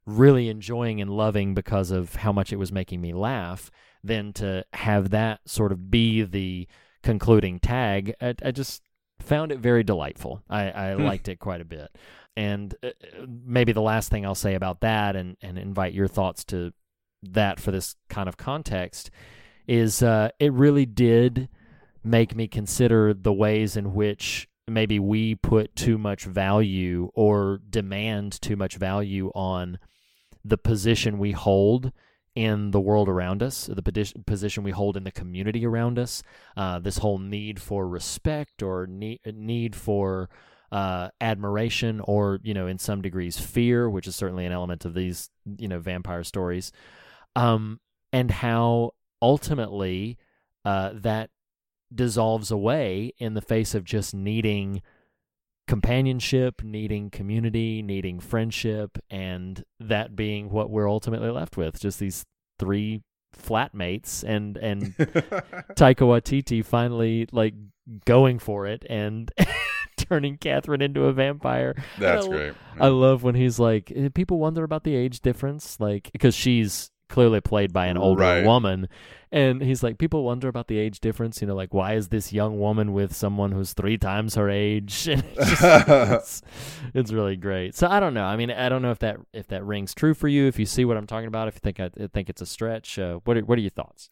really 0.06 0.48
enjoying 0.48 1.00
and 1.00 1.10
loving 1.10 1.54
because 1.54 1.90
of 1.90 2.16
how 2.16 2.32
much 2.32 2.52
it 2.52 2.56
was 2.56 2.72
making 2.72 3.00
me 3.00 3.12
laugh 3.12 3.70
than 4.02 4.32
to 4.34 4.64
have 4.74 5.10
that 5.10 5.40
sort 5.46 5.72
of 5.72 5.90
be 5.90 6.22
the 6.22 6.68
concluding 7.02 7.58
tag. 7.58 8.14
I, 8.20 8.34
I 8.44 8.50
just 8.50 8.82
found 9.20 9.52
it 9.52 9.60
very 9.60 9.82
delightful. 9.82 10.42
I, 10.50 10.70
I 10.70 10.94
liked 10.94 11.28
it 11.28 11.38
quite 11.38 11.60
a 11.60 11.64
bit 11.64 11.96
and 12.36 12.74
uh, 12.82 12.90
maybe 13.26 13.72
the 13.72 13.82
last 13.82 14.10
thing 14.10 14.24
I'll 14.24 14.34
say 14.34 14.54
about 14.54 14.80
that 14.80 15.16
and 15.16 15.36
and 15.42 15.58
invite 15.58 15.92
your 15.92 16.08
thoughts 16.08 16.44
to 16.46 16.72
that 17.22 17.60
for 17.60 17.70
this 17.70 17.96
kind 18.08 18.28
of 18.28 18.36
context 18.36 19.10
is 19.66 20.02
uh, 20.02 20.28
it 20.38 20.52
really 20.52 20.86
did 20.86 21.48
make 22.02 22.36
me 22.36 22.46
consider 22.46 23.14
the 23.14 23.32
ways 23.32 23.76
in 23.76 23.94
which 23.94 24.46
maybe 24.66 24.98
we 24.98 25.34
put 25.34 25.74
too 25.74 25.98
much 25.98 26.24
value 26.24 27.10
or 27.14 27.60
demand 27.70 28.40
too 28.40 28.56
much 28.56 28.76
value 28.76 29.30
on 29.34 29.78
the 30.44 30.58
position 30.58 31.18
we 31.18 31.32
hold 31.32 31.92
in 32.34 32.72
the 32.72 32.80
world 32.80 33.08
around 33.08 33.42
us, 33.42 33.66
the 33.66 33.82
posi- 33.82 34.26
position 34.26 34.64
we 34.64 34.72
hold 34.72 34.96
in 34.96 35.04
the 35.04 35.12
community 35.12 35.64
around 35.64 35.98
us, 35.98 36.22
uh, 36.56 36.78
this 36.80 36.98
whole 36.98 37.18
need 37.18 37.60
for 37.60 37.86
respect 37.86 38.62
or 38.62 38.86
need, 38.86 39.20
need 39.24 39.76
for 39.76 40.28
uh, 40.74 41.08
admiration 41.20 42.00
or, 42.00 42.40
you 42.42 42.52
know, 42.52 42.66
in 42.66 42.80
some 42.80 43.00
degrees 43.00 43.38
fear, 43.38 43.88
which 43.88 44.08
is 44.08 44.16
certainly 44.16 44.44
an 44.44 44.50
element 44.50 44.84
of 44.84 44.92
these, 44.92 45.30
you 45.56 45.68
know, 45.68 45.78
vampire 45.78 46.24
stories, 46.24 46.72
um, 47.36 47.78
and 48.12 48.28
how 48.28 48.90
ultimately 49.22 50.18
uh, 50.64 50.90
that 50.92 51.30
dissolves 51.94 52.50
away 52.50 53.12
in 53.18 53.34
the 53.34 53.40
face 53.40 53.72
of 53.76 53.84
just 53.84 54.14
needing 54.14 54.82
companionship, 55.68 56.60
needing 56.64 57.08
community, 57.08 57.80
needing 57.80 58.18
friendship, 58.18 58.98
and 59.08 59.62
that 59.78 60.16
being 60.16 60.50
what 60.50 60.70
we're 60.70 60.90
ultimately 60.90 61.30
left 61.30 61.56
with. 61.56 61.78
Just 61.80 62.00
these 62.00 62.24
three 62.58 63.04
flatmates 63.32 64.24
and 64.24 64.56
and 64.56 64.82
Taika 65.76 66.02
Waititi 66.02 66.64
finally 66.64 67.28
like 67.30 67.54
going 68.04 68.40
for 68.40 68.66
it 68.66 68.84
and 68.88 69.30
turning 70.08 70.36
Catherine 70.38 70.82
into 70.82 71.04
a 71.04 71.12
vampire. 71.12 71.74
That's 71.98 72.26
I- 72.26 72.28
great. 72.28 72.54
I 72.80 72.88
love 72.88 73.22
when 73.22 73.34
he's 73.34 73.58
like, 73.58 73.92
eh, 73.94 74.08
people 74.14 74.38
wonder 74.38 74.64
about 74.64 74.84
the 74.84 74.94
age 74.96 75.20
difference, 75.20 75.78
like 75.80 76.10
because 76.12 76.34
she's 76.34 76.90
clearly 77.08 77.40
played 77.40 77.72
by 77.72 77.86
an 77.86 77.96
older 77.98 78.22
Right. 78.22 78.44
woman, 78.44 78.88
and 79.30 79.60
he's 79.62 79.82
like, 79.82 79.98
people 79.98 80.24
wonder 80.24 80.48
about 80.48 80.66
the 80.68 80.78
age 80.78 81.00
difference. 81.00 81.40
You 81.40 81.46
know, 81.46 81.54
like 81.54 81.72
why 81.72 81.94
is 81.94 82.08
this 82.08 82.32
young 82.32 82.58
woman 82.58 82.92
with 82.92 83.14
someone 83.14 83.52
who's 83.52 83.72
three 83.74 83.98
times 83.98 84.34
her 84.34 84.48
age? 84.50 85.06
It's, 85.08 85.60
just- 85.60 85.62
it's, 85.88 86.42
it's 86.94 87.12
really 87.12 87.36
great. 87.36 87.74
So 87.76 87.86
I 87.88 88.00
don't 88.00 88.14
know. 88.14 88.24
I 88.24 88.36
mean, 88.36 88.50
I 88.50 88.68
don't 88.68 88.82
know 88.82 88.90
if 88.90 88.98
that 89.00 89.18
if 89.32 89.46
that 89.48 89.64
rings 89.64 89.94
true 89.94 90.14
for 90.14 90.26
you. 90.28 90.46
If 90.46 90.58
you 90.58 90.66
see 90.66 90.84
what 90.84 90.96
I'm 90.96 91.06
talking 91.06 91.28
about, 91.28 91.46
if 91.48 91.54
you 91.54 91.60
think 91.60 91.78
I, 91.78 91.90
I 92.02 92.06
think 92.08 92.28
it's 92.30 92.42
a 92.42 92.46
stretch, 92.46 92.98
uh, 92.98 93.20
what 93.24 93.36
are, 93.36 93.40
what 93.44 93.58
are 93.58 93.62
your 93.62 93.70
thoughts? 93.70 94.08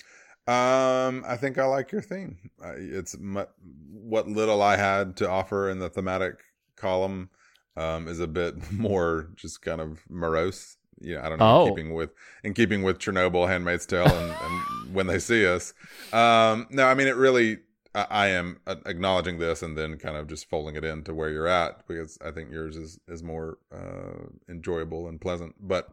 Um, 0.47 1.25
I 1.27 1.37
think 1.37 1.59
I 1.59 1.67
like 1.67 1.93
your 1.93 2.03
theme. 2.03 2.37
Uh, 2.63 2.73
it's 2.77 3.17
mu- 3.19 3.45
what 3.93 4.29
little 4.29 4.61
I 4.61 4.77
had 4.77 5.17
to 5.19 5.31
offer 5.31 5.71
in 5.71 5.79
the 5.79 5.89
thematic 5.89 6.41
column 6.77 7.31
um, 7.77 8.09
is 8.09 8.19
a 8.21 8.27
bit 8.27 8.73
more 8.73 9.31
just 9.37 9.63
kind 9.63 9.81
of 9.81 10.01
morose. 10.09 10.77
Yeah, 11.01 11.25
I 11.25 11.29
don't 11.29 11.39
know. 11.39 11.63
Oh. 11.63 11.67
In 11.67 11.75
keeping 11.75 11.95
with 11.95 12.11
in 12.45 12.55
keeping 12.55 12.83
with 12.83 12.99
Chernobyl, 12.99 13.49
Handmaid's 13.49 13.87
Tale, 13.87 14.07
and, 14.07 14.33
and 14.33 14.95
when 14.95 15.07
they 15.07 15.19
see 15.19 15.47
us. 15.47 15.75
Um, 16.13 16.67
no, 16.71 16.87
I 16.87 16.95
mean 16.95 17.09
it 17.09 17.17
really. 17.17 17.59
I, 17.95 18.07
I 18.11 18.27
am 18.29 18.61
uh, 18.67 18.77
acknowledging 18.87 19.39
this 19.39 19.63
and 19.63 19.77
then 19.77 19.97
kind 19.99 20.17
of 20.17 20.29
just 20.29 20.49
folding 20.49 20.77
it 20.77 20.85
into 20.85 21.15
where 21.15 21.31
you're 21.31 21.49
at 21.49 21.87
because 21.87 22.19
I 22.25 22.31
think 22.31 22.51
yours 22.51 22.77
is 22.77 22.99
is 23.09 23.23
more 23.23 23.59
uh, 23.75 24.29
enjoyable 24.49 25.09
and 25.09 25.21
pleasant. 25.21 25.55
But 25.61 25.89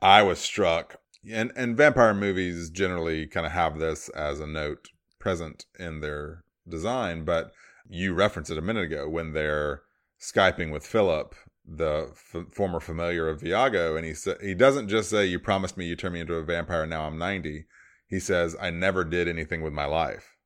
I 0.00 0.22
was 0.22 0.38
struck, 0.38 1.00
and 1.30 1.52
and 1.56 1.76
vampire 1.76 2.14
movies 2.14 2.70
generally 2.70 3.26
kind 3.26 3.46
of 3.46 3.52
have 3.52 3.78
this 3.78 4.08
as 4.10 4.40
a 4.40 4.46
note 4.46 4.88
present 5.18 5.66
in 5.78 6.00
their 6.00 6.44
design. 6.68 7.24
But 7.24 7.52
you 7.88 8.14
referenced 8.14 8.50
it 8.50 8.58
a 8.58 8.62
minute 8.62 8.84
ago 8.84 9.08
when 9.08 9.32
they're 9.32 9.82
skyping 10.20 10.72
with 10.72 10.86
Philip, 10.86 11.34
the 11.66 12.10
f- 12.12 12.46
former 12.52 12.80
familiar 12.80 13.28
of 13.28 13.40
Viago, 13.40 13.96
and 13.96 14.04
he 14.06 14.14
sa- 14.14 14.38
he 14.40 14.54
doesn't 14.54 14.88
just 14.88 15.10
say, 15.10 15.26
"You 15.26 15.38
promised 15.38 15.76
me 15.76 15.86
you 15.86 15.96
turn 15.96 16.12
me 16.12 16.20
into 16.20 16.34
a 16.34 16.44
vampire. 16.44 16.86
Now 16.86 17.06
I'm 17.06 17.18
90." 17.18 17.66
He 18.06 18.20
says, 18.20 18.56
"I 18.60 18.70
never 18.70 19.04
did 19.04 19.28
anything 19.28 19.62
with 19.62 19.72
my 19.72 19.86
life." 19.86 20.36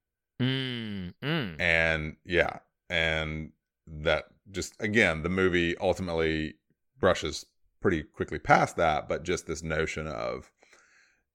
Mm, 0.40 1.14
mm. 1.22 1.58
and 1.58 2.16
yeah 2.26 2.58
and 2.90 3.52
that 3.86 4.24
just 4.50 4.74
again 4.80 5.22
the 5.22 5.30
movie 5.30 5.74
ultimately 5.78 6.56
brushes 7.00 7.46
pretty 7.80 8.02
quickly 8.02 8.38
past 8.38 8.76
that 8.76 9.08
but 9.08 9.22
just 9.22 9.46
this 9.46 9.62
notion 9.62 10.06
of 10.06 10.50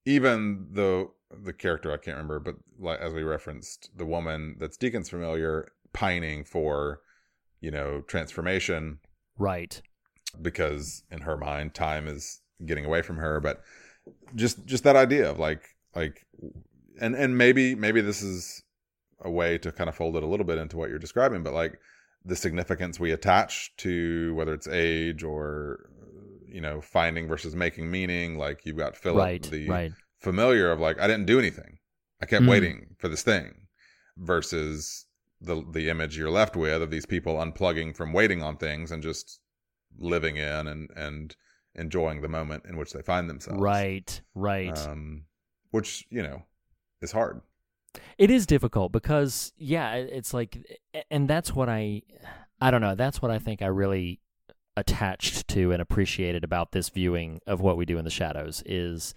even 0.06 0.68
though 0.72 1.14
the 1.44 1.53
character 1.53 1.91
i 1.91 1.98
can't 1.98 2.18
remember 2.18 2.40
but 2.40 2.56
like 2.80 2.99
as 2.99 3.14
we 3.14 3.23
referenced 3.23 3.90
the 3.95 4.06
woman 4.06 4.56
that's 4.60 4.78
deacon's 4.78 5.10
familiar 5.10 5.68
pining 5.94 6.44
for 6.44 7.02
you 7.60 7.72
know 7.72 8.02
transformation 8.07 8.99
Right. 9.38 9.82
because 10.41 11.03
in 11.10 11.22
her 11.22 11.38
mind 11.38 11.73
time 11.73 12.07
is 12.07 12.41
getting 12.65 12.86
away 12.86 13.02
from 13.02 13.18
her 13.18 13.40
but 13.40 13.61
just 14.36 14.65
just 14.65 14.84
that 14.84 14.95
idea 14.95 15.30
of 15.30 15.40
like 15.40 15.64
like 15.95 16.26
and 16.99 17.15
and 17.15 17.38
maybe 17.38 17.76
maybe 17.76 18.02
this 18.02 18.22
is 18.22 18.64
a 19.23 19.30
way 19.30 19.57
to 19.57 19.72
kind 19.72 19.88
of 19.90 19.95
fold 19.95 20.15
it 20.15 20.23
a 20.23 20.28
little 20.28 20.45
bit 20.45 20.57
into 20.57 20.78
what 20.78 20.90
you're 20.90 20.99
describing 20.99 21.44
but 21.44 21.53
like 21.53 21.80
the 22.26 22.36
significance 22.36 22.99
we 22.99 23.11
attach 23.11 23.72
to 23.78 24.34
whether 24.36 24.53
it's 24.53 24.68
age 24.68 25.23
or 25.23 25.90
you 26.52 26.61
know 26.61 26.82
finding 26.82 27.28
versus 27.28 27.56
making 27.56 27.90
meaning 27.90 28.38
like 28.38 28.65
you've 28.65 28.78
got 28.78 28.95
philip 28.98 29.41
Right. 29.41 29.52
the 29.52 29.69
Right. 29.69 29.91
familiar 30.19 30.72
of 30.72 30.80
like 30.80 30.99
i 30.99 31.07
didn't 31.07 31.26
do 31.26 31.40
anything 31.40 31.78
i 32.22 32.26
kept 32.26 32.45
Mm. 32.45 32.49
waiting 32.49 32.95
for 32.99 33.07
this 33.10 33.23
thing 33.23 33.68
versus 34.18 35.07
the 35.40 35.64
the 35.72 35.90
image 35.90 36.18
you're 36.18 36.30
left 36.30 36.56
with 36.56 36.82
of 36.82 36.91
these 36.91 37.06
people 37.06 37.36
unplugging 37.36 37.95
from 37.95 38.14
waiting 38.14 38.44
on 38.44 38.57
things 38.57 38.91
and 38.91 39.02
just 39.02 39.40
living 39.98 40.38
in 40.38 40.68
and 40.68 40.90
and 40.95 41.36
enjoying 41.76 42.22
the 42.22 42.28
moment 42.30 42.64
in 42.65 42.78
which 42.78 42.91
they 42.94 43.02
find 43.02 43.30
themselves 43.30 43.61
Right. 43.61 44.22
Right. 44.36 44.78
um 44.78 45.26
which 45.72 46.06
you 46.10 46.22
know 46.22 46.44
is 47.02 47.11
hard 47.14 47.41
It 48.18 48.30
is 48.30 48.45
difficult 48.45 48.91
because 48.91 49.53
yeah, 49.57 49.95
it's 49.95 50.34
like 50.34 50.57
and 51.10 51.28
that's 51.28 51.53
what 51.56 51.69
I 51.69 52.03
I 52.61 52.72
don't 52.72 52.82
know, 52.82 52.95
that's 52.95 53.22
what 53.22 53.32
I 53.32 53.40
think 53.40 53.61
I 53.61 53.68
really 53.68 54.19
attached 54.77 55.48
to 55.49 55.72
and 55.72 55.81
appreciated 55.81 56.43
about 56.43 56.72
this 56.72 56.89
viewing 56.89 57.39
of 57.45 57.61
what 57.61 57.77
we 57.77 57.85
do 57.85 57.98
in 57.98 58.06
the 58.06 58.11
shadows 58.11 58.64
is 58.65 59.14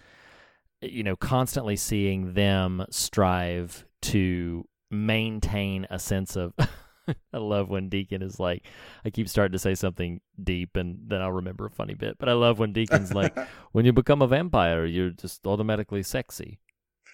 you 0.81 1.03
know, 1.03 1.15
constantly 1.15 1.75
seeing 1.75 2.33
them 2.33 2.85
strive 2.89 3.85
to 4.03 4.67
maintain 4.91 5.87
a 5.89 5.99
sense 5.99 6.35
of 6.35 6.53
I 7.33 7.37
love 7.37 7.69
when 7.69 7.89
Deacon 7.89 8.21
is 8.21 8.39
like 8.39 8.65
I 9.03 9.09
keep 9.09 9.29
starting 9.29 9.53
to 9.53 9.59
say 9.59 9.75
something 9.75 10.21
deep 10.41 10.75
and 10.75 10.99
then 11.07 11.21
I'll 11.21 11.31
remember 11.31 11.65
a 11.65 11.71
funny 11.71 11.93
bit, 11.93 12.17
but 12.17 12.29
I 12.29 12.33
love 12.33 12.59
when 12.59 12.73
Deacon's 12.73 13.13
like 13.13 13.37
when 13.71 13.85
you 13.85 13.93
become 13.93 14.21
a 14.21 14.27
vampire, 14.27 14.85
you're 14.85 15.11
just 15.11 15.45
automatically 15.45 16.03
sexy. 16.03 16.59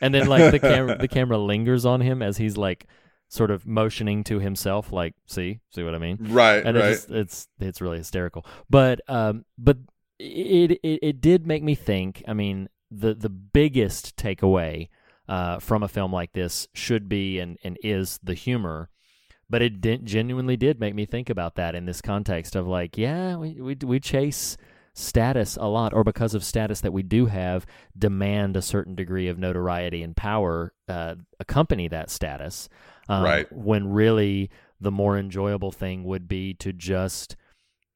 And 0.02 0.14
then 0.14 0.28
like 0.28 0.52
the 0.52 0.60
camera 0.60 0.98
the 0.98 1.08
camera 1.10 1.38
lingers 1.38 1.86
on 1.86 2.02
him 2.02 2.22
as 2.22 2.38
he's 2.38 2.58
like 2.58 2.88
sort 3.32 3.50
of 3.50 3.66
motioning 3.66 4.26
to 4.26 4.40
himself 4.40 4.92
like 4.92 5.16
see 5.26 5.62
see 5.70 5.84
what 5.84 5.96
I 5.96 6.00
mean? 6.00 6.18
right 6.20 6.66
and 6.66 6.76
right 6.76 6.92
it's 6.92 7.06
just, 7.06 7.12
it's 7.12 7.48
it's 7.62 7.82
really 7.82 7.98
hysterical. 7.98 8.46
But 8.70 9.00
um, 9.08 9.46
but 9.58 9.78
it, 10.20 10.72
it 10.84 11.00
it 11.02 11.22
did 11.22 11.48
make 11.48 11.64
me 11.64 11.74
think. 11.74 12.24
I 12.28 12.34
mean, 12.34 12.68
the 12.92 13.14
the 13.14 13.30
biggest 13.30 14.18
takeaway 14.18 14.90
uh, 15.30 15.60
from 15.60 15.82
a 15.82 15.88
film 15.88 16.12
like 16.12 16.34
this 16.34 16.68
should 16.74 17.08
be 17.08 17.40
and 17.40 17.58
and 17.64 17.78
is 17.82 18.20
the 18.22 18.34
humor. 18.34 18.90
But 19.50 19.62
it 19.62 19.82
did, 19.82 20.06
genuinely 20.06 20.56
did 20.56 20.80
make 20.80 20.96
me 20.96 21.06
think 21.06 21.30
about 21.30 21.56
that 21.56 21.76
in 21.76 21.86
this 21.86 22.02
context 22.02 22.56
of 22.56 22.68
like, 22.68 22.98
yeah, 22.98 23.36
we 23.38 23.62
we 23.62 23.78
we 23.82 24.00
chase 24.00 24.58
status 24.94 25.58
a 25.58 25.68
lot, 25.68 25.94
or 25.94 26.04
because 26.04 26.34
of 26.34 26.44
status 26.44 26.82
that 26.82 26.94
we 26.94 27.04
do 27.04 27.28
have, 27.28 27.66
demand 27.98 28.58
a 28.58 28.62
certain 28.62 28.96
degree 28.96 29.28
of 29.28 29.40
notoriety 29.40 30.04
and 30.04 30.16
power 30.16 30.74
uh, 30.88 31.16
accompany 31.40 31.88
that 31.88 32.10
status. 32.10 32.68
Um, 33.08 33.24
Right. 33.24 33.52
When 33.52 33.92
really 33.92 34.50
the 34.80 34.92
more 34.92 35.18
enjoyable 35.18 35.72
thing 35.72 36.04
would 36.04 36.28
be 36.28 36.54
to 36.56 36.74
just, 36.74 37.36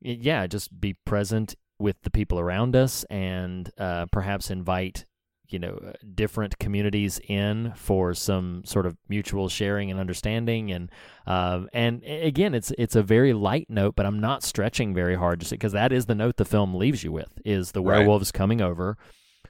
yeah, 0.01 0.47
just 0.47 0.80
be 0.80 0.93
present 1.05 1.55
with 1.80 2.01
the 2.03 2.11
people 2.11 2.39
around 2.39 2.76
us 2.76 3.03
and 3.09 3.69
uh, 3.77 4.05
perhaps 4.11 4.49
invite, 4.49 5.05
you 5.49 5.59
know, 5.59 5.80
uh, 5.88 5.93
different 6.13 6.57
communities 6.59 7.19
in 7.27 7.73
for 7.76 8.13
some 8.13 8.63
sort 8.65 8.85
of 8.85 8.97
mutual 9.09 9.49
sharing 9.49 9.91
and 9.91 9.99
understanding. 9.99 10.72
And 10.72 10.91
um, 11.27 11.69
and 11.73 12.03
again, 12.03 12.53
it's 12.53 12.72
it's 12.77 12.95
a 12.95 13.03
very 13.03 13.34
light 13.34 13.69
note, 13.69 13.95
but 13.95 14.05
I'm 14.05 14.19
not 14.19 14.43
stretching 14.43 14.93
very 14.93 15.15
hard 15.15 15.39
just 15.39 15.51
because 15.51 15.73
that 15.73 15.91
is 15.91 16.05
the 16.05 16.15
note 16.15 16.38
the 16.38 16.45
film 16.45 16.73
leaves 16.76 17.03
you 17.03 17.11
with 17.11 17.39
is 17.43 17.72
the 17.72 17.81
Right. 17.81 17.99
werewolves 17.99 18.31
coming 18.31 18.61
over. 18.61 18.97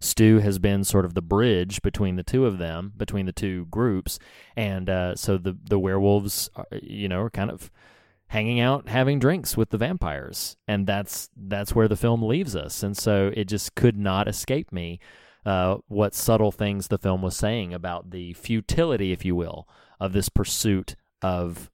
Stu 0.01 0.39
has 0.39 0.59
been 0.59 0.84
sort 0.84 1.05
of 1.05 1.13
the 1.13 1.22
bridge 1.22 1.81
between 1.81 2.17
the 2.17 2.23
two 2.23 2.45
of 2.45 2.57
them, 2.57 2.91
between 2.97 3.26
the 3.26 3.31
two 3.31 3.65
groups, 3.67 4.19
and 4.55 4.89
uh, 4.89 5.15
so 5.15 5.38
the 5.38 5.57
the 5.69 5.80
werewolves, 5.80 6.49
are, 6.55 6.67
you 6.81 7.07
know, 7.07 7.22
are 7.22 7.30
kind 7.30 7.49
of 7.49 7.72
hanging 8.27 8.59
out, 8.59 8.89
having 8.89 9.19
drinks 9.19 9.55
with 9.55 9.69
the 9.69 9.77
vampires, 9.77 10.57
and 10.67 10.85
that's 10.85 11.30
that's 11.38 11.73
where 11.73 11.88
the 11.88 11.95
film 11.95 12.22
leaves 12.23 12.55
us. 12.55 12.84
And 12.84 12.97
so 12.97 13.31
it 13.35 13.45
just 13.45 13.76
could 13.76 13.97
not 13.97 14.27
escape 14.27 14.72
me 14.73 14.99
uh, 15.45 15.77
what 15.88 16.15
subtle 16.15 16.51
things 16.51 16.88
the 16.88 16.97
film 16.97 17.22
was 17.22 17.35
saying 17.35 17.73
about 17.73 18.11
the 18.11 18.34
futility, 18.34 19.11
if 19.11 19.23
you 19.23 19.35
will, 19.35 19.67
of 19.99 20.13
this 20.13 20.30
pursuit 20.30 20.95
of 21.22 21.69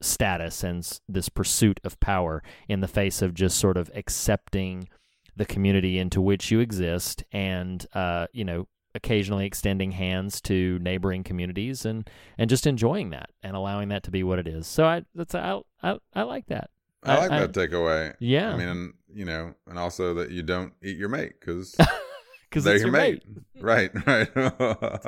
status 0.00 0.64
and 0.64 0.98
this 1.08 1.28
pursuit 1.28 1.78
of 1.84 2.00
power 2.00 2.42
in 2.68 2.80
the 2.80 2.88
face 2.88 3.20
of 3.20 3.34
just 3.34 3.58
sort 3.58 3.76
of 3.76 3.90
accepting 3.94 4.88
the 5.36 5.44
community 5.44 5.98
into 5.98 6.20
which 6.20 6.50
you 6.50 6.60
exist 6.60 7.22
and 7.32 7.86
uh, 7.94 8.26
you 8.32 8.44
know 8.44 8.66
occasionally 8.94 9.46
extending 9.46 9.92
hands 9.92 10.40
to 10.40 10.78
neighboring 10.80 11.22
communities 11.22 11.84
and 11.84 12.08
and 12.38 12.50
just 12.50 12.66
enjoying 12.66 13.10
that 13.10 13.30
and 13.42 13.54
allowing 13.54 13.88
that 13.90 14.02
to 14.02 14.10
be 14.10 14.22
what 14.24 14.38
it 14.38 14.48
is. 14.48 14.66
So 14.66 14.84
i 14.84 15.02
that's 15.14 15.34
i 15.34 15.60
i, 15.82 15.98
I 16.14 16.22
like 16.22 16.46
that. 16.46 16.70
I 17.04 17.16
like 17.18 17.30
I- 17.30 17.40
that 17.46 17.52
takeaway. 17.52 18.14
Yeah. 18.18 18.52
i 18.52 18.56
mean 18.56 18.94
you 19.12 19.24
know 19.24 19.54
and 19.66 19.78
also 19.78 20.14
that 20.14 20.30
you 20.30 20.42
don't 20.42 20.72
eat 20.82 20.96
your 20.96 21.08
mate 21.08 21.34
because 21.38 21.76
because 22.50 22.64
they're 22.64 22.76
your 22.78 22.90
mate, 22.90 23.22
right 23.60 23.90
right. 24.06 24.28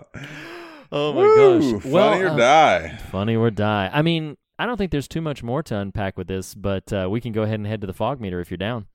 Oh 0.95 1.13
my 1.15 1.21
Woo, 1.23 1.73
gosh 1.73 1.83
funny 1.83 1.93
well 1.93 2.21
or 2.23 2.29
uh, 2.29 2.37
die. 2.37 2.99
funny 3.11 3.35
or 3.37 3.51
die. 3.51 3.91
I 3.93 4.03
mean 4.03 4.37
i 4.59 4.67
don't 4.67 4.77
think 4.77 4.91
there's 4.93 5.09
too 5.09 5.23
much 5.23 5.43
more 5.43 5.63
to 5.63 5.77
unpack 5.77 6.17
with 6.19 6.29
this 6.29 6.55
but 6.55 6.93
uh, 6.93 7.09
we 7.11 7.21
can 7.21 7.33
go 7.33 7.43
ahead 7.43 7.55
and 7.55 7.67
head 7.67 7.81
to 7.81 7.87
the 7.87 7.95
fog 7.95 8.21
meter 8.21 8.41
if 8.41 8.51
you're 8.51 8.59
down. 8.59 8.87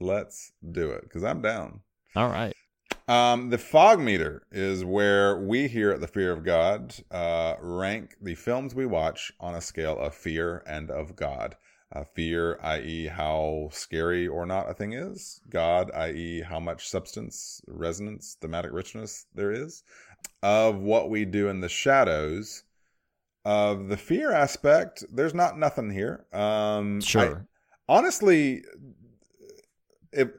Let's 0.00 0.52
do 0.72 0.90
it 0.90 1.02
because 1.02 1.22
i'm 1.24 1.40
down. 1.42 1.80
All 2.16 2.28
right. 2.28 2.54
Um, 3.06 3.50
the 3.50 3.58
fog 3.58 4.00
meter 4.00 4.46
is 4.50 4.82
where 4.84 5.36
we 5.38 5.68
here 5.68 5.90
at 5.90 6.00
the 6.00 6.06
Fear 6.08 6.32
of 6.32 6.42
God 6.44 6.94
uh, 7.10 7.54
rank 7.60 8.16
the 8.22 8.34
films 8.34 8.74
we 8.74 8.86
watch 8.86 9.30
on 9.40 9.54
a 9.54 9.60
scale 9.60 9.98
of 9.98 10.14
fear 10.14 10.62
and 10.66 10.90
of 10.90 11.14
God. 11.14 11.56
Uh, 11.94 12.02
fear, 12.14 12.58
i.e., 12.62 13.06
how 13.06 13.68
scary 13.70 14.26
or 14.26 14.44
not 14.44 14.68
a 14.68 14.74
thing 14.74 14.94
is. 14.94 15.40
God, 15.48 15.92
i.e., 15.94 16.40
how 16.40 16.58
much 16.58 16.88
substance, 16.88 17.60
resonance, 17.68 18.36
thematic 18.40 18.72
richness 18.72 19.26
there 19.32 19.52
is. 19.52 19.84
Of 20.42 20.80
what 20.80 21.08
we 21.08 21.24
do 21.24 21.48
in 21.48 21.60
the 21.60 21.68
shadows. 21.68 22.64
Of 23.44 23.88
the 23.88 23.96
fear 23.96 24.32
aspect, 24.32 25.04
there's 25.12 25.34
not 25.34 25.56
nothing 25.58 25.90
here. 25.90 26.26
Um, 26.32 26.96
I- 26.98 27.00
Sure. 27.04 27.46
honestly, 27.88 28.64
if 30.12 30.30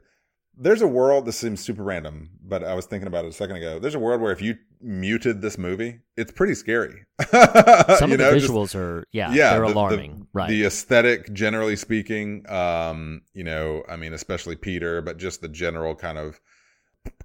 there's 0.56 0.82
a 0.82 0.86
world, 0.86 1.26
this 1.26 1.36
seems 1.38 1.60
super 1.60 1.82
random, 1.82 2.30
but 2.42 2.64
I 2.64 2.74
was 2.74 2.86
thinking 2.86 3.06
about 3.06 3.24
it 3.24 3.28
a 3.28 3.32
second 3.32 3.56
ago. 3.56 3.78
There's 3.78 3.94
a 3.94 3.98
world 3.98 4.20
where 4.20 4.32
if 4.32 4.40
you 4.40 4.56
muted 4.80 5.42
this 5.42 5.58
movie, 5.58 6.00
it's 6.16 6.32
pretty 6.32 6.54
scary. 6.54 7.04
Some 7.30 7.40
You 7.40 7.44
of 7.44 8.10
the 8.10 8.16
know, 8.18 8.38
just- 8.38 8.50
visuals 8.52 8.74
are 8.74 9.04
yeah, 9.12 9.32
yeah, 9.32 9.50
they're 9.52 9.60
the- 9.60 9.66
the- 9.68 9.72
alarming. 9.74 10.26
right. 10.32 10.48
The 10.48 10.64
aesthetic, 10.64 11.32
generally 11.32 11.76
speaking, 11.76 12.48
um, 12.50 13.22
you 13.34 13.44
know, 13.44 13.82
I 13.88 13.96
mean, 13.96 14.12
especially 14.12 14.56
Peter, 14.56 15.02
but 15.02 15.18
just 15.18 15.40
the 15.42 15.48
general 15.48 15.94
kind 15.94 16.16
of 16.18 16.40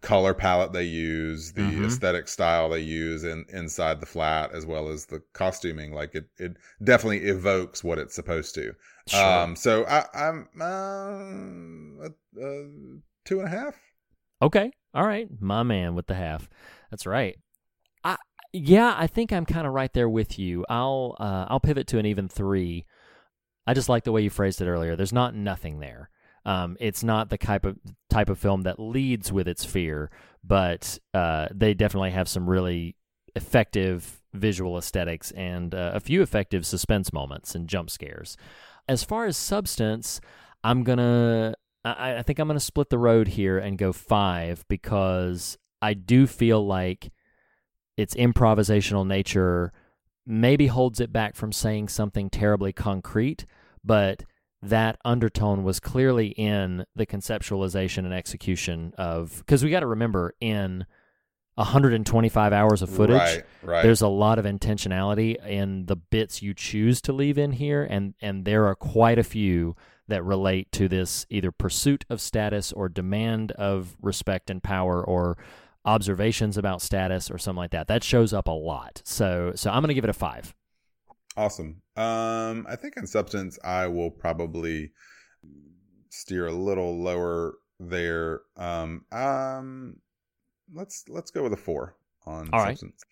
color 0.01 0.33
palette 0.35 0.73
they 0.73 0.83
use, 0.83 1.53
the 1.53 1.61
Mhm. 1.61 1.87
aesthetic 1.87 2.27
style 2.27 2.69
they 2.69 2.81
use 2.81 3.23
in 3.23 3.45
inside 3.49 3.99
the 3.99 4.05
flat, 4.05 4.53
as 4.53 4.65
well 4.65 4.89
as 4.89 5.05
the 5.05 5.23
costuming, 5.33 5.91
like 5.93 6.13
it, 6.13 6.25
it 6.37 6.55
definitely 6.83 7.21
evokes 7.27 7.83
what 7.83 7.97
it's 7.97 8.13
supposed 8.13 8.53
to. 8.55 8.73
Sure. 9.07 9.23
Um, 9.23 9.55
so 9.55 9.83
I, 9.87 10.05
I'm 10.13 10.47
um, 10.61 11.99
a, 12.03 12.39
a 12.45 12.67
two 13.25 13.39
and 13.39 13.47
a 13.47 13.51
half. 13.51 13.79
Okay. 14.41 14.71
All 14.93 15.05
right. 15.05 15.29
My 15.39 15.63
man 15.63 15.95
with 15.95 16.07
the 16.07 16.15
half. 16.15 16.49
That's 16.89 17.05
right. 17.05 17.37
I 18.03 18.17
yeah, 18.53 18.93
I 18.97 19.07
think 19.07 19.31
I'm 19.31 19.45
kind 19.45 19.65
of 19.65 19.73
right 19.73 19.93
there 19.93 20.09
with 20.09 20.37
you. 20.37 20.65
I'll 20.69 21.15
uh, 21.19 21.45
I'll 21.47 21.59
pivot 21.59 21.87
to 21.87 21.99
an 21.99 22.05
even 22.05 22.27
3. 22.27 22.85
I 23.67 23.73
just 23.73 23.89
like 23.89 24.03
the 24.03 24.11
way 24.11 24.21
you 24.21 24.29
phrased 24.29 24.61
it 24.61 24.67
earlier. 24.67 24.95
There's 24.95 25.13
not 25.13 25.35
nothing 25.35 25.79
there. 25.79 26.09
Um, 26.45 26.75
it's 26.79 27.03
not 27.03 27.29
the 27.29 27.37
type 27.37 27.65
of 27.65 27.77
type 28.09 28.29
of 28.29 28.39
film 28.39 28.63
that 28.63 28.79
leads 28.79 29.31
with 29.31 29.47
its 29.47 29.63
fear, 29.63 30.09
but 30.43 30.97
uh, 31.13 31.47
they 31.53 31.73
definitely 31.73 32.11
have 32.11 32.27
some 32.27 32.49
really 32.49 32.95
effective 33.35 34.21
visual 34.33 34.77
aesthetics 34.77 35.31
and 35.31 35.75
uh, 35.75 35.91
a 35.93 35.99
few 35.99 36.21
effective 36.21 36.65
suspense 36.65 37.13
moments 37.13 37.53
and 37.55 37.67
jump 37.67 37.89
scares. 37.89 38.37
As 38.87 39.03
far 39.03 39.25
as 39.25 39.37
substance, 39.37 40.19
I'm 40.63 40.83
gonna. 40.83 41.53
I, 41.83 42.17
I 42.17 42.21
think 42.21 42.39
I'm 42.39 42.47
gonna 42.47 42.59
split 42.59 42.89
the 42.89 42.97
road 42.97 43.29
here 43.29 43.57
and 43.57 43.77
go 43.77 43.91
five 43.91 44.65
because 44.67 45.57
I 45.81 45.93
do 45.93 46.27
feel 46.27 46.65
like 46.65 47.11
its 47.97 48.15
improvisational 48.15 49.05
nature 49.05 49.71
maybe 50.25 50.67
holds 50.67 50.99
it 50.99 51.11
back 51.11 51.35
from 51.35 51.51
saying 51.51 51.89
something 51.89 52.29
terribly 52.29 52.71
concrete, 52.71 53.45
but 53.83 54.23
that 54.61 54.97
undertone 55.03 55.63
was 55.63 55.79
clearly 55.79 56.27
in 56.29 56.85
the 56.95 57.05
conceptualization 57.07 57.99
and 57.99 58.13
execution 58.13 58.93
of 58.97 59.37
because 59.39 59.63
we 59.63 59.71
got 59.71 59.79
to 59.79 59.87
remember 59.87 60.35
in 60.39 60.85
125 61.55 62.53
hours 62.53 62.81
of 62.81 62.89
footage 62.89 63.17
Right, 63.17 63.43
right. 63.63 63.83
there's 63.83 64.01
a 64.01 64.07
lot 64.07 64.39
of 64.39 64.45
intentionality 64.45 65.35
in 65.45 65.85
the 65.87 65.95
bits 65.95 66.41
you 66.41 66.53
choose 66.53 67.01
to 67.01 67.13
leave 67.13 67.37
in 67.37 67.51
here 67.53 67.83
and 67.83 68.13
and 68.21 68.45
there 68.45 68.65
are 68.67 68.75
quite 68.75 69.19
a 69.19 69.23
few 69.23 69.75
that 70.07 70.23
relate 70.23 70.71
to 70.73 70.87
this 70.87 71.25
either 71.29 71.51
pursuit 71.51 72.05
of 72.09 72.19
status 72.19 72.71
or 72.71 72.89
demand 72.89 73.51
of 73.53 73.95
respect 74.01 74.49
and 74.49 74.61
power 74.63 75.03
or 75.03 75.37
observations 75.85 76.57
about 76.57 76.81
status 76.81 77.31
or 77.31 77.37
something 77.37 77.57
like 77.57 77.71
that 77.71 77.87
that 77.87 78.03
shows 78.03 78.33
up 78.33 78.47
a 78.47 78.51
lot 78.51 79.01
so 79.03 79.51
so 79.55 79.71
i'm 79.71 79.81
going 79.81 79.87
to 79.87 79.95
give 79.95 80.03
it 80.03 80.09
a 80.09 80.13
5 80.13 80.53
Awesome. 81.37 81.81
Um, 81.95 82.65
I 82.69 82.75
think 82.75 82.97
in 82.97 83.07
substance, 83.07 83.57
I 83.63 83.87
will 83.87 84.11
probably 84.11 84.91
steer 86.09 86.47
a 86.47 86.51
little 86.51 87.01
lower 87.01 87.55
there. 87.79 88.41
Um, 88.57 89.05
um, 89.11 89.97
let's 90.73 91.05
let's 91.07 91.31
go 91.31 91.43
with 91.43 91.53
a 91.53 91.57
four 91.57 91.95
on 92.25 92.49
All 92.51 92.59
right. 92.59 92.77
substance. 92.77 93.03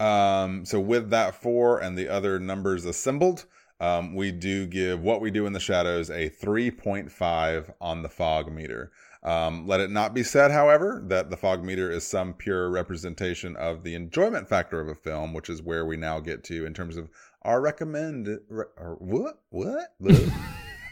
Um, 0.00 0.64
so 0.64 0.80
with 0.80 1.10
that 1.10 1.34
four 1.42 1.78
and 1.78 1.96
the 1.96 2.08
other 2.08 2.38
numbers 2.38 2.84
assembled, 2.84 3.46
um, 3.80 4.14
we 4.14 4.32
do 4.32 4.66
give 4.66 5.02
what 5.02 5.20
we 5.20 5.30
do 5.30 5.46
in 5.46 5.52
the 5.52 5.60
shadows 5.60 6.10
a 6.10 6.28
three 6.28 6.70
point 6.70 7.10
five 7.10 7.70
on 7.80 8.02
the 8.02 8.08
fog 8.08 8.52
meter. 8.52 8.92
Um, 9.22 9.66
let 9.66 9.80
it 9.80 9.90
not 9.90 10.14
be 10.14 10.22
said, 10.22 10.52
however, 10.52 11.02
that 11.08 11.30
the 11.30 11.36
fog 11.36 11.64
meter 11.64 11.90
is 11.90 12.06
some 12.06 12.32
pure 12.32 12.70
representation 12.70 13.56
of 13.56 13.82
the 13.82 13.94
enjoyment 13.94 14.48
factor 14.48 14.80
of 14.80 14.88
a 14.88 14.94
film, 14.94 15.34
which 15.34 15.50
is 15.50 15.62
where 15.62 15.84
we 15.84 15.96
now 15.96 16.20
get 16.20 16.44
to 16.44 16.64
in 16.64 16.74
terms 16.74 16.96
of 16.96 17.10
our 17.42 17.60
recommend 17.60 18.28
re, 18.48 18.64
or 18.76 18.96
what 19.00 19.40
what 19.50 19.94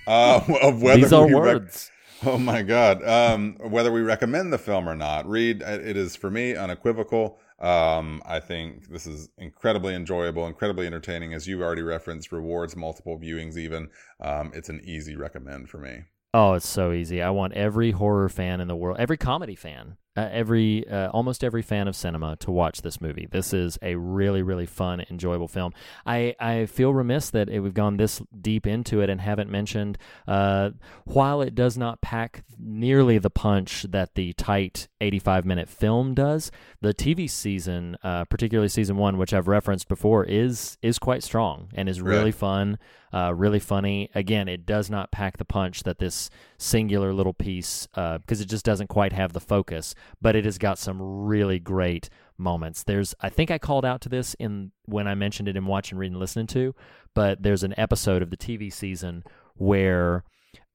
uh, 0.07 0.41
of 0.63 0.83
whether 0.83 1.01
these 1.01 1.13
are 1.13 1.27
we 1.27 1.35
rec- 1.35 1.55
words 1.55 1.91
Oh 2.27 2.39
my 2.39 2.63
God. 2.63 3.07
Um, 3.07 3.57
whether 3.61 3.93
we 3.93 4.01
recommend 4.01 4.53
the 4.53 4.59
film 4.59 4.89
or 4.89 4.95
not, 4.95 5.29
Reed, 5.29 5.63
it 5.63 5.97
is 5.97 6.17
for 6.17 6.31
me 6.31 6.55
unequivocal. 6.55 7.39
Um, 7.61 8.21
I 8.27 8.41
think 8.41 8.89
this 8.89 9.07
is 9.07 9.29
incredibly 9.39 9.95
enjoyable, 9.95 10.47
incredibly 10.47 10.87
entertaining. 10.87 11.35
As 11.35 11.47
you've 11.47 11.63
already 11.63 11.83
referenced, 11.83 12.33
rewards 12.33 12.77
multiple 12.77 13.19
viewings, 13.19 13.57
even. 13.57 13.89
Um, 14.21 14.53
it's 14.55 14.69
an 14.69 14.81
easy 14.85 15.17
recommend 15.17 15.71
for 15.71 15.79
me. 15.79 16.05
Oh, 16.33 16.55
it's 16.55 16.69
so 16.69 16.93
easy. 16.93 17.23
I 17.23 17.31
want 17.31 17.53
every 17.53 17.93
horror 17.93 18.29
fan 18.29 18.61
in 18.61 18.67
the 18.67 18.75
world, 18.75 18.99
every 18.99 19.17
comedy 19.17 19.55
fan, 19.55 19.97
uh, 20.17 20.29
every 20.31 20.87
uh, 20.89 21.09
almost 21.11 21.43
every 21.43 21.63
fan 21.63 21.89
of 21.89 21.97
cinema 21.97 22.37
to 22.37 22.51
watch 22.51 22.83
this 22.83 23.01
movie. 23.01 23.27
This 23.31 23.53
is 23.53 23.79
a 23.83 23.97
really, 23.97 24.43
really 24.43 24.67
fun, 24.67 25.05
enjoyable 25.11 25.49
film. 25.49 25.73
I, 26.07 26.35
I 26.39 26.67
feel 26.67 26.93
remiss 26.95 27.31
that 27.31 27.49
it, 27.49 27.61
we've 27.61 27.75
gone 27.75 27.97
this 27.97 28.23
deep 28.41 28.67
into 28.67 29.01
it 29.01 29.11
and 29.11 29.21
haven't 29.21 29.51
mentioned, 29.51 29.99
uh, 30.29 30.71
while 31.05 31.41
it 31.43 31.55
does 31.55 31.77
not 31.77 32.01
pack 32.01 32.45
nearly 32.59 33.19
the 33.19 33.31
punch 33.31 33.83
that 33.91 34.15
the 34.15 34.33
tight 34.35 34.89
85 35.01 35.45
minute 35.45 35.69
film 35.69 36.15
does, 36.15 36.51
the 36.81 36.95
TV 36.95 37.29
season, 37.29 37.97
uh, 38.03 38.25
particularly 38.27 38.69
season 38.69 38.97
one, 38.97 39.19
which 39.19 39.35
I've 39.35 39.49
referenced 39.49 39.89
before, 39.89 40.25
is 40.25 40.79
is 40.83 40.99
quite 40.99 41.23
strong 41.23 41.69
and 41.75 41.89
is 41.89 42.01
really 42.01 42.15
Really? 42.15 42.33
fun, 42.33 42.79
uh, 43.13 43.35
really 43.35 43.59
funny. 43.59 44.09
Again, 44.15 44.47
it 44.49 44.65
does 44.65 44.89
not 44.89 45.11
pack 45.11 45.37
the 45.37 45.45
punch 45.45 45.83
that 45.83 45.99
this 45.99 46.31
singular 46.59 47.13
little 47.13 47.35
piece, 47.35 47.87
because 47.93 48.41
it 48.41 48.49
just 48.49 48.65
doesn't 48.65 48.87
quite 48.87 49.13
have 49.13 49.33
the 49.33 49.41
focus, 49.41 49.95
but 50.21 50.37
it 50.37 50.45
has 50.45 50.59
got 50.59 50.79
some 50.79 51.01
really 51.01 51.59
great 51.59 52.09
moments. 52.39 52.83
There's, 52.83 53.15
I 53.21 53.29
think 53.29 53.51
I 53.51 53.59
called 53.59 53.85
out 53.85 54.01
to 54.03 54.09
this 54.09 54.35
in 54.35 54.73
when 54.87 55.07
I 55.07 55.15
mentioned 55.15 55.49
it 55.49 55.57
in 55.57 55.67
watching, 55.67 55.99
reading, 55.99 56.19
listening 56.19 56.47
to, 56.49 56.75
but 57.15 57.43
there's 57.43 57.63
an 57.63 57.75
episode 57.77 58.23
of 58.23 58.31
the 58.31 58.37
TV 58.37 58.73
season 58.73 59.25
where 59.55 60.25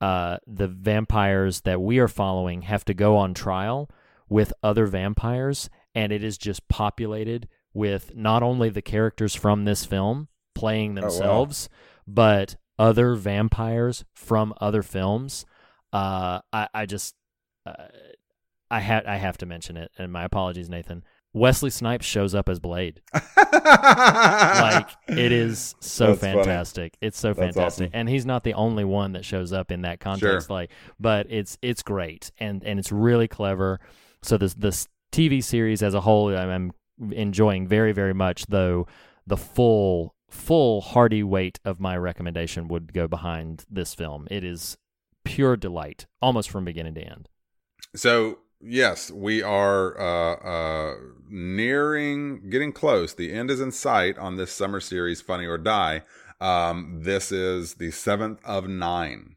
uh, 0.02 0.38
the 0.48 0.68
vampires 0.68 1.62
that 1.62 1.82
we 1.82 2.00
are 2.00 2.08
following 2.08 2.62
have 2.64 2.86
to 2.86 2.94
go 2.94 3.18
on 3.18 3.34
trial 3.34 3.90
with 4.30 4.54
other 4.64 4.86
vampires, 4.86 5.70
and 5.94 6.12
it 6.12 6.24
is 6.24 6.38
just 6.38 6.68
populated 6.70 7.48
with 7.74 8.16
not 8.16 8.44
only 8.44 8.70
the 8.70 8.82
characters 8.82 9.36
from 9.36 9.66
this 9.66 9.86
film 9.86 10.28
playing 10.56 10.96
wow. 10.96 11.02
themselves, 11.02 11.70
but 12.08 12.56
other 12.78 13.16
vampires 13.16 14.06
from 14.14 14.54
other 14.62 14.82
films. 14.82 15.46
Uh, 15.92 16.40
I, 16.54 16.68
I 16.74 16.86
just, 16.86 17.16
uh, 17.66 17.88
I 18.72 18.80
had, 18.80 19.06
I 19.06 19.16
have 19.18 19.38
to 19.40 19.46
mention 19.46 19.78
it, 19.78 19.92
and 19.98 20.12
my 20.12 20.24
apologies, 20.24 20.70
Nathan. 20.70 21.04
Wesley 21.34 21.70
Snipes 21.70 22.06
shows 22.06 22.34
up 22.34 22.50
as 22.50 22.60
Blade. 22.60 23.02
like 23.14 24.90
it 25.08 25.32
is 25.32 25.76
so 25.80 26.08
That's 26.08 26.22
funny. 26.22 26.34
fantastic. 26.34 26.98
It's 27.02 27.20
so 27.20 27.30
That's 27.34 27.56
fantastic, 27.56 27.88
awesome. 27.88 28.00
and 28.00 28.10
he's 28.10 28.26
not 28.26 28.44
the 28.44 28.54
only 28.56 28.84
one 28.84 29.14
that 29.14 29.26
shows 29.26 29.54
up 29.54 29.72
in 29.72 29.82
that 29.82 30.00
context. 30.00 30.48
Sure. 30.48 30.56
Like, 30.56 30.72
but 31.00 31.28
it's 31.30 31.58
it's 31.62 31.84
great, 31.84 32.32
and 32.40 32.64
and 32.64 32.80
it's 32.80 32.92
really 32.92 33.28
clever. 33.28 33.80
So 34.22 34.38
this 34.38 34.54
this 34.56 34.88
TV 35.12 35.44
series 35.44 35.82
as 35.84 35.94
a 35.94 36.02
whole, 36.02 36.36
I'm, 36.36 36.74
I'm 37.00 37.14
enjoying 37.14 37.68
very 37.68 37.92
very 37.92 38.14
much. 38.14 38.46
Though 38.48 38.88
the 39.28 39.38
full 39.38 40.16
full 40.30 40.82
hearty 40.82 41.24
weight 41.24 41.60
of 41.66 41.80
my 41.80 41.98
recommendation 41.98 42.68
would 42.68 42.94
go 42.94 43.08
behind 43.08 43.66
this 43.70 43.94
film. 43.94 44.28
It 44.32 44.44
is 44.44 44.78
pure 45.24 45.56
delight, 45.58 46.06
almost 46.22 46.50
from 46.50 46.66
beginning 46.66 46.96
to 46.96 47.02
end. 47.02 47.30
So 47.96 48.40
yes, 48.62 49.12
we 49.12 49.42
are 49.42 50.00
uh, 50.00 50.36
uh, 50.36 50.96
nearing, 51.30 52.50
getting 52.50 52.72
close. 52.72 53.14
The 53.14 53.32
end 53.34 53.52
is 53.52 53.60
in 53.62 53.72
sight 53.72 54.18
on 54.18 54.38
this 54.38 54.52
summer 54.52 54.80
series, 54.80 55.22
Funny 55.22 55.46
or 55.46 55.58
Die. 55.58 56.04
Um, 56.42 57.02
this 57.04 57.32
is 57.32 57.76
the 57.76 57.92
seventh 57.92 58.40
of 58.46 58.68
nine. 58.68 59.36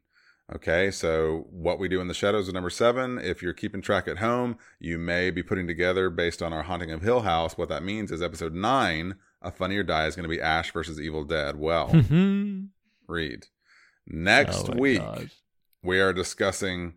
Okay, 0.53 0.91
so 0.91 1.47
what 1.49 1.79
we 1.79 1.87
do 1.87 2.01
in 2.01 2.07
the 2.07 2.13
shadows 2.13 2.47
is 2.47 2.53
number 2.53 2.69
seven. 2.69 3.17
If 3.17 3.41
you're 3.41 3.53
keeping 3.53 3.81
track 3.81 4.07
at 4.07 4.17
home, 4.19 4.57
you 4.79 4.97
may 4.97 5.31
be 5.31 5.41
putting 5.41 5.67
together 5.67 6.09
based 6.09 6.41
on 6.41 6.53
our 6.53 6.63
haunting 6.63 6.91
of 6.91 7.01
Hill 7.01 7.21
House. 7.21 7.57
What 7.57 7.69
that 7.69 7.83
means 7.83 8.11
is 8.11 8.21
episode 8.21 8.53
nine 8.53 9.15
of 9.41 9.55
Funny 9.55 9.77
or 9.77 9.83
Die 9.83 10.05
is 10.05 10.15
going 10.15 10.23
to 10.23 10.29
be 10.29 10.41
Ash 10.41 10.71
versus 10.71 10.99
Evil 10.99 11.23
Dead. 11.23 11.55
Well, 11.57 11.87
read 13.07 13.47
next 14.05 14.69
Oh 14.69 14.73
week 14.77 14.99
gosh. 14.99 15.31
we 15.81 15.99
are 16.01 16.11
discussing 16.13 16.95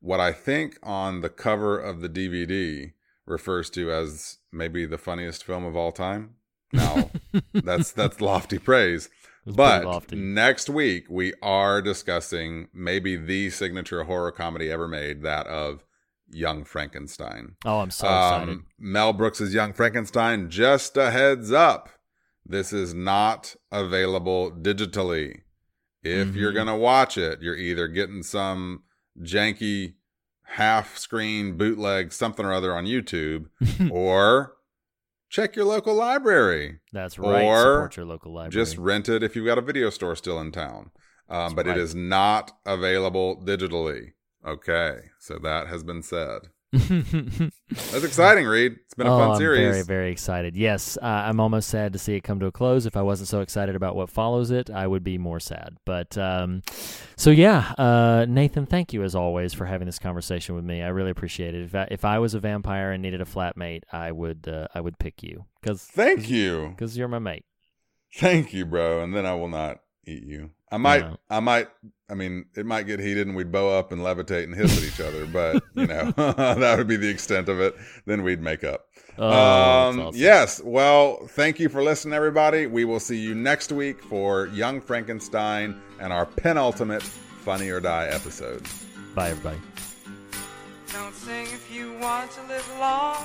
what 0.00 0.20
I 0.20 0.32
think 0.32 0.78
on 0.82 1.20
the 1.20 1.28
cover 1.28 1.78
of 1.78 2.00
the 2.00 2.08
DVD 2.08 2.92
refers 3.26 3.70
to 3.70 3.92
as 3.92 4.38
maybe 4.52 4.86
the 4.86 4.98
funniest 4.98 5.44
film 5.44 5.64
of 5.64 5.76
all 5.76 5.92
time. 5.92 6.34
Now, 6.72 7.10
that's 7.52 7.92
that's 7.92 8.20
lofty 8.20 8.58
praise, 8.58 9.08
But 9.46 9.84
lofty. 9.84 10.16
next 10.16 10.68
week 10.70 11.04
we 11.10 11.34
are 11.42 11.82
discussing 11.82 12.68
maybe 12.72 13.16
the 13.16 13.50
signature 13.50 14.04
horror 14.04 14.32
comedy 14.32 14.70
ever 14.70 14.88
made, 14.88 15.22
that 15.22 15.46
of 15.46 15.84
Young 16.32 16.64
Frankenstein. 16.64 17.56
Oh, 17.64 17.80
I'm 17.80 17.90
so 17.90 18.06
excited. 18.06 18.48
Um, 18.50 18.66
Mel 18.78 19.12
Brooks's 19.12 19.52
Young 19.52 19.72
Frankenstein. 19.72 20.48
Just 20.48 20.96
a 20.96 21.10
heads 21.10 21.50
up, 21.52 21.88
this 22.46 22.72
is 22.72 22.94
not 22.94 23.56
available 23.72 24.50
digitally. 24.52 25.40
If 26.02 26.34
you're 26.36 26.52
Mhm. 26.52 26.54
gonna 26.54 26.76
watch 26.78 27.18
it, 27.18 27.42
you're 27.42 27.56
either 27.56 27.88
getting 27.88 28.22
some 28.22 28.84
janky 29.20 29.94
half 30.44 30.98
screen 30.98 31.56
bootleg 31.56 32.12
something 32.12 32.44
or 32.44 32.52
other 32.52 32.74
on 32.74 32.84
YouTube, 32.84 33.46
or 33.90 34.54
check 35.28 35.56
your 35.56 35.64
local 35.64 35.94
library. 35.94 36.80
That's 36.92 37.18
right. 37.18 37.44
Or 37.44 37.58
Support 37.58 37.96
your 37.96 38.06
local 38.06 38.32
library. 38.32 38.52
Just 38.52 38.76
rent 38.76 39.08
it 39.08 39.22
if 39.22 39.36
you've 39.36 39.46
got 39.46 39.58
a 39.58 39.62
video 39.62 39.90
store 39.90 40.16
still 40.16 40.40
in 40.40 40.52
town. 40.52 40.90
Um, 41.28 41.54
but 41.54 41.66
right. 41.66 41.76
it 41.76 41.80
is 41.80 41.94
not 41.94 42.52
available 42.66 43.40
digitally. 43.44 44.14
Okay, 44.44 44.96
so 45.18 45.38
that 45.38 45.68
has 45.68 45.84
been 45.84 46.02
said. 46.02 46.50
That's 46.72 48.04
exciting, 48.04 48.46
Reed. 48.46 48.76
It's 48.84 48.94
been 48.94 49.08
a 49.08 49.14
oh, 49.14 49.18
fun 49.18 49.30
I'm 49.32 49.36
series. 49.36 49.70
very, 49.70 49.82
very 49.82 50.12
excited. 50.12 50.56
Yes, 50.56 50.96
uh, 51.02 51.04
I'm 51.04 51.40
almost 51.40 51.68
sad 51.68 51.92
to 51.94 51.98
see 51.98 52.14
it 52.14 52.20
come 52.20 52.38
to 52.40 52.46
a 52.46 52.52
close. 52.52 52.86
If 52.86 52.96
I 52.96 53.02
wasn't 53.02 53.28
so 53.28 53.40
excited 53.40 53.74
about 53.74 53.96
what 53.96 54.08
follows 54.08 54.52
it, 54.52 54.70
I 54.70 54.86
would 54.86 55.02
be 55.02 55.18
more 55.18 55.40
sad. 55.40 55.78
But 55.84 56.16
um, 56.16 56.62
so 57.16 57.30
yeah, 57.30 57.74
uh, 57.76 58.26
Nathan, 58.28 58.66
thank 58.66 58.92
you 58.92 59.02
as 59.02 59.16
always 59.16 59.52
for 59.52 59.66
having 59.66 59.86
this 59.86 59.98
conversation 59.98 60.54
with 60.54 60.64
me. 60.64 60.80
I 60.80 60.88
really 60.88 61.10
appreciate 61.10 61.56
it. 61.56 61.62
If 61.64 61.74
I, 61.74 61.88
if 61.90 62.04
I 62.04 62.20
was 62.20 62.34
a 62.34 62.40
vampire 62.40 62.92
and 62.92 63.02
needed 63.02 63.20
a 63.20 63.24
flatmate, 63.26 63.82
I 63.92 64.12
would 64.12 64.46
uh, 64.46 64.68
I 64.72 64.80
would 64.80 64.98
pick 64.98 65.24
you 65.24 65.46
because 65.60 65.82
Thank 65.82 66.30
you. 66.30 66.68
because 66.76 66.96
you're 66.96 67.08
my 67.08 67.18
mate. 67.18 67.44
Thank 68.14 68.52
you, 68.52 68.64
bro. 68.64 69.02
And 69.02 69.14
then 69.14 69.26
I 69.26 69.34
will 69.34 69.48
not 69.48 69.80
eat 70.04 70.24
you. 70.24 70.50
I 70.72 70.76
might, 70.76 71.00
No. 71.00 71.16
I 71.28 71.40
might, 71.40 71.68
I 72.08 72.14
mean, 72.14 72.46
it 72.56 72.64
might 72.66 72.84
get 72.86 73.00
heated 73.00 73.26
and 73.26 73.36
we'd 73.36 73.50
bow 73.52 73.76
up 73.76 73.92
and 73.92 74.00
levitate 74.02 74.44
and 74.44 74.54
hiss 74.54 74.76
at 74.78 74.84
each 74.84 75.00
other, 75.00 75.26
but, 75.26 75.62
you 75.74 75.86
know, 75.86 76.10
that 76.16 76.78
would 76.78 76.86
be 76.88 76.96
the 76.96 77.08
extent 77.08 77.48
of 77.48 77.60
it. 77.60 77.74
Then 78.06 78.22
we'd 78.22 78.40
make 78.40 78.64
up. 78.64 78.86
Oh, 79.18 79.28
um, 79.28 80.00
awesome. 80.00 80.20
Yes. 80.20 80.60
Well, 80.62 81.26
thank 81.28 81.58
you 81.58 81.68
for 81.68 81.82
listening, 81.82 82.14
everybody. 82.14 82.66
We 82.66 82.84
will 82.84 83.00
see 83.00 83.18
you 83.18 83.34
next 83.34 83.72
week 83.72 84.00
for 84.02 84.46
Young 84.48 84.80
Frankenstein 84.80 85.80
and 86.00 86.12
our 86.12 86.26
penultimate 86.26 87.02
Funny 87.02 87.70
or 87.70 87.80
Die 87.80 88.06
episode. 88.06 88.66
Bye, 89.14 89.30
everybody. 89.30 89.58
Don't 90.92 91.14
sing 91.14 91.46
if 91.46 91.70
you 91.72 91.94
want 91.98 92.30
to 92.32 92.42
live 92.48 92.68
long. 92.78 93.16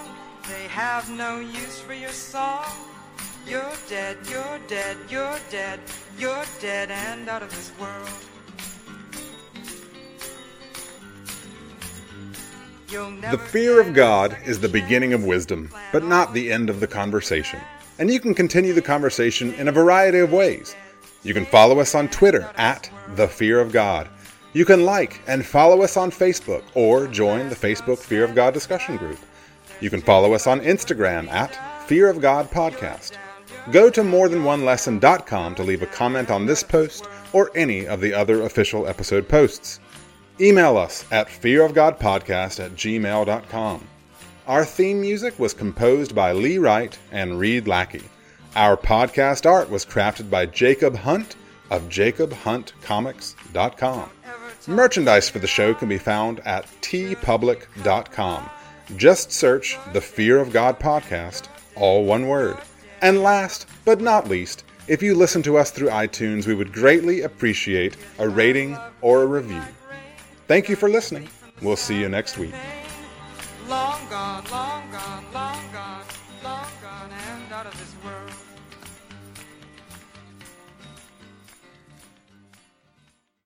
They 0.48 0.68
have 0.68 1.10
no 1.10 1.40
use 1.40 1.80
for 1.80 1.94
your 1.94 2.12
song. 2.12 2.66
You're 3.48 3.62
dead, 3.88 4.18
you're 4.28 4.60
dead, 4.68 4.98
you're 5.08 5.40
dead, 5.52 5.80
you're 6.18 6.46
dead 6.60 6.90
and 6.90 7.30
out 7.30 7.44
of 7.44 7.52
this 7.52 7.72
world. 7.80 8.10
The 13.30 13.38
fear 13.38 13.80
of 13.80 13.94
God 13.94 14.36
is 14.46 14.60
the 14.60 14.70
beginning 14.70 15.14
of 15.14 15.26
wisdom, 15.26 15.70
but 15.92 16.04
not 16.04 16.34
the 16.34 16.52
end 16.52 16.70
of 16.70 16.80
the 16.80 16.88
conversation. 16.88 17.60
And 18.00 18.10
you 18.10 18.20
can 18.20 18.34
continue 18.34 18.74
the 18.74 18.82
conversation 18.82 19.54
in 19.56 19.68
a 19.68 19.72
variety 19.72 20.20
of 20.20 20.32
ways. 20.32 20.76
You 21.22 21.34
can 21.34 21.46
follow 21.46 21.80
us 21.80 21.94
on 21.94 22.08
Twitter 22.08 22.50
at 22.58 22.90
The 23.16 23.28
Fear 23.28 23.60
of 23.60 23.72
God. 23.72 24.08
You 24.54 24.66
can 24.66 24.86
like 24.86 25.22
and 25.28 25.46
follow 25.46 25.82
us 25.82 25.98
on 25.98 26.10
Facebook 26.10 26.64
or 26.74 27.08
join 27.08 27.50
the 27.50 27.56
Facebook 27.56 28.00
Fear 28.00 28.24
of 28.24 28.34
God 28.34 28.54
discussion 28.54 28.98
group. 28.98 29.20
You 29.82 29.90
can 29.90 30.02
follow 30.02 30.34
us 30.34 30.48
on 30.48 30.62
Instagram 30.62 31.28
at 31.30 31.56
Fear 31.88 32.10
of 32.10 32.22
God 32.22 32.50
Podcast. 32.50 33.18
Go 33.72 33.90
to 33.90 34.02
morethanonelesson.com 34.02 35.56
to 35.56 35.64
leave 35.64 35.82
a 35.82 35.88
comment 35.88 36.30
on 36.30 36.46
this 36.46 36.62
post 36.62 37.08
or 37.34 37.50
any 37.56 37.88
of 37.88 38.00
the 38.00 38.14
other 38.14 38.44
official 38.44 38.86
episode 38.88 39.28
posts. 39.28 39.80
Email 40.40 40.78
us 40.78 41.04
at 41.12 41.28
fearofgodpodcast 41.28 42.64
at 42.64 42.76
gmail.com. 42.76 43.88
Our 44.48 44.66
theme 44.66 45.02
music 45.02 45.40
was 45.40 45.56
composed 45.56 46.14
by 46.14 46.34
Lee 46.34 46.60
Wright 46.60 46.96
and 47.12 47.40
Reed 47.40 47.68
Lackey. 47.68 48.04
Our 48.56 48.78
podcast 48.78 49.50
art 49.50 49.72
was 49.72 49.84
crafted 49.86 50.30
by 50.30 50.46
Jacob 50.46 50.98
Hunt 50.98 51.36
of 51.72 51.90
jacobhuntcomics.com. 51.90 54.10
Merchandise 54.68 55.30
for 55.30 55.40
the 55.40 55.48
show 55.48 55.74
can 55.74 55.90
be 55.90 55.98
found 55.98 56.42
at 56.42 56.68
teepublic.com. 56.82 58.50
Just 58.96 59.32
search 59.32 59.80
the 59.94 60.02
Fear 60.02 60.38
of 60.40 60.54
God 60.54 60.80
podcast, 60.80 61.48
all 61.76 62.06
one 62.06 62.28
word. 62.28 62.58
And 63.02 63.22
last 63.22 63.68
but 63.84 64.02
not 64.02 64.28
least, 64.28 64.64
if 64.88 65.02
you 65.02 65.16
listen 65.16 65.42
to 65.44 65.58
us 65.58 65.72
through 65.72 65.90
iTunes, 65.90 66.48
we 66.48 66.54
would 66.54 66.72
greatly 66.72 67.22
appreciate 67.22 67.98
a 68.20 68.30
rating 68.30 68.78
or 69.02 69.24
a 69.24 69.26
review. 69.26 69.62
Thank 70.48 70.70
you 70.70 70.76
for 70.76 70.90
listening. 70.90 71.28
We'll 71.62 71.76
see 71.76 72.00
you 72.00 72.10
next 72.10 72.38
week. 72.38 72.54
long 73.68 74.00
gone, 74.10 74.44
long 74.52 74.92
gone, 74.92 75.26
long 75.34 75.60
gone, 75.74 76.04
long 76.44 76.68
gone 76.82 77.10
and 77.12 77.54
out 77.54 77.66
of 77.66 77.74
this 77.80 77.96
world. 78.04 78.32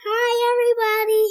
Hi, 0.02 0.32
everybody. 0.52 1.30